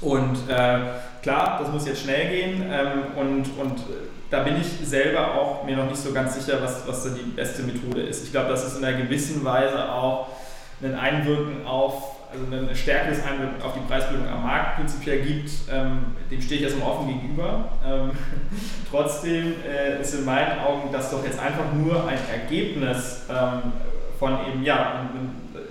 Und 0.00 0.48
äh, 0.48 0.78
klar, 1.22 1.58
das 1.60 1.70
muss 1.70 1.86
jetzt 1.86 2.02
schnell 2.02 2.30
gehen 2.30 2.64
ähm, 2.70 3.16
und, 3.16 3.44
und 3.58 3.82
da 4.30 4.40
bin 4.44 4.54
ich 4.60 4.88
selber 4.88 5.34
auch 5.34 5.64
mir 5.64 5.76
noch 5.76 5.86
nicht 5.86 6.00
so 6.00 6.12
ganz 6.12 6.34
sicher, 6.34 6.62
was, 6.62 6.86
was 6.86 7.04
da 7.04 7.10
die 7.10 7.30
beste 7.30 7.62
Methode 7.62 8.02
ist. 8.02 8.24
Ich 8.24 8.30
glaube, 8.30 8.48
dass 8.48 8.64
es 8.64 8.78
in 8.78 8.84
einer 8.84 8.96
gewissen 8.96 9.44
Weise 9.44 9.92
auch 9.92 10.28
ein 10.82 10.94
Einwirken 10.94 11.66
auf, 11.66 12.16
also 12.32 12.44
ein 12.44 12.74
stärkeres 12.74 13.18
Einwirken 13.24 13.60
auf 13.60 13.74
die 13.74 13.80
Preisbildung 13.80 14.28
am 14.28 14.44
Markt 14.44 14.76
prinzipiell 14.76 15.20
gibt, 15.22 15.50
ähm, 15.70 16.16
dem 16.30 16.40
stehe 16.40 16.60
ich 16.60 16.66
erstmal 16.66 16.90
offen 16.90 17.08
gegenüber. 17.08 17.68
Ähm, 17.84 18.12
trotzdem 18.90 19.54
äh, 19.68 20.00
ist 20.00 20.14
in 20.14 20.24
meinen 20.24 20.60
Augen 20.60 20.90
das 20.92 21.10
doch 21.10 21.24
jetzt 21.24 21.40
einfach 21.40 21.72
nur 21.74 22.06
ein 22.06 22.18
Ergebnis 22.32 23.22
ähm, 23.28 23.72
von 24.18 24.38
eben, 24.48 24.62
ja, 24.62 25.10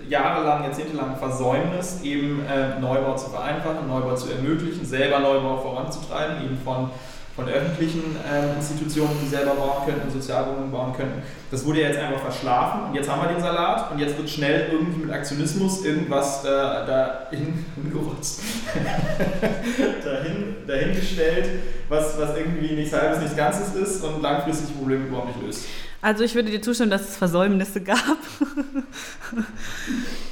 jahrelang, 0.09 0.63
jahrzehntelang 0.63 1.15
Versäumnis, 1.17 2.01
eben 2.03 2.41
äh, 2.45 2.79
Neubau 2.79 3.15
zu 3.15 3.29
vereinfachen, 3.29 3.87
Neubau 3.87 4.15
zu 4.15 4.31
ermöglichen, 4.31 4.83
selber 4.85 5.19
Neubau 5.19 5.57
voranzutreiben, 5.57 6.43
eben 6.43 6.57
von, 6.63 6.89
von 7.35 7.47
öffentlichen 7.47 8.17
äh, 8.17 8.55
Institutionen, 8.55 9.15
die 9.23 9.27
selber 9.27 9.53
bauen 9.53 9.85
könnten, 9.85 10.09
Sozialwohnungen 10.11 10.71
bauen 10.71 10.93
könnten. 10.93 11.21
Das 11.51 11.65
wurde 11.65 11.81
jetzt 11.81 11.99
einfach 11.99 12.21
verschlafen 12.21 12.89
und 12.89 12.95
jetzt 12.95 13.09
haben 13.09 13.21
wir 13.21 13.29
den 13.29 13.41
Salat 13.41 13.91
und 13.91 13.99
jetzt 13.99 14.17
wird 14.17 14.29
schnell 14.29 14.69
irgendwie 14.71 15.05
mit 15.05 15.13
Aktionismus 15.13 15.85
irgendwas 15.85 16.41
da, 16.41 16.85
dahin 16.85 17.65
gerutzt, 17.91 18.41
dahin, 20.03 20.55
dahingestellt, 20.67 21.49
was, 21.87 22.19
was 22.19 22.35
irgendwie 22.35 22.73
nichts 22.73 22.93
halbes, 22.93 23.19
nichts 23.19 23.37
Ganzes 23.37 23.75
ist 23.75 24.03
und 24.03 24.21
langfristig 24.21 24.75
Probleme 24.75 25.05
überhaupt 25.05 25.27
nicht 25.27 25.41
löst. 25.45 25.65
Also 26.01 26.23
ich 26.23 26.33
würde 26.33 26.49
dir 26.49 26.61
zustimmen, 26.61 26.91
dass 26.91 27.09
es 27.09 27.17
Versäumnisse 27.17 27.81
gab. 27.81 27.99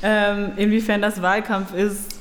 ähm, 0.02 0.52
inwiefern 0.56 1.02
das 1.02 1.22
Wahlkampf 1.22 1.74
ist, 1.74 2.17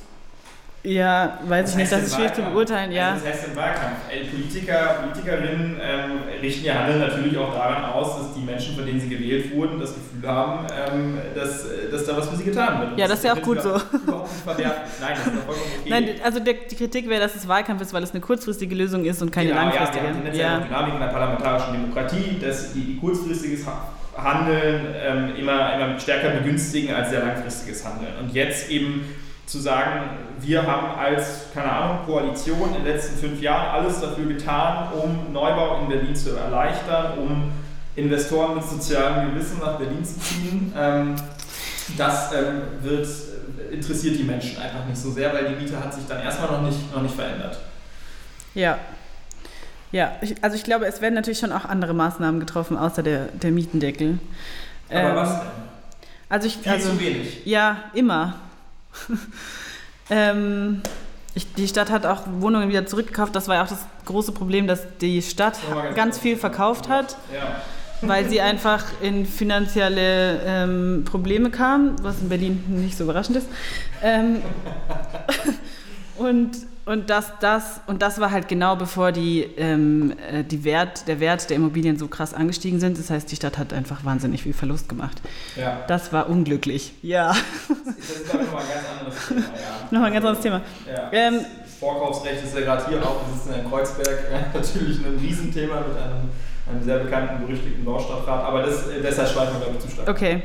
ja, 0.87 1.39
weiß 1.45 1.71
ich 1.71 1.77
nicht, 1.77 1.91
das 1.91 2.05
ist 2.05 2.15
schwierig 2.15 2.35
zu 2.35 2.43
beurteilen, 2.43 2.93
ja. 2.93 3.13
Also 3.13 3.27
das 3.27 3.35
heißt 3.35 3.49
im 3.49 3.57
Wahlkampf. 3.57 3.97
Politiker, 4.31 4.97
Politikerinnen 5.03 5.81
ähm, 5.83 6.11
richten 6.41 6.65
ihr 6.65 6.79
Handeln 6.79 7.01
natürlich 7.01 7.37
auch 7.37 7.53
daran 7.53 7.85
aus, 7.85 8.19
dass 8.19 8.35
die 8.35 8.41
Menschen, 8.41 8.77
von 8.77 8.87
denen 8.87 9.01
sie 9.01 9.09
gewählt 9.09 9.53
wurden, 9.53 9.81
das 9.81 9.95
Gefühl 9.95 10.29
haben, 10.29 10.67
ähm, 10.71 11.19
dass, 11.35 11.65
dass 11.91 12.07
da 12.07 12.17
was 12.17 12.29
für 12.29 12.37
sie 12.37 12.45
getan 12.45 12.81
wird. 12.81 12.93
Und 12.93 12.99
ja, 12.99 13.09
das 13.09 13.19
ist 13.19 13.25
ja 13.25 13.33
auch 13.35 13.43
gut 13.43 13.63
so. 13.63 13.71
Nein, 13.73 13.83
das 14.47 15.27
ist 15.27 15.45
vollkommen 15.45 15.59
okay. 15.81 15.91
Nein, 15.91 16.09
also 16.23 16.39
der, 16.39 16.55
die 16.71 16.77
Kritik 16.77 17.09
wäre, 17.09 17.21
dass 17.21 17.35
es 17.35 17.49
Wahlkampf 17.49 17.83
ist, 17.83 17.93
weil 17.93 18.03
es 18.03 18.13
eine 18.13 18.21
kurzfristige 18.21 18.75
Lösung 18.75 19.05
ist 19.05 19.21
und 19.23 19.33
keine 19.33 19.49
genau, 19.49 19.63
langfristige. 19.63 20.05
Ja, 20.05 20.13
ja, 20.13 20.31
die 20.31 20.39
ja. 20.39 20.59
Dynamik 20.61 20.95
in 20.95 21.01
der 21.01 21.09
parlamentarischen 21.09 21.73
Demokratie, 21.73 22.39
dass 22.41 22.73
die, 22.73 22.85
die 22.85 22.97
kurzfristiges 22.99 23.67
Handeln 24.17 24.95
ähm, 24.99 25.37
immer, 25.37 25.75
immer 25.75 25.99
stärker 25.99 26.31
begünstigen 26.31 26.95
als 26.95 27.11
sehr 27.11 27.21
langfristiges 27.21 27.85
Handeln. 27.85 28.13
Und 28.21 28.33
jetzt 28.33 28.71
eben 28.71 29.05
zu 29.47 29.61
sagen, 29.61 30.11
wir 30.41 30.67
haben 30.67 30.99
als, 30.99 31.53
keine 31.55 31.71
Ahnung, 31.71 32.05
Koalition 32.05 32.75
in 32.75 32.85
den 32.85 32.85
letzten 32.85 33.17
fünf 33.17 33.41
Jahren 33.41 33.81
alles 33.81 34.01
dafür 34.01 34.27
getan, 34.27 34.89
um 34.93 35.33
Neubau 35.33 35.81
in 35.81 35.89
Berlin 35.89 36.15
zu 36.15 36.37
erleichtern, 36.37 37.19
um 37.19 37.53
Investoren 37.95 38.57
mit 38.57 38.65
sozialem 38.65 39.31
Gewissen 39.31 39.61
nach 39.61 39.79
Berlin 39.79 40.05
zu 40.05 40.19
ziehen. 40.19 40.73
Ähm, 40.77 41.17
das 41.97 42.33
ähm, 42.33 42.63
wird, 42.83 43.07
interessiert 43.71 44.19
die 44.19 44.25
Menschen 44.25 44.61
einfach 44.61 44.85
nicht 44.85 44.99
so 44.99 45.13
sehr, 45.13 45.33
weil 45.33 45.47
die 45.49 45.63
Miete 45.63 45.79
hat 45.79 45.95
sich 45.95 46.05
dann 46.07 46.21
erstmal 46.21 46.51
noch 46.51 46.63
nicht, 46.63 46.93
noch 46.93 47.03
nicht 47.03 47.15
verändert. 47.15 47.59
Ja. 48.55 48.79
Ja, 49.93 50.13
also 50.43 50.57
ich 50.57 50.65
glaube, 50.65 50.87
es 50.87 51.01
werden 51.01 51.15
natürlich 51.15 51.39
schon 51.39 51.53
auch 51.53 51.65
andere 51.65 51.95
Maßnahmen 51.95 52.41
getroffen, 52.41 52.77
außer 52.77 53.05
der, 53.05 53.27
der 53.27 53.53
Mietendeckel. 53.53 54.19
Aber 54.91 55.11
ähm, 55.11 55.17
was 55.17 55.39
denn? 55.39 55.49
Also 56.29 56.49
ich, 56.49 56.57
Viel 56.57 56.73
also, 56.73 56.91
zu 56.91 57.01
wenig. 57.01 57.47
Ja, 57.47 57.85
immer. 57.95 58.35
ähm, 60.11 60.83
ich, 61.35 61.53
die 61.55 61.69
Stadt 61.69 61.91
hat 61.91 62.07
auch 62.07 62.23
Wohnungen 62.41 62.69
wieder 62.69 62.87
zurückgekauft. 62.87 63.37
Das 63.37 63.49
war 63.49 63.57
ja 63.57 63.65
auch 63.65 63.69
das 63.69 63.85
große 64.07 64.33
Problem, 64.33 64.67
dass 64.67 64.87
die 65.01 65.21
Stadt 65.21 65.59
ganz 65.95 66.19
viel 66.19 66.37
verkauft 66.37 66.89
hat. 66.89 67.17
Ja. 67.33 67.61
weil 68.03 68.29
sie 68.29 68.43
einfach 68.43 68.85
in 69.01 69.25
finanzielle 69.25 70.41
ähm, 70.45 71.05
Probleme 71.07 71.49
kam, 71.49 71.97
was 72.03 72.21
in 72.21 72.29
Berlin 72.29 72.63
nicht 72.69 72.99
so 72.99 73.05
überraschend 73.05 73.39
ist. 73.39 73.49
Ähm, 74.03 74.43
und, 76.19 76.51
und, 76.87 77.11
das, 77.11 77.33
das, 77.41 77.81
und 77.89 78.01
das 78.01 78.21
war 78.21 78.31
halt 78.31 78.49
genau 78.49 78.77
bevor 78.77 79.13
die, 79.13 79.43
ähm, 79.57 80.15
äh, 80.31 80.45
die 80.45 80.65
Wert, 80.65 81.09
der 81.09 81.21
Wert 81.21 81.51
der 81.51 81.57
Immobilien 81.57 81.99
so 81.99 82.07
krass 82.07 82.33
angestiegen 82.33 82.81
sind. 82.81 82.99
Das 82.99 83.11
heißt, 83.11 83.31
die 83.31 83.37
Stadt 83.37 83.59
hat 83.59 83.73
einfach 83.73 84.05
wahnsinnig 84.05 84.45
viel 84.45 84.55
Verlust 84.55 84.89
gemacht. 84.89 85.21
Ja. 85.57 85.85
Das 85.89 86.13
war 86.13 86.31
unglücklich. 86.31 86.95
Ja. 87.03 87.35
Das 87.69 88.11
ist 88.11 88.33
nochmal 88.33 88.63
ein 88.63 88.69
ganz 88.73 88.87
anderes 88.99 89.27
Thema. 89.29 89.41
Ja. 89.41 89.89
Nochmal 89.91 90.07
ein 90.07 90.13
ganz 90.15 90.27
anderes 90.27 90.41
Thema. 90.41 90.63
Ja. 90.87 91.11
Ähm, 91.13 91.41
Vorkaufsrecht 91.81 92.45
ist 92.45 92.55
ja 92.55 92.61
gerade 92.61 92.89
hier 92.89 93.03
auch, 93.03 93.21
wir 93.27 93.35
sitzen 93.35 93.61
in 93.61 93.69
Kreuzberg, 93.69 94.19
natürlich 94.55 94.99
ein 94.99 95.19
Riesenthema 95.21 95.81
mit 95.81 95.97
einem, 95.97 96.31
einem 96.71 96.83
sehr 96.85 96.99
bekannten, 96.99 97.45
berüchtigten 97.45 97.85
Baustadtrat, 97.85 98.45
aber 98.45 98.63
das, 98.63 98.87
äh, 98.87 99.03
deshalb 99.03 99.29
schweifen 99.29 99.55
wir, 99.55 99.67
glaube 99.67 99.77
ich, 99.79 99.85
zu 99.85 99.91
stark. 99.91 100.09
Okay. 100.09 100.43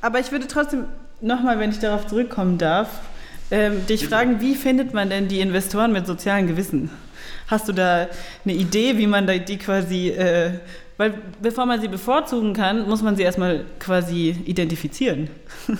Aber 0.00 0.20
ich 0.20 0.30
würde 0.30 0.46
trotzdem 0.46 0.84
nochmal, 1.20 1.58
wenn 1.58 1.70
ich 1.70 1.80
darauf 1.80 2.06
zurückkommen 2.06 2.58
darf, 2.58 2.88
ähm, 3.50 3.86
dich 3.86 4.06
fragen, 4.06 4.40
wie 4.40 4.54
findet 4.54 4.94
man 4.94 5.10
denn 5.10 5.28
die 5.28 5.40
Investoren 5.40 5.92
mit 5.92 6.06
sozialem 6.06 6.46
Gewissen? 6.46 6.90
Hast 7.46 7.68
du 7.68 7.72
da 7.72 8.08
eine 8.44 8.54
Idee, 8.54 8.98
wie 8.98 9.06
man 9.06 9.26
die 9.26 9.56
quasi, 9.56 10.10
äh, 10.10 10.52
weil 10.96 11.14
bevor 11.40 11.64
man 11.64 11.80
sie 11.80 11.88
bevorzugen 11.88 12.52
kann, 12.52 12.88
muss 12.88 13.02
man 13.02 13.16
sie 13.16 13.22
erstmal 13.22 13.64
quasi 13.78 14.36
identifizieren. 14.44 15.30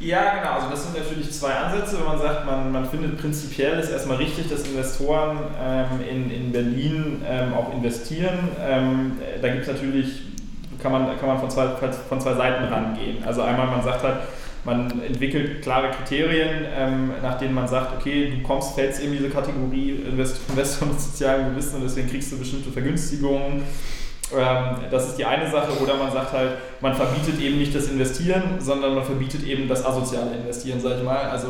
Ja, 0.00 0.34
genau. 0.34 0.54
Also 0.54 0.70
das 0.70 0.82
sind 0.84 0.98
natürlich 0.98 1.30
zwei 1.32 1.52
Ansätze. 1.52 1.98
Wenn 1.98 2.06
man 2.06 2.18
sagt, 2.18 2.44
man, 2.46 2.72
man 2.72 2.84
findet 2.84 3.16
prinzipiell 3.18 3.78
ist 3.78 3.90
erstmal 3.90 4.16
richtig, 4.16 4.48
dass 4.48 4.66
Investoren 4.66 5.38
ähm, 5.62 6.00
in, 6.10 6.30
in 6.30 6.52
Berlin 6.52 7.22
ähm, 7.26 7.54
auch 7.54 7.72
investieren. 7.72 8.50
Ähm, 8.60 9.12
da 9.40 9.48
gibt 9.48 9.62
es 9.62 9.68
natürlich, 9.68 10.22
kann 10.82 10.92
man, 10.92 11.18
kann 11.18 11.28
man 11.28 11.38
von, 11.38 11.48
zwei, 11.48 11.68
von 12.08 12.20
zwei 12.20 12.34
Seiten 12.34 12.64
rangehen. 12.64 13.22
Also 13.24 13.42
einmal, 13.42 13.68
man 13.68 13.82
sagt 13.82 14.02
halt, 14.02 14.16
man 14.64 15.02
entwickelt 15.02 15.62
klare 15.62 15.90
Kriterien, 15.90 16.66
ähm, 16.76 17.12
nach 17.22 17.38
denen 17.38 17.54
man 17.54 17.68
sagt, 17.68 18.00
okay, 18.00 18.30
du 18.30 18.42
kommst, 18.42 18.74
fällst 18.74 19.02
in 19.02 19.12
diese 19.12 19.28
Kategorie 19.28 20.02
Investor 20.08 20.88
mit 20.88 21.00
sozialem 21.00 21.50
Gewissen 21.50 21.76
und 21.76 21.84
deswegen 21.84 22.08
kriegst 22.08 22.32
du 22.32 22.38
bestimmte 22.38 22.70
Vergünstigungen 22.70 23.62
ähm, 24.32 24.90
das 24.90 25.08
ist 25.08 25.16
die 25.16 25.24
eine 25.24 25.50
Sache. 25.50 25.72
Oder 25.82 25.96
man 25.96 26.12
sagt 26.12 26.32
halt, 26.32 26.52
man 26.80 26.94
verbietet 26.94 27.40
eben 27.40 27.58
nicht 27.58 27.74
das 27.74 27.88
Investieren, 27.88 28.58
sondern 28.58 28.94
man 28.94 29.04
verbietet 29.04 29.44
eben 29.44 29.68
das 29.68 29.84
asoziale 29.84 30.36
Investieren, 30.36 30.80
sag 30.80 30.98
ich 30.98 31.04
mal. 31.04 31.30
Also 31.30 31.48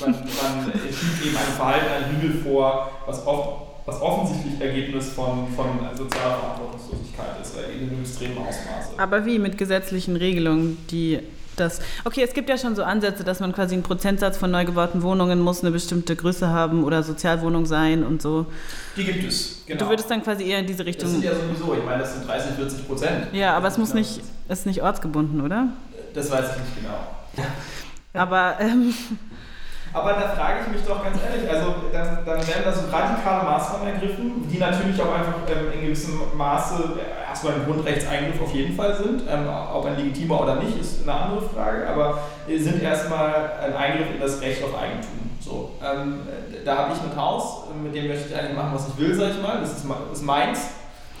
man, 0.00 0.10
man 0.12 0.72
schiebt 0.72 1.26
eben 1.26 1.36
ein 1.36 1.52
Verhalten, 1.56 1.86
ein 1.86 2.20
Hügel 2.20 2.42
vor, 2.42 2.90
was 3.06 3.26
oft 3.26 3.72
was 3.84 4.00
offensichtlich 4.00 4.60
Ergebnis 4.60 5.08
von, 5.08 5.48
von 5.56 5.66
sozialer 5.96 6.36
Verantwortungslosigkeit 6.36 7.30
ist, 7.42 7.56
in 7.56 7.88
einem 7.90 8.00
extremen 8.00 8.38
Ausmaße. 8.38 8.92
Aber 8.96 9.26
wie 9.26 9.40
mit 9.40 9.58
gesetzlichen 9.58 10.14
Regelungen, 10.14 10.78
die 10.88 11.18
das. 11.56 11.80
Okay, 12.04 12.22
es 12.22 12.34
gibt 12.34 12.48
ja 12.48 12.58
schon 12.58 12.74
so 12.76 12.82
Ansätze, 12.82 13.24
dass 13.24 13.40
man 13.40 13.52
quasi 13.52 13.74
einen 13.74 13.82
Prozentsatz 13.82 14.36
von 14.36 14.50
neu 14.50 14.64
gebauten 14.64 15.02
Wohnungen 15.02 15.40
muss 15.40 15.62
eine 15.62 15.70
bestimmte 15.70 16.16
Größe 16.16 16.48
haben 16.48 16.84
oder 16.84 17.02
Sozialwohnung 17.02 17.66
sein 17.66 18.04
und 18.04 18.22
so. 18.22 18.46
Die 18.96 19.04
gibt 19.04 19.24
es, 19.24 19.62
genau. 19.66 19.80
Du 19.80 19.88
würdest 19.88 20.10
dann 20.10 20.22
quasi 20.22 20.44
eher 20.44 20.58
in 20.58 20.66
diese 20.66 20.84
Richtung. 20.84 21.04
Das 21.04 21.12
sind 21.12 21.24
ja 21.24 21.32
sowieso, 21.34 21.74
ich 21.74 21.84
meine, 21.84 22.00
das 22.00 22.14
sind 22.14 22.26
30, 22.26 22.52
40 22.54 22.86
Prozent. 22.86 23.26
Ja, 23.32 23.56
aber 23.56 23.68
es 23.68 23.78
muss 23.78 23.94
nicht, 23.94 24.20
ist 24.48 24.66
nicht 24.66 24.82
ortsgebunden, 24.82 25.40
oder? 25.40 25.68
Das 26.14 26.30
weiß 26.30 26.44
ich 26.50 26.56
nicht 26.56 26.76
genau. 26.76 27.44
Aber 28.14 28.56
ähm, 28.60 28.94
aber 29.92 30.12
da 30.12 30.28
frage 30.28 30.60
ich 30.62 30.72
mich 30.72 30.86
doch 30.86 31.04
ganz 31.04 31.18
ehrlich, 31.22 31.50
also 31.50 31.74
dann, 31.92 32.24
dann 32.24 32.46
werden 32.46 32.64
da 32.64 32.72
so 32.72 32.88
radikale 32.90 33.44
Maßnahmen 33.44 33.88
ergriffen, 33.88 34.48
die 34.50 34.58
natürlich 34.58 35.00
auch 35.00 35.12
einfach 35.12 35.34
ähm, 35.48 35.72
in 35.74 35.80
gewissem 35.82 36.20
Maße 36.34 36.98
erstmal 37.28 37.54
ein 37.54 37.64
Grundrechtseingriff 37.64 38.40
auf 38.40 38.54
jeden 38.54 38.74
Fall 38.74 38.94
sind. 38.96 39.22
Ähm, 39.28 39.48
ob 39.72 39.84
ein 39.86 39.96
legitimer 39.96 40.40
oder 40.40 40.56
nicht, 40.56 40.78
ist 40.78 41.02
eine 41.02 41.18
andere 41.18 41.42
Frage, 41.42 41.88
aber 41.88 42.18
sind 42.48 42.82
erstmal 42.82 43.52
ein 43.62 43.76
Eingriff 43.76 44.10
in 44.14 44.20
das 44.20 44.40
Recht 44.40 44.62
auf 44.64 44.70
Eigentum. 44.80 45.30
So, 45.40 45.72
ähm, 45.84 46.20
da 46.64 46.78
habe 46.78 46.92
ich 46.94 47.00
ein 47.00 47.16
Haus, 47.20 47.64
mit 47.82 47.94
dem 47.94 48.08
möchte 48.08 48.28
ich 48.28 48.36
eigentlich 48.36 48.56
machen, 48.56 48.70
was 48.72 48.88
ich 48.88 48.98
will, 48.98 49.14
sage 49.14 49.32
ich 49.32 49.42
mal. 49.42 49.60
Das 49.60 49.72
ist, 49.72 49.84
ist 50.12 50.22
meins. 50.22 50.60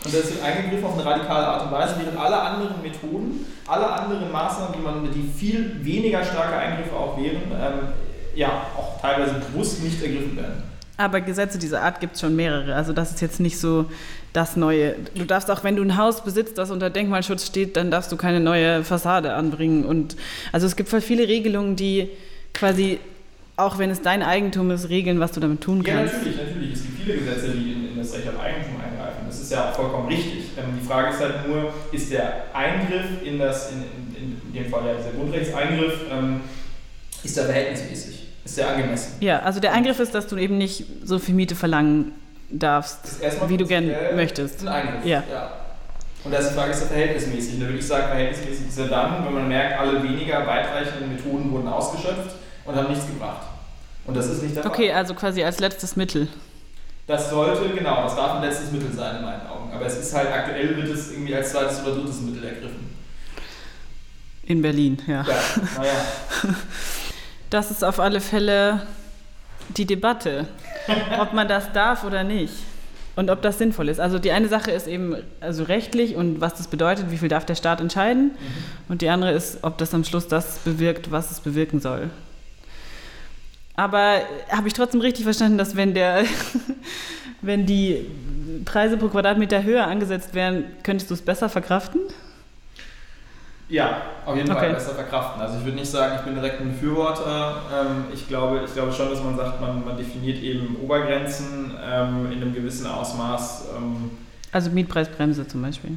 Und 0.04 0.12
das 0.12 0.24
ist 0.24 0.42
eingegriffen 0.42 0.84
auf 0.84 0.94
eine 0.94 1.04
radikale 1.04 1.46
Art 1.46 1.66
und 1.66 1.72
Weise, 1.72 1.94
während 1.98 2.18
alle 2.18 2.40
anderen 2.40 2.82
Methoden, 2.82 3.46
alle 3.68 3.86
anderen 3.86 4.32
Maßnahmen, 4.32 4.74
die, 4.76 4.82
man, 4.82 5.12
die 5.12 5.28
viel 5.28 5.84
weniger 5.84 6.24
starke 6.24 6.56
Eingriffe 6.56 6.96
auch 6.96 7.16
wären, 7.16 7.42
ähm, 7.52 7.92
ja 8.34 8.66
auch 8.76 9.00
teilweise 9.00 9.34
bewusst 9.34 9.82
nicht 9.82 10.02
ergriffen 10.02 10.36
werden. 10.36 10.62
Aber 10.96 11.20
Gesetze 11.20 11.58
dieser 11.58 11.82
Art 11.82 12.00
gibt 12.00 12.14
es 12.14 12.20
schon 12.20 12.36
mehrere. 12.36 12.74
Also 12.74 12.92
das 12.92 13.10
ist 13.10 13.20
jetzt 13.20 13.40
nicht 13.40 13.58
so 13.58 13.86
das 14.32 14.56
Neue. 14.56 14.94
Du 15.14 15.24
darfst 15.24 15.50
auch, 15.50 15.64
wenn 15.64 15.76
du 15.76 15.82
ein 15.82 15.96
Haus 15.96 16.22
besitzt, 16.22 16.58
das 16.58 16.70
unter 16.70 16.90
Denkmalschutz 16.90 17.46
steht, 17.46 17.76
dann 17.76 17.90
darfst 17.90 18.12
du 18.12 18.16
keine 18.16 18.40
neue 18.40 18.84
Fassade 18.84 19.34
anbringen. 19.34 19.84
Und 19.84 20.16
also 20.52 20.66
es 20.66 20.76
gibt 20.76 20.88
voll 20.88 21.00
viele 21.00 21.26
Regelungen, 21.26 21.76
die 21.76 22.10
quasi, 22.54 22.98
auch 23.56 23.78
wenn 23.78 23.90
es 23.90 24.02
dein 24.02 24.22
Eigentum 24.22 24.70
ist, 24.70 24.90
regeln, 24.90 25.18
was 25.18 25.32
du 25.32 25.40
damit 25.40 25.60
tun 25.62 25.82
kannst. 25.82 26.12
Ja, 26.12 26.18
natürlich, 26.18 26.36
natürlich. 26.38 26.72
Es 26.74 26.82
gibt 26.82 26.98
viele 26.98 27.18
Gesetze, 27.18 27.48
die 27.48 27.72
in, 27.72 27.88
in 27.92 27.98
das 27.98 28.12
Recht 28.14 28.28
auf 28.28 28.40
Eigentum 28.40 28.76
eingreifen. 28.76 29.24
Das 29.26 29.40
ist 29.40 29.50
ja 29.50 29.70
auch 29.70 29.74
vollkommen 29.74 30.08
richtig. 30.08 30.50
Ähm, 30.58 30.78
die 30.80 30.86
Frage 30.86 31.08
ist 31.08 31.20
halt 31.20 31.48
nur, 31.48 31.72
ist 31.90 32.12
der 32.12 32.44
Eingriff 32.54 33.22
in 33.24 33.38
das, 33.38 33.72
in, 33.72 33.82
in, 34.14 34.40
in 34.46 34.52
dem 34.52 34.70
Fall 34.70 34.86
ja 34.86 34.94
dieser 34.94 35.12
Grundrechtseingriff, 35.12 36.00
ähm, 36.12 36.42
ist 37.24 37.36
der 37.36 37.44
verhältnismäßig? 37.46 38.21
Ist 38.44 38.56
sehr 38.56 38.68
angemessen. 38.68 39.14
Ja, 39.20 39.40
also 39.40 39.60
der 39.60 39.72
Eingriff 39.72 40.00
ist, 40.00 40.14
dass 40.14 40.26
du 40.26 40.36
eben 40.36 40.58
nicht 40.58 40.84
so 41.04 41.18
viel 41.18 41.34
Miete 41.34 41.54
verlangen 41.54 42.12
darfst, 42.50 43.20
wie 43.46 43.56
du 43.56 43.66
gerne 43.66 44.10
möchtest. 44.14 44.66
Ein 44.66 44.68
Eingriff, 44.68 45.04
ja. 45.04 45.22
ja. 45.30 45.52
Und 46.24 46.32
da 46.32 46.38
ist 46.38 46.50
die 46.50 46.54
Frage, 46.54 46.70
ist 46.70 46.82
er 46.82 46.86
verhältnismäßig? 46.88 47.54
Und 47.54 47.60
da 47.60 47.66
würde 47.66 47.78
ich 47.78 47.86
sagen, 47.86 48.06
verhältnismäßig 48.08 48.68
ist 48.68 48.78
er 48.78 48.88
dann, 48.88 49.24
wenn 49.24 49.34
man 49.34 49.48
merkt, 49.48 49.78
alle 49.78 50.02
weniger 50.02 50.46
weitreichenden 50.46 51.12
Methoden 51.12 51.50
wurden 51.50 51.68
ausgeschöpft 51.68 52.36
und 52.64 52.76
haben 52.76 52.88
nichts 52.88 53.06
gebracht. 53.06 53.48
Und 54.06 54.16
das 54.16 54.26
ist 54.26 54.42
nicht 54.42 54.56
der 54.56 54.62
Fall. 54.62 54.72
Okay, 54.72 54.92
also 54.92 55.14
quasi 55.14 55.42
als 55.42 55.60
letztes 55.60 55.96
Mittel. 55.96 56.28
Das 57.06 57.30
sollte, 57.30 57.68
genau, 57.74 58.04
das 58.04 58.14
darf 58.14 58.36
ein 58.36 58.42
letztes 58.42 58.70
Mittel 58.70 58.92
sein 58.92 59.16
in 59.16 59.22
meinen 59.22 59.46
Augen. 59.46 59.72
Aber 59.72 59.86
es 59.86 59.98
ist 59.98 60.14
halt 60.14 60.32
aktuell 60.32 60.76
wird 60.76 60.88
es 60.88 61.10
irgendwie 61.10 61.34
als 61.34 61.50
zweites 61.50 61.82
oder 61.82 61.96
drittes 61.96 62.20
Mittel 62.20 62.44
ergriffen. 62.44 62.90
In 64.44 64.62
Berlin, 64.62 65.00
ja. 65.06 65.22
Ja, 65.22 65.24
naja. 65.78 66.54
Das 67.52 67.70
ist 67.70 67.84
auf 67.84 68.00
alle 68.00 68.20
Fälle 68.20 68.82
die 69.76 69.86
Debatte, 69.86 70.46
ob 71.18 71.32
man 71.32 71.48
das 71.48 71.72
darf 71.72 72.04
oder 72.04 72.24
nicht. 72.24 72.54
Und 73.14 73.28
ob 73.28 73.42
das 73.42 73.58
sinnvoll 73.58 73.90
ist. 73.90 74.00
Also 74.00 74.18
die 74.18 74.32
eine 74.32 74.48
Sache 74.48 74.70
ist 74.70 74.86
eben 74.86 75.16
also 75.40 75.64
rechtlich 75.64 76.16
und 76.16 76.40
was 76.40 76.54
das 76.54 76.68
bedeutet, 76.68 77.10
wie 77.10 77.18
viel 77.18 77.28
darf 77.28 77.44
der 77.44 77.56
Staat 77.56 77.82
entscheiden. 77.82 78.28
Mhm. 78.28 78.32
Und 78.88 79.02
die 79.02 79.10
andere 79.10 79.32
ist, 79.32 79.58
ob 79.62 79.76
das 79.76 79.92
am 79.92 80.02
Schluss 80.02 80.28
das 80.28 80.60
bewirkt, 80.60 81.10
was 81.10 81.30
es 81.30 81.40
bewirken 81.40 81.78
soll. 81.80 82.08
Aber 83.74 84.20
habe 84.50 84.66
ich 84.66 84.72
trotzdem 84.72 85.02
richtig 85.02 85.24
verstanden, 85.24 85.58
dass 85.58 85.76
wenn 85.76 85.92
der, 85.92 86.24
wenn 87.42 87.66
die 87.66 88.06
Preise 88.64 88.96
pro 88.96 89.08
Quadratmeter 89.08 89.62
höher 89.62 89.86
angesetzt 89.86 90.32
wären, 90.32 90.64
könntest 90.82 91.10
du 91.10 91.14
es 91.14 91.22
besser 91.22 91.50
verkraften? 91.50 92.00
Ja, 93.72 94.02
auf 94.26 94.36
jeden 94.36 94.50
okay. 94.50 94.60
Fall 94.60 94.74
besser 94.74 94.94
verkraften. 94.94 95.40
Also 95.40 95.56
ich 95.56 95.64
würde 95.64 95.78
nicht 95.78 95.90
sagen, 95.90 96.16
ich 96.18 96.22
bin 96.22 96.34
direkt 96.34 96.60
ein 96.60 96.72
Befürworter. 96.72 97.62
Ähm, 97.72 98.04
ich, 98.12 98.28
glaube, 98.28 98.60
ich 98.66 98.74
glaube 98.74 98.92
schon, 98.92 99.08
dass 99.08 99.24
man 99.24 99.34
sagt, 99.34 99.62
man, 99.62 99.82
man 99.82 99.96
definiert 99.96 100.42
eben 100.42 100.76
Obergrenzen 100.84 101.70
ähm, 101.82 102.30
in 102.30 102.42
einem 102.42 102.52
gewissen 102.52 102.86
Ausmaß. 102.86 103.68
Ähm, 103.74 104.10
also 104.52 104.70
Mietpreisbremse 104.70 105.48
zum 105.48 105.62
Beispiel. 105.62 105.92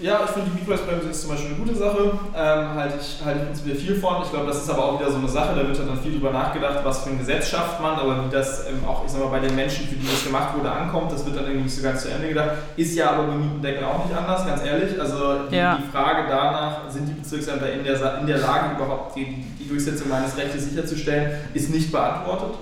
Ja, 0.00 0.20
ich 0.24 0.30
finde 0.30 0.50
die 0.50 0.58
Mietpreisbremse 0.58 1.08
ist 1.08 1.22
zum 1.22 1.30
Beispiel 1.30 1.54
eine 1.54 1.58
gute 1.58 1.74
Sache. 1.74 2.12
Ähm, 2.34 2.74
halte 2.74 2.96
ich, 3.00 3.24
halte 3.24 3.40
ich 3.40 3.46
prinzipiell 3.46 3.76
viel 3.76 3.96
von. 3.96 4.22
Ich 4.22 4.30
glaube, 4.30 4.46
das 4.46 4.62
ist 4.62 4.70
aber 4.70 4.84
auch 4.84 5.00
wieder 5.00 5.10
so 5.10 5.18
eine 5.18 5.28
Sache, 5.28 5.54
da 5.54 5.66
wird 5.66 5.78
dann 5.78 6.00
viel 6.00 6.12
drüber 6.12 6.32
nachgedacht, 6.32 6.80
was 6.82 7.02
für 7.02 7.10
ein 7.10 7.18
Gesetz 7.18 7.48
schafft 7.48 7.80
man, 7.80 7.94
aber 7.94 8.24
wie 8.24 8.30
das 8.30 8.66
ähm, 8.68 8.84
auch, 8.86 9.04
ich 9.04 9.10
sag 9.10 9.20
mal, 9.20 9.28
bei 9.28 9.40
den 9.40 9.54
Menschen, 9.54 9.86
für 9.86 9.94
die 9.94 10.06
das 10.06 10.24
gemacht 10.24 10.56
wurde, 10.56 10.70
ankommt, 10.70 11.12
das 11.12 11.24
wird 11.24 11.36
dann 11.36 11.44
irgendwie 11.44 11.64
nicht 11.64 11.76
so 11.76 11.82
ganz 11.82 12.02
zu 12.02 12.10
Ende 12.10 12.28
gedacht. 12.28 12.50
Ist 12.76 12.94
ja 12.94 13.10
aber 13.10 13.24
beim 13.24 13.40
Mietendeckel 13.40 13.84
auch 13.84 14.04
nicht 14.04 14.16
anders, 14.16 14.46
ganz 14.46 14.64
ehrlich. 14.64 15.00
Also 15.00 15.48
die, 15.50 15.56
ja. 15.56 15.78
die 15.78 15.90
Frage 15.90 16.24
danach, 16.28 16.90
sind 16.90 17.08
die 17.08 17.14
Bezirksämter 17.14 17.72
in 17.72 17.84
der, 17.84 18.20
in 18.20 18.26
der 18.26 18.38
Lage, 18.38 18.76
überhaupt 18.76 19.16
die, 19.16 19.44
die 19.58 19.68
Durchsetzung 19.68 20.08
meines 20.08 20.36
Rechts 20.36 20.62
sicherzustellen, 20.64 21.32
ist 21.54 21.70
nicht 21.70 21.92
beantwortet. 21.92 22.54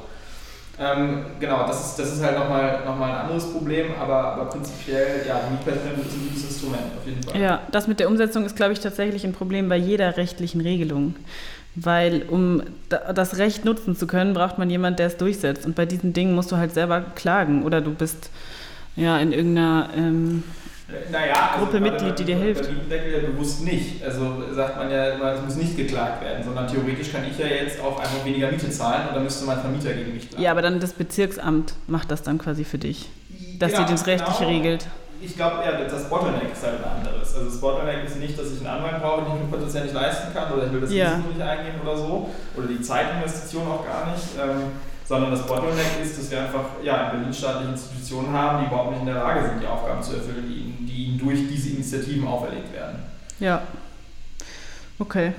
Ähm, 0.80 1.24
genau, 1.38 1.66
das 1.66 1.90
ist, 1.90 1.98
das 1.98 2.12
ist 2.14 2.22
halt 2.22 2.36
nochmal 2.36 2.80
noch 2.84 2.98
mal 2.98 3.10
ein 3.10 3.16
anderes 3.26 3.52
Problem, 3.52 3.86
aber, 4.00 4.32
aber 4.32 4.46
prinzipiell, 4.46 5.24
ja, 5.26 5.40
Mietpreisbremse 5.50 6.00
ist 6.00 6.14
ein 6.14 6.28
gutes 6.28 6.44
Instrument, 6.44 6.82
auf 6.98 7.06
jeden 7.06 7.22
Fall. 7.22 7.40
Ja, 7.40 7.60
das 7.70 7.86
mit 7.86 8.00
der 8.00 8.08
Umsetzung 8.08 8.44
ist, 8.44 8.56
glaube 8.56 8.72
ich, 8.72 8.80
tatsächlich 8.80 9.24
ein 9.24 9.32
Problem 9.32 9.68
bei 9.68 9.76
jeder 9.76 10.16
rechtlichen 10.16 10.60
Regelung. 10.60 11.14
Weil 11.76 12.22
um 12.28 12.62
das 12.88 13.38
Recht 13.38 13.64
nutzen 13.64 13.96
zu 13.96 14.06
können, 14.06 14.32
braucht 14.32 14.58
man 14.58 14.70
jemanden, 14.70 14.98
der 14.98 15.08
es 15.08 15.16
durchsetzt. 15.16 15.66
Und 15.66 15.74
bei 15.74 15.86
diesen 15.86 16.12
Dingen 16.12 16.34
musst 16.34 16.52
du 16.52 16.56
halt 16.56 16.72
selber 16.72 17.00
klagen 17.00 17.64
oder 17.64 17.80
du 17.80 17.92
bist 17.92 18.30
ja 18.94 19.18
in 19.18 19.32
irgendeiner 19.32 19.90
ähm, 19.96 20.44
naja, 21.10 21.50
also 21.52 21.64
Gruppe 21.64 21.80
Mitglied, 21.80 22.18
die 22.18 22.24
dir 22.24 22.36
hilft. 22.36 22.64
Ja 22.64 22.70
bewusst 23.30 23.64
nicht. 23.64 24.02
Also 24.04 24.42
sagt 24.52 24.76
man 24.76 24.90
ja 24.90 25.10
immer, 25.10 25.32
es 25.32 25.42
muss 25.42 25.56
nicht 25.56 25.76
geklagt 25.76 26.22
werden, 26.22 26.44
sondern 26.44 26.66
theoretisch 26.68 27.12
kann 27.12 27.22
ich 27.30 27.38
ja 27.38 27.46
jetzt 27.46 27.80
auch 27.80 27.98
einfach 27.98 28.24
weniger 28.24 28.50
Miete 28.50 28.70
zahlen 28.70 29.08
und 29.08 29.14
dann 29.14 29.24
müsste 29.24 29.44
mein 29.44 29.60
Vermieter 29.60 29.92
gegen 29.92 30.14
mich 30.14 30.28
klagen. 30.28 30.42
Ja, 30.42 30.50
aber 30.50 30.62
dann 30.62 30.80
das 30.80 30.92
Bezirksamt 30.92 31.74
macht 31.86 32.10
das 32.10 32.22
dann 32.22 32.38
quasi 32.38 32.64
für 32.64 32.78
dich, 32.78 33.08
dass 33.58 33.72
genau, 33.72 33.84
die 33.86 33.92
das 33.92 34.06
Rechtliche 34.06 34.44
genau. 34.44 34.50
regelt. 34.50 34.86
ich 35.20 35.36
glaube, 35.36 35.56
ja, 35.64 35.72
das 35.72 36.08
Bottleneck 36.08 36.52
ist 36.52 36.62
halt 36.62 36.84
ein 36.84 36.98
anderes. 36.98 37.34
Also 37.34 37.46
das 37.46 37.60
Bottleneck 37.60 38.04
ist 38.04 38.18
nicht, 38.18 38.38
dass 38.38 38.52
ich 38.52 38.58
einen 38.60 38.78
Anwalt 38.78 39.00
brauche, 39.02 39.22
den 39.24 39.34
ich 39.36 39.42
mir 39.42 39.56
potenziell 39.56 39.84
nicht 39.84 39.94
leisten 39.94 40.32
kann 40.34 40.52
oder 40.52 40.66
ich 40.66 40.72
will 40.72 40.80
das 40.80 40.92
Ja. 40.92 41.12
Risiko 41.14 41.28
nicht 41.30 41.42
eingehen 41.42 41.74
oder 41.82 41.96
so 41.96 42.30
oder 42.56 42.66
die 42.66 42.80
Zeitinvestition 42.80 43.66
auch 43.66 43.84
gar 43.86 44.10
nicht. 44.12 44.24
Ähm, 44.40 44.72
sondern 45.06 45.30
das 45.30 45.46
Bottleneck 45.46 46.00
ist, 46.02 46.18
dass 46.18 46.30
wir 46.30 46.42
einfach 46.42 46.64
ja, 46.82 47.10
in 47.10 47.18
Berlin 47.18 47.34
staatliche 47.34 47.72
Institutionen 47.72 48.32
haben, 48.32 48.60
die 48.60 48.66
überhaupt 48.66 48.92
nicht 48.92 49.00
in 49.00 49.06
der 49.06 49.16
Lage 49.16 49.48
sind, 49.48 49.60
die 49.60 49.66
Aufgaben 49.66 50.02
zu 50.02 50.14
erfüllen, 50.14 50.46
die 50.48 50.54
ihnen, 50.54 50.86
die 50.86 51.04
ihnen 51.04 51.18
durch 51.18 51.40
diese 51.48 51.70
Initiativen 51.70 52.26
auferlegt 52.26 52.72
werden. 52.72 53.00
Ja. 53.40 53.62
Okay. 54.98 55.32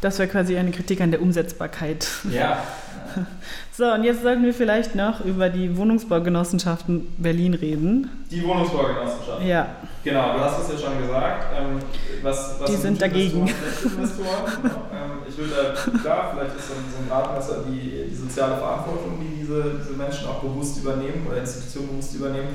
Das 0.00 0.18
wäre 0.18 0.28
quasi 0.28 0.56
eine 0.56 0.70
Kritik 0.70 1.02
an 1.02 1.10
der 1.10 1.20
Umsetzbarkeit. 1.20 2.08
Ja, 2.30 2.62
So, 3.72 3.90
und 3.90 4.04
jetzt 4.04 4.22
sollten 4.22 4.42
wir 4.44 4.52
vielleicht 4.52 4.94
noch 4.94 5.24
über 5.24 5.48
die 5.48 5.74
Wohnungsbaugenossenschaften 5.74 7.06
Berlin 7.16 7.54
reden. 7.54 8.10
die 8.30 8.44
Wohnungsbaugenossenschaft. 8.44 9.42
Ja, 9.42 9.68
Genau, 10.02 10.32
du 10.32 10.40
hast 10.40 10.62
es 10.62 10.72
ja 10.80 10.88
schon 10.88 10.98
gesagt. 11.02 11.46
Ähm, 11.54 11.78
was, 12.22 12.58
was 12.58 12.70
Die 12.70 12.76
sind 12.76 13.00
dagegen. 13.00 13.46
Investoren, 13.46 14.62
ne? 14.62 14.70
ähm, 14.92 15.10
ich 15.28 15.36
würde 15.36 15.52
da, 15.54 15.98
klar, 15.98 16.32
vielleicht 16.34 16.56
ist 16.56 16.68
so 16.68 16.74
ein, 16.74 16.84
so 16.90 17.02
ein 17.02 17.08
Gradmesser 17.08 17.64
die, 17.68 18.08
die 18.08 18.14
soziale 18.14 18.56
Verantwortung, 18.56 19.20
die 19.20 19.40
diese, 19.40 19.80
diese 19.82 19.92
Menschen 19.92 20.26
auch 20.28 20.40
bewusst 20.40 20.78
übernehmen 20.78 21.26
oder 21.28 21.38
Institutionen 21.38 21.88
bewusst 21.90 22.14
übernehmen. 22.14 22.48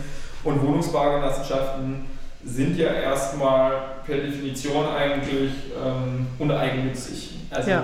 Und 0.43 0.62
Wohnungsbaugenossenschaften 0.62 2.06
sind 2.43 2.78
ja 2.78 2.88
erstmal 2.88 3.74
per 4.06 4.18
Definition 4.18 4.86
eigentlich 4.88 5.51
ähm, 5.84 6.28
uneigennützig. 6.39 7.36
Also 7.51 7.70
Ja. 7.70 7.84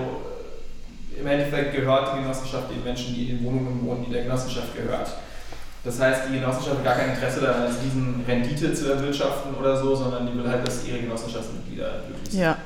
Im 1.19 1.27
Endeffekt 1.27 1.75
gehört 1.75 2.13
die 2.13 2.21
Genossenschaft 2.21 2.71
den 2.71 2.83
Menschen, 2.83 3.13
die 3.15 3.29
in 3.29 3.37
den 3.37 3.45
Wohnungen 3.45 3.85
wohnen, 3.85 4.05
die 4.07 4.11
der 4.11 4.23
Genossenschaft 4.23 4.75
gehört. 4.75 5.11
Das 5.83 5.99
heißt, 5.99 6.23
die 6.29 6.39
Genossenschaft 6.39 6.77
hat 6.77 6.83
gar 6.83 6.95
kein 6.95 7.09
Interesse 7.11 7.41
daran, 7.41 7.63
jetzt 7.67 7.79
diesen 7.83 8.23
Rendite 8.27 8.73
zu 8.73 8.91
erwirtschaften 8.91 9.55
oder 9.55 9.75
so, 9.81 9.95
sondern 9.95 10.27
die 10.27 10.37
will 10.37 10.47
halt, 10.47 10.67
dass 10.67 10.85
ihre 10.87 10.99
Genossenschaftsmitglieder 10.99 12.03
glücklich 12.07 12.31
sind. 12.31 12.41
ja. 12.41 12.57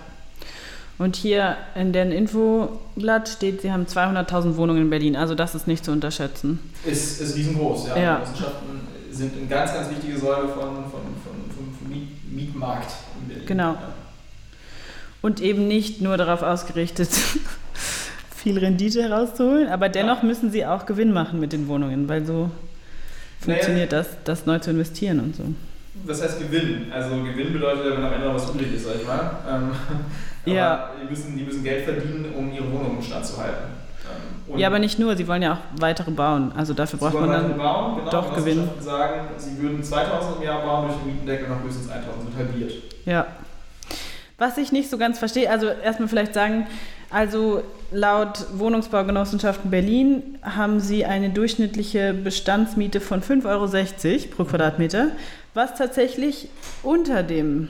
Und 0.98 1.18
hier 1.18 1.58
in 1.76 1.92
dem 1.92 2.12
Infoblatt 2.12 3.28
steht, 3.28 3.62
sie 3.62 3.72
haben 3.72 3.86
200.000 3.86 4.56
Wohnungen 4.56 4.84
in 4.84 4.90
Berlin. 4.90 5.18
Also 5.18 5.36
das 5.36 5.54
ist 5.54 5.68
nicht 5.68 5.84
zu 5.84 5.92
unterschätzen. 5.92 6.60
Ist, 6.86 7.20
ist 7.20 7.36
riesengroß, 7.36 7.88
ja. 7.90 7.98
Ja. 7.98 8.16
Genossenschaften 8.16 8.80
sind 9.12 9.38
eine 9.38 9.48
ganz, 9.48 9.74
ganz 9.74 9.90
wichtige 9.90 10.18
Säule 10.18 10.48
von, 10.48 10.56
von, 10.56 10.92
von, 10.92 11.52
vom 11.54 11.76
vom 11.78 11.90
Miet, 11.90 12.32
Mietmarkt 12.32 12.92
in 13.20 13.28
Berlin. 13.28 13.46
Genau. 13.46 13.74
Ja. 13.74 13.94
Und 15.22 15.42
eben 15.42 15.68
nicht 15.68 16.02
nur 16.02 16.18
darauf 16.18 16.44
ausgerichtet, 16.44 17.10
viel 18.46 18.60
Rendite 18.60 19.02
herauszuholen, 19.02 19.70
aber 19.70 19.90
dennoch 19.90 20.22
müssen 20.22 20.52
sie 20.52 20.68
auch 20.68 20.86
Gewinn 20.86 21.12
machen 21.12 21.40
mit 21.40 21.52
den 21.52 21.68
Wohnungen, 21.68 22.08
weil 22.08 22.24
so 22.28 22.52
funktioniert 23.42 23.92
das, 23.92 24.06
das 24.24 24.46
neu 24.46 24.60
zu 24.60 24.70
investieren 24.70 25.20
und 25.20 25.36
so. 25.36 25.44
Was 26.04 26.22
heißt 26.22 26.38
Gewinn? 26.40 26.92
Also 26.94 27.16
Gewinn 27.24 27.54
bedeutet 27.54 27.86
ja, 27.86 27.98
wenn 27.98 28.06
am 28.06 28.14
Ende 28.14 28.28
noch 28.28 28.36
was 28.36 28.48
übrig 28.54 28.72
ist, 28.76 28.86
sag 28.86 28.98
ich 29.02 29.08
mal. 29.08 29.32
Ähm, 29.50 29.72
Ja. 30.54 30.92
die, 31.02 31.10
müssen, 31.10 31.36
die 31.36 31.44
müssen 31.44 31.64
Geld 31.64 31.86
verdienen, 31.86 32.32
um 32.38 32.54
ihre 32.54 32.72
Wohnungen 32.72 32.98
im 32.98 33.02
Stand 33.02 33.26
zu 33.26 33.36
halten. 33.42 33.64
Ähm, 34.48 34.60
Ja, 34.60 34.68
aber 34.68 34.78
nicht 34.78 35.00
nur, 35.00 35.18
sie 35.18 35.28
wollen 35.28 35.42
ja 35.42 35.54
auch 35.54 35.82
weitere 35.82 36.12
bauen. 36.12 36.52
Also 36.56 36.76
dafür 36.76 37.00
braucht 37.00 37.16
man 37.16 37.32
dann 37.32 37.58
bauen, 37.58 37.98
genau, 37.98 38.12
doch 38.12 38.36
Gewinn. 38.36 38.70
Sagen, 38.80 39.22
sie 39.38 39.60
würden 39.60 39.82
2000 39.82 40.38
im 40.38 40.44
Jahr 40.44 40.62
bauen, 40.62 40.86
durch 40.90 41.00
den 41.00 41.08
Mietendeckel 41.08 41.50
noch 41.50 41.64
höchstens 41.64 41.90
1000, 41.90 42.26
wird 42.28 42.48
halbiert. 42.48 42.74
Ja. 43.08 43.26
Was 44.38 44.60
ich 44.60 44.72
nicht 44.72 44.92
so 44.92 45.00
ganz 45.00 45.18
verstehe, 45.18 45.50
also 45.50 45.66
erstmal 45.66 46.10
vielleicht 46.10 46.36
sagen, 46.36 46.68
also 47.10 47.64
laut 47.92 48.46
Wohnungsbaugenossenschaften 48.54 49.72
Berlin 49.72 50.38
haben 50.42 50.80
sie 50.80 51.06
eine 51.06 51.30
durchschnittliche 51.30 52.14
Bestandsmiete 52.14 53.00
von 53.00 53.22
5,60 53.22 53.46
Euro 53.48 54.36
pro 54.36 54.44
Quadratmeter, 54.46 55.12
was 55.54 55.76
tatsächlich 55.76 56.50
unter 56.84 57.24
dem 57.24 57.70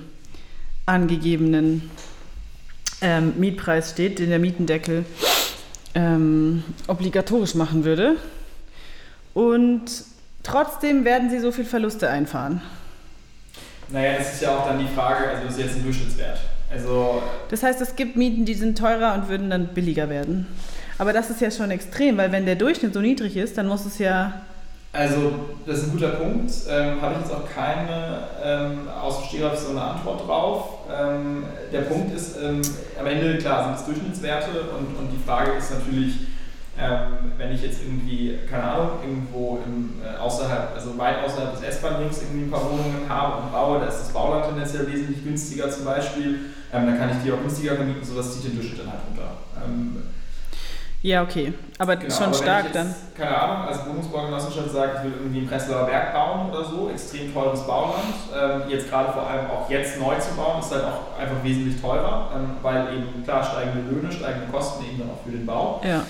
angegebenen 0.85 1.89
ähm, 3.01 3.33
Mietpreis 3.37 3.91
steht, 3.91 4.19
den 4.19 4.29
der 4.29 4.39
Mietendeckel 4.39 5.05
ähm, 5.93 6.63
obligatorisch 6.87 7.55
machen 7.55 7.85
würde. 7.85 8.15
Und 9.33 9.85
trotzdem 10.43 11.05
werden 11.05 11.29
sie 11.29 11.39
so 11.39 11.51
viel 11.51 11.65
Verluste 11.65 12.09
einfahren. 12.09 12.61
Naja, 13.89 14.17
das 14.17 14.35
ist 14.35 14.41
ja 14.41 14.57
auch 14.57 14.65
dann 14.65 14.79
die 14.79 14.87
Frage, 14.87 15.29
also 15.29 15.45
das 15.45 15.57
ist 15.57 15.63
jetzt 15.63 15.75
ein 15.75 15.83
Durchschnittswert. 15.83 16.39
Also 16.75 17.21
Das 17.49 17.63
heißt, 17.63 17.81
es 17.81 17.95
gibt 17.95 18.15
Mieten, 18.15 18.45
die 18.45 18.53
sind 18.53 18.77
teurer 18.77 19.13
und 19.15 19.29
würden 19.29 19.49
dann 19.49 19.67
billiger 19.67 20.09
werden. 20.09 20.47
Aber 20.97 21.13
das 21.13 21.29
ist 21.29 21.41
ja 21.41 21.51
schon 21.51 21.71
extrem, 21.71 22.17
weil 22.17 22.31
wenn 22.31 22.45
der 22.45 22.55
Durchschnitt 22.55 22.93
so 22.93 23.01
niedrig 23.01 23.35
ist, 23.37 23.57
dann 23.57 23.67
muss 23.67 23.85
es 23.85 23.97
ja. 23.99 24.41
Also, 24.93 25.33
das 25.65 25.79
ist 25.79 25.83
ein 25.87 25.91
guter 25.91 26.11
Punkt. 26.11 26.51
Ähm, 26.69 27.01
Habe 27.01 27.15
ich 27.15 27.19
jetzt 27.21 27.33
auch 27.33 27.43
keine 27.53 28.19
ähm, 28.41 28.87
Stegreif 29.27 29.59
so 29.59 29.71
eine 29.71 29.81
Antwort 29.81 30.25
drauf. 30.25 30.69
Ähm, 30.89 31.43
der 31.73 31.81
Punkt 31.81 32.15
ist, 32.15 32.37
ähm, 32.41 32.61
am 32.97 33.05
Ende, 33.05 33.37
klar, 33.37 33.65
sind 33.65 33.75
es 33.75 33.85
Durchschnittswerte 33.85 34.51
und, 34.77 34.97
und 34.97 35.11
die 35.11 35.21
Frage 35.25 35.51
ist 35.57 35.71
natürlich, 35.71 36.15
ähm, 36.77 37.31
wenn 37.37 37.53
ich 37.53 37.61
jetzt 37.63 37.81
irgendwie, 37.83 38.37
keine 38.49 38.63
Ahnung, 38.63 38.89
irgendwo 39.01 39.59
im, 39.65 40.01
äh, 40.03 40.17
außerhalb, 40.17 40.73
also 40.75 40.97
weit 40.97 41.23
außerhalb 41.23 41.53
des 41.53 41.63
S-Bahn-Rings 41.63 42.21
irgendwie 42.23 42.45
ein 42.45 42.51
paar 42.51 42.65
Wohnungen 42.69 43.05
habe 43.07 43.43
und 43.43 43.51
baue, 43.51 43.79
da 43.79 43.85
ist 43.87 43.99
das 43.99 44.09
Bauland 44.13 44.45
tendenziell 44.45 44.85
wesentlich 44.91 45.23
günstiger 45.23 45.69
zum 45.69 45.85
Beispiel, 45.85 46.39
ähm, 46.73 46.85
dann 46.87 46.97
kann 46.97 47.09
ich 47.11 47.23
die 47.23 47.31
auch 47.31 47.41
günstiger 47.41 47.75
vermieten, 47.75 48.03
sowas 48.03 48.33
zieht 48.33 48.51
den 48.51 48.55
Durchschnitt 48.55 48.81
dann 48.81 48.91
halt 48.91 48.99
runter. 49.09 49.31
Ähm, 49.63 50.03
Ja, 51.01 51.21
okay. 51.21 51.53
Aber 51.77 51.95
Genau, 51.97 52.13
schon 52.13 52.25
aber 52.25 52.33
stark 52.33 52.65
ich 52.65 52.71
dann. 52.71 52.87
jetzt, 52.87 53.15
Keine 53.15 53.37
Ahnung, 53.39 53.67
als 53.67 53.85
Wohnungsbaugenossenschaft 53.85 54.71
sagt, 54.71 54.97
ich 54.97 55.03
will 55.03 55.13
irgendwie 55.19 55.37
einen 55.39 55.47
Prenzlauer 55.47 55.85
Berg 55.85 56.13
bauen 56.13 56.49
oder 56.49 56.65
so, 56.65 56.89
extrem 56.89 57.31
teures 57.31 57.65
Bauland. 57.67 58.15
Ähm, 58.35 58.63
jetzt 58.69 58.89
gerade 58.89 59.13
vor 59.13 59.27
allem 59.29 59.45
auch 59.49 59.69
jetzt 59.69 59.99
neu 59.99 60.15
zu 60.17 60.33
bauen, 60.35 60.59
ist 60.59 60.71
halt 60.71 60.83
auch 60.83 61.17
einfach 61.19 61.43
wesentlich 61.43 61.79
teurer, 61.79 62.31
ähm, 62.35 62.57
weil 62.63 62.87
eben 62.97 63.23
klar 63.23 63.43
steigende 63.43 63.89
Löhne, 63.91 64.11
steigende 64.11 64.47
Kosten 64.51 64.83
eben 64.83 64.97
dann 64.99 65.09
auch 65.11 65.23
für 65.23 65.31
den 65.31 65.45
Bau. 65.45 65.79
Ja. 65.85 66.01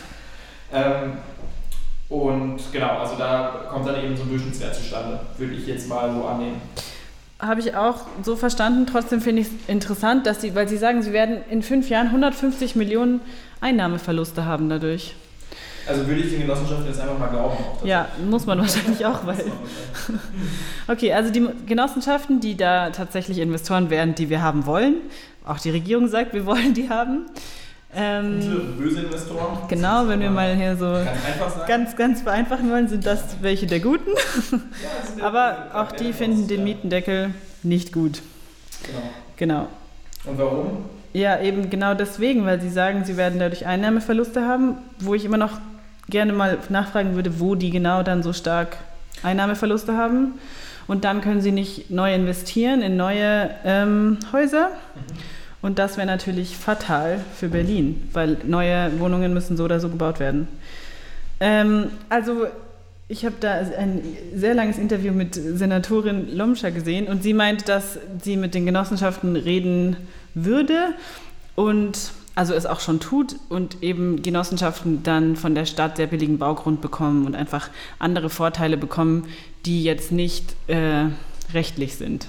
Ähm, 0.73 1.13
und 2.09 2.59
genau, 2.71 2.99
also 2.99 3.15
da 3.17 3.65
kommt 3.69 3.87
dann 3.87 4.03
eben 4.03 4.15
so 4.15 4.23
ein 4.23 4.29
Durchschnittswert 4.29 4.75
zustande, 4.75 5.19
würde 5.37 5.53
ich 5.55 5.65
jetzt 5.65 5.89
mal 5.89 6.11
so 6.13 6.25
annehmen. 6.25 6.61
Habe 7.39 7.59
ich 7.59 7.75
auch 7.75 7.97
so 8.23 8.35
verstanden. 8.35 8.85
Trotzdem 8.85 9.19
finde 9.21 9.41
ich 9.41 9.47
es 9.47 9.53
interessant, 9.67 10.25
dass 10.25 10.41
sie, 10.41 10.55
weil 10.55 10.69
sie 10.69 10.77
sagen, 10.77 11.01
sie 11.01 11.11
werden 11.11 11.37
in 11.49 11.63
fünf 11.63 11.89
Jahren 11.89 12.07
150 12.07 12.75
Millionen 12.75 13.21
Einnahmeverluste 13.59 14.45
haben 14.45 14.69
dadurch. 14.69 15.15
Also 15.87 16.07
würde 16.07 16.21
ich 16.21 16.31
den 16.31 16.41
Genossenschaften 16.41 16.87
jetzt 16.87 16.99
einfach 16.99 17.19
mal 17.19 17.27
glauben. 17.27 17.57
Ja, 17.83 18.07
muss 18.27 18.45
man 18.45 18.59
wahrscheinlich 18.59 19.05
auch, 19.05 19.25
weil. 19.25 19.43
Okay, 20.87 21.13
also 21.13 21.31
die 21.31 21.47
Genossenschaften, 21.65 22.39
die 22.39 22.55
da 22.55 22.91
tatsächlich 22.91 23.39
Investoren 23.39 23.89
wären, 23.89 24.13
die 24.13 24.29
wir 24.29 24.41
haben 24.41 24.67
wollen, 24.67 24.97
auch 25.43 25.59
die 25.59 25.71
Regierung 25.71 26.07
sagt, 26.07 26.33
wir 26.33 26.45
wollen 26.45 26.75
die 26.75 26.89
haben. 26.89 27.25
Ähm, 27.95 28.41
Gute 28.41 28.59
böse 28.77 29.01
Investoren. 29.01 29.57
genau, 29.69 30.07
wenn 30.07 30.19
wir 30.19 30.29
mal 30.29 30.55
hier 30.55 30.75
so 30.75 30.85
Ganz 30.85 31.67
ganz, 31.67 31.95
ganz 31.95 32.21
vereinfachen 32.21 32.69
wollen, 32.69 32.87
sind 32.87 33.05
das 33.05 33.37
welche 33.41 33.67
der 33.67 33.79
Guten. 33.79 34.11
Ja, 34.51 35.23
Aber 35.25 35.67
auch 35.73 35.91
die 35.91 36.13
finden 36.13 36.47
den. 36.47 36.63
Mietendeckel 36.63 37.33
nicht 37.63 37.93
gut. 37.93 38.21
Genau. 38.83 39.01
Genau. 39.37 39.67
Und 40.25 40.37
warum? 40.37 40.85
Ja, 41.13 41.39
eben 41.39 41.69
genau 41.69 41.93
deswegen, 41.93 42.45
weil 42.45 42.59
sie 42.59 42.69
sagen, 42.69 43.05
sie 43.05 43.15
werden 43.15 43.39
dadurch 43.39 43.65
Einnahmeverluste 43.65 44.45
haben, 44.45 44.75
wo 44.99 45.13
ich 45.13 45.23
immer 45.23 45.37
noch 45.37 45.59
gerne 46.09 46.33
mal 46.33 46.57
nachfragen 46.69 47.15
würde, 47.15 47.39
wo 47.39 47.55
die 47.55 47.69
genau 47.69 48.03
dann 48.03 48.21
so 48.21 48.33
stark 48.33 48.77
Einnahmeverluste 49.23 49.95
haben. 49.95 50.33
Und 50.87 51.03
dann 51.03 51.21
können 51.21 51.41
sie 51.41 51.51
nicht 51.51 51.89
neu 51.89 52.13
investieren 52.13 52.81
in 52.81 52.97
neue 52.97 53.49
ähm, 53.63 54.19
Häuser. 54.31 54.69
Und 55.65 55.79
das 55.79 55.97
wäre 55.97 56.05
natürlich 56.05 56.55
fatal 56.55 57.21
für 57.35 57.47
Berlin, 57.47 58.07
weil 58.13 58.37
neue 58.45 58.99
Wohnungen 58.99 59.33
müssen 59.33 59.57
so 59.57 59.63
oder 59.63 59.79
so 59.79 59.89
gebaut 59.89 60.19
werden. 60.19 60.47
Ähm, 61.39 61.87
also 62.07 62.45
ich 63.07 63.25
habe 63.25 63.37
da 63.39 63.53
ein 63.75 64.03
sehr 64.35 64.53
langes 64.53 64.77
Interview 64.77 65.11
mit 65.11 65.33
Senatorin 65.33 66.37
Lomscher 66.37 66.69
gesehen 66.69 67.07
und 67.07 67.23
sie 67.23 67.33
meint, 67.33 67.67
dass 67.67 67.97
sie 68.21 68.37
mit 68.37 68.53
den 68.53 68.67
Genossenschaften 68.67 69.35
reden 69.35 69.97
würde 70.35 70.93
und 71.55 72.11
also 72.35 72.53
es 72.53 72.67
auch 72.67 72.79
schon 72.79 72.99
tut 72.99 73.35
und 73.49 73.81
eben 73.81 74.21
Genossenschaften 74.21 75.01
dann 75.01 75.35
von 75.35 75.55
der 75.55 75.65
Stadt 75.65 75.97
sehr 75.97 76.05
billigen 76.05 76.37
Baugrund 76.37 76.79
bekommen 76.79 77.25
und 77.25 77.35
einfach 77.35 77.71
andere 77.97 78.29
Vorteile 78.29 78.77
bekommen, 78.77 79.25
die 79.65 79.83
jetzt 79.83 80.11
nicht 80.11 80.55
äh, 80.67 81.05
rechtlich 81.55 81.95
sind. 81.95 82.27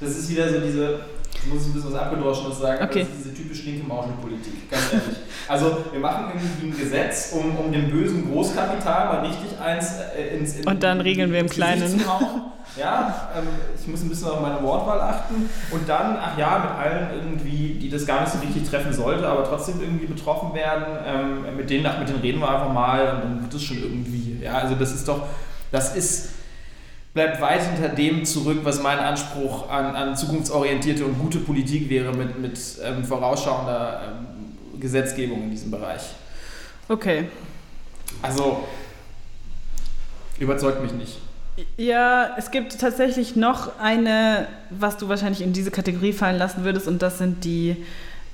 Das 0.00 0.16
ist 0.16 0.30
wieder 0.30 0.48
so 0.48 0.58
diese, 0.58 1.00
jetzt 1.42 1.52
muss 1.52 1.62
ich 1.62 1.68
ein 1.68 1.74
bisschen 1.74 1.92
was 1.92 2.00
Abgedroschenes 2.00 2.58
sagen, 2.58 2.84
Okay. 2.84 3.00
das 3.00 3.18
ist 3.18 3.24
diese 3.24 3.34
typisch 3.34 3.64
linke 3.64 3.86
Mauschelpolitik, 3.86 4.70
ganz 4.70 4.92
ehrlich. 4.92 5.16
Also 5.48 5.76
wir 5.90 6.00
machen 6.00 6.26
irgendwie 6.34 6.68
ein 6.68 6.78
Gesetz, 6.78 7.32
um, 7.32 7.56
um 7.56 7.72
dem 7.72 7.90
bösen 7.90 8.30
Großkapital 8.30 9.06
mal 9.06 9.26
richtig 9.26 9.58
eins 9.60 9.92
äh, 10.16 10.36
ins 10.38 10.56
in, 10.56 10.66
Und 10.66 10.82
dann 10.82 11.00
regeln 11.00 11.32
wir 11.32 11.40
im 11.40 11.48
Kleinen. 11.48 12.00
Ja, 12.76 13.28
ähm, 13.36 13.48
ich 13.78 13.86
muss 13.86 14.02
ein 14.02 14.08
bisschen 14.08 14.28
auf 14.28 14.40
meine 14.40 14.62
Wortwahl 14.62 15.00
achten. 15.00 15.50
Und 15.72 15.88
dann, 15.88 16.16
ach 16.18 16.38
ja, 16.38 16.58
mit 16.58 16.70
allen 16.70 17.08
irgendwie, 17.14 17.74
die 17.74 17.90
das 17.90 18.06
gar 18.06 18.20
nicht 18.22 18.32
so 18.32 18.38
richtig 18.38 18.66
treffen 18.68 18.92
sollte, 18.94 19.26
aber 19.28 19.44
trotzdem 19.44 19.80
irgendwie 19.80 20.06
betroffen 20.06 20.54
werden, 20.54 20.86
ähm, 21.04 21.56
mit 21.56 21.68
denen, 21.68 21.84
ach, 21.84 21.98
mit 21.98 22.08
denen 22.08 22.20
reden 22.20 22.40
wir 22.40 22.48
einfach 22.48 22.72
mal 22.72 23.16
und 23.16 23.22
dann 23.22 23.42
wird 23.42 23.52
es 23.52 23.62
schon 23.62 23.78
irgendwie. 23.82 24.38
Ja, 24.42 24.54
also 24.54 24.74
das 24.76 24.94
ist 24.94 25.06
doch, 25.06 25.26
das 25.70 25.94
ist 25.96 26.30
bleibt 27.14 27.40
weit 27.40 27.62
hinter 27.62 27.88
dem 27.90 28.24
zurück, 28.24 28.60
was 28.62 28.82
mein 28.82 28.98
Anspruch 28.98 29.68
an, 29.68 29.94
an 29.94 30.16
zukunftsorientierte 30.16 31.04
und 31.04 31.18
gute 31.18 31.38
Politik 31.38 31.90
wäre 31.90 32.12
mit, 32.12 32.38
mit 32.38 32.58
ähm, 32.82 33.04
vorausschauender 33.04 34.02
ähm, 34.06 34.80
Gesetzgebung 34.80 35.42
in 35.42 35.50
diesem 35.50 35.70
Bereich. 35.70 36.02
Okay. 36.88 37.24
Also, 38.22 38.64
überzeugt 40.38 40.82
mich 40.82 40.92
nicht. 40.92 41.18
Ja, 41.76 42.34
es 42.38 42.50
gibt 42.50 42.80
tatsächlich 42.80 43.36
noch 43.36 43.78
eine, 43.78 44.48
was 44.70 44.96
du 44.96 45.08
wahrscheinlich 45.08 45.42
in 45.42 45.52
diese 45.52 45.70
Kategorie 45.70 46.14
fallen 46.14 46.38
lassen 46.38 46.64
würdest, 46.64 46.88
und 46.88 47.02
das 47.02 47.18
sind 47.18 47.44
die 47.44 47.76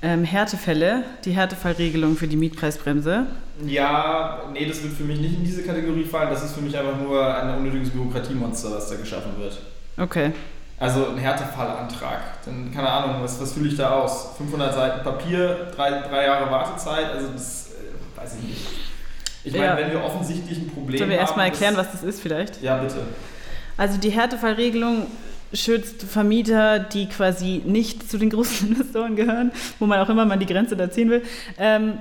ähm, 0.01 0.23
Härtefälle, 0.23 1.03
die 1.25 1.31
Härtefallregelung 1.31 2.15
für 2.15 2.27
die 2.27 2.37
Mietpreisbremse. 2.37 3.25
Ja, 3.65 4.43
nee, 4.53 4.65
das 4.65 4.81
wird 4.83 4.93
für 4.93 5.03
mich 5.03 5.19
nicht 5.19 5.35
in 5.35 5.43
diese 5.43 5.63
Kategorie 5.63 6.05
fallen. 6.05 6.29
Das 6.29 6.43
ist 6.43 6.53
für 6.53 6.61
mich 6.61 6.77
einfach 6.77 6.97
nur 6.97 7.35
ein 7.35 7.57
unnötiges 7.57 7.89
Bürokratiemonster, 7.89 8.71
was 8.71 8.89
da 8.89 8.95
geschaffen 8.95 9.31
wird. 9.37 9.57
Okay. 9.97 10.31
Also 10.79 11.07
ein 11.09 11.17
Härtefallantrag. 11.17 12.21
Dann, 12.45 12.71
keine 12.73 12.89
Ahnung, 12.89 13.21
was, 13.21 13.41
was 13.41 13.51
fülle 13.51 13.67
ich 13.67 13.75
da 13.75 13.89
aus? 13.99 14.29
500 14.37 14.73
Seiten 14.73 15.03
Papier, 15.03 15.67
drei, 15.75 15.89
drei 16.07 16.25
Jahre 16.25 16.49
Wartezeit, 16.49 17.11
also 17.11 17.27
das 17.33 17.71
äh, 17.71 18.19
weiß 18.21 18.35
ich 18.41 18.47
nicht. 18.47 18.67
Ich 19.43 19.51
meine, 19.53 19.65
Ja. 19.65 19.77
wenn 19.77 19.91
wir 19.91 20.03
offensichtlich 20.03 20.57
ein 20.59 20.69
Problem 20.69 20.97
Sollen 20.97 21.09
wir 21.09 21.17
haben... 21.17 21.25
erstmal 21.25 21.47
erklären, 21.47 21.75
was 21.75 21.91
das 21.91 22.03
ist 22.03 22.21
vielleicht? 22.21 22.61
Ja, 22.61 22.77
bitte. 22.77 22.95
Also 23.75 23.97
die 23.97 24.09
Härtefallregelung 24.11 25.07
schützt 25.53 26.03
Vermieter, 26.03 26.79
die 26.79 27.07
quasi 27.07 27.61
nicht 27.65 28.09
zu 28.09 28.17
den 28.17 28.29
großen 28.29 28.67
Investoren 28.69 29.15
gehören, 29.15 29.51
wo 29.79 29.85
man 29.85 29.99
auch 29.99 30.09
immer 30.09 30.25
man 30.25 30.39
die 30.39 30.45
Grenze 30.45 30.75
da 30.75 30.89
ziehen 30.91 31.09
will. 31.09 31.23
Ähm, 31.57 31.99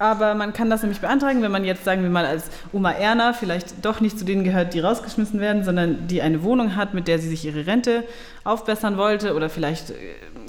aber 0.00 0.34
man 0.34 0.54
kann 0.54 0.70
das 0.70 0.80
nämlich 0.80 1.00
beantragen, 1.00 1.42
wenn 1.42 1.52
man 1.52 1.62
jetzt, 1.62 1.84
sagen 1.84 2.02
wir 2.02 2.08
mal, 2.08 2.24
als 2.24 2.44
Oma 2.72 2.90
Erna 2.90 3.34
vielleicht 3.34 3.84
doch 3.84 4.00
nicht 4.00 4.18
zu 4.18 4.24
denen 4.24 4.44
gehört, 4.44 4.72
die 4.72 4.80
rausgeschmissen 4.80 5.40
werden, 5.40 5.62
sondern 5.62 6.06
die 6.06 6.22
eine 6.22 6.42
Wohnung 6.42 6.74
hat, 6.74 6.94
mit 6.94 7.06
der 7.06 7.18
sie 7.18 7.28
sich 7.28 7.44
ihre 7.44 7.66
Rente 7.66 8.04
aufbessern 8.42 8.96
wollte 8.96 9.34
oder 9.34 9.50
vielleicht 9.50 9.90
äh, 9.90 9.94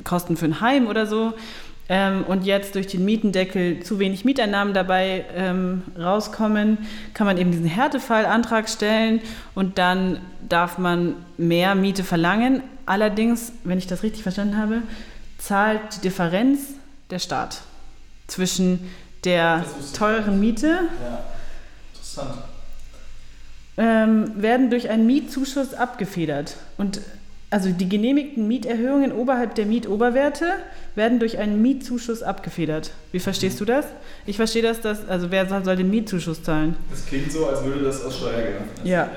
Kosten 0.05 0.37
für 0.37 0.45
ein 0.45 0.61
Heim 0.61 0.87
oder 0.87 1.05
so. 1.05 1.33
Ähm, 1.93 2.23
und 2.23 2.45
jetzt 2.45 2.75
durch 2.75 2.87
den 2.87 3.03
Mietendeckel 3.03 3.83
zu 3.83 3.99
wenig 3.99 4.23
Mieteinnahmen 4.23 4.73
dabei 4.73 5.25
ähm, 5.35 5.83
rauskommen, 5.99 6.77
kann 7.13 7.27
man 7.27 7.37
eben 7.37 7.51
diesen 7.51 7.65
Härtefallantrag 7.65 8.69
stellen 8.69 9.19
und 9.55 9.77
dann 9.77 10.21
darf 10.47 10.77
man 10.77 11.17
mehr 11.37 11.75
Miete 11.75 12.05
verlangen. 12.05 12.63
Allerdings, 12.85 13.51
wenn 13.65 13.77
ich 13.77 13.87
das 13.87 14.03
richtig 14.03 14.23
verstanden 14.23 14.55
habe, 14.55 14.83
zahlt 15.37 15.81
die 15.97 15.99
Differenz 15.99 16.61
der 17.09 17.19
Staat 17.19 17.59
zwischen 18.27 18.89
der 19.25 19.65
teuren 19.93 20.39
Miete 20.39 20.67
Ja, 20.67 21.23
interessant. 21.93 22.37
ähm, 23.75 24.41
werden 24.41 24.69
durch 24.69 24.89
einen 24.89 25.05
Mietzuschuss 25.05 25.73
abgefedert. 25.73 26.55
Und 26.77 27.01
also 27.51 27.69
die 27.69 27.89
genehmigten 27.89 28.47
Mieterhöhungen 28.47 29.11
oberhalb 29.11 29.55
der 29.55 29.65
Mietoberwerte 29.65 30.53
werden 30.95 31.19
durch 31.19 31.37
einen 31.37 31.61
Mietzuschuss 31.61 32.23
abgefedert. 32.23 32.91
Wie 33.11 33.19
verstehst 33.19 33.59
du 33.59 33.65
das? 33.65 33.85
Ich 34.25 34.37
verstehe 34.37 34.61
das, 34.63 34.79
dass, 34.79 35.07
also 35.07 35.31
wer 35.31 35.47
soll, 35.47 35.75
den 35.75 35.89
Mietzuschuss 35.89 36.41
zahlen? 36.41 36.77
Das 36.89 37.05
klingt 37.05 37.29
so, 37.29 37.47
als 37.47 37.63
würde 37.63 37.83
das 37.83 38.03
aus 38.05 38.17
Steuergeldern 38.17 38.63
Ja. 38.85 39.09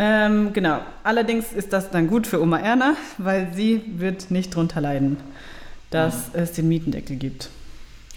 Ähm, 0.00 0.52
genau. 0.52 0.80
Allerdings 1.04 1.52
ist 1.52 1.72
das 1.72 1.90
dann 1.90 2.08
gut 2.08 2.26
für 2.26 2.42
Oma 2.42 2.58
Erna, 2.58 2.96
weil 3.18 3.52
sie 3.54 3.82
wird 3.98 4.32
nicht 4.32 4.52
drunter 4.52 4.80
leiden, 4.80 5.18
dass 5.90 6.30
es 6.32 6.52
den 6.52 6.68
Mietendeckel 6.68 7.14
gibt. 7.14 7.48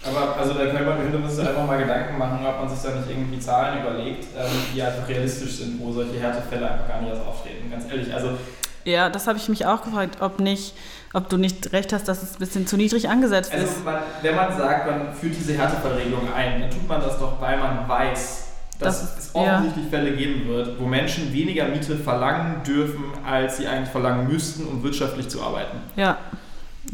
Aber 0.06 0.36
also 0.38 0.52
da 0.54 0.66
könnte 0.66 0.82
man, 0.84 0.98
könnte 1.00 1.18
man 1.18 1.30
sich 1.30 1.46
einfach 1.46 1.66
mal 1.66 1.78
Gedanken 1.78 2.18
machen, 2.18 2.44
ob 2.46 2.60
man 2.60 2.68
sich 2.68 2.78
da 2.82 2.96
nicht 2.98 3.08
irgendwie 3.08 3.38
Zahlen 3.38 3.80
überlegt, 3.80 4.24
ähm, 4.36 4.50
die 4.74 4.82
einfach 4.82 5.08
realistisch 5.08 5.56
sind, 5.58 5.80
wo 5.80 5.92
solche 5.92 6.18
Härtefälle 6.20 6.70
einfach 6.70 6.88
gar 6.88 7.00
nicht 7.00 7.10
erst 7.10 7.26
auftreten. 7.26 7.70
Ganz 7.70 7.84
ehrlich, 7.90 8.12
also 8.12 8.30
Ja, 8.84 9.08
das 9.08 9.26
habe 9.26 9.38
ich 9.38 9.48
mich 9.48 9.64
auch 9.64 9.82
gefragt, 9.82 10.18
ob 10.20 10.40
nicht, 10.40 10.74
ob 11.14 11.28
du 11.30 11.38
nicht 11.38 11.72
recht 11.72 11.92
hast, 11.94 12.06
dass 12.06 12.22
es 12.22 12.34
ein 12.34 12.38
bisschen 12.38 12.66
zu 12.66 12.76
niedrig 12.76 13.08
angesetzt 13.08 13.52
Also 13.52 13.64
ist. 13.64 13.84
man, 13.84 13.96
wenn 14.20 14.34
man 14.36 14.54
sagt, 14.56 14.86
man 14.90 15.14
führt 15.14 15.36
diese 15.36 15.54
Härtefallregelung 15.54 16.28
ein, 16.34 16.60
dann 16.60 16.70
tut 16.70 16.86
man 16.86 17.00
das 17.00 17.18
doch, 17.18 17.40
weil 17.40 17.56
man 17.58 17.88
weiß, 17.88 18.48
dass 18.80 19.00
Das- 19.00 19.18
es 19.18 19.30
ja. 19.34 19.40
offensichtlich 19.40 19.86
Fälle 19.88 20.12
geben 20.12 20.48
wird, 20.48 20.78
wo 20.78 20.84
Menschen 20.84 21.32
weniger 21.32 21.64
Miete 21.66 21.96
verlangen 21.96 22.62
dürfen, 22.66 23.04
als 23.26 23.56
sie 23.56 23.66
eigentlich 23.66 23.88
verlangen 23.90 24.28
müssten, 24.28 24.66
um 24.66 24.82
wirtschaftlich 24.82 25.28
zu 25.28 25.40
arbeiten. 25.42 25.78
Ja, 25.96 26.18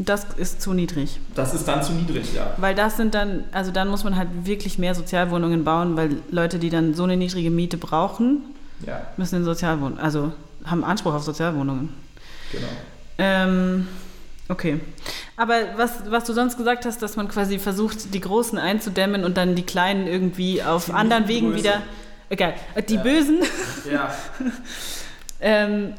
das 0.08 0.26
ist 0.36 0.62
zu 0.62 0.72
niedrig. 0.72 1.18
Das 1.34 1.52
ist 1.54 1.66
dann 1.68 1.82
zu 1.82 1.92
niedrig, 1.92 2.32
ja. 2.34 2.54
Weil 2.56 2.74
das 2.74 2.96
sind 2.96 3.14
dann, 3.14 3.44
also 3.52 3.70
dann 3.70 3.88
muss 3.88 4.02
man 4.04 4.16
halt 4.16 4.28
wirklich 4.44 4.78
mehr 4.78 4.94
Sozialwohnungen 4.94 5.64
bauen, 5.64 5.96
weil 5.96 6.16
Leute, 6.30 6.58
die 6.58 6.70
dann 6.70 6.94
so 6.94 7.04
eine 7.04 7.16
niedrige 7.16 7.50
Miete 7.50 7.76
brauchen, 7.76 8.38
Ja, 8.86 9.02
müssen 9.16 9.36
in 9.36 9.44
Sozialwohnungen, 9.44 9.98
also 9.98 10.32
haben 10.64 10.84
Anspruch 10.84 11.14
auf 11.14 11.22
Sozialwohnungen. 11.22 11.90
genau. 12.52 12.66
Ähm, 13.18 13.86
okay. 14.48 14.80
Aber 15.36 15.54
was, 15.76 15.90
was 16.08 16.24
du 16.24 16.32
sonst 16.32 16.56
gesagt 16.56 16.86
hast, 16.86 17.02
dass 17.02 17.16
man 17.16 17.28
quasi 17.28 17.58
versucht, 17.58 18.14
die 18.14 18.20
Großen 18.20 18.58
einzudämmen 18.58 19.24
und 19.24 19.36
dann 19.36 19.54
die 19.54 19.62
Kleinen 19.64 20.06
irgendwie 20.06 20.62
auf 20.62 20.86
Die 20.86 20.92
anderen 20.92 21.28
Wegen 21.28 21.48
böse. 21.50 21.58
wieder. 21.64 21.82
Egal. 22.30 22.54
Die 22.88 22.94
Ja. 22.94 23.02
Bösen. 23.02 23.38
Ja, 23.90 24.14
Ähm, 25.42 25.94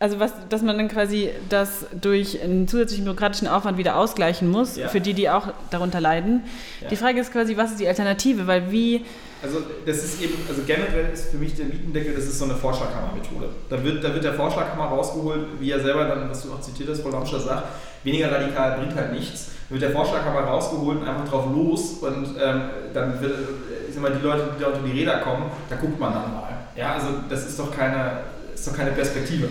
also 0.00 0.20
was, 0.20 0.32
dass 0.48 0.62
man 0.62 0.76
dann 0.76 0.88
quasi 0.88 1.30
das 1.48 1.86
durch 1.98 2.42
einen 2.42 2.66
zusätzlichen 2.68 3.04
bürokratischen 3.04 3.48
Aufwand 3.48 3.78
wieder 3.78 3.96
ausgleichen 3.96 4.50
muss, 4.50 4.76
Ja. 4.76 4.88
für 4.88 5.00
die, 5.00 5.14
die 5.14 5.30
auch 5.30 5.48
darunter 5.70 6.00
leiden. 6.00 6.42
Ja. 6.82 6.88
Die 6.88 6.96
Frage 6.96 7.20
ist 7.20 7.32
quasi, 7.32 7.56
was 7.56 7.70
ist 7.72 7.80
die 7.80 7.88
Alternative? 7.88 8.46
Weil 8.46 8.70
wie, 8.72 9.04
Also 9.42 9.58
das 9.86 9.98
ist 10.04 10.20
eben, 10.22 10.34
also 10.48 10.62
generell 10.66 11.10
ist 11.12 11.30
für 11.30 11.36
mich 11.36 11.54
der 11.54 11.66
Mietendeckel, 11.66 12.14
das 12.14 12.24
ist 12.24 12.38
so 12.38 12.44
eine 12.46 12.54
Vorschlaghammer-Methode. 12.54 13.48
Da 13.70 13.82
wird, 13.84 14.02
da 14.02 14.12
wird 14.12 14.24
der 14.24 14.34
Vorschlaghammer 14.34 14.84
rausgeholt, 14.86 15.46
wie 15.60 15.70
er 15.70 15.80
selber 15.80 16.04
dann, 16.06 16.28
was 16.30 16.42
du 16.42 16.52
auch 16.52 16.60
zitiert 16.60 16.88
hast, 16.90 17.00
Frau 17.02 17.10
Lauscher 17.10 17.38
sagt, 17.40 17.64
weniger 18.04 18.30
radikal 18.32 18.78
bringt 18.78 18.94
halt 18.96 19.12
nichts. 19.12 19.50
Da 19.68 19.74
wird 19.74 19.82
der 19.82 19.90
Vorschlaghammer 19.92 20.40
rausgeholt 20.40 21.00
und 21.00 21.08
einfach 21.08 21.28
drauf 21.28 21.46
los 21.54 21.92
und 22.02 22.36
ähm, 22.42 22.62
dann 22.92 23.20
wird, 23.22 23.32
äh, 23.32 23.88
ich 23.88 23.94
sag 23.94 24.02
mal, 24.02 24.12
die 24.12 24.22
Leute, 24.22 24.48
die 24.58 24.60
da 24.62 24.68
unter 24.68 24.80
die 24.82 24.98
Räder 24.98 25.18
kommen, 25.18 25.44
da 25.70 25.76
guckt 25.76 25.98
man 26.00 26.12
dann 26.12 26.34
mal. 26.34 26.48
Ja, 26.76 26.94
also 26.94 27.08
das 27.30 27.46
ist 27.46 27.58
doch 27.58 27.70
keine, 27.74 28.18
ist 28.54 28.66
doch 28.66 28.76
keine 28.76 28.90
Perspektive. 28.92 29.48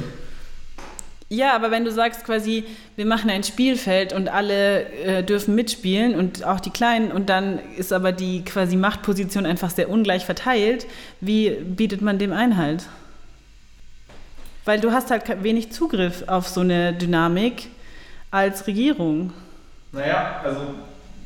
Ja, 1.33 1.55
aber 1.55 1.71
wenn 1.71 1.83
du 1.83 1.91
sagst 1.91 2.23
quasi, 2.25 2.63
wir 2.95 3.05
machen 3.05 3.29
ein 3.29 3.43
Spielfeld 3.43 4.13
und 4.13 4.29
alle 4.29 4.85
äh, 5.03 5.23
dürfen 5.23 5.55
mitspielen 5.55 6.15
und 6.15 6.43
auch 6.43 6.59
die 6.59 6.69
Kleinen 6.69 7.11
und 7.11 7.29
dann 7.29 7.59
ist 7.77 7.91
aber 7.91 8.11
die 8.11 8.43
quasi 8.43 8.75
Machtposition 8.75 9.45
einfach 9.45 9.69
sehr 9.71 9.89
ungleich 9.89 10.25
verteilt, 10.25 10.85
wie 11.21 11.49
bietet 11.49 12.01
man 12.01 12.19
dem 12.19 12.33
Einhalt? 12.33 12.85
Weil 14.65 14.79
du 14.79 14.91
hast 14.91 15.11
halt 15.11 15.43
wenig 15.43 15.71
Zugriff 15.71 16.23
auf 16.27 16.47
so 16.47 16.61
eine 16.61 16.93
Dynamik 16.93 17.67
als 18.31 18.67
Regierung. 18.67 19.33
Naja, 19.91 20.41
also 20.43 20.61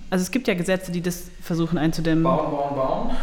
Also 0.09 0.23
es 0.23 0.31
gibt 0.31 0.47
ja 0.47 0.53
Gesetze, 0.53 0.91
die 0.91 1.01
das 1.01 1.29
versuchen 1.41 1.77
einzudämmen. 1.77 2.23
bauen, 2.23 2.51
bauen, 2.51 2.75
bauen. 2.75 3.17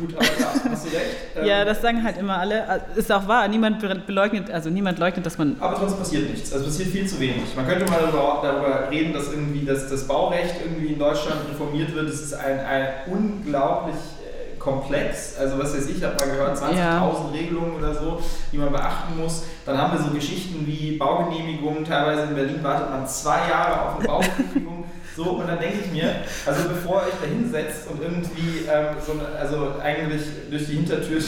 Gut, 0.00 0.14
aber 0.16 0.24
ja, 0.24 0.30
hast 0.72 0.84
du 0.86 0.88
recht. 0.88 1.04
Ähm, 1.36 1.46
Ja, 1.46 1.64
das 1.64 1.80
sagen 1.82 2.02
halt 2.02 2.16
immer 2.16 2.38
alle. 2.38 2.66
Also, 2.68 2.84
Ist 2.96 3.12
auch 3.12 3.28
wahr. 3.28 3.46
Niemand 3.48 3.80
be- 3.80 4.02
beleugnet, 4.06 4.50
also 4.50 4.70
niemand 4.70 4.98
leugnet, 4.98 5.26
dass 5.26 5.36
man. 5.38 5.56
Aber 5.60 5.76
trotzdem 5.76 5.98
passiert 5.98 6.30
nichts. 6.30 6.52
Also 6.52 6.64
passiert 6.64 6.88
viel 6.88 7.06
zu 7.06 7.20
wenig. 7.20 7.54
Man 7.54 7.66
könnte 7.66 7.84
mal 7.90 8.00
darüber, 8.00 8.40
darüber 8.42 8.90
reden, 8.90 9.12
dass 9.12 9.28
irgendwie 9.32 9.64
das, 9.64 9.88
das 9.88 10.06
Baurecht 10.08 10.54
irgendwie 10.64 10.92
in 10.94 10.98
Deutschland 10.98 11.40
reformiert 11.50 11.94
wird. 11.94 12.08
Es 12.08 12.20
ist 12.22 12.34
ein, 12.34 12.58
ein 12.60 12.86
unglaublich 13.10 13.94
äh, 13.96 14.58
komplex. 14.58 15.36
Also 15.38 15.58
was 15.58 15.74
weiß 15.74 15.88
ich, 15.88 15.98
ich 15.98 16.04
habe 16.04 16.14
mal 16.16 16.30
gehört, 16.30 16.56
20.000 16.56 16.76
Ja. 16.76 17.12
Regelungen 17.32 17.74
oder 17.76 17.94
so, 17.94 18.20
die 18.52 18.58
man 18.58 18.70
beachten 18.72 19.18
muss. 19.18 19.44
Dann 19.66 19.76
haben 19.78 19.92
wir 19.98 20.02
so 20.04 20.10
Geschichten 20.12 20.66
wie 20.66 20.96
Baugenehmigungen. 20.96 21.84
Teilweise 21.84 22.22
in 22.24 22.34
Berlin 22.34 22.62
wartet 22.62 22.90
man 22.90 23.06
zwei 23.06 23.48
Jahre 23.48 23.82
auf 23.82 23.98
eine 23.98 24.06
Baugenehmigung. 24.08 24.79
So, 25.22 25.32
und 25.32 25.46
dann 25.46 25.58
denke 25.60 25.80
ich 25.84 25.92
mir, 25.92 26.14
also 26.46 26.66
bevor 26.66 27.02
ihr 27.02 27.08
euch 27.08 27.20
da 27.20 27.26
hinsetzt 27.28 27.88
und 27.90 28.00
irgendwie 28.00 28.64
ähm, 28.72 28.96
so 29.04 29.12
also 29.38 29.72
eigentlich 29.82 30.22
durch 30.50 30.64
die 30.66 30.76
Hintertür 30.76 31.20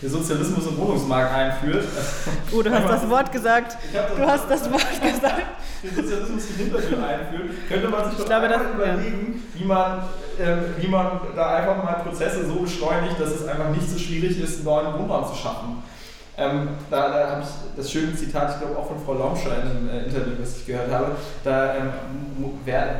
den 0.00 0.08
Sozialismus 0.10 0.64
im 0.68 0.78
Wohnungsmarkt 0.78 1.34
einführt. 1.34 1.84
Oh, 2.52 2.62
du 2.62 2.70
hast 2.70 2.88
das 2.88 3.10
Wort 3.10 3.32
gesagt. 3.32 3.76
Hab 3.96 4.16
Du 4.16 4.22
hast 4.24 4.44
das 4.48 4.70
Wort 4.70 4.86
gesagt. 5.02 5.42
den 5.82 5.96
Sozialismus 5.96 6.42
die 6.56 6.62
Hintertür 6.62 6.98
einführt, 7.04 7.50
könnte 7.68 7.88
man 7.88 8.04
sich 8.04 8.12
doch 8.14 8.20
Ich 8.20 8.26
glaube, 8.26 8.48
das- 8.48 8.62
überlegen, 8.76 9.42
wie, 9.54 9.64
man, 9.64 10.02
ähm, 10.40 10.58
wie 10.78 10.86
man 10.86 11.20
da 11.34 11.56
einfach 11.56 11.82
mal 11.82 11.94
Prozesse 11.94 12.46
so 12.46 12.54
beschleunigt, 12.60 13.18
dass 13.20 13.30
es 13.30 13.48
einfach 13.48 13.70
nicht 13.70 13.90
so 13.90 13.98
schwierig 13.98 14.40
ist, 14.40 14.58
einen 14.58 14.64
neuen 14.66 14.94
Wohnraum 15.00 15.26
zu 15.26 15.34
schaffen. 15.34 15.82
Ähm, 16.38 16.68
da 16.90 17.10
da 17.10 17.30
habe 17.30 17.42
ich 17.42 17.48
das 17.76 17.92
schöne 17.92 18.14
Zitat, 18.16 18.54
ich 18.54 18.60
glaube 18.60 18.78
auch 18.78 18.88
von 18.88 19.04
Frau 19.04 19.14
Lomscher 19.14 19.62
in 19.62 19.70
einem 19.70 19.90
äh, 19.90 20.04
Interview, 20.04 20.32
das 20.40 20.56
ich 20.56 20.66
gehört 20.66 20.90
habe, 20.90 21.16
da 21.44 21.76
ähm, 21.76 21.90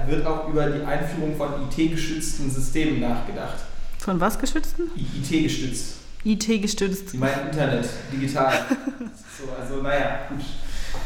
wird 0.04 0.26
auch 0.26 0.48
über 0.48 0.66
die 0.66 0.84
Einführung 0.84 1.34
von 1.36 1.48
IT-gestützten 1.70 2.50
Systemen 2.50 3.00
nachgedacht. 3.00 3.56
Von 3.98 4.20
was 4.20 4.38
geschützten? 4.38 4.90
IT-gestützt. 4.96 5.94
IT 6.24 6.46
gestützt. 6.60 7.10
Sie 7.10 7.18
meinen 7.18 7.48
Internet, 7.50 7.88
digital. 8.12 8.52
so, 9.38 9.44
also 9.60 9.82
naja, 9.82 10.20
gut. 10.28 10.40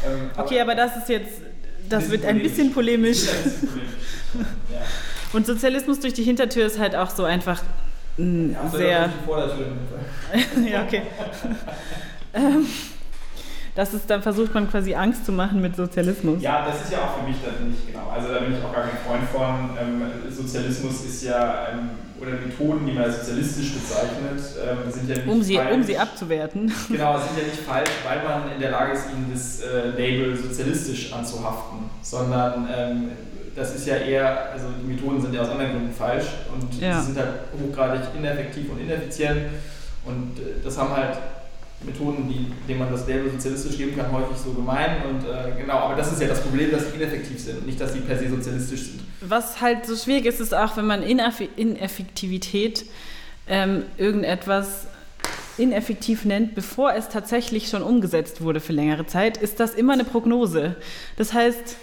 Ähm, 0.05 0.29
Okay, 0.35 0.59
aber 0.59 0.75
das 0.75 0.97
ist 0.97 1.09
jetzt. 1.09 1.41
Das 1.89 2.09
wird 2.09 2.25
ein 2.25 2.39
bisschen 2.41 2.73
polemisch. 2.73 3.21
Ein 3.29 3.43
bisschen 3.43 3.69
polemisch. 3.69 3.93
Ja. 4.71 4.81
Und 5.33 5.45
Sozialismus 5.45 5.99
durch 5.99 6.13
die 6.13 6.23
Hintertür 6.23 6.65
ist 6.65 6.77
halt 6.79 6.95
auch 6.95 7.09
so 7.09 7.23
einfach 7.23 7.61
mm, 8.17 8.51
Ja, 8.51 8.69
sehr. 8.69 9.09
die 10.65 10.69
ja, 10.69 10.83
okay. 10.83 11.03
Ähm, 12.33 12.65
das 13.75 13.93
ist, 13.93 14.09
dann 14.09 14.21
versucht 14.21 14.53
man 14.53 14.69
quasi 14.69 14.95
Angst 14.95 15.25
zu 15.25 15.31
machen 15.31 15.61
mit 15.61 15.75
Sozialismus. 15.75 16.41
Ja, 16.41 16.65
das 16.65 16.83
ist 16.83 16.91
ja 16.91 16.99
auch 16.99 17.19
für 17.19 17.27
mich 17.27 17.37
dann 17.43 17.69
nicht 17.69 17.87
genau. 17.87 18.09
Also 18.09 18.33
da 18.33 18.39
bin 18.39 18.53
ich 18.53 18.63
auch 18.63 18.73
gar 18.73 18.83
kein 18.83 18.97
Freund 19.05 19.29
von. 19.29 19.77
Ähm, 19.79 20.31
Sozialismus 20.31 21.05
ist 21.05 21.23
ja, 21.23 21.67
ähm, 21.71 21.89
oder 22.19 22.31
Methoden, 22.31 22.85
die 22.85 22.93
man 22.93 23.03
als 23.03 23.19
sozialistisch 23.19 23.73
bezeichnet, 23.73 24.41
ähm, 24.63 24.91
sind 24.91 25.09
ja 25.09 25.15
nicht 25.15 25.27
um 25.27 25.41
sie, 25.41 25.55
falsch. 25.55 25.73
Um 25.73 25.83
sie 25.83 25.97
abzuwerten. 25.97 26.71
Genau, 26.89 27.17
sind 27.17 27.37
ja 27.37 27.43
nicht 27.43 27.61
falsch, 27.61 27.91
weil 28.03 28.23
man 28.23 28.51
in 28.51 28.59
der 28.59 28.71
Lage 28.71 28.93
ist, 28.93 29.05
ihnen 29.11 29.29
das 29.31 29.61
äh, 29.61 29.89
Label 29.89 30.35
sozialistisch 30.35 31.13
anzuhaften, 31.13 31.89
sondern 32.01 32.67
ähm, 32.75 33.09
das 33.57 33.75
ist 33.75 33.87
ja 33.87 33.97
eher, 33.97 34.51
also 34.51 34.67
die 34.81 34.87
Methoden 34.87 35.19
sind 35.19 35.33
ja 35.33 35.41
aus 35.41 35.49
anderen 35.49 35.71
Gründen 35.71 35.91
falsch 35.91 36.25
und 36.53 36.79
ja. 36.79 36.99
sie 36.99 37.07
sind 37.07 37.17
halt 37.17 37.29
hochgradig 37.59 38.01
ineffektiv 38.15 38.71
und 38.71 38.79
ineffizient 38.79 39.41
und 40.05 40.39
äh, 40.39 40.63
das 40.63 40.77
haben 40.77 40.95
halt 40.95 41.17
Methoden, 41.83 42.27
die, 42.27 42.47
denen 42.67 42.79
man 42.79 42.91
das 42.91 43.07
Label 43.07 43.31
sozialistisch 43.31 43.77
geben 43.77 43.95
kann, 43.95 44.11
häufig 44.11 44.37
so 44.37 44.51
gemein. 44.51 44.97
Und 45.07 45.23
äh, 45.23 45.59
genau, 45.59 45.75
aber 45.79 45.95
das 45.95 46.11
ist 46.11 46.21
ja 46.21 46.27
das 46.27 46.41
Problem, 46.41 46.71
dass 46.71 46.89
sie 46.89 46.95
ineffektiv 46.97 47.39
sind, 47.39 47.65
nicht, 47.65 47.79
dass 47.79 47.93
sie 47.93 47.99
per 47.99 48.17
se 48.17 48.29
sozialistisch 48.29 48.81
sind. 48.81 49.01
Was 49.21 49.61
halt 49.61 49.85
so 49.85 49.95
schwierig 49.95 50.25
ist, 50.25 50.39
ist 50.39 50.53
auch, 50.53 50.75
wenn 50.77 50.87
man 50.87 51.03
Ineff 51.03 51.41
Ineffektivität 51.55 52.85
ähm, 53.47 53.83
irgendetwas 53.97 54.87
ineffektiv 55.57 56.25
nennt, 56.25 56.55
bevor 56.55 56.93
es 56.93 57.09
tatsächlich 57.09 57.69
schon 57.69 57.81
umgesetzt 57.81 58.41
wurde 58.41 58.59
für 58.59 58.73
längere 58.73 59.05
Zeit, 59.07 59.37
ist 59.37 59.59
das 59.59 59.73
immer 59.73 59.93
eine 59.93 60.03
Prognose. 60.03 60.75
Das 61.15 61.33
heißt, 61.33 61.77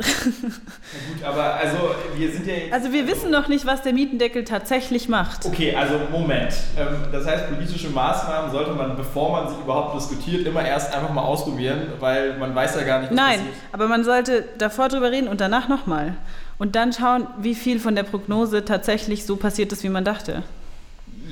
na 0.00 0.98
gut, 1.12 1.24
aber 1.24 1.54
also 1.54 1.76
wir 2.16 2.30
sind 2.32 2.46
ja 2.46 2.54
jetzt, 2.54 2.72
Also 2.72 2.92
wir 2.92 3.06
wissen 3.06 3.30
noch 3.30 3.48
nicht, 3.48 3.66
was 3.66 3.82
der 3.82 3.92
Mietendeckel 3.92 4.44
tatsächlich 4.44 5.08
macht. 5.08 5.44
Okay, 5.46 5.74
also 5.74 6.00
Moment. 6.10 6.52
Ähm, 6.78 7.04
das 7.12 7.26
heißt, 7.26 7.48
politische 7.48 7.90
Maßnahmen 7.90 8.50
sollte 8.50 8.72
man, 8.72 8.96
bevor 8.96 9.32
man 9.32 9.48
sie 9.48 9.60
überhaupt 9.62 9.96
diskutiert, 9.96 10.46
immer 10.46 10.64
erst 10.64 10.94
einfach 10.94 11.12
mal 11.12 11.22
ausprobieren, 11.22 11.82
weil 12.00 12.36
man 12.38 12.54
weiß 12.54 12.76
ja 12.76 12.82
gar 12.84 13.00
nicht, 13.00 13.10
was 13.10 13.16
Nein, 13.16 13.38
passiert. 13.38 13.54
aber 13.72 13.88
man 13.88 14.04
sollte 14.04 14.44
davor 14.58 14.88
drüber 14.88 15.10
reden 15.10 15.28
und 15.28 15.40
danach 15.40 15.68
nochmal. 15.68 16.14
Und 16.58 16.76
dann 16.76 16.92
schauen, 16.92 17.26
wie 17.38 17.54
viel 17.54 17.80
von 17.80 17.94
der 17.94 18.02
Prognose 18.02 18.64
tatsächlich 18.64 19.24
so 19.24 19.36
passiert 19.36 19.72
ist, 19.72 19.82
wie 19.82 19.88
man 19.88 20.04
dachte. 20.04 20.42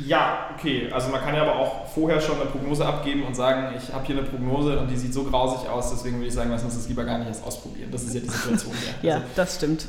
Ja, 0.06 0.50
okay. 0.54 0.88
Also 0.92 1.08
man 1.10 1.20
kann 1.20 1.34
ja 1.34 1.42
aber 1.42 1.56
auch 1.56 1.86
vorher 1.86 2.20
schon 2.20 2.36
eine 2.40 2.50
Prognose 2.50 2.84
abgeben 2.84 3.24
und 3.24 3.34
sagen, 3.34 3.74
ich 3.76 3.92
habe 3.92 4.04
hier 4.06 4.18
eine 4.18 4.26
Prognose 4.26 4.78
und 4.78 4.90
die 4.90 4.96
sieht 4.96 5.14
so 5.14 5.24
grausig 5.24 5.68
aus, 5.68 5.90
deswegen 5.90 6.16
würde 6.16 6.28
ich 6.28 6.34
sagen, 6.34 6.50
lass 6.50 6.62
uns 6.64 6.76
das 6.76 6.88
lieber 6.88 7.04
gar 7.04 7.18
nicht 7.18 7.28
erst 7.28 7.44
ausprobieren. 7.44 7.90
Das 7.90 8.02
ist 8.04 8.14
ja 8.14 8.20
die 8.20 8.28
Situation 8.28 8.74
hier. 8.74 9.10
ja, 9.10 9.16
also, 9.16 9.26
das 9.34 9.56
stimmt. 9.56 9.86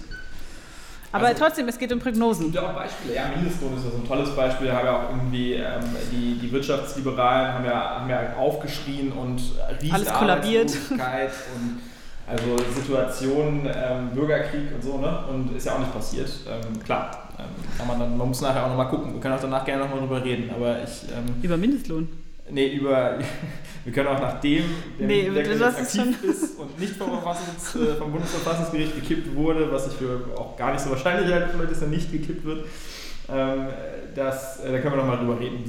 Aber 1.11 1.27
also, 1.27 1.43
trotzdem, 1.43 1.67
es 1.67 1.77
geht 1.79 1.91
um 1.91 1.99
Prognosen. 1.99 2.47
Es 2.47 2.51
gibt 2.51 2.63
ja 2.63 2.69
auch 2.69 2.75
Beispiele. 2.75 3.15
Ja, 3.15 3.23
Mindestlohn 3.35 3.75
ist 3.75 3.85
ja 3.85 3.91
so 3.91 3.97
ein 3.97 4.07
tolles 4.07 4.35
Beispiel. 4.35 4.67
Da 4.67 4.73
haben 4.75 4.85
ja 4.85 4.97
auch 4.97 5.09
irgendwie 5.09 5.53
ähm, 5.53 5.83
die, 6.11 6.37
die 6.39 6.51
Wirtschaftsliberalen 6.51 7.53
haben 7.53 7.65
ja, 7.65 7.99
haben 7.99 8.09
ja 8.09 8.35
aufgeschrien 8.37 9.11
und 9.11 9.41
riesen 9.81 9.93
Alles 9.93 10.13
kollabiert. 10.13 10.71
und 10.91 10.99
also 12.29 12.57
Situationen, 12.75 13.65
ähm, 13.65 14.09
Bürgerkrieg 14.13 14.73
und 14.75 14.83
so, 14.83 14.99
ne? 14.99 15.25
Und 15.29 15.55
ist 15.55 15.65
ja 15.65 15.75
auch 15.75 15.79
nicht 15.79 15.93
passiert. 15.93 16.29
Ähm, 16.47 16.81
klar, 16.83 17.29
ähm, 17.39 17.45
kann 17.77 17.87
man 17.87 17.99
dann, 17.99 18.17
man 18.17 18.27
muss 18.27 18.41
nachher 18.41 18.65
auch 18.65 18.69
nochmal 18.69 18.89
gucken. 18.89 19.13
Wir 19.13 19.19
können 19.19 19.35
auch 19.35 19.41
danach 19.41 19.65
gerne 19.65 19.83
nochmal 19.83 19.99
drüber 19.99 20.23
reden, 20.23 20.49
aber 20.51 20.83
ich. 20.83 21.03
Ähm, 21.11 21.41
über 21.41 21.57
Mindestlohn? 21.57 22.07
Nee, 22.51 22.75
über. 22.75 23.17
wir 23.83 23.93
können 23.93 24.07
auch 24.07 24.19
nachdem 24.19 24.63
der 24.99 25.07
nee, 25.07 25.29
das 25.29 25.75
aktiv 25.75 26.23
ist, 26.23 26.59
und 26.59 26.79
nicht 26.79 26.93
vom, 26.93 27.09
Verfassungs, 27.09 27.75
äh, 27.75 27.95
vom 27.95 28.11
Bundesverfassungsgericht 28.11 28.95
gekippt 28.95 29.35
wurde, 29.35 29.71
was 29.71 29.87
ich 29.87 29.93
für 29.93 30.21
auch 30.37 30.55
gar 30.55 30.71
nicht 30.71 30.81
so 30.81 30.91
wahrscheinlich 30.91 31.31
halte, 31.31 31.57
dass 31.57 31.81
er 31.81 31.87
nicht 31.87 32.11
gekippt 32.11 32.45
wird. 32.45 32.65
Ähm, 33.31 33.67
das, 34.15 34.59
äh, 34.59 34.71
da 34.71 34.79
können 34.79 34.95
wir 34.95 35.03
nochmal 35.03 35.17
drüber 35.17 35.39
reden. 35.39 35.63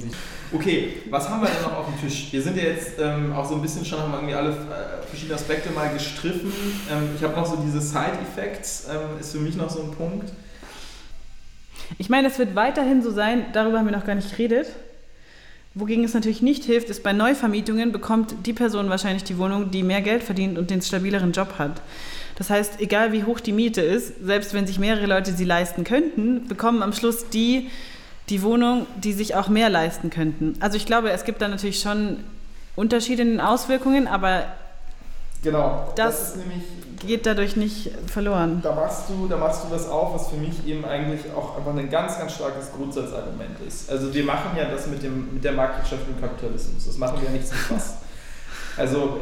Okay, 0.53 0.93
was 1.09 1.29
haben 1.29 1.41
wir 1.41 1.49
denn 1.49 1.61
noch 1.61 1.77
auf 1.77 1.85
dem 1.85 1.99
Tisch? 2.01 2.27
Wir 2.31 2.41
sind 2.41 2.57
ja 2.57 2.63
jetzt 2.63 2.99
ähm, 2.99 3.31
auch 3.33 3.47
so 3.47 3.55
ein 3.55 3.61
bisschen 3.61 3.85
schon, 3.85 3.99
haben 3.99 4.11
wir 4.11 4.17
irgendwie 4.17 4.35
alle 4.35 4.49
äh, 4.49 5.07
verschiedene 5.07 5.35
Aspekte 5.35 5.69
mal 5.71 5.93
gestriffen. 5.93 6.51
Ähm, 6.91 7.09
ich 7.15 7.23
habe 7.23 7.35
noch 7.35 7.45
so 7.45 7.55
diese 7.55 7.79
Side-Effects, 7.79 8.87
ähm, 8.91 9.19
ist 9.19 9.31
für 9.31 9.39
mich 9.39 9.55
noch 9.55 9.69
so 9.69 9.81
ein 9.81 9.91
Punkt. 9.91 10.33
Ich 11.97 12.09
meine, 12.09 12.27
es 12.27 12.37
wird 12.37 12.53
weiterhin 12.55 13.01
so 13.01 13.11
sein, 13.11 13.45
darüber 13.53 13.79
haben 13.79 13.85
wir 13.85 13.95
noch 13.95 14.05
gar 14.05 14.15
nicht 14.15 14.29
geredet. 14.31 14.67
Wogegen 15.73 16.03
es 16.03 16.13
natürlich 16.13 16.41
nicht 16.41 16.65
hilft, 16.65 16.89
ist 16.89 17.01
bei 17.01 17.13
Neuvermietungen 17.13 17.93
bekommt 17.93 18.35
die 18.45 18.51
Person 18.51 18.89
wahrscheinlich 18.89 19.23
die 19.23 19.37
Wohnung, 19.37 19.71
die 19.71 19.83
mehr 19.83 20.01
Geld 20.01 20.21
verdient 20.21 20.57
und 20.57 20.69
den 20.69 20.81
stabileren 20.81 21.31
Job 21.31 21.59
hat. 21.59 21.81
Das 22.35 22.49
heißt, 22.49 22.81
egal 22.81 23.13
wie 23.13 23.23
hoch 23.23 23.39
die 23.39 23.53
Miete 23.53 23.81
ist, 23.81 24.15
selbst 24.21 24.53
wenn 24.53 24.67
sich 24.67 24.79
mehrere 24.79 25.05
Leute 25.05 25.31
sie 25.31 25.45
leisten 25.45 25.85
könnten, 25.85 26.49
bekommen 26.49 26.83
am 26.83 26.91
Schluss 26.91 27.29
die 27.29 27.69
die 28.31 28.41
Wohnung, 28.41 28.87
die 28.95 29.13
sich 29.13 29.35
auch 29.35 29.49
mehr 29.49 29.69
leisten 29.69 30.09
könnten. 30.09 30.55
Also 30.61 30.77
ich 30.77 30.85
glaube, 30.85 31.11
es 31.11 31.25
gibt 31.25 31.41
da 31.41 31.49
natürlich 31.49 31.79
schon 31.81 32.23
Unterschiede 32.75 33.21
in 33.21 33.31
den 33.31 33.41
Auswirkungen, 33.41 34.07
aber 34.07 34.45
genau, 35.43 35.91
das, 35.97 36.33
das 36.33 36.43
geht 37.05 37.25
dadurch 37.25 37.57
nicht 37.57 37.91
verloren. 38.07 38.61
Da 38.63 38.73
machst, 38.73 39.09
du, 39.09 39.27
da 39.27 39.35
machst 39.35 39.65
du 39.65 39.67
das 39.69 39.87
auf, 39.89 40.13
was 40.15 40.29
für 40.29 40.37
mich 40.37 40.65
eben 40.65 40.85
eigentlich 40.85 41.21
auch 41.35 41.57
einfach 41.57 41.75
ein 41.75 41.89
ganz, 41.89 42.17
ganz 42.17 42.33
starkes 42.33 42.71
Grundsatzargument 42.71 43.59
ist. 43.67 43.89
Also 43.91 44.13
wir 44.13 44.23
machen 44.23 44.57
ja 44.57 44.65
das 44.65 44.87
mit, 44.87 45.03
dem, 45.03 45.33
mit 45.33 45.43
der 45.43 45.51
Marktwirtschaft 45.51 46.07
und 46.07 46.21
Kapitalismus. 46.21 46.85
Das 46.85 46.97
machen 46.97 47.19
wir 47.19 47.27
ja 47.27 47.33
nicht 47.33 47.47
zum 47.47 47.57
Spaß. 47.57 47.95
Also 48.77 49.19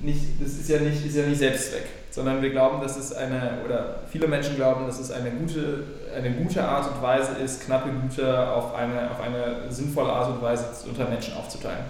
nicht, 0.00 0.40
das 0.40 0.52
ist 0.52 0.68
ja 0.68 0.78
nicht, 0.78 1.04
ist 1.04 1.16
ja 1.16 1.26
nicht 1.26 1.38
Selbstzweck, 1.38 1.88
sondern 2.12 2.42
wir 2.42 2.50
glauben, 2.50 2.82
dass 2.82 2.98
es 2.98 3.14
eine, 3.14 3.60
oder 3.64 4.00
viele 4.10 4.28
Menschen 4.28 4.56
glauben, 4.56 4.86
dass 4.86 5.00
es 5.00 5.10
eine 5.10 5.30
gute, 5.30 5.82
eine 6.14 6.30
gute 6.32 6.62
Art 6.62 6.86
und 6.94 7.02
Weise 7.02 7.32
ist, 7.42 7.64
knappe 7.64 7.88
Güter 7.88 8.54
auf 8.54 8.74
eine, 8.74 9.10
auf 9.10 9.20
eine 9.20 9.72
sinnvolle 9.72 10.12
Art 10.12 10.28
und 10.28 10.42
Weise 10.42 10.66
unter 10.86 11.08
Menschen 11.08 11.34
aufzuteilen. 11.34 11.84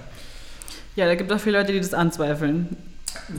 Ja, 0.94 1.06
da 1.06 1.16
gibt 1.16 1.28
es 1.30 1.36
auch 1.36 1.40
viele 1.42 1.58
Leute, 1.58 1.72
die 1.72 1.80
das 1.80 1.92
anzweifeln. 1.92 2.76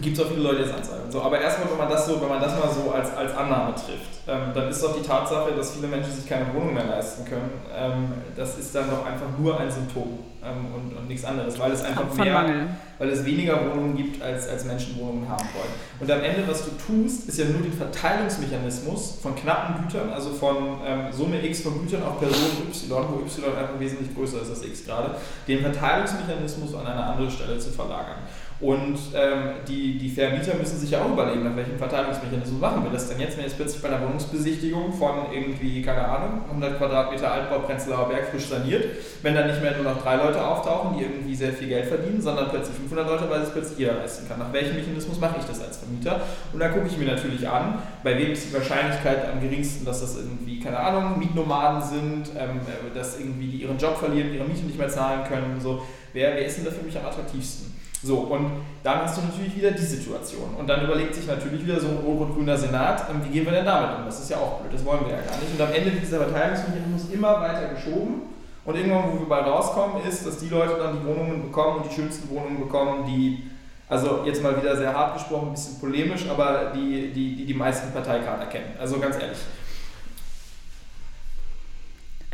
Gibt 0.01 0.17
es 0.17 0.23
auch 0.23 0.27
viele 0.27 0.41
Leute, 0.41 0.57
die 0.57 0.63
das 0.63 0.73
anzweifeln. 0.73 1.09
So, 1.11 1.21
aber 1.21 1.39
erstmal, 1.39 1.71
wenn 1.71 1.77
man 1.77 1.89
das 1.89 2.05
so, 2.05 2.21
wenn 2.21 2.29
man 2.29 2.41
das 2.41 2.59
mal 2.59 2.69
so 2.69 2.91
als, 2.91 3.15
als 3.15 3.33
Annahme 3.33 3.73
trifft, 3.75 4.27
ähm, 4.27 4.51
dann 4.53 4.67
ist 4.67 4.83
doch 4.83 4.93
die 4.93 5.07
Tatsache, 5.07 5.53
dass 5.53 5.71
viele 5.71 5.87
Menschen 5.87 6.11
sich 6.11 6.27
keine 6.27 6.53
Wohnung 6.53 6.73
mehr 6.73 6.85
leisten 6.85 7.23
können, 7.23 7.49
ähm, 7.73 8.11
das 8.35 8.57
ist 8.57 8.75
dann 8.75 8.89
doch 8.89 9.05
einfach 9.05 9.37
nur 9.39 9.57
ein 9.57 9.71
Symptom 9.71 10.19
ähm, 10.45 10.73
und, 10.73 10.97
und 10.97 11.07
nichts 11.07 11.25
anderes, 11.25 11.57
weil 11.59 11.71
es 11.71 11.83
einfach 11.83 12.13
mehr, 12.15 12.33
Mangel. 12.33 12.67
weil 12.97 13.09
es 13.09 13.25
weniger 13.25 13.59
Wohnungen 13.69 13.95
gibt, 13.95 14.21
als, 14.21 14.47
als 14.47 14.65
Menschen 14.65 14.97
Wohnungen 14.99 15.27
haben 15.27 15.47
wollen. 15.53 15.73
Und 15.99 16.11
am 16.11 16.21
Ende, 16.21 16.47
was 16.47 16.65
du 16.65 16.71
tust, 16.71 17.27
ist 17.29 17.39
ja 17.39 17.45
nur 17.45 17.61
den 17.61 17.73
Verteilungsmechanismus 17.73 19.19
von 19.21 19.35
knappen 19.35 19.83
Gütern, 19.83 20.11
also 20.11 20.31
von 20.31 20.79
ähm, 20.85 21.11
Summe 21.11 21.43
X 21.45 21.61
von 21.61 21.81
Gütern 21.81 22.03
auf 22.03 22.19
Person 22.19 22.67
Y, 22.67 22.89
wo 22.89 23.21
Y 23.21 23.57
einfach 23.57 23.79
wesentlich 23.79 24.15
größer 24.15 24.41
ist 24.41 24.49
als 24.49 24.63
X 24.63 24.85
gerade, 24.85 25.15
den 25.47 25.61
Verteilungsmechanismus 25.61 26.75
an 26.75 26.87
eine 26.87 27.03
andere 27.03 27.29
Stelle 27.31 27.57
zu 27.57 27.71
verlagern. 27.71 28.17
Und 28.59 28.97
ähm, 29.15 29.55
die, 29.67 29.97
die 29.97 30.09
Vermieter 30.09 30.55
müssen 30.55 30.77
sich 30.77 30.91
ja 30.91 31.01
auch 31.01 31.11
überlegen, 31.11 31.43
nach 31.43 31.55
welchem 31.55 31.77
Verteilungsmechanismus 31.77 32.61
machen 32.61 32.83
wir 32.83 32.91
das 32.91 33.09
denn 33.09 33.19
jetzt, 33.19 33.35
wenn 33.37 33.43
jetzt 33.43 33.57
plötzlich 33.57 33.81
bei 33.81 33.89
einer 33.89 34.01
Wohnungsbesichtigung 34.07 34.93
von 34.93 35.33
irgendwie, 35.33 35.81
keine 35.81 36.07
Ahnung, 36.07 36.43
100 36.47 36.77
Quadratmeter 36.77 37.31
Altbau 37.31 37.59
Prenzlauer 37.59 38.07
Berg 38.09 38.29
frisch 38.29 38.47
saniert, 38.47 38.85
wenn 39.21 39.35
dann 39.35 39.47
nicht 39.47 39.61
mehr 39.61 39.75
nur 39.75 39.91
noch 39.91 40.01
drei 40.01 40.15
Leute 40.15 40.41
auftauchen, 40.45 40.97
die 40.97 41.03
irgendwie 41.03 41.35
sehr 41.35 41.51
viel 41.51 41.67
Geld 41.67 41.87
verdienen, 41.87 42.21
sondern 42.21 42.49
plötzlich 42.49 42.77
500 42.77 43.07
Leute, 43.07 43.29
weil 43.29 43.41
es 43.41 43.51
plötzlich 43.51 43.79
jeder 43.79 43.95
leisten 43.95 44.27
kann. 44.27 44.39
Nach 44.39 44.53
welchem 44.53 44.75
Mechanismus 44.75 45.19
mache 45.19 45.35
ich 45.39 45.45
das 45.45 45.61
als 45.61 45.77
Vermieter? 45.77 46.21
Und 46.53 46.59
dann 46.59 46.73
gucke 46.73 46.87
ich 46.87 46.97
mir 46.97 47.07
natürlich 47.07 47.47
an, 47.47 47.79
bei 48.03 48.17
wem 48.17 48.31
ist 48.31 48.49
die 48.49 48.53
Wahrscheinlichkeit 48.53 49.29
am 49.31 49.41
geringsten, 49.41 49.83
dass 49.85 50.01
das 50.01 50.15
irgendwie, 50.15 50.59
keine 50.59 50.79
Ahnung, 50.79 51.19
Mietnomaden 51.19 51.81
sind, 51.81 52.31
ähm, 52.37 52.61
dass 52.93 53.19
irgendwie 53.19 53.47
die 53.47 53.63
ihren 53.63 53.77
Job 53.77 53.97
verlieren, 53.97 54.33
ihre 54.33 54.45
Miete 54.45 54.65
nicht 54.65 54.77
mehr 54.77 54.89
zahlen 54.89 55.23
können, 55.27 55.59
so. 55.59 55.81
Wer, 56.13 56.35
wer 56.35 56.45
ist 56.45 56.57
denn 56.57 56.65
da 56.65 56.71
für 56.71 56.83
mich 56.83 56.95
am 56.95 57.07
attraktivsten? 57.07 57.72
So, 58.03 58.17
und 58.17 58.51
dann 58.83 59.03
hast 59.03 59.17
du 59.17 59.21
natürlich 59.21 59.55
wieder 59.55 59.71
die 59.71 59.81
Situation. 59.81 60.55
Und 60.59 60.67
dann 60.67 60.83
überlegt 60.83 61.15
sich 61.15 61.25
natürlich 61.25 61.65
wieder 61.65 61.79
so 61.79 61.87
ein 61.87 61.97
rot-grüner 62.05 62.57
Senat, 62.57 63.09
ähm, 63.09 63.21
wie 63.23 63.31
gehen 63.31 63.45
wir 63.45 63.53
denn 63.53 63.65
damit 63.65 63.97
um? 63.97 64.05
Das 64.05 64.19
ist 64.19 64.29
ja 64.29 64.37
auch 64.37 64.59
blöd, 64.59 64.73
das 64.73 64.83
wollen 64.83 65.05
wir 65.05 65.13
ja 65.13 65.21
gar 65.21 65.37
nicht. 65.39 65.53
Und 65.53 65.61
am 65.61 65.73
Ende 65.73 65.93
wird 65.93 66.03
dieser 66.03 66.19
Verteilungsmechanismus 66.19 67.13
immer 67.13 67.39
weiter 67.39 67.69
geschoben. 67.73 68.23
Und 68.65 68.75
irgendwann, 68.75 69.13
wo 69.13 69.19
wir 69.19 69.29
bald 69.29 69.47
rauskommen, 69.47 70.03
ist, 70.07 70.25
dass 70.25 70.37
die 70.37 70.49
Leute 70.49 70.75
dann 70.77 70.99
die 70.99 71.05
Wohnungen 71.05 71.43
bekommen 71.43 71.77
und 71.77 71.89
die 71.89 71.95
schönsten 71.95 72.29
Wohnungen 72.29 72.59
bekommen, 72.59 73.05
die, 73.05 73.49
also 73.87 74.21
jetzt 74.25 74.43
mal 74.43 74.61
wieder 74.61 74.75
sehr 74.75 74.93
hart 74.93 75.15
gesprochen, 75.15 75.47
ein 75.47 75.53
bisschen 75.53 75.79
polemisch, 75.79 76.25
aber 76.29 76.71
die 76.75 77.11
die, 77.13 77.35
die, 77.35 77.45
die 77.45 77.53
meisten 77.53 77.91
Parteikader 77.93 78.45
kennen. 78.47 78.75
Also 78.79 78.99
ganz 78.99 79.15
ehrlich. 79.15 79.39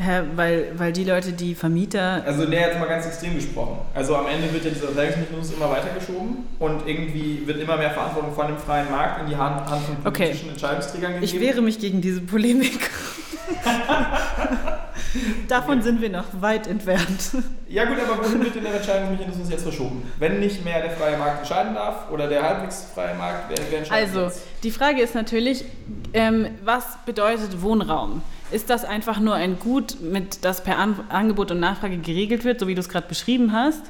Hä, 0.01 0.21
weil, 0.35 0.71
weil 0.77 0.93
die 0.93 1.03
Leute, 1.03 1.33
die 1.33 1.53
Vermieter. 1.53 2.23
Also, 2.25 2.45
ne, 2.45 2.55
jetzt 2.55 2.79
mal 2.79 2.87
ganz 2.87 3.05
extrem 3.05 3.35
gesprochen. 3.35 3.79
Also, 3.93 4.15
am 4.15 4.27
Ende 4.27 4.51
wird 4.53 4.63
ja 4.63 4.71
dieser 4.71 4.87
Verteilungsmechanismus 4.87 5.51
immer 5.57 5.69
weitergeschoben 5.69 6.37
und 6.57 6.87
irgendwie 6.87 7.45
wird 7.45 7.59
immer 7.59 7.75
mehr 7.75 7.91
Verantwortung 7.91 8.33
von 8.33 8.47
dem 8.47 8.57
freien 8.57 8.89
Markt 8.89 9.21
in 9.21 9.27
die 9.27 9.35
Hand, 9.35 9.69
Hand 9.69 9.83
von 9.83 9.95
politischen 10.01 10.45
okay. 10.45 10.51
Entscheidungsträgern 10.51 11.13
gegeben. 11.15 11.25
Ich 11.25 11.39
wehre 11.41 11.61
mich 11.61 11.79
gegen 11.79 11.99
diese 11.99 12.21
Polemik. 12.21 12.89
Davon 15.47 15.81
sind 15.81 16.01
wir 16.01 16.09
noch 16.09 16.25
weit 16.39 16.67
entfernt. 16.67 17.31
Ja, 17.67 17.85
gut, 17.85 17.97
aber 17.99 18.23
wohin 18.23 18.43
wird 18.43 18.55
denn 18.55 18.63
der 18.63 18.75
Entscheidungsmechanismus 18.75 19.49
jetzt 19.49 19.63
verschoben? 19.63 20.03
Wenn 20.17 20.39
nicht 20.39 20.63
mehr 20.65 20.81
der 20.81 20.91
freie 20.91 21.17
Markt 21.17 21.39
entscheiden 21.39 21.73
darf 21.75 22.09
oder 22.11 22.27
der 22.27 22.41
halbwegs 22.43 22.87
freie 22.93 23.15
Markt, 23.15 23.45
wer, 23.49 23.57
wer 23.69 23.79
entscheidet 23.79 24.07
Also, 24.09 24.25
jetzt? 24.25 24.41
die 24.63 24.71
Frage 24.71 25.01
ist 25.01 25.15
natürlich, 25.15 25.65
ähm, 26.13 26.47
was 26.63 26.85
bedeutet 27.05 27.61
Wohnraum? 27.61 28.21
Ist 28.51 28.69
das 28.71 28.85
einfach 28.85 29.19
nur 29.19 29.35
ein 29.35 29.59
Gut, 29.59 30.01
mit 30.01 30.43
das 30.43 30.63
per 30.63 30.79
An 30.79 30.99
Angebot 31.09 31.51
und 31.51 31.59
Nachfrage 31.59 31.97
geregelt 31.97 32.43
wird, 32.43 32.59
so 32.59 32.67
wie 32.67 32.73
du 32.73 32.81
es 32.81 32.89
gerade 32.89 33.07
beschrieben 33.07 33.53
hast? 33.53 33.83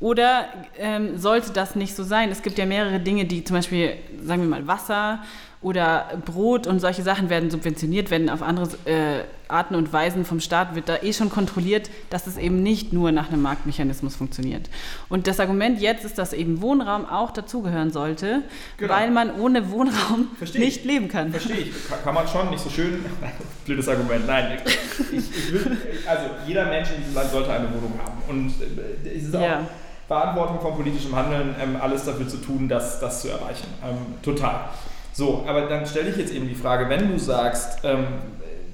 Oder 0.00 0.46
ähm, 0.78 1.18
sollte 1.18 1.50
das 1.52 1.74
nicht 1.74 1.94
so 1.96 2.04
sein? 2.04 2.30
Es 2.30 2.42
gibt 2.42 2.56
ja 2.56 2.64
mehrere 2.66 3.00
Dinge, 3.00 3.24
die 3.24 3.42
zum 3.44 3.56
Beispiel, 3.56 3.94
sagen 4.22 4.42
wir 4.42 4.48
mal, 4.48 4.66
Wasser 4.66 5.18
oder 5.60 6.06
Brot 6.24 6.66
und 6.66 6.78
solche 6.78 7.02
Sachen 7.02 7.30
werden 7.30 7.50
subventioniert, 7.50 8.10
werden 8.10 8.30
auf 8.30 8.42
andere 8.42 8.68
äh, 8.84 9.24
Arten 9.48 9.74
und 9.74 9.92
Weisen 9.92 10.24
vom 10.24 10.38
Staat, 10.38 10.74
wird 10.76 10.88
da 10.88 10.98
eh 11.02 11.12
schon 11.12 11.30
kontrolliert, 11.30 11.90
dass 12.10 12.26
es 12.28 12.36
eben 12.36 12.62
nicht 12.62 12.92
nur 12.92 13.10
nach 13.10 13.28
einem 13.28 13.42
Marktmechanismus 13.42 14.14
funktioniert. 14.14 14.70
Und 15.08 15.26
das 15.26 15.40
Argument 15.40 15.80
jetzt 15.80 16.04
ist, 16.04 16.18
dass 16.18 16.32
eben 16.32 16.60
Wohnraum 16.60 17.06
auch 17.06 17.32
dazugehören 17.32 17.90
sollte, 17.90 18.42
genau. 18.76 18.92
weil 18.94 19.10
man 19.10 19.34
ohne 19.40 19.70
Wohnraum 19.70 20.28
nicht 20.54 20.84
leben 20.84 21.08
kann. 21.08 21.32
Verstehe 21.32 21.56
ich. 21.56 21.72
Kann 22.04 22.14
man 22.14 22.28
schon, 22.28 22.50
nicht 22.50 22.62
so 22.62 22.70
schön. 22.70 23.04
Blödes 23.64 23.88
Argument. 23.88 24.26
Nein, 24.26 24.58
ich, 25.10 25.16
ich 25.16 25.52
will, 25.52 25.76
also 26.06 26.30
jeder 26.46 26.66
Mensch 26.66 26.90
in 26.90 26.98
diesem 26.98 27.14
Land 27.14 27.30
sollte 27.30 27.52
eine 27.52 27.68
Wohnung 27.68 27.98
haben. 28.04 28.22
Und 28.28 28.54
äh, 28.60 29.16
es 29.16 29.24
ist 29.24 29.34
auch 29.34 29.40
ja. 29.40 29.66
Verantwortung 30.06 30.60
von 30.60 30.74
politischem 30.74 31.16
Handeln, 31.16 31.54
ähm, 31.60 31.76
alles 31.80 32.04
dafür 32.04 32.28
zu 32.28 32.36
tun, 32.36 32.68
das, 32.68 33.00
das 33.00 33.22
zu 33.22 33.28
erreichen. 33.28 33.66
Ähm, 33.84 34.22
total. 34.22 34.68
So, 35.18 35.42
aber 35.48 35.62
dann 35.62 35.84
stelle 35.84 36.10
ich 36.10 36.16
jetzt 36.16 36.32
eben 36.32 36.46
die 36.46 36.54
Frage, 36.54 36.88
wenn 36.88 37.10
du 37.10 37.18
sagst, 37.18 37.80
ähm, 37.82 38.06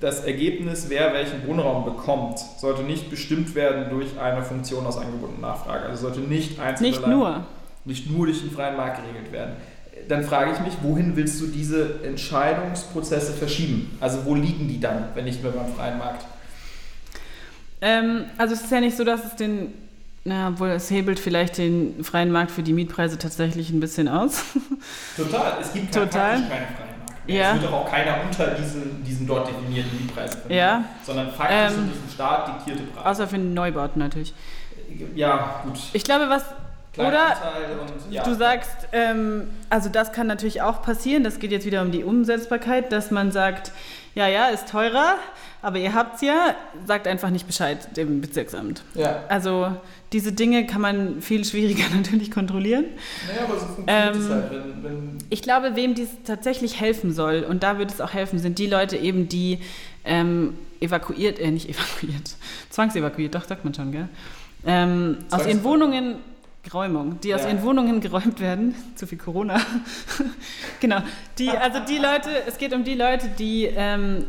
das 0.02 0.24
Ergebnis, 0.24 0.90
wer 0.90 1.14
welchen 1.14 1.48
Wohnraum 1.48 1.86
bekommt, 1.86 2.38
sollte 2.58 2.82
nicht 2.82 3.08
bestimmt 3.08 3.54
werden 3.54 3.88
durch 3.88 4.18
eine 4.20 4.42
Funktion 4.42 4.84
aus 4.84 4.98
Angebot 4.98 5.30
und 5.30 5.40
Nachfrage. 5.40 5.86
Also 5.86 6.02
sollte 6.02 6.20
nicht 6.20 6.60
einzeln 6.60 6.90
nicht 6.90 7.06
nur. 7.06 7.46
nicht 7.86 8.10
nur 8.10 8.26
durch 8.26 8.42
den 8.42 8.50
freien 8.50 8.76
Markt 8.76 9.00
geregelt 9.02 9.32
werden. 9.32 9.54
Dann 10.06 10.22
frage 10.22 10.52
ich 10.52 10.60
mich, 10.60 10.74
wohin 10.82 11.16
willst 11.16 11.40
du 11.40 11.46
diese 11.46 12.04
Entscheidungsprozesse 12.04 13.32
verschieben? 13.32 13.96
Also 14.02 14.26
wo 14.26 14.34
liegen 14.34 14.68
die 14.68 14.78
dann, 14.78 15.06
wenn 15.14 15.24
nicht 15.24 15.42
mehr 15.42 15.50
beim 15.50 15.72
freien 15.72 15.96
Markt? 15.96 16.26
Ähm, 17.80 18.26
also 18.36 18.52
es 18.52 18.60
ist 18.60 18.70
ja 18.70 18.80
nicht 18.80 18.98
so, 18.98 19.04
dass 19.04 19.24
es 19.24 19.36
den 19.36 19.72
na, 20.24 20.48
obwohl 20.48 20.70
es 20.70 20.90
hebelt 20.90 21.20
vielleicht 21.20 21.58
den 21.58 22.02
freien 22.02 22.32
Markt 22.32 22.50
für 22.50 22.62
die 22.62 22.72
Mietpreise 22.72 23.18
tatsächlich 23.18 23.68
ein 23.70 23.80
bisschen 23.80 24.08
aus. 24.08 24.42
Total. 25.16 25.58
Es 25.60 25.72
gibt 25.72 25.92
Total. 25.92 26.08
keinen 26.32 26.46
freien 26.46 26.48
Markt. 26.48 27.26
Mehr. 27.26 27.36
Ja. 27.36 27.54
Es 27.54 27.62
wird 27.62 27.72
auch 27.72 27.84
auch 27.86 27.90
keiner 27.90 28.16
unter 28.22 28.46
diesen, 28.48 29.04
diesen 29.04 29.26
dort 29.26 29.48
definierten 29.48 29.98
Mietpreisen 29.98 30.40
verdienen. 30.40 30.58
Ja. 30.58 30.84
Sondern 31.04 31.30
faktisch 31.30 31.78
ähm, 31.78 31.90
diesen 31.92 32.10
Staat 32.10 32.48
diktierte 32.48 32.82
Preise. 32.84 33.06
Außer 33.06 33.28
für 33.28 33.38
Neubauten 33.38 33.98
natürlich. 33.98 34.34
Ja, 35.14 35.60
gut. 35.64 35.78
Ich 35.92 36.04
glaube, 36.04 36.28
was. 36.28 36.44
Oder 36.96 37.36
und, 37.82 38.12
ja. 38.12 38.22
du 38.22 38.34
sagst, 38.36 38.88
ähm, 38.92 39.48
also 39.68 39.88
das 39.88 40.12
kann 40.12 40.28
natürlich 40.28 40.62
auch 40.62 40.80
passieren, 40.80 41.24
das 41.24 41.40
geht 41.40 41.50
jetzt 41.50 41.66
wieder 41.66 41.82
um 41.82 41.90
die 41.90 42.04
Umsetzbarkeit, 42.04 42.92
dass 42.92 43.10
man 43.10 43.32
sagt, 43.32 43.72
ja, 44.14 44.28
ja, 44.28 44.46
ist 44.46 44.68
teurer, 44.68 45.16
aber 45.60 45.78
ihr 45.78 45.92
habt 45.92 46.16
es 46.16 46.20
ja, 46.20 46.54
sagt 46.86 47.08
einfach 47.08 47.30
nicht 47.30 47.48
Bescheid 47.48 47.96
dem 47.96 48.20
Bezirksamt. 48.20 48.84
Ja. 48.94 49.24
Also 49.28 49.74
diese 50.14 50.32
Dinge 50.32 50.64
kann 50.64 50.80
man 50.80 51.20
viel 51.20 51.44
schwieriger 51.44 51.84
natürlich 51.94 52.30
kontrollieren. 52.30 52.86
Naja, 53.26 53.42
aber 53.44 53.58
so 53.58 53.66
funktioniert 53.66 54.14
ähm, 54.14 54.22
es 54.22 54.30
halt. 54.30 54.50
Wenn, 54.50 54.84
wenn 54.84 55.18
ich 55.28 55.42
glaube, 55.42 55.74
wem 55.74 55.94
dies 55.94 56.08
tatsächlich 56.24 56.80
helfen 56.80 57.12
soll, 57.12 57.44
und 57.46 57.62
da 57.62 57.78
würde 57.78 57.92
es 57.92 58.00
auch 58.00 58.14
helfen, 58.14 58.38
sind 58.38 58.58
die 58.58 58.68
Leute 58.68 58.96
eben, 58.96 59.28
die 59.28 59.58
ähm, 60.04 60.54
evakuiert, 60.80 61.38
äh, 61.40 61.50
nicht 61.50 61.68
evakuiert, 61.68 62.36
zwangsevakuiert, 62.70 63.34
doch, 63.34 63.44
sagt 63.44 63.64
man 63.64 63.74
schon, 63.74 63.92
gell? 63.92 64.08
Ähm, 64.64 65.18
aus 65.30 65.46
ihren 65.46 65.62
Wohnungen 65.64 66.14
Räumung, 66.72 67.20
die 67.20 67.34
aus 67.34 67.42
ja. 67.42 67.48
ihren 67.48 67.62
Wohnungen 67.62 68.00
geräumt 68.00 68.40
werden. 68.40 68.74
Zu 68.94 69.06
viel 69.06 69.18
Corona. 69.18 69.60
genau. 70.80 71.00
Die, 71.38 71.50
also 71.50 71.80
die 71.80 71.98
Leute, 71.98 72.30
es 72.46 72.56
geht 72.56 72.72
um 72.72 72.84
die 72.84 72.94
Leute, 72.94 73.28
die 73.38 73.68
ähm, 73.76 74.24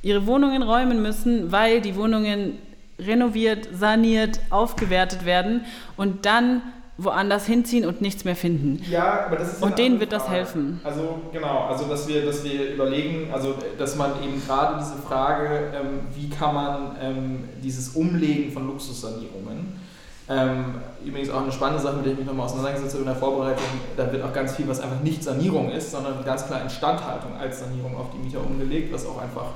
ihre 0.00 0.26
Wohnungen 0.26 0.62
räumen 0.62 1.02
müssen, 1.02 1.52
weil 1.52 1.82
die 1.82 1.94
Wohnungen 1.96 2.58
renoviert, 2.98 3.68
saniert, 3.72 4.40
aufgewertet 4.50 5.24
werden 5.24 5.64
und 5.96 6.26
dann 6.26 6.62
woanders 6.96 7.46
hinziehen 7.46 7.86
und 7.86 8.00
nichts 8.00 8.24
mehr 8.24 8.36
finden. 8.36 8.80
Ja, 8.88 9.26
aber 9.26 9.36
das 9.36 9.54
ist 9.54 9.62
und 9.62 9.78
denen 9.78 9.98
wird 9.98 10.12
das 10.12 10.28
helfen. 10.28 10.80
Also 10.84 11.18
genau, 11.32 11.64
also 11.64 11.86
dass 11.86 12.06
wir, 12.06 12.24
dass 12.24 12.44
wir 12.44 12.72
überlegen, 12.72 13.32
also 13.32 13.56
dass 13.78 13.96
man 13.96 14.12
eben 14.22 14.40
gerade 14.46 14.78
diese 14.78 15.02
Frage, 15.02 15.72
ähm, 15.74 16.00
wie 16.14 16.30
kann 16.30 16.54
man 16.54 16.96
ähm, 17.02 17.48
dieses 17.62 17.90
Umlegen 17.90 18.52
von 18.52 18.68
Luxussanierungen 18.68 19.82
ähm, 20.28 20.76
übrigens 21.04 21.28
auch 21.30 21.42
eine 21.42 21.52
spannende 21.52 21.82
Sache, 21.82 21.96
mit 21.96 22.06
der 22.06 22.12
ich 22.12 22.18
mich 22.18 22.26
nochmal 22.26 22.46
auseinandergesetzt 22.46 22.94
habe 22.94 23.02
in 23.02 23.10
der 23.10 23.16
Vorbereitung. 23.16 23.64
Da 23.96 24.10
wird 24.10 24.22
auch 24.22 24.32
ganz 24.32 24.56
viel, 24.56 24.66
was 24.66 24.80
einfach 24.80 25.00
nicht 25.00 25.22
Sanierung 25.22 25.70
ist, 25.70 25.90
sondern 25.90 26.24
ganz 26.24 26.46
klar 26.46 26.62
Instandhaltung 26.62 27.36
als 27.36 27.60
Sanierung 27.60 27.94
auf 27.96 28.06
die 28.14 28.18
Mieter 28.18 28.40
umgelegt, 28.40 28.92
was 28.92 29.04
auch 29.04 29.20
einfach 29.20 29.48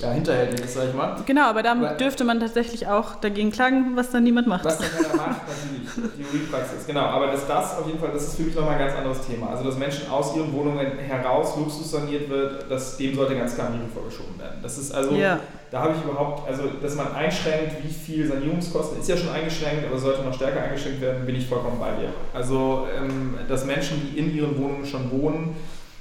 ja, 0.00 0.12
hinterhältig 0.12 0.60
ist, 0.64 0.74
sag 0.74 0.88
ich 0.88 0.94
mal. 0.94 1.16
Genau, 1.26 1.42
aber 1.42 1.62
da 1.62 1.72
aber, 1.72 1.88
dürfte 1.90 2.24
man 2.24 2.40
tatsächlich 2.40 2.86
auch 2.86 3.16
dagegen 3.16 3.50
klagen, 3.50 3.96
was 3.96 4.10
dann 4.10 4.22
niemand 4.24 4.46
macht. 4.46 4.64
Was 4.64 4.78
dann 4.78 4.88
keiner 4.90 5.16
macht, 5.16 5.40
natürlich. 5.46 6.16
Theoriepraxis, 6.16 6.86
genau. 6.86 7.02
Aber 7.02 7.26
dass 7.26 7.46
das 7.46 7.78
auf 7.78 7.86
jeden 7.86 7.98
Fall, 7.98 8.10
das 8.12 8.28
ist 8.28 8.36
für 8.36 8.42
mich 8.42 8.54
nochmal 8.54 8.74
ein 8.74 8.78
ganz 8.78 8.94
anderes 8.94 9.26
Thema. 9.26 9.50
Also, 9.50 9.64
dass 9.64 9.76
Menschen 9.76 10.10
aus 10.10 10.34
ihren 10.36 10.52
Wohnungen 10.52 10.98
heraus 10.98 11.56
Luxus 11.56 11.90
saniert 11.90 12.28
wird, 12.30 12.70
das, 12.70 12.96
dem 12.96 13.14
sollte 13.14 13.36
ganz 13.36 13.54
klar 13.54 13.72
Riegel 13.72 13.88
vorgeschoben 13.92 14.38
werden. 14.38 14.58
Das 14.62 14.78
ist 14.78 14.92
also, 14.92 15.14
ja. 15.14 15.40
da 15.70 15.82
habe 15.82 15.94
ich 15.96 16.04
überhaupt, 16.04 16.48
also, 16.48 16.62
dass 16.80 16.94
man 16.94 17.14
einschränkt, 17.14 17.76
wie 17.82 17.92
viel 17.92 18.26
Sanierungskosten, 18.26 19.00
ist 19.00 19.08
ja 19.08 19.16
schon 19.16 19.30
eingeschränkt, 19.30 19.86
aber 19.86 19.98
sollte 19.98 20.22
noch 20.22 20.34
stärker 20.34 20.62
eingeschränkt 20.62 21.00
werden, 21.00 21.26
bin 21.26 21.36
ich 21.36 21.46
vollkommen 21.46 21.78
bei 21.78 21.90
dir. 21.90 22.08
Also, 22.32 22.86
ähm, 22.96 23.34
dass 23.48 23.64
Menschen, 23.66 24.00
die 24.02 24.18
in 24.18 24.34
ihren 24.34 24.58
Wohnungen 24.58 24.86
schon 24.86 25.10
wohnen, 25.10 25.56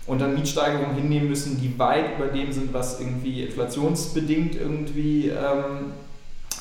und 0.09 0.19
dann 0.19 0.33
Mietsteigerungen 0.33 0.95
hinnehmen 0.95 1.29
müssen, 1.29 1.61
die 1.61 1.77
weit 1.77 2.17
über 2.17 2.27
dem 2.27 2.51
sind, 2.51 2.73
was 2.73 2.99
irgendwie 2.99 3.43
inflationsbedingt 3.43 4.55
irgendwie 4.55 5.29
ähm, 5.29 5.93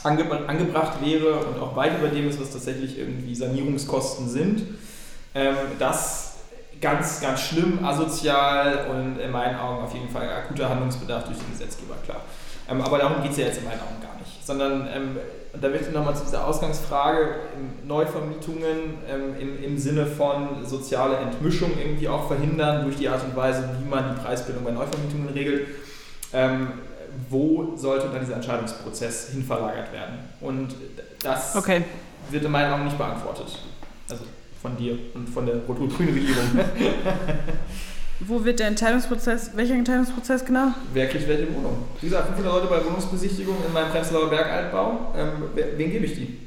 ange 0.04 0.24
angebracht 0.46 0.98
wäre 1.02 1.38
und 1.38 1.60
auch 1.60 1.74
weit 1.74 1.98
über 1.98 2.08
dem 2.08 2.28
ist, 2.28 2.40
was 2.40 2.50
tatsächlich 2.50 2.98
irgendwie 2.98 3.34
Sanierungskosten 3.34 4.28
sind. 4.28 4.62
Ähm, 5.34 5.56
das 5.78 6.36
ganz, 6.80 7.20
ganz 7.22 7.40
schlimm, 7.40 7.84
asozial 7.84 8.86
und 8.90 9.18
in 9.18 9.30
meinen 9.30 9.58
Augen 9.58 9.82
auf 9.82 9.94
jeden 9.94 10.10
Fall 10.10 10.28
akuter 10.28 10.68
Handlungsbedarf 10.68 11.24
durch 11.24 11.38
den 11.38 11.50
Gesetzgeber, 11.50 11.94
klar. 12.04 12.20
Ähm, 12.68 12.82
aber 12.82 12.98
darum 12.98 13.22
geht 13.22 13.32
es 13.32 13.38
ja 13.38 13.46
jetzt 13.46 13.58
in 13.58 13.64
meinen 13.64 13.80
Augen 13.80 14.00
gar 14.02 14.16
nicht, 14.18 14.46
sondern 14.46 14.86
ähm, 14.94 15.16
da 15.60 15.68
möchte 15.68 15.88
ich 15.88 15.94
nochmal 15.94 16.14
zu 16.14 16.24
dieser 16.24 16.46
Ausgangsfrage, 16.46 17.36
Neuvermietungen 17.86 18.98
ähm, 19.08 19.34
im, 19.38 19.64
im 19.64 19.78
Sinne 19.78 20.06
von 20.06 20.64
soziale 20.66 21.16
Entmischung 21.16 21.70
irgendwie 21.78 22.08
auch 22.08 22.26
verhindern 22.28 22.84
durch 22.84 22.96
die 22.96 23.08
Art 23.08 23.22
und 23.24 23.34
Weise, 23.34 23.68
wie 23.80 23.88
man 23.88 24.14
die 24.14 24.20
Preisbildung 24.20 24.64
bei 24.64 24.70
Neuvermietungen 24.70 25.28
regelt. 25.30 25.68
Ähm, 26.32 26.68
wo 27.30 27.76
sollte 27.76 28.08
dann 28.08 28.20
dieser 28.20 28.36
Entscheidungsprozess 28.36 29.30
hin 29.30 29.42
verlagert 29.42 29.92
werden? 29.92 30.18
Und 30.40 30.74
das 31.22 31.56
okay. 31.56 31.84
wird 32.30 32.44
in 32.44 32.50
meinen 32.50 32.72
Augen 32.72 32.84
nicht 32.84 32.98
beantwortet. 32.98 33.58
Also 34.08 34.24
von 34.60 34.76
dir 34.76 34.98
und 35.14 35.28
von 35.28 35.46
der 35.46 35.56
rot-grünen 35.66 36.14
Regierung. 36.14 36.44
Wo 38.20 38.44
wird 38.44 38.58
der 38.58 38.66
Entscheidungsprozess, 38.66 39.52
welcher 39.54 39.74
Entscheidungsprozess 39.74 40.44
genau? 40.44 40.72
Wer 40.92 41.08
kriegt 41.08 41.28
welche 41.28 41.54
Wohnung? 41.54 41.84
Wie 42.00 42.08
gesagt, 42.08 42.26
500 42.26 42.52
Leute 42.52 42.66
bei 42.66 42.84
Wohnungsbesichtigung 42.84 43.56
in 43.64 43.72
meinem 43.72 43.90
Prenzlauer 43.90 44.28
Bergaltbau. 44.28 45.12
Ähm, 45.16 45.30
wen 45.54 45.90
gebe 45.92 46.04
ich 46.04 46.14
die? 46.14 46.38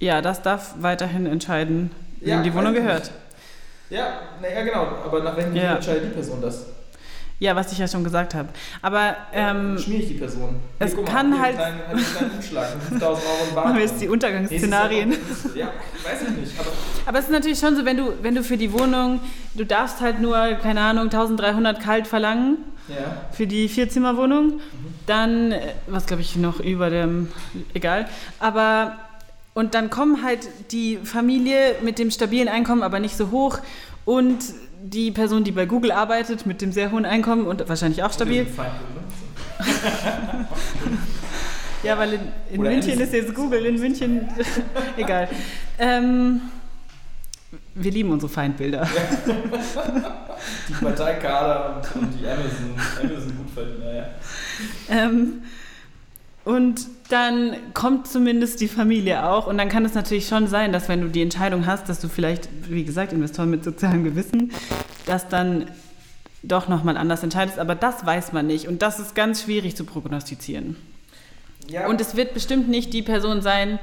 Ja, 0.00 0.20
das 0.20 0.42
darf 0.42 0.74
weiterhin 0.80 1.26
entscheiden, 1.26 1.92
wem 2.20 2.28
ja, 2.28 2.42
die 2.42 2.52
Wohnung 2.52 2.74
gehört. 2.74 3.12
Ja, 3.88 4.20
naja, 4.42 4.64
genau. 4.64 4.88
Aber 5.04 5.22
nach 5.22 5.36
welchem 5.36 5.54
ja. 5.54 5.76
entscheidet 5.76 6.06
die 6.06 6.14
Person 6.14 6.42
das? 6.42 6.66
Ja, 7.40 7.56
was 7.56 7.72
ich 7.72 7.78
ja 7.78 7.88
schon 7.88 8.04
gesagt 8.04 8.34
habe. 8.34 8.48
Aber 8.80 9.16
ähm, 9.32 9.78
schmier 9.78 10.00
ich 10.00 10.08
die 10.08 10.14
Person. 10.14 10.56
Es 10.78 10.96
hey, 10.96 11.04
kann 11.04 11.30
mal, 11.30 11.40
halt. 11.40 11.58
Einen 11.58 11.80
kleinen, 11.80 12.30
Umschlag, 12.36 12.68
5000 12.88 13.02
Euro 13.02 13.54
Machen 13.54 13.74
wir 13.74 13.82
jetzt 13.82 14.00
die 14.00 14.08
Untergangsszenarien. 14.08 15.12
Ja, 15.54 15.66
weiß 16.04 16.22
ich 16.22 16.36
nicht. 16.36 16.58
Aber, 16.58 16.70
aber 17.06 17.18
es 17.18 17.24
ist 17.24 17.30
natürlich 17.30 17.58
schon 17.58 17.76
so, 17.76 17.84
wenn 17.84 17.96
du, 17.96 18.12
wenn 18.22 18.34
du 18.34 18.42
für 18.42 18.56
die 18.56 18.72
Wohnung, 18.72 19.20
du 19.54 19.64
darfst 19.64 20.00
halt 20.00 20.20
nur, 20.20 20.36
keine 20.62 20.80
Ahnung, 20.80 21.04
1300 21.04 21.80
kalt 21.80 22.06
verlangen. 22.06 22.58
Ja. 22.88 23.26
Für 23.32 23.46
die 23.46 23.68
Vierzimmerwohnung. 23.68 24.46
Mhm. 24.46 24.60
Dann, 25.06 25.52
äh, 25.52 25.60
was 25.86 26.06
glaube 26.06 26.22
ich 26.22 26.36
noch 26.36 26.60
über 26.60 26.90
dem, 26.90 27.28
egal. 27.72 28.08
Aber 28.38 28.96
und 29.54 29.74
dann 29.74 29.88
kommen 29.88 30.24
halt 30.24 30.48
die 30.72 30.98
Familie 30.98 31.76
mit 31.82 31.98
dem 31.98 32.10
stabilen 32.10 32.48
Einkommen, 32.48 32.82
aber 32.82 32.98
nicht 32.98 33.16
so 33.16 33.30
hoch 33.30 33.58
und 34.04 34.38
die 34.84 35.10
Person, 35.10 35.44
die 35.44 35.52
bei 35.52 35.64
Google 35.64 35.92
arbeitet, 35.92 36.44
mit 36.44 36.60
dem 36.60 36.70
sehr 36.70 36.92
hohen 36.92 37.06
Einkommen 37.06 37.46
und 37.46 37.66
wahrscheinlich 37.68 38.02
auch 38.02 38.12
stabil. 38.12 38.46
ja, 41.82 41.98
weil 41.98 42.12
in, 42.14 42.20
in 42.52 42.60
München 42.60 43.00
ist 43.00 43.14
jetzt 43.14 43.34
Google, 43.34 43.64
in 43.64 43.80
München, 43.80 44.28
egal. 44.98 45.28
Ähm, 45.78 46.42
wir 47.74 47.90
lieben 47.90 48.10
unsere 48.10 48.30
Feindbilder. 48.30 48.86
die 50.68 50.74
Parteikader 50.74 51.76
und, 51.76 52.02
und 52.02 52.12
die 52.20 52.26
Amazon, 52.26 52.74
Amazon 53.00 53.32
ja. 53.82 54.06
Ähm, 54.90 55.42
und 56.44 56.86
dann 57.08 57.56
kommt 57.72 58.06
zumindest 58.06 58.60
die 58.60 58.68
Familie 58.68 59.26
auch. 59.28 59.46
Und 59.46 59.56
dann 59.56 59.68
kann 59.68 59.84
es 59.84 59.94
natürlich 59.94 60.28
schon 60.28 60.46
sein, 60.46 60.72
dass 60.72 60.88
wenn 60.88 61.00
du 61.00 61.08
die 61.08 61.22
Entscheidung 61.22 61.66
hast, 61.66 61.88
dass 61.88 62.00
du 62.00 62.08
vielleicht, 62.08 62.48
wie 62.68 62.84
gesagt, 62.84 63.12
Investoren 63.12 63.50
mit 63.50 63.64
sozialem 63.64 64.04
Gewissen, 64.04 64.52
dass 65.06 65.28
dann 65.28 65.66
doch 66.42 66.68
nochmal 66.68 66.98
anders 66.98 67.22
entscheidest. 67.22 67.58
Aber 67.58 67.74
das 67.74 68.04
weiß 68.04 68.32
man 68.32 68.46
nicht. 68.46 68.68
Und 68.68 68.82
das 68.82 68.98
ist 68.98 69.14
ganz 69.14 69.42
schwierig 69.42 69.76
zu 69.76 69.84
prognostizieren. 69.84 70.76
Ja. 71.68 71.86
Und 71.86 72.00
es 72.00 72.14
wird 72.14 72.34
bestimmt 72.34 72.68
nicht 72.68 72.92
die 72.92 73.02
Person 73.02 73.40
sein, 73.40 73.78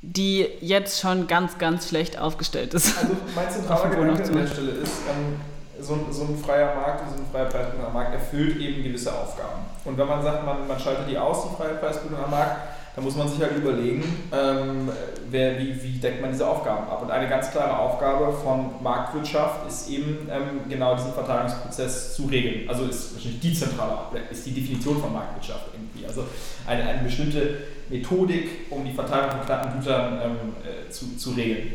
die 0.00 0.46
jetzt 0.62 1.00
schon 1.00 1.26
ganz, 1.26 1.58
ganz 1.58 1.88
schlecht 1.88 2.18
aufgestellt 2.18 2.72
ist. 2.72 2.96
Also 2.96 3.16
mein 3.34 3.50
zentraler 3.50 3.90
Gedanke 3.90 4.24
an 4.24 4.36
der 4.36 4.46
Stelle 4.46 4.70
ist, 4.70 5.02
ähm, 5.10 5.36
so, 5.82 5.94
ein, 5.94 6.06
so 6.10 6.24
ein 6.24 6.36
freier 6.36 6.74
Markt, 6.74 7.10
so 7.10 7.22
ein 7.22 7.26
freier 7.30 7.46
Preisbildung 7.46 7.86
am 7.86 7.92
Markt 7.92 8.14
erfüllt 8.14 8.56
eben 8.60 8.82
gewisse 8.82 9.12
Aufgaben. 9.12 9.60
Und 9.84 9.96
wenn 9.98 10.06
man 10.06 10.22
sagt, 10.22 10.44
man, 10.44 10.66
man 10.66 10.78
schaltet 10.78 11.08
die 11.08 11.18
aus, 11.18 11.48
die 11.48 11.56
freie 11.56 11.74
Preisbildung 11.74 12.22
am 12.22 12.30
Markt, 12.30 12.56
dann 12.94 13.04
muss 13.04 13.16
man 13.16 13.28
sich 13.28 13.40
halt 13.40 13.56
überlegen, 13.56 14.02
ähm, 14.32 14.90
wer, 15.30 15.58
wie, 15.58 15.80
wie 15.82 15.98
deckt 15.98 16.20
man 16.20 16.32
diese 16.32 16.46
Aufgaben 16.46 16.88
ab. 16.88 17.02
Und 17.02 17.10
eine 17.10 17.28
ganz 17.28 17.50
klare 17.50 17.78
Aufgabe 17.78 18.32
von 18.32 18.82
Marktwirtschaft 18.82 19.66
ist 19.68 19.88
eben 19.88 20.28
ähm, 20.30 20.68
genau 20.68 20.96
diesen 20.96 21.12
Verteilungsprozess 21.12 22.16
zu 22.16 22.26
regeln. 22.26 22.68
Also 22.68 22.86
ist 22.86 23.14
wahrscheinlich 23.14 23.40
die 23.40 23.54
zentrale, 23.54 23.92
ist 24.30 24.44
die 24.44 24.52
Definition 24.52 25.00
von 25.00 25.12
Marktwirtschaft 25.12 25.66
irgendwie. 25.72 26.04
Also 26.04 26.24
eine, 26.66 26.82
eine 26.82 27.02
bestimmte 27.02 27.58
Methodik, 27.88 28.70
um 28.70 28.84
die 28.84 28.92
Verteilung 28.92 29.30
von 29.30 29.46
knappen 29.46 29.78
Gütern 29.78 30.20
ähm, 30.22 30.36
äh, 30.64 30.90
zu, 30.90 31.16
zu 31.16 31.30
regeln. 31.30 31.74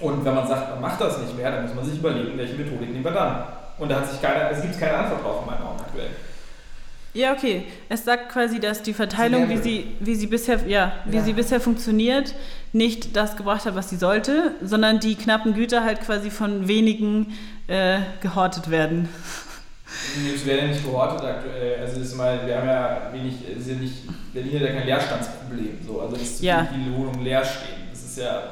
Und 0.00 0.24
wenn 0.24 0.34
man 0.34 0.46
sagt, 0.46 0.70
man 0.70 0.80
macht 0.80 1.00
das 1.00 1.18
nicht 1.18 1.36
mehr, 1.36 1.50
dann 1.50 1.62
muss 1.64 1.74
man 1.74 1.84
sich 1.84 1.98
überlegen, 1.98 2.36
welche 2.36 2.54
Methodik 2.54 2.90
nehmen 2.90 3.04
wir 3.04 3.12
dann. 3.12 3.44
Und 3.78 3.90
da 3.90 3.96
hat 3.96 4.10
sich 4.10 4.20
keiner, 4.20 4.50
es 4.50 4.62
gibt 4.62 4.78
keine 4.78 4.96
Antwort 4.98 5.24
drauf 5.24 5.40
in 5.42 5.46
meinen 5.46 5.62
Augen 5.62 5.80
aktuell. 5.80 6.10
Ja, 7.14 7.32
okay. 7.32 7.64
Es 7.88 8.04
sagt 8.04 8.30
quasi, 8.30 8.58
dass 8.58 8.82
die 8.82 8.92
Verteilung, 8.92 9.48
wie 9.48 9.58
sie, 9.58 9.86
wie 10.00 10.16
sie 10.16 10.26
bisher, 10.26 10.58
ja, 10.66 10.92
wie 11.04 11.18
ja. 11.18 11.22
sie 11.22 11.32
bisher 11.32 11.60
funktioniert, 11.60 12.34
nicht 12.72 13.14
das 13.16 13.36
gebracht 13.36 13.66
hat, 13.66 13.76
was 13.76 13.88
sie 13.88 13.96
sollte, 13.96 14.52
sondern 14.60 14.98
die 14.98 15.14
knappen 15.14 15.54
Güter 15.54 15.84
halt 15.84 16.00
quasi 16.00 16.30
von 16.30 16.66
wenigen 16.66 17.32
äh, 17.68 18.00
gehortet 18.20 18.68
werden. 18.68 19.08
Es 20.34 20.44
werden 20.44 20.70
nicht 20.70 20.84
gehortet 20.84 21.24
aktuell. 21.24 21.80
Also 21.80 22.00
ist 22.00 22.16
mal, 22.16 22.44
wir 22.44 22.56
haben 22.56 22.66
ja 22.66 23.10
wenig, 23.12 23.48
ist 23.48 23.68
ja 23.68 23.76
nicht, 23.76 23.94
Berlin 24.32 24.54
hat 24.54 24.62
ja 24.62 24.74
kein 24.74 24.86
Leerstandsproblem. 24.86 25.78
So. 25.86 26.00
Also 26.00 26.16
dass 26.16 26.38
zu 26.38 26.44
ja. 26.44 26.66
viele 26.72 26.96
Wohnungen 26.96 27.22
leer 27.22 27.44
stehen. 27.44 27.88
Das 27.92 28.02
ist 28.02 28.18
ja, 28.18 28.42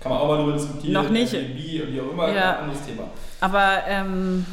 kann 0.00 0.12
man 0.12 0.20
auch 0.20 0.28
mal 0.28 0.36
darüber 0.38 0.52
diskutieren. 0.52 0.92
Noch 0.92 1.08
nicht. 1.10 1.32
Airbnb 1.32 1.86
und 1.86 1.92
wie 1.94 2.00
auch 2.00 2.12
immer, 2.12 2.32
ja. 2.32 2.56
ein 2.56 2.64
anderes 2.64 2.84
Thema. 2.86 3.04
Aber, 3.40 3.82
ähm, 3.88 4.46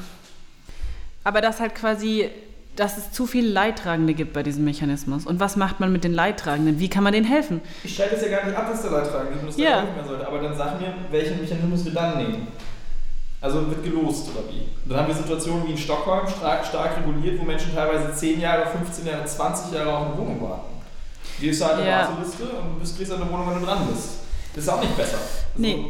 aber 1.24 1.42
das 1.42 1.60
halt 1.60 1.76
quasi 1.76 2.30
dass 2.76 2.98
es 2.98 3.12
zu 3.12 3.28
viele 3.28 3.50
Leidtragende 3.50 4.14
gibt 4.14 4.34
bei 4.34 4.42
diesem 4.42 4.64
Mechanismus. 4.64 5.26
Und 5.26 5.40
was 5.40 5.56
macht 5.56 5.80
man 5.80 5.92
mit 5.92 6.04
den 6.04 6.14
Leidtragenden? 6.14 6.80
Wie 6.80 6.90
kann 6.90 7.04
man 7.04 7.14
denen 7.14 7.26
helfen? 7.26 7.62
Ich 7.84 7.94
stelle 7.94 8.12
es 8.12 8.22
ja 8.24 8.30
gar 8.30 8.46
nicht 8.46 8.58
ab, 8.58 8.68
dass 8.72 8.82
der 8.82 8.92
Leidtragende 8.92 9.62
ja. 9.62 9.82
helfen 9.82 10.08
sollte. 10.08 10.28
Aber 10.28 10.40
dann 10.40 10.58
sag 10.58 10.80
mir, 10.82 10.94
welchen 11.12 11.40
Mechanismus 11.40 11.86
wir 11.86 11.92
dann 11.92 12.18
nehmen. 12.18 12.48
Also 13.42 13.70
wird 13.70 13.84
gelost 13.84 14.30
oder 14.30 14.48
wie? 14.50 14.62
Und 14.62 14.90
dann 14.90 15.00
haben 15.00 15.08
wir 15.08 15.16
Situationen 15.16 15.68
wie 15.68 15.72
in 15.72 15.78
Stockholm, 15.78 16.28
stark, 16.28 16.66
stark 16.66 16.98
reguliert, 16.98 17.40
wo 17.40 17.44
Menschen 17.44 17.76
teilweise 17.76 18.14
10 18.14 18.40
Jahre, 18.40 18.66
15 18.66 19.06
Jahre, 19.06 19.26
20 19.26 19.74
Jahre 19.74 19.96
auf 19.96 20.08
eine 20.08 20.18
Wohnung 20.18 20.42
warten. 20.42 20.74
Die 21.42 21.50
ist 21.50 21.64
halt 21.64 21.80
eine 21.80 21.90
ja. 21.90 22.08
Warteliste 22.08 22.44
und 22.44 22.80
du 22.80 22.96
kriegst 22.96 23.12
eine 23.12 23.30
Wohnung, 23.30 23.50
wenn 23.50 23.60
du 23.60 23.66
dran 23.66 23.86
bist. 23.92 24.23
Das 24.56 24.64
ist 24.64 24.70
auch 24.70 24.82
nicht 24.82 24.96
besser. 24.96 25.18
Also, 25.18 25.44
nee. 25.56 25.86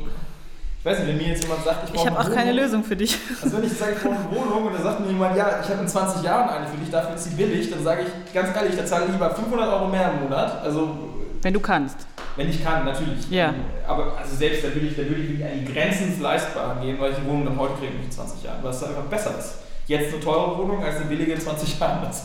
Ich 0.80 0.86
weiß 0.86 1.00
nicht, 1.00 1.08
wenn 1.08 1.18
mir 1.18 1.28
jetzt 1.30 1.44
jemand 1.44 1.64
sagt, 1.64 1.86
ich 1.86 1.94
brauche 1.94 2.04
Ich 2.04 2.12
habe 2.12 2.20
auch 2.20 2.26
Wohnung, 2.26 2.38
keine 2.38 2.52
Lösung 2.52 2.84
für 2.84 2.96
dich. 2.96 3.18
Also 3.42 3.58
wenn 3.58 3.64
ich 3.64 3.74
sage, 3.74 3.94
ich 3.94 4.04
brauche 4.04 4.16
eine 4.16 4.32
Wohnung 4.32 4.68
und 4.68 4.74
dann 4.74 4.84
sagt 4.84 5.00
mir 5.00 5.08
jemand, 5.08 5.38
ja, 5.38 5.62
ich 5.64 5.70
habe 5.70 5.82
in 5.82 5.88
20 5.88 6.24
Jahren 6.24 6.50
eine 6.50 6.68
für 6.68 6.78
dich, 6.78 6.90
dafür 6.90 7.16
ist 7.16 7.24
sie 7.24 7.30
billig, 7.32 7.70
dann 7.70 7.84
sage 7.84 8.02
ich 8.04 8.34
ganz 8.34 8.56
ehrlich, 8.56 8.76
da 8.76 8.86
zahle 8.86 9.06
ich 9.06 9.12
lieber 9.14 9.34
500 9.34 9.74
Euro 9.74 9.88
mehr 9.88 10.12
im 10.12 10.24
Monat. 10.24 10.62
Also 10.62 10.98
wenn 11.42 11.54
du 11.54 11.60
kannst. 11.60 12.08
Wenn 12.36 12.50
ich 12.50 12.64
kann, 12.64 12.86
natürlich. 12.86 13.30
Ja. 13.30 13.54
Aber 13.88 14.18
also 14.18 14.36
selbst 14.36 14.64
da 14.64 14.74
würde 14.74 14.88
ich, 14.88 14.96
da 14.96 15.04
würde 15.04 15.22
ich 15.22 15.30
wirklich 15.30 15.46
an 15.46 15.66
die 15.66 15.72
Grenzen 15.72 16.10
des 16.10 16.20
Leistbaren 16.20 16.82
gehen, 16.82 17.00
weil 17.00 17.12
ich 17.12 17.18
die 17.18 17.26
Wohnung 17.26 17.46
dann 17.46 17.60
heute 17.60 17.74
kriege 17.76 17.94
in 18.02 18.10
20 18.10 18.44
Jahren, 18.44 18.64
weil 18.64 18.72
es 18.72 18.84
einfach 18.84 19.04
besser 19.04 19.38
ist. 19.38 19.56
Jetzt 19.88 20.14
eine 20.14 20.24
teure 20.24 20.58
Wohnung 20.58 20.84
als 20.84 20.96
eine 20.96 21.06
billige 21.06 21.34
in 21.34 21.42
20 21.42 21.80
Jahren 21.80 22.10
ist. 22.10 22.24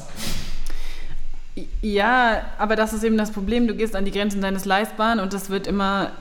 Ja, 1.83 2.43
aber 2.59 2.77
das 2.77 2.93
ist 2.93 3.03
eben 3.03 3.19
das 3.19 3.33
Problem. 3.33 3.67
Du 3.67 3.75
gehst 3.75 3.97
an 3.97 4.05
die 4.05 4.13
Grenzen 4.13 4.41
deines 4.41 4.65
Leistbaren 4.65 5.19
und 5.19 5.33
das 5.33 5.51
wird 5.51 5.67
immer, 5.67 6.13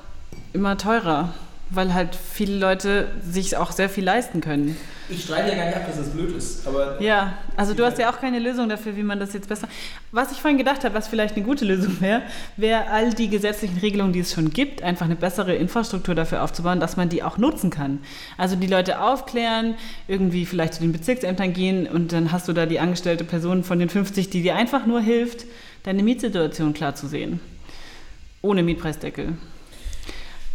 immer 0.53 0.77
teurer 0.77 1.33
weil 1.69 1.93
halt 1.93 2.15
viele 2.15 2.57
Leute 2.57 3.07
sich 3.21 3.57
auch 3.57 3.71
sehr 3.71 3.89
viel 3.89 4.03
leisten 4.03 4.39
können. 4.41 4.77
Ich 5.09 5.23
streite 5.23 5.49
ja 5.49 5.55
gar 5.55 5.65
nicht 5.65 5.75
ab, 5.75 5.87
dass 5.87 5.97
das 5.97 6.09
blöd 6.09 6.35
ist. 6.35 6.65
Aber 6.67 7.01
ja, 7.01 7.37
also 7.55 7.73
du 7.73 7.85
hast 7.85 7.97
ja 7.97 8.09
auch 8.09 8.19
keine 8.19 8.39
Lösung 8.39 8.69
dafür, 8.69 8.95
wie 8.95 9.03
man 9.03 9.19
das 9.19 9.33
jetzt 9.33 9.49
besser. 9.49 9.67
Was 10.11 10.31
ich 10.31 10.39
vorhin 10.39 10.57
gedacht 10.57 10.83
habe, 10.83 10.95
was 10.95 11.07
vielleicht 11.07 11.35
eine 11.35 11.45
gute 11.45 11.65
Lösung 11.65 11.99
wäre, 12.01 12.23
wäre 12.55 12.87
all 12.87 13.13
die 13.13 13.29
gesetzlichen 13.29 13.77
Regelungen, 13.79 14.13
die 14.13 14.19
es 14.19 14.33
schon 14.33 14.49
gibt, 14.49 14.81
einfach 14.81 15.05
eine 15.05 15.15
bessere 15.15 15.55
Infrastruktur 15.55 16.15
dafür 16.15 16.43
aufzubauen, 16.43 16.79
dass 16.79 16.97
man 16.97 17.09
die 17.09 17.23
auch 17.23 17.37
nutzen 17.37 17.69
kann. 17.69 17.99
Also 18.37 18.55
die 18.55 18.67
Leute 18.67 19.01
aufklären, 19.01 19.75
irgendwie 20.07 20.45
vielleicht 20.45 20.73
zu 20.73 20.81
den 20.81 20.93
Bezirksämtern 20.93 21.53
gehen 21.53 21.87
und 21.87 22.13
dann 22.13 22.31
hast 22.31 22.47
du 22.47 22.53
da 22.53 22.65
die 22.65 22.79
angestellte 22.79 23.23
Person 23.23 23.63
von 23.63 23.79
den 23.79 23.89
50, 23.89 24.29
die 24.29 24.41
dir 24.41 24.55
einfach 24.55 24.85
nur 24.85 25.01
hilft, 25.01 25.45
deine 25.83 26.03
Mietsituation 26.03 26.73
klar 26.73 26.95
zu 26.95 27.07
sehen. 27.07 27.39
Ohne 28.41 28.63
Mietpreisdeckel. 28.63 29.33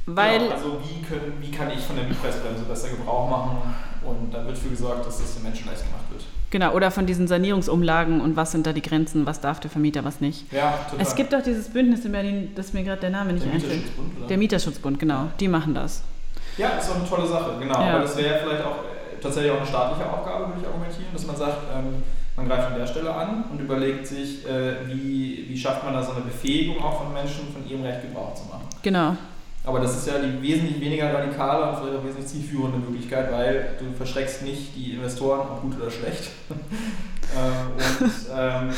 Weil 0.06 0.40
genau, 0.40 0.52
also 0.52 0.78
wie, 0.82 1.02
können, 1.02 1.34
wie 1.40 1.50
kann 1.50 1.70
ich 1.70 1.80
von 1.80 1.96
der 1.96 2.04
Mietpreisbremse 2.06 2.64
besser 2.64 2.88
Gebrauch 2.88 3.30
machen 3.30 3.58
und 4.04 4.34
dann 4.34 4.46
wird 4.46 4.56
dafür 4.56 4.70
gesorgt, 4.70 5.06
dass 5.06 5.18
das 5.18 5.34
den 5.34 5.44
Menschen 5.44 5.66
leicht 5.66 5.84
gemacht 5.84 6.04
wird. 6.10 6.24
Genau, 6.50 6.72
oder 6.74 6.90
von 6.90 7.06
diesen 7.06 7.28
Sanierungsumlagen 7.28 8.20
und 8.20 8.36
was 8.36 8.52
sind 8.52 8.66
da 8.66 8.72
die 8.72 8.82
Grenzen, 8.82 9.24
was 9.24 9.40
darf 9.40 9.60
der 9.60 9.70
Vermieter, 9.70 10.04
was 10.04 10.20
nicht. 10.20 10.52
Ja, 10.52 10.78
total. 10.90 11.06
Es 11.06 11.14
gibt 11.14 11.34
auch 11.34 11.42
dieses 11.42 11.70
Bündnis 11.70 12.04
in 12.04 12.12
Berlin, 12.12 12.50
das 12.54 12.72
mir 12.72 12.82
gerade 12.82 13.00
der 13.00 13.10
Name 13.10 13.32
nicht 13.32 13.46
der 13.46 13.54
einfällt. 13.54 13.84
Der 14.28 14.36
Mieterschutzbund, 14.36 14.98
genau, 14.98 15.28
die 15.40 15.48
machen 15.48 15.74
das. 15.74 16.02
Ja, 16.58 16.70
ist 16.70 16.90
auch 16.90 16.96
eine 16.96 17.08
tolle 17.08 17.26
Sache, 17.26 17.52
genau. 17.58 17.80
Ja. 17.80 17.94
Aber 17.94 18.00
das 18.00 18.16
wäre 18.16 18.40
vielleicht 18.40 18.64
auch 18.64 18.84
äh, 18.84 19.20
tatsächlich 19.22 19.52
auch 19.52 19.58
eine 19.58 19.66
staatliche 19.66 20.10
Aufgabe, 20.10 20.48
würde 20.48 20.60
ich 20.60 20.66
argumentieren, 20.66 21.12
dass 21.12 21.26
man 21.26 21.36
sagt, 21.36 21.58
ähm, 21.74 22.02
man 22.36 22.48
greift 22.48 22.72
an 22.72 22.78
der 22.78 22.86
Stelle 22.86 23.14
an 23.14 23.44
und 23.50 23.60
überlegt 23.60 24.06
sich, 24.06 24.46
äh, 24.46 24.86
wie, 24.88 25.46
wie 25.48 25.56
schafft 25.56 25.84
man 25.84 25.94
da 25.94 26.02
so 26.02 26.12
eine 26.12 26.22
Befähigung 26.22 26.82
auch 26.82 27.04
von 27.04 27.12
Menschen, 27.12 27.52
von 27.52 27.66
ihrem 27.66 27.82
Recht 27.82 28.02
Gebrauch 28.02 28.34
zu 28.34 28.44
machen. 28.44 28.68
Genau. 28.82 29.16
Aber 29.64 29.78
das 29.78 29.96
ist 29.96 30.08
ja 30.08 30.14
die 30.18 30.42
wesentlich 30.42 30.80
weniger 30.80 31.14
radikale 31.14 31.70
und 31.70 31.78
vielleicht 31.78 31.98
auch 31.98 32.04
wesentlich 32.04 32.26
zielführende 32.26 32.78
Möglichkeit, 32.78 33.30
weil 33.30 33.76
du 33.78 33.96
verschreckst 33.96 34.42
nicht 34.42 34.74
die 34.74 34.94
Investoren, 34.94 35.40
ob 35.40 35.62
gut 35.62 35.80
oder 35.80 35.90
schlecht. 35.90 36.30
Ähm, 37.34 37.72
und 37.78 38.12
ähm, 38.36 38.68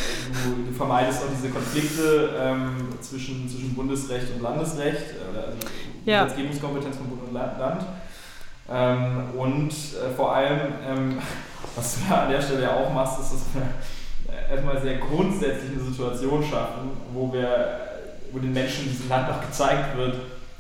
du, 0.45 0.71
du, 0.71 0.77
vermeidest 0.77 1.23
auch 1.23 1.29
diese 1.37 1.51
Konflikte 1.53 2.31
ähm, 2.41 2.89
zwischen, 3.01 3.49
zwischen 3.49 3.75
Bundesrecht 3.75 4.27
und 4.33 4.43
Landesrecht, 4.43 5.07
also 5.27 5.59
ja. 6.05 6.23
Gesetzgebungskompetenz 6.23 6.97
von 6.97 7.09
Bund 7.09 7.23
und 7.27 7.35
Land. 7.35 7.85
Ähm, 8.71 9.25
und 9.37 9.71
äh, 9.71 10.15
vor 10.15 10.37
allem, 10.37 10.61
ähm, 10.87 11.19
was 11.75 11.97
du 11.97 12.15
an 12.15 12.31
der 12.31 12.41
Stelle 12.41 12.63
ja 12.63 12.77
auch 12.77 12.93
machst, 12.93 13.21
ist, 13.21 13.33
dass 13.33 13.43
wir 13.55 14.51
erstmal 14.51 14.81
sehr 14.81 14.99
grundsätzlich 14.99 15.73
eine 15.73 15.81
Situation 15.81 16.43
schaffen, 16.43 16.91
wo, 17.13 17.33
wir, 17.33 17.81
wo 18.31 18.39
den 18.39 18.53
Menschen 18.53 18.85
in 18.85 18.93
diesem 18.93 19.09
Land 19.09 19.29
noch 19.29 19.41
gezeigt 19.41 19.97
wird, 19.97 20.15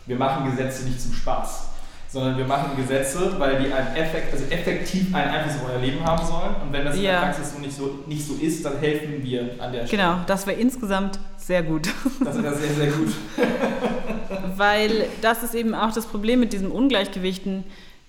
wir 0.06 0.16
machen 0.16 0.50
Gesetze 0.50 0.84
nicht 0.84 1.00
zum 1.00 1.12
Spaß, 1.12 1.68
sondern 2.08 2.36
wir 2.36 2.46
machen 2.46 2.76
Gesetze, 2.76 3.34
weil 3.38 3.62
die 3.62 3.72
einen 3.72 3.96
Effekt, 3.96 4.32
also 4.32 4.44
effektiv 4.50 5.14
einen 5.14 5.30
Einfluss 5.30 5.60
auf 5.62 5.70
euer 5.70 5.80
Leben 5.80 6.04
haben 6.04 6.24
sollen. 6.26 6.54
Und 6.62 6.72
wenn 6.72 6.84
das 6.84 6.96
in 6.96 7.02
ja. 7.02 7.12
der 7.12 7.20
Praxis 7.20 7.52
so 7.52 7.58
nicht, 7.58 7.76
so 7.76 7.98
nicht 8.06 8.26
so 8.26 8.34
ist, 8.34 8.64
dann 8.64 8.78
helfen 8.78 9.22
wir 9.22 9.56
an 9.58 9.72
der 9.72 9.86
Stelle. 9.86 10.02
Genau, 10.02 10.20
das 10.26 10.46
wäre 10.46 10.60
insgesamt 10.60 11.18
sehr 11.36 11.62
gut. 11.62 11.88
Das 12.24 12.42
wäre 12.42 12.54
sehr, 12.54 12.74
sehr 12.74 12.90
gut. 12.92 13.12
weil 14.56 15.06
das 15.20 15.42
ist 15.42 15.54
eben 15.54 15.74
auch 15.74 15.92
das 15.92 16.06
Problem 16.06 16.40
mit 16.40 16.52
diesen 16.52 16.70
Ungleichgewichten, 16.70 17.64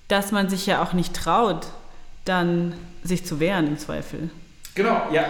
dass 0.07 0.31
man 0.31 0.49
sich 0.49 0.65
ja 0.65 0.83
auch 0.83 0.93
nicht 0.93 1.15
traut, 1.15 1.67
dann 2.25 2.73
sich 3.03 3.25
zu 3.25 3.39
wehren 3.39 3.67
im 3.67 3.77
Zweifel. 3.77 4.29
Genau, 4.75 5.03
ja, 5.09 5.23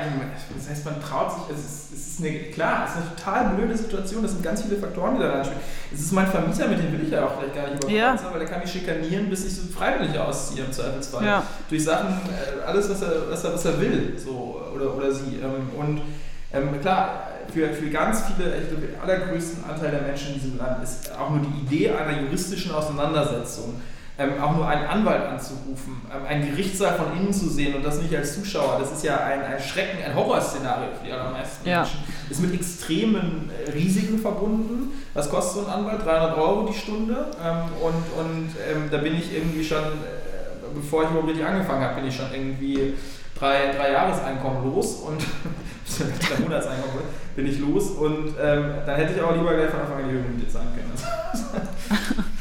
das 0.57 0.69
heißt, 0.69 0.85
man 0.85 0.99
traut 0.99 1.31
sich, 1.31 1.55
es 1.55 1.63
ist, 1.63 1.93
es 1.93 2.07
ist 2.07 2.19
eine, 2.19 2.31
klar, 2.49 2.85
es 2.85 2.95
ist 2.95 2.97
eine 2.97 3.15
total 3.15 3.55
blöde 3.55 3.77
Situation, 3.77 4.23
das 4.23 4.31
sind 4.31 4.43
ganz 4.43 4.63
viele 4.63 4.77
Faktoren, 4.77 5.17
die 5.17 5.21
da 5.21 5.33
reinspielen. 5.33 5.61
Es 5.93 5.99
ist 5.99 6.11
mein 6.13 6.25
Vermieter, 6.25 6.67
mit 6.67 6.79
dem 6.79 6.91
will 6.91 7.03
ich 7.03 7.11
ja 7.11 7.25
auch 7.25 7.37
vielleicht 7.37 7.53
gar 7.53 7.61
nicht 7.69 7.73
überfordert 7.75 7.95
ja. 7.95 8.17
sein, 8.17 8.31
weil 8.31 8.39
der 8.39 8.49
kann 8.49 8.61
mich 8.61 8.71
schikanieren, 8.71 9.29
bis 9.29 9.45
ich 9.45 9.55
so 9.55 9.71
freiwillig 9.71 10.17
ausziehe 10.17 10.65
im 10.65 10.71
Zweifelsfall. 10.71 11.23
Ja. 11.23 11.43
Durch 11.69 11.83
Sachen, 11.83 12.07
äh, 12.07 12.65
alles, 12.65 12.89
was 12.89 13.03
er, 13.03 13.29
was 13.29 13.43
er, 13.43 13.53
was 13.53 13.65
er 13.65 13.79
will, 13.79 14.17
so, 14.17 14.59
oder, 14.73 14.95
oder 14.95 15.11
sie. 15.11 15.35
Ähm, 15.35 15.69
und 15.77 16.01
ähm, 16.51 16.81
klar, 16.81 17.27
für, 17.53 17.69
für 17.69 17.91
ganz 17.91 18.23
viele, 18.23 18.57
ich 18.57 18.69
glaube, 18.69 18.87
den 18.87 18.99
allergrößten 18.99 19.63
Anteil 19.63 19.91
der 19.91 20.01
Menschen 20.01 20.33
in 20.33 20.41
diesem 20.41 20.57
Land 20.57 20.83
ist 20.83 21.11
auch 21.15 21.29
nur 21.29 21.41
die 21.41 21.61
Idee 21.67 21.91
einer 21.91 22.19
juristischen 22.19 22.71
Auseinandersetzung 22.71 23.79
ähm, 24.17 24.41
auch 24.41 24.55
nur 24.55 24.67
einen 24.67 24.85
Anwalt 24.85 25.23
anzurufen, 25.23 26.01
ähm, 26.13 26.25
einen 26.25 26.49
Gerichtssaal 26.49 26.95
von 26.95 27.17
innen 27.17 27.33
zu 27.33 27.49
sehen 27.49 27.75
und 27.75 27.83
das 27.83 28.01
nicht 28.01 28.15
als 28.15 28.35
Zuschauer, 28.35 28.77
das 28.79 28.93
ist 28.93 29.03
ja 29.03 29.17
ein, 29.17 29.41
ein 29.41 29.59
Schrecken, 29.59 30.01
ein 30.03 30.15
Horrorszenario 30.15 30.87
für 30.97 31.05
die 31.05 31.11
allermeisten 31.11 31.67
ja. 31.67 31.81
Menschen. 31.81 31.99
Ist 32.29 32.41
mit 32.41 32.53
extremen 32.53 33.49
äh, 33.49 33.71
Risiken 33.71 34.19
verbunden. 34.19 34.91
Was 35.13 35.29
kostet 35.29 35.63
so 35.63 35.69
ein 35.69 35.73
Anwalt? 35.79 36.05
300 36.05 36.37
Euro 36.37 36.67
die 36.67 36.77
Stunde. 36.77 37.27
Ähm, 37.43 37.57
und 37.81 38.19
und 38.19 38.49
ähm, 38.71 38.89
da 38.89 38.97
bin 38.97 39.15
ich 39.15 39.35
irgendwie 39.35 39.63
schon, 39.63 39.83
äh, 39.83 40.73
bevor 40.73 41.03
ich 41.03 41.09
überhaupt 41.09 41.29
richtig 41.29 41.45
angefangen 41.45 41.83
habe, 41.83 41.95
bin 41.95 42.07
ich 42.07 42.15
schon 42.15 42.33
irgendwie 42.33 42.93
drei, 43.37 43.73
drei 43.75 43.91
Jahreseinkommen 43.91 44.73
los 44.73 44.95
und 44.95 45.21
drei 45.99 46.39
Monatseinkommen 46.41 47.03
bin 47.35 47.47
ich 47.47 47.59
los 47.59 47.89
und 47.91 48.29
ähm, 48.41 48.75
dann 48.85 48.95
hätte 48.95 49.13
ich 49.13 49.21
aber 49.21 49.35
lieber 49.35 49.53
gleich 49.53 49.69
von 49.69 49.81
Anfang 49.81 50.03
an 50.03 50.07
die 50.07 50.13
Höhe 50.13 50.23
mit 50.23 50.49
zahlen 50.49 50.69
können. 50.73 52.25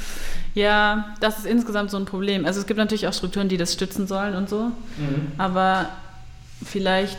Ja, 0.55 1.15
das 1.21 1.39
ist 1.39 1.47
insgesamt 1.47 1.91
so 1.91 1.97
ein 1.97 2.05
Problem. 2.05 2.47
Also 2.47 2.61
es 2.61 2.67
gibt 2.67 2.79
natürlich 2.79 3.09
auch 3.09 3.13
Strukturen, 3.13 3.49
die 3.49 3.57
das 3.57 3.73
stützen 3.73 4.07
sollen 4.07 4.35
und 4.37 4.49
so. 4.49 4.67
Mhm. 4.97 5.33
Aber 5.37 5.89
vielleicht 6.65 7.19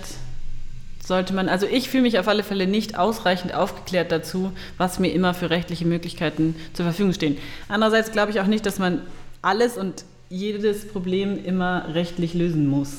sollte 1.05 1.33
man, 1.33 1.49
also 1.49 1.67
ich 1.67 1.89
fühle 1.89 2.03
mich 2.03 2.17
auf 2.17 2.27
alle 2.27 2.43
Fälle 2.43 2.65
nicht 2.65 2.97
ausreichend 2.97 3.53
aufgeklärt 3.53 4.11
dazu, 4.11 4.51
was 4.77 4.99
mir 4.99 5.09
immer 5.09 5.33
für 5.33 5.49
rechtliche 5.49 5.85
Möglichkeiten 5.85 6.55
zur 6.73 6.85
Verfügung 6.85 7.13
stehen. 7.13 7.37
Andererseits 7.67 8.11
glaube 8.11 8.31
ich 8.31 8.39
auch 8.39 8.47
nicht, 8.47 8.65
dass 8.65 8.79
man 8.79 9.01
alles 9.41 9.77
und 9.77 10.05
jedes 10.29 10.87
Problem 10.87 11.43
immer 11.43 11.93
rechtlich 11.93 12.33
lösen 12.33 12.67
muss. 12.67 12.93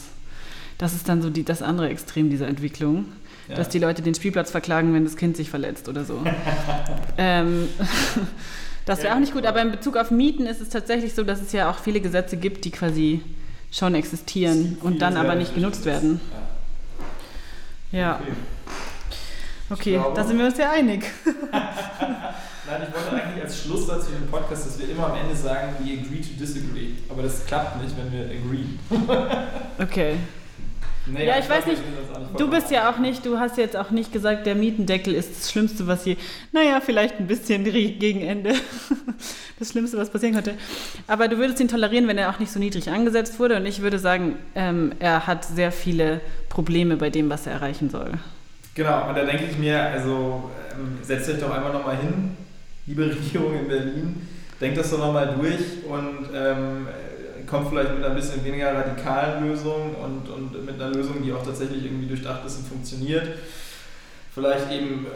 Das 0.78 0.94
ist 0.94 1.08
dann 1.08 1.22
so 1.22 1.30
die, 1.30 1.44
das 1.44 1.62
andere 1.62 1.88
Extrem 1.88 2.30
dieser 2.30 2.46
Entwicklung, 2.46 3.06
ja. 3.48 3.56
dass 3.56 3.68
die 3.68 3.78
Leute 3.78 4.02
den 4.02 4.14
Spielplatz 4.14 4.50
verklagen, 4.50 4.94
wenn 4.94 5.04
das 5.04 5.16
Kind 5.16 5.36
sich 5.36 5.50
verletzt 5.50 5.88
oder 5.88 6.04
so. 6.04 6.22
ähm, 7.18 7.68
das 8.86 9.02
wäre 9.02 9.14
auch 9.14 9.18
nicht 9.18 9.34
gut, 9.34 9.44
aber 9.44 9.60
in 9.60 9.72
Bezug 9.72 9.96
auf 9.96 10.10
Mieten 10.10 10.46
ist 10.46 10.60
es 10.60 10.70
tatsächlich 10.70 11.14
so, 11.14 11.24
dass 11.24 11.42
es 11.42 11.52
ja 11.52 11.68
auch 11.68 11.78
viele 11.78 12.00
Gesetze 12.00 12.36
gibt, 12.36 12.64
die 12.64 12.70
quasi 12.70 13.20
schon 13.70 13.94
existieren 13.94 14.78
und 14.80 15.02
dann 15.02 15.16
aber 15.16 15.34
nicht 15.34 15.54
genutzt 15.54 15.84
werden. 15.84 16.20
Ja. 17.92 18.20
Okay, 19.68 19.94
glaube, 19.94 20.14
da 20.14 20.24
sind 20.24 20.38
wir 20.38 20.46
uns 20.46 20.56
ja 20.56 20.70
einig. 20.70 21.04
Nein, 22.68 22.82
ich 22.88 22.94
wollte 22.94 23.22
eigentlich 23.22 23.42
als 23.42 23.62
Schlusssatz 23.62 24.06
für 24.06 24.12
den 24.12 24.28
Podcast, 24.28 24.66
dass 24.66 24.78
wir 24.78 24.88
immer 24.88 25.10
am 25.10 25.16
Ende 25.16 25.34
sagen, 25.34 25.74
we 25.80 25.92
agree 25.92 26.20
to 26.20 26.38
disagree. 26.38 26.90
Aber 27.08 27.22
das 27.22 27.44
klappt 27.44 27.82
nicht, 27.82 27.94
wenn 27.96 28.12
wir 28.12 28.26
agree. 28.26 29.34
okay. 29.82 30.16
Naja, 31.06 31.26
ja, 31.26 31.38
ich, 31.38 31.44
ich 31.44 31.50
weiß 31.50 31.66
nicht, 31.66 31.82
du 32.36 32.50
bist 32.50 32.70
ja 32.70 32.90
auch 32.90 32.98
nicht, 32.98 33.24
du 33.24 33.38
hast 33.38 33.58
jetzt 33.58 33.76
auch 33.76 33.90
nicht 33.90 34.12
gesagt, 34.12 34.46
der 34.46 34.54
Mietendeckel 34.54 35.14
ist 35.14 35.36
das 35.36 35.50
Schlimmste, 35.50 35.86
was 35.86 36.04
je, 36.04 36.16
naja, 36.52 36.80
vielleicht 36.80 37.20
ein 37.20 37.26
bisschen 37.26 37.64
gegen 37.64 38.22
Ende, 38.22 38.54
das 39.58 39.70
Schlimmste, 39.70 39.98
was 39.98 40.10
passieren 40.10 40.34
könnte. 40.34 40.54
Aber 41.06 41.28
du 41.28 41.38
würdest 41.38 41.60
ihn 41.60 41.68
tolerieren, 41.68 42.08
wenn 42.08 42.18
er 42.18 42.30
auch 42.30 42.38
nicht 42.38 42.50
so 42.50 42.58
niedrig 42.58 42.90
angesetzt 42.90 43.38
wurde. 43.38 43.56
Und 43.56 43.66
ich 43.66 43.82
würde 43.82 43.98
sagen, 43.98 44.36
ähm, 44.54 44.92
er 44.98 45.26
hat 45.26 45.44
sehr 45.44 45.72
viele 45.72 46.20
Probleme 46.48 46.96
bei 46.96 47.10
dem, 47.10 47.30
was 47.30 47.46
er 47.46 47.52
erreichen 47.52 47.90
soll. 47.90 48.12
Genau, 48.74 49.08
und 49.08 49.16
da 49.16 49.24
denke 49.24 49.44
ich 49.50 49.56
mir, 49.56 49.80
also 49.80 50.50
ähm, 50.72 50.98
setzt 51.02 51.30
euch 51.30 51.40
doch 51.40 51.50
einfach 51.50 51.72
nochmal 51.72 51.96
hin, 51.96 52.36
liebe 52.86 53.06
Regierung 53.10 53.58
in 53.58 53.68
Berlin, 53.68 54.28
denkt 54.60 54.76
das 54.76 54.90
doch 54.90 54.98
nochmal 54.98 55.34
durch 55.38 55.84
und 55.88 56.28
ähm, 56.34 56.86
kommt 57.46 57.68
vielleicht 57.68 57.94
mit 57.94 58.04
einer 58.04 58.14
bisschen 58.14 58.44
weniger 58.44 58.74
radikalen 58.74 59.48
Lösung 59.48 59.94
und, 59.94 60.28
und 60.28 60.64
mit 60.64 60.80
einer 60.80 60.94
Lösung, 60.94 61.22
die 61.22 61.32
auch 61.32 61.44
tatsächlich 61.44 61.84
irgendwie 61.84 62.06
durchdacht 62.06 62.44
ist 62.46 62.58
und 62.58 62.68
funktioniert. 62.68 63.28
Vielleicht 64.34 64.70
eben. 64.70 65.06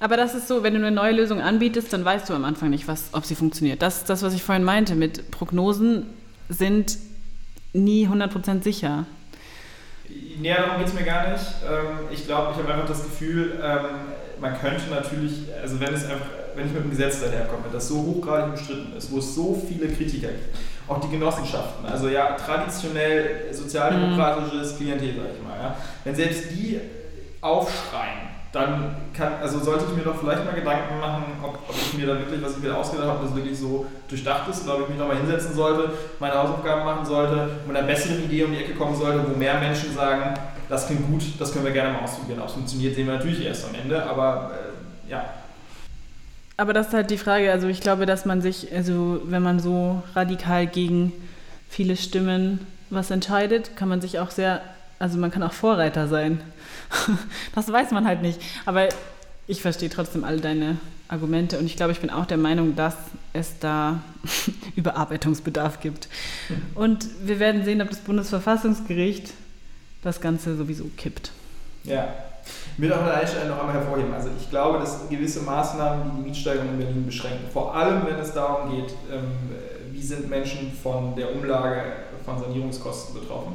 Aber 0.00 0.16
das 0.16 0.34
ist 0.34 0.48
so, 0.48 0.62
wenn 0.62 0.74
du 0.74 0.80
eine 0.80 0.90
neue 0.90 1.12
Lösung 1.12 1.40
anbietest, 1.40 1.92
dann 1.92 2.04
weißt 2.04 2.28
du 2.28 2.34
am 2.34 2.44
Anfang 2.44 2.70
nicht, 2.70 2.88
was, 2.88 3.10
ob 3.12 3.24
sie 3.24 3.34
funktioniert. 3.34 3.82
Das 3.82 3.98
ist 3.98 4.10
das, 4.10 4.22
was 4.22 4.34
ich 4.34 4.42
vorhin 4.42 4.64
meinte. 4.64 4.94
Mit 4.94 5.30
Prognosen 5.30 6.06
sind 6.48 6.98
nie 7.72 8.06
100% 8.06 8.62
sicher. 8.62 9.06
Nee, 10.40 10.54
darum 10.54 10.78
geht 10.78 10.88
es 10.88 10.94
mir 10.94 11.04
gar 11.04 11.30
nicht. 11.30 11.44
Ähm, 11.64 12.06
ich 12.10 12.26
glaube, 12.26 12.52
ich 12.52 12.58
habe 12.62 12.72
einfach 12.72 12.88
das 12.88 13.04
Gefühl, 13.04 13.60
ähm, 13.62 13.86
man 14.40 14.58
könnte 14.58 14.90
natürlich, 14.90 15.32
also 15.60 15.80
wenn 15.80 15.94
es 15.94 16.04
einfach, 16.04 16.26
wenn 16.54 16.66
ich 16.66 16.72
mit 16.72 16.82
einem 16.82 16.90
Gesetz 16.90 17.20
daherkomme, 17.20 17.64
das 17.72 17.88
so 17.88 17.96
hochgradig 17.96 18.50
umstritten 18.50 18.96
ist, 18.96 19.10
wo 19.10 19.18
es 19.18 19.34
so 19.34 19.62
viele 19.68 19.88
Kritiker 19.88 20.28
gibt, 20.28 20.56
auch 20.88 21.00
die 21.00 21.08
Genossenschaften, 21.08 21.86
also 21.86 22.08
ja, 22.08 22.32
traditionell 22.36 23.52
sozialdemokratisches 23.52 24.76
Klientel, 24.76 25.14
sag 25.16 25.34
ich 25.36 25.42
mal, 25.42 25.56
ja, 25.56 25.76
wenn 26.04 26.14
selbst 26.14 26.50
die 26.50 26.80
aufschreien, 27.40 28.32
dann 28.52 28.96
kann, 29.16 29.34
also 29.40 29.58
sollte 29.60 29.86
ich 29.88 29.96
mir 29.96 30.02
doch 30.02 30.20
vielleicht 30.20 30.44
mal 30.44 30.54
Gedanken 30.54 31.00
machen, 31.00 31.24
ob, 31.42 31.54
ob 31.68 31.74
ich 31.74 31.94
mir 31.94 32.06
da 32.06 32.18
wirklich, 32.18 32.42
was 32.42 32.56
ich 32.56 32.62
mir 32.62 32.76
ausgedacht 32.76 33.08
habe, 33.08 33.24
das 33.24 33.34
wirklich 33.34 33.58
so 33.58 33.86
durchdacht 34.08 34.48
ist 34.50 34.64
oder 34.64 34.74
ob 34.74 34.82
ich 34.82 34.88
mich 34.90 34.98
nochmal 34.98 35.16
hinsetzen 35.16 35.54
sollte, 35.54 35.90
meine 36.20 36.34
Hausaufgaben 36.34 36.84
machen 36.84 37.06
sollte 37.06 37.48
mit 37.66 37.74
einer 37.74 37.86
besseren 37.86 38.24
Idee 38.24 38.44
um 38.44 38.52
die 38.52 38.58
Ecke 38.58 38.74
kommen 38.74 38.94
sollte, 38.94 39.24
wo 39.26 39.38
mehr 39.38 39.58
Menschen 39.58 39.94
sagen, 39.94 40.34
das 40.68 40.86
klingt 40.86 41.06
gut, 41.06 41.22
das 41.38 41.52
können 41.52 41.64
wir 41.64 41.72
gerne 41.72 41.92
mal 41.92 42.04
ausprobieren. 42.04 42.40
Ob 42.40 42.48
es 42.48 42.52
funktioniert, 42.52 42.94
sehen 42.94 43.06
wir 43.06 43.14
natürlich 43.14 43.44
erst 43.44 43.68
am 43.68 43.74
Ende, 43.74 44.02
aber 44.04 44.52
äh, 45.06 45.10
ja. 45.10 45.24
Aber 46.56 46.72
das 46.72 46.88
ist 46.88 46.94
halt 46.94 47.10
die 47.10 47.18
Frage, 47.18 47.50
also 47.50 47.68
ich 47.68 47.80
glaube, 47.80 48.06
dass 48.06 48.24
man 48.24 48.42
sich, 48.42 48.72
also 48.72 49.22
wenn 49.24 49.42
man 49.42 49.58
so 49.58 50.02
radikal 50.14 50.66
gegen 50.66 51.12
viele 51.68 51.96
Stimmen 51.96 52.66
was 52.90 53.10
entscheidet, 53.10 53.76
kann 53.76 53.88
man 53.88 54.00
sich 54.00 54.18
auch 54.18 54.30
sehr, 54.30 54.60
also 54.98 55.18
man 55.18 55.30
kann 55.30 55.42
auch 55.42 55.52
Vorreiter 55.52 56.08
sein. 56.08 56.40
das 57.54 57.72
weiß 57.72 57.90
man 57.92 58.06
halt 58.06 58.22
nicht. 58.22 58.40
Aber 58.66 58.88
ich 59.46 59.62
verstehe 59.62 59.88
trotzdem 59.88 60.24
all 60.24 60.40
deine 60.40 60.76
Argumente 61.08 61.58
und 61.58 61.66
ich 61.66 61.76
glaube, 61.76 61.92
ich 61.92 62.00
bin 62.00 62.10
auch 62.10 62.26
der 62.26 62.38
Meinung, 62.38 62.76
dass 62.76 62.96
es 63.32 63.58
da 63.58 64.02
Überarbeitungsbedarf 64.76 65.80
gibt. 65.80 66.08
Und 66.74 67.06
wir 67.22 67.38
werden 67.38 67.64
sehen, 67.64 67.82
ob 67.82 67.88
das 67.88 68.00
Bundesverfassungsgericht 68.00 69.32
das 70.02 70.20
Ganze 70.20 70.56
sowieso 70.56 70.84
kippt. 70.96 71.32
Ja, 71.84 72.14
ich 72.74 72.82
will 72.82 72.92
auch 72.92 73.02
an 73.02 73.20
der 73.20 73.26
Stelle 73.26 73.50
noch 73.50 73.60
einmal 73.60 73.74
hervorheben. 73.74 74.14
Also 74.14 74.30
ich 74.38 74.48
glaube, 74.48 74.78
dass 74.78 75.08
gewisse 75.08 75.42
Maßnahmen, 75.42 76.04
die 76.04 76.16
die 76.16 76.28
Mietsteigerung 76.28 76.70
in 76.70 76.78
Berlin 76.78 77.06
beschränken, 77.06 77.50
vor 77.52 77.74
allem 77.74 78.06
wenn 78.06 78.18
es 78.18 78.32
darum 78.32 78.70
geht, 78.70 78.90
ähm, 79.12 79.50
wie 79.92 80.02
sind 80.02 80.30
Menschen 80.30 80.72
von 80.82 81.14
der 81.14 81.34
Umlage 81.34 81.82
von 82.24 82.38
Sanierungskosten 82.38 83.14
betroffen, 83.20 83.54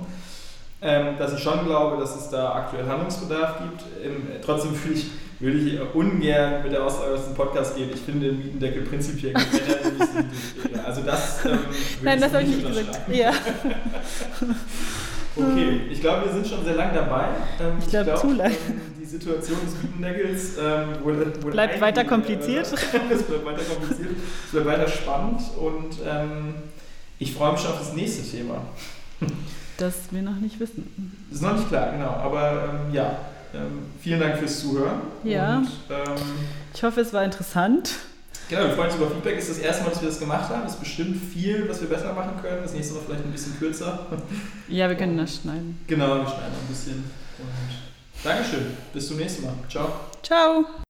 ähm, 0.82 1.18
dass 1.18 1.34
ich 1.34 1.40
schon 1.40 1.66
glaube, 1.66 1.98
dass 1.98 2.16
es 2.16 2.30
da 2.30 2.54
aktuell 2.54 2.88
Handlungsbedarf 2.88 3.58
gibt. 3.60 3.84
Ähm, 4.04 4.28
trotzdem 4.46 4.72
würde 4.72 4.94
ich, 4.94 5.08
würde 5.40 5.58
ich 5.58 5.96
ungern 5.96 6.62
mit 6.64 6.72
der 6.72 6.84
Aussage 6.84 7.14
aus 7.14 7.26
dem 7.26 7.34
Podcast 7.34 7.76
gehen, 7.76 7.90
ich 7.94 8.02
finde 8.02 8.28
den 8.28 8.38
Mietendeckel 8.38 8.84
prinzipiell 8.84 9.34
Also 10.86 11.02
das 11.02 11.46
ähm, 11.46 11.60
Nein, 12.04 12.22
das 12.22 12.34
habe 12.34 12.44
ich 12.44 12.50
nicht 12.50 12.68
gesagt. 12.68 13.00
Ja. 13.10 13.32
okay, 15.40 15.82
ich 15.90 16.02
glaube, 16.02 16.26
wir 16.26 16.34
sind 16.34 16.48
schon 16.48 16.64
sehr 16.64 16.76
lang 16.76 16.94
dabei. 16.94 17.26
Ähm, 17.60 17.74
ich 17.80 17.88
glaube, 17.88 18.06
glaub, 18.06 18.20
zu 18.20 18.34
lang. 18.34 18.52
Ähm, 18.52 18.82
die 19.00 19.06
Situation 19.06 19.58
des 19.66 19.82
Mietendeckels 19.82 20.58
ähm, 20.58 21.04
wurde, 21.04 21.44
wurde 21.44 21.52
bleibt 21.52 21.80
weiter 21.82 22.04
kompliziert. 22.04 22.66
es 23.12 23.24
bleibt 23.24 23.46
weiter 23.46 23.64
kompliziert, 23.64 24.12
es 24.46 24.52
bleibt 24.52 24.68
weiter 24.68 24.88
spannend 24.88 25.42
und 25.60 25.98
ich 27.20 27.34
freue 27.34 27.54
mich 27.54 27.62
schon 27.62 27.72
auf 27.72 27.80
das 27.80 27.94
nächste 27.94 28.24
Thema. 28.30 28.62
Das 29.78 29.96
wir 30.12 30.22
noch 30.22 30.36
nicht 30.36 30.60
wissen. 30.60 31.16
Das 31.30 31.38
ist 31.38 31.44
noch 31.44 31.56
nicht 31.56 31.70
klar, 31.70 31.92
genau. 31.92 32.10
Aber 32.10 32.70
ähm, 32.88 32.94
ja, 32.94 33.18
ähm, 33.54 33.86
vielen 34.02 34.20
Dank 34.20 34.38
fürs 34.38 34.60
Zuhören. 34.60 35.02
Ja. 35.24 35.58
Und, 35.58 35.68
ähm, 35.90 36.24
ich 36.74 36.84
hoffe, 36.84 37.02
es 37.02 37.14
war 37.14 37.24
interessant. 37.24 37.92
Genau, 38.50 38.62
wir 38.64 38.72
freuen 38.72 38.88
uns 38.88 38.96
über 38.96 39.10
Feedback. 39.10 39.38
Ist 39.38 39.50
das 39.50 39.58
erste 39.58 39.84
Mal, 39.84 39.90
dass 39.90 40.02
wir 40.02 40.08
das 40.10 40.20
gemacht 40.20 40.50
haben. 40.50 40.66
Es 40.66 40.74
ist 40.74 40.80
bestimmt 40.80 41.22
viel, 41.34 41.68
was 41.68 41.82
wir 41.82 41.90
besser 41.90 42.14
machen 42.14 42.42
können. 42.42 42.62
Das 42.64 42.74
nächste 42.74 42.94
Mal 42.94 43.02
vielleicht 43.06 43.26
ein 43.26 43.32
bisschen 43.32 43.58
kürzer. 43.60 44.08
Ja, 44.70 44.88
wir 44.88 44.96
können 44.96 45.18
das 45.18 45.36
schneiden. 45.36 45.80
Genau, 45.88 46.16
wir 46.16 46.28
schneiden 46.28 46.54
ein 46.62 46.68
bisschen. 46.68 47.04
Und 47.40 48.24
Dankeschön. 48.24 48.78
Bis 48.94 49.08
zum 49.08 49.18
nächsten 49.18 49.44
Mal. 49.44 49.54
Ciao. 49.70 49.92
Ciao. 50.24 50.87